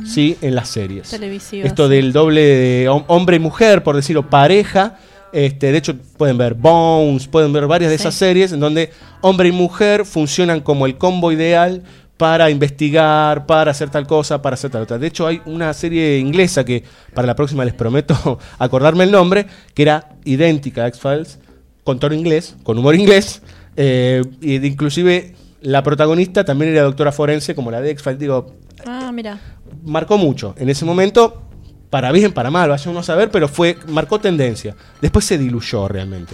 ¿sí? 0.05 0.37
En 0.41 0.55
las 0.55 0.69
series. 0.69 1.09
Televisivas, 1.09 1.67
Esto 1.67 1.87
del 1.89 2.13
doble 2.13 2.41
de 2.41 2.89
hom- 2.89 3.05
hombre 3.07 3.37
y 3.37 3.39
mujer, 3.39 3.83
por 3.83 3.95
decirlo, 3.95 4.29
pareja. 4.29 4.97
Este, 5.33 5.71
de 5.71 5.77
hecho, 5.77 5.95
pueden 6.17 6.37
ver 6.37 6.53
Bones, 6.53 7.27
pueden 7.27 7.51
ver 7.53 7.67
varias 7.67 7.91
de 7.91 7.97
Sí. 7.97 8.03
esas 8.03 8.15
series 8.15 8.51
en 8.53 8.59
donde 8.59 8.91
hombre 9.21 9.49
y 9.49 9.51
mujer 9.51 10.05
funcionan 10.05 10.61
como 10.61 10.85
el 10.85 10.97
combo 10.97 11.31
ideal 11.31 11.83
para 12.15 12.49
investigar, 12.49 13.45
para 13.45 13.69
hacer 13.71 13.89
tal 13.89 14.07
cosa, 14.07 14.41
para 14.41 14.55
hacer 14.55 14.71
tal 14.71 14.83
otra. 14.83 14.97
De 14.97 15.05
hecho, 15.07 15.27
hay 15.27 15.41
una 15.45 15.71
serie 15.73 16.17
inglesa 16.17 16.63
que 16.63 16.83
para 17.13 17.27
la 17.27 17.35
próxima 17.35 17.63
les 17.65 17.73
prometo 17.75 18.39
acordarme 18.57 19.03
el 19.03 19.11
nombre, 19.11 19.45
que 19.75 19.83
era 19.83 20.09
idéntica 20.25 20.85
a 20.85 20.87
X-Files, 20.87 21.39
con 21.83 21.99
tono 21.99 22.15
inglés, 22.15 22.55
con 22.63 22.77
humor 22.77 22.95
inglés, 22.95 23.41
eh, 23.75 24.23
de- 24.39 24.65
inclusive 24.67 25.35
la 25.61 25.83
protagonista 25.83 26.43
también 26.45 26.71
era 26.71 26.83
doctora 26.83 27.11
forense, 27.11 27.53
como 27.53 27.69
la 27.69 27.81
de 27.81 27.91
X-Files. 27.91 28.19
Digo, 28.19 28.55
Ah, 28.85 29.11
mira. 29.13 29.39
Marcó 29.83 30.17
mucho. 30.17 30.53
En 30.57 30.69
ese 30.69 30.85
momento, 30.85 31.41
para 31.89 32.11
bien, 32.11 32.31
para 32.33 32.49
mal, 32.51 32.69
vaya 32.69 32.89
uno 32.91 32.99
a 32.99 33.03
saber, 33.03 33.31
pero 33.31 33.47
fue, 33.47 33.77
marcó 33.87 34.19
tendencia. 34.19 34.75
Después 35.01 35.25
se 35.25 35.37
diluyó 35.37 35.87
realmente. 35.87 36.33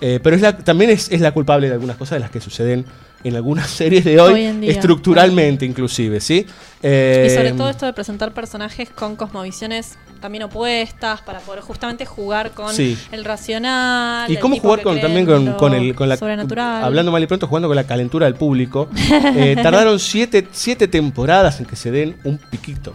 Eh, 0.00 0.20
pero 0.22 0.36
es 0.36 0.42
la- 0.42 0.56
también 0.56 0.90
es, 0.90 1.10
es 1.10 1.20
la 1.20 1.32
culpable 1.32 1.66
de 1.68 1.74
algunas 1.74 1.96
cosas 1.96 2.16
de 2.16 2.20
las 2.20 2.30
que 2.30 2.40
suceden 2.40 2.84
en 3.24 3.34
algunas 3.34 3.68
series 3.80 4.04
de 4.04 4.20
hoy, 4.20 4.32
Hoy 4.34 4.44
en 4.44 4.60
día, 4.60 4.70
estructuralmente 4.70 5.64
inclusive, 5.66 6.20
¿sí? 6.20 6.46
Y 6.78 6.82
sobre 6.82 7.48
Eh, 7.48 7.54
todo 7.56 7.68
esto 7.68 7.84
de 7.86 7.92
presentar 7.92 8.32
personajes 8.32 8.90
con 8.90 9.16
cosmovisiones 9.16 9.98
también 10.20 10.44
opuestas 10.44 11.20
para 11.22 11.40
poder 11.40 11.60
justamente 11.62 12.04
jugar 12.06 12.52
con 12.52 12.72
Sí. 12.72 12.98
el 13.12 13.24
racional. 13.24 14.30
Y 14.30 14.34
el 14.34 14.40
cómo 14.40 14.58
jugar 14.58 14.82
con, 14.82 15.00
también 15.00 15.26
con, 15.26 15.74
el, 15.74 15.94
con 15.94 16.08
la... 16.08 16.16
sobrenatural. 16.16 16.84
Hablando 16.84 17.12
mal 17.12 17.22
y 17.22 17.26
pronto, 17.26 17.46
jugando 17.46 17.68
con 17.68 17.76
la 17.76 17.84
calentura 17.84 18.26
del 18.26 18.34
público. 18.34 18.88
Eh, 19.34 19.56
tardaron 19.62 19.98
siete, 19.98 20.46
siete 20.52 20.88
temporadas 20.88 21.60
en 21.60 21.66
que 21.66 21.76
se 21.76 21.90
den 21.90 22.16
un 22.24 22.38
piquito. 22.38 22.94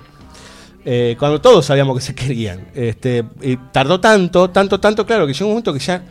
Eh, 0.86 1.16
cuando 1.18 1.40
todos 1.40 1.66
sabíamos 1.66 1.98
que 1.98 2.04
se 2.04 2.14
querían. 2.16 2.68
Este, 2.76 3.24
y 3.42 3.56
tardó 3.72 4.00
tanto, 4.00 4.50
tanto, 4.50 4.80
tanto, 4.80 5.06
claro, 5.06 5.26
que 5.26 5.34
llegó 5.34 5.46
un 5.46 5.54
momento 5.54 5.74
que 5.74 5.80
ya... 5.80 6.04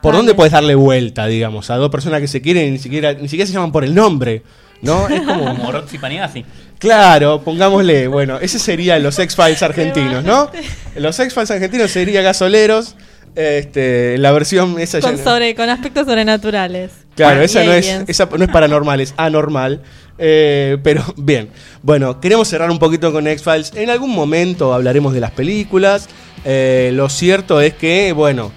¿Por 0.00 0.12
Dale. 0.12 0.16
dónde 0.18 0.34
puedes 0.34 0.52
darle 0.52 0.74
vuelta, 0.74 1.26
digamos, 1.26 1.68
a 1.68 1.76
dos 1.76 1.90
personas 1.90 2.20
que 2.22 2.28
se 2.28 2.40
quieren 2.40 2.68
y 2.68 2.70
ni 2.70 2.78
siquiera, 2.78 3.12
ni 3.12 3.28
siquiera 3.28 3.46
se 3.46 3.52
llaman 3.52 3.70
por 3.70 3.84
el 3.84 3.94
nombre? 3.94 4.42
¿No? 4.82 5.08
Es 5.08 5.20
como... 5.22 5.44
Como 5.56 5.72
Roxy 5.72 5.98
Panigasi. 5.98 6.44
Claro, 6.78 7.42
pongámosle, 7.42 8.08
bueno, 8.08 8.38
ese 8.40 8.58
sería 8.58 8.98
los 8.98 9.18
X-Files 9.18 9.62
argentinos, 9.62 10.24
¿no? 10.24 10.50
Los 10.96 11.18
X-Files 11.20 11.50
argentinos 11.50 11.90
sería 11.90 12.22
gasoleros. 12.22 12.94
Este, 13.36 14.18
la 14.18 14.32
versión 14.32 14.78
esa 14.80 15.00
Con, 15.00 15.16
ya- 15.16 15.22
sobre, 15.22 15.54
con 15.54 15.68
aspectos 15.68 16.06
sobrenaturales. 16.06 16.90
Claro, 17.14 17.42
esa 17.42 17.62
no, 17.64 17.72
es, 17.72 17.86
esa 18.08 18.26
no 18.36 18.42
es 18.44 18.50
paranormal, 18.50 19.00
es 19.00 19.14
anormal. 19.18 19.82
Eh, 20.18 20.78
pero 20.82 21.04
bien, 21.16 21.48
bueno, 21.82 22.18
queremos 22.20 22.48
cerrar 22.48 22.70
un 22.70 22.78
poquito 22.78 23.12
con 23.12 23.26
X-Files. 23.28 23.72
En 23.76 23.90
algún 23.90 24.10
momento 24.10 24.72
hablaremos 24.74 25.12
de 25.12 25.20
las 25.20 25.30
películas. 25.32 26.08
Eh, 26.44 26.90
lo 26.94 27.08
cierto 27.08 27.60
es 27.60 27.74
que, 27.74 28.12
bueno, 28.12 28.50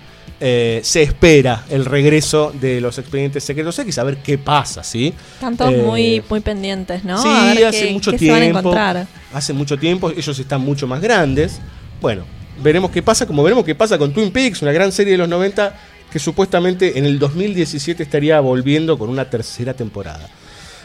eh, 0.46 0.82
se 0.84 1.02
espera 1.04 1.64
el 1.70 1.86
regreso 1.86 2.52
de 2.60 2.82
los 2.82 2.98
expedientes 2.98 3.46
secretos 3.46 3.80
X, 3.80 3.98
a 3.98 4.04
ver 4.04 4.18
qué 4.18 4.38
pasa, 4.38 4.84
¿sí? 4.84 5.14
Están 5.36 5.56
todos 5.56 5.74
Eh, 5.74 5.78
muy, 5.78 6.24
muy 6.30 6.42
pendientes, 6.42 7.06
¿no? 7.06 7.18
Sí, 7.22 7.30
A 7.30 7.54
ver 7.54 7.66
hace 7.68 7.88
qué- 7.88 7.94
mucho 7.94 8.12
qué 8.12 8.18
se 8.18 8.28
van 8.30 8.38
a 8.38 8.42
tiempo. 8.42 8.60
encontrar. 8.60 9.08
Hace 9.34 9.54
mucho 9.54 9.78
tiempo, 9.78 10.10
ellos 10.12 10.38
están 10.38 10.60
mucho 10.60 10.86
más 10.86 11.00
grandes. 11.02 11.60
Bueno, 12.02 12.26
veremos 12.62 12.92
qué 12.92 13.02
pasa, 13.02 13.26
como 13.26 13.42
veremos 13.42 13.64
qué 13.64 13.74
pasa 13.74 13.98
con 13.98 14.12
Twin 14.14 14.32
Peaks, 14.32 14.62
una 14.62 14.74
gran 14.74 14.92
serie 14.92 15.14
de 15.14 15.18
los 15.20 15.30
90 15.30 15.76
que 16.12 16.20
supuestamente 16.20 17.00
en 17.00 17.06
el 17.06 17.18
2017 17.20 18.04
estaría 18.04 18.40
volviendo 18.42 18.98
con 19.00 19.10
una 19.10 19.30
tercera 19.30 19.74
temporada. 19.74 20.28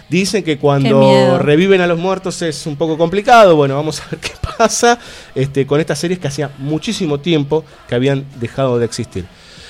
Dicen 0.09 0.43
que 0.45 0.57
cuando 0.57 1.39
reviven 1.39 1.81
a 1.83 1.87
los 1.87 1.99
muertos 1.99 2.41
es 2.43 2.65
un 2.67 2.77
poco 2.77 2.97
complicado. 2.97 3.57
Bueno, 3.57 3.75
vamos 3.75 4.01
a 4.01 4.05
ver 4.11 4.21
qué 4.21 4.31
pasa 4.57 4.99
este, 5.35 5.67
con 5.67 5.81
estas 5.81 5.99
series 5.99 6.19
que 6.21 6.29
hacía 6.29 6.51
muchísimo 6.59 7.19
tiempo 7.21 7.65
que 7.89 7.95
habían 7.95 8.25
dejado 8.41 8.79
de 8.79 8.85
existir. 8.87 9.27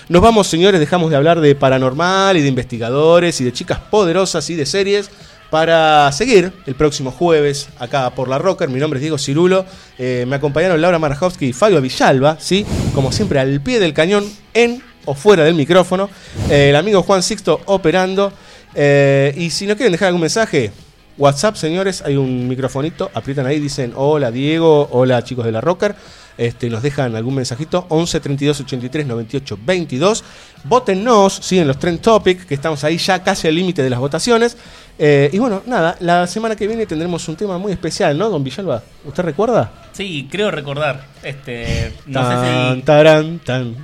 Nos 0.09 0.23
vamos, 0.23 0.47
señores, 0.47 0.81
dejamos 0.81 1.11
de 1.11 1.17
hablar 1.17 1.39
de 1.43 1.55
paranormal 1.55 2.39
y 2.39 2.41
de 2.41 2.49
investigadores 2.49 3.43
y 3.43 3.45
de 3.45 3.53
chicas 3.53 3.79
poderosas 3.79 4.49
y 4.49 4.55
de 4.55 4.65
series 4.65 5.11
para 5.51 6.11
seguir 6.13 6.51
el 6.65 6.75
próximo 6.75 7.11
jueves 7.11 7.69
acá 7.79 8.09
por 8.15 8.27
La 8.27 8.39
Rocker. 8.39 8.71
Mi 8.71 8.81
nombre 8.81 8.97
es 8.97 9.03
Diego 9.03 9.19
Cirulo. 9.19 9.67
Eh, 9.99 10.25
me 10.27 10.37
acompañaron 10.37 10.81
Laura 10.81 10.99
Marajowski 10.99 11.49
y 11.49 11.53
Fabio 11.53 11.83
Villalba, 11.83 12.39
¿sí? 12.41 12.65
Como 12.95 13.13
siempre, 13.13 13.39
al 13.39 13.61
pie 13.61 13.81
del 13.81 13.93
cañón, 13.93 14.25
en 14.55 14.83
o 15.05 15.13
fuera 15.13 15.45
del 15.45 15.55
micrófono. 15.55 16.09
Eh, 16.49 16.71
el 16.71 16.77
amigo 16.77 17.03
Juan 17.03 17.23
Sixto 17.23 17.61
operando. 17.67 18.33
Eh, 18.75 19.35
y 19.37 19.51
si 19.51 19.67
no 19.67 19.77
quieren 19.77 19.93
dejar 19.93 20.09
algún 20.09 20.23
mensaje, 20.23 20.73
WhatsApp, 21.19 21.57
señores, 21.57 22.01
hay 22.01 22.17
un 22.17 22.49
microfonito, 22.49 23.11
aprietan 23.13 23.45
ahí, 23.45 23.61
dicen 23.61 23.93
hola 23.95 24.31
Diego, 24.31 24.89
hola 24.91 25.23
chicos 25.23 25.45
de 25.45 25.53
la 25.53 25.61
Rocker. 25.61 25.95
Este, 26.39 26.71
nos 26.71 26.83
dejan 26.83 27.17
algún 27.17 27.35
mensajito, 27.35 27.85
11 27.89 28.21
32 28.21 28.61
83 28.61 29.07
98 29.07 29.59
22. 29.61 30.25
Votennos, 30.65 31.35
sí, 31.43 31.59
en 31.59 31.67
los 31.67 31.79
Trend 31.79 32.01
Topic, 32.01 32.47
que 32.47 32.55
estamos 32.55 32.85
ahí 32.85 32.97
ya 32.97 33.23
casi 33.25 33.49
al 33.49 33.57
límite 33.57 33.83
de 33.83 33.91
las 33.91 33.99
votaciones. 33.99 34.57
Eh, 35.01 35.31
y 35.33 35.39
bueno, 35.39 35.63
nada, 35.67 35.97
la 35.99 36.29
semana 36.29 36.55
que 36.55 36.69
viene 36.69 36.87
tendremos 36.87 37.29
un 37.29 37.35
tema 37.37 37.59
muy 37.59 37.73
especial, 37.73 38.17
¿no, 38.17 38.31
don 38.31 38.45
Villalba? 38.45 38.83
¿Usted 39.05 39.25
recuerda? 39.25 39.73
Sí, 39.93 40.29
creo 40.31 40.51
recordar. 40.53 41.07
Este, 41.25 41.93
no 42.07 42.21
Tan, 42.21 42.31
sé 42.31 42.77
si 42.77 42.83
tarán, 42.83 43.39
tan. 43.41 43.77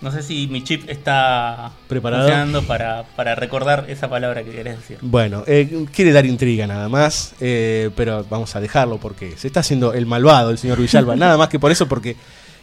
No 0.00 0.12
sé 0.12 0.22
si 0.22 0.46
mi 0.48 0.62
chip 0.62 0.88
está 0.88 1.72
¿Preparado? 1.88 2.24
funcionando 2.24 2.62
para, 2.62 3.04
para 3.16 3.34
recordar 3.34 3.86
esa 3.88 4.08
palabra 4.08 4.44
que 4.44 4.50
querés 4.50 4.76
decir. 4.78 4.98
Bueno, 5.00 5.42
eh, 5.46 5.86
quiere 5.92 6.12
dar 6.12 6.26
intriga 6.26 6.66
nada 6.66 6.88
más, 6.88 7.34
eh, 7.40 7.90
pero 7.96 8.24
vamos 8.28 8.54
a 8.56 8.60
dejarlo 8.60 8.98
porque 8.98 9.36
se 9.36 9.46
está 9.46 9.60
haciendo 9.60 9.94
el 9.94 10.06
malvado 10.06 10.50
el 10.50 10.58
señor 10.58 10.80
Villalba, 10.80 11.16
nada 11.16 11.36
más 11.36 11.48
que 11.48 11.58
por 11.58 11.72
eso, 11.72 11.88
porque 11.88 12.16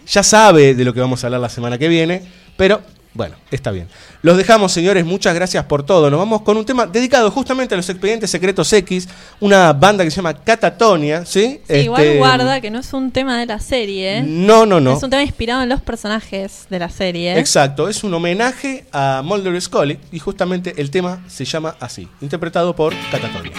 ya 0.05 0.23
sabe 0.23 0.75
de 0.75 0.85
lo 0.85 0.93
que 0.93 0.99
vamos 0.99 1.23
a 1.23 1.27
hablar 1.27 1.41
la 1.41 1.49
semana 1.49 1.77
que 1.77 1.87
viene, 1.87 2.21
pero 2.57 2.81
bueno, 3.13 3.35
está 3.51 3.69
bien. 3.71 3.87
Los 4.23 4.37
dejamos, 4.37 4.71
señores, 4.71 5.05
muchas 5.05 5.35
gracias 5.35 5.63
por 5.65 5.85
todo. 5.85 6.09
Nos 6.09 6.19
vamos 6.19 6.41
con 6.41 6.57
un 6.57 6.65
tema 6.65 6.87
dedicado 6.87 7.29
justamente 7.29 7.75
a 7.75 7.77
los 7.77 7.87
expedientes 7.87 8.31
secretos 8.31 8.73
X, 8.73 9.07
una 9.39 9.71
banda 9.71 10.03
que 10.03 10.09
se 10.09 10.15
llama 10.17 10.33
Catatonia, 10.33 11.25
¿sí? 11.25 11.61
Sí, 11.67 11.75
igual 11.75 12.01
Este, 12.01 12.17
guarda 12.17 12.59
que 12.59 12.71
no 12.71 12.79
es 12.79 12.91
un 12.93 13.11
tema 13.11 13.39
de 13.39 13.45
la 13.45 13.59
serie. 13.59 14.23
No, 14.23 14.65
no, 14.65 14.79
no. 14.79 14.97
Es 14.97 15.03
un 15.03 15.09
tema 15.11 15.21
inspirado 15.21 15.61
en 15.61 15.69
los 15.69 15.81
personajes 15.81 16.65
de 16.69 16.79
la 16.79 16.89
serie. 16.89 17.37
Exacto, 17.37 17.87
es 17.87 18.03
un 18.03 18.13
homenaje 18.13 18.85
a 18.91 19.21
Mulder 19.23 19.53
y 19.53 19.61
Scully 19.61 19.99
y 20.11 20.19
justamente 20.19 20.73
el 20.77 20.89
tema 20.89 21.23
se 21.27 21.45
llama 21.45 21.75
así, 21.79 22.07
interpretado 22.21 22.75
por 22.75 22.93
Catatonia. 23.11 23.51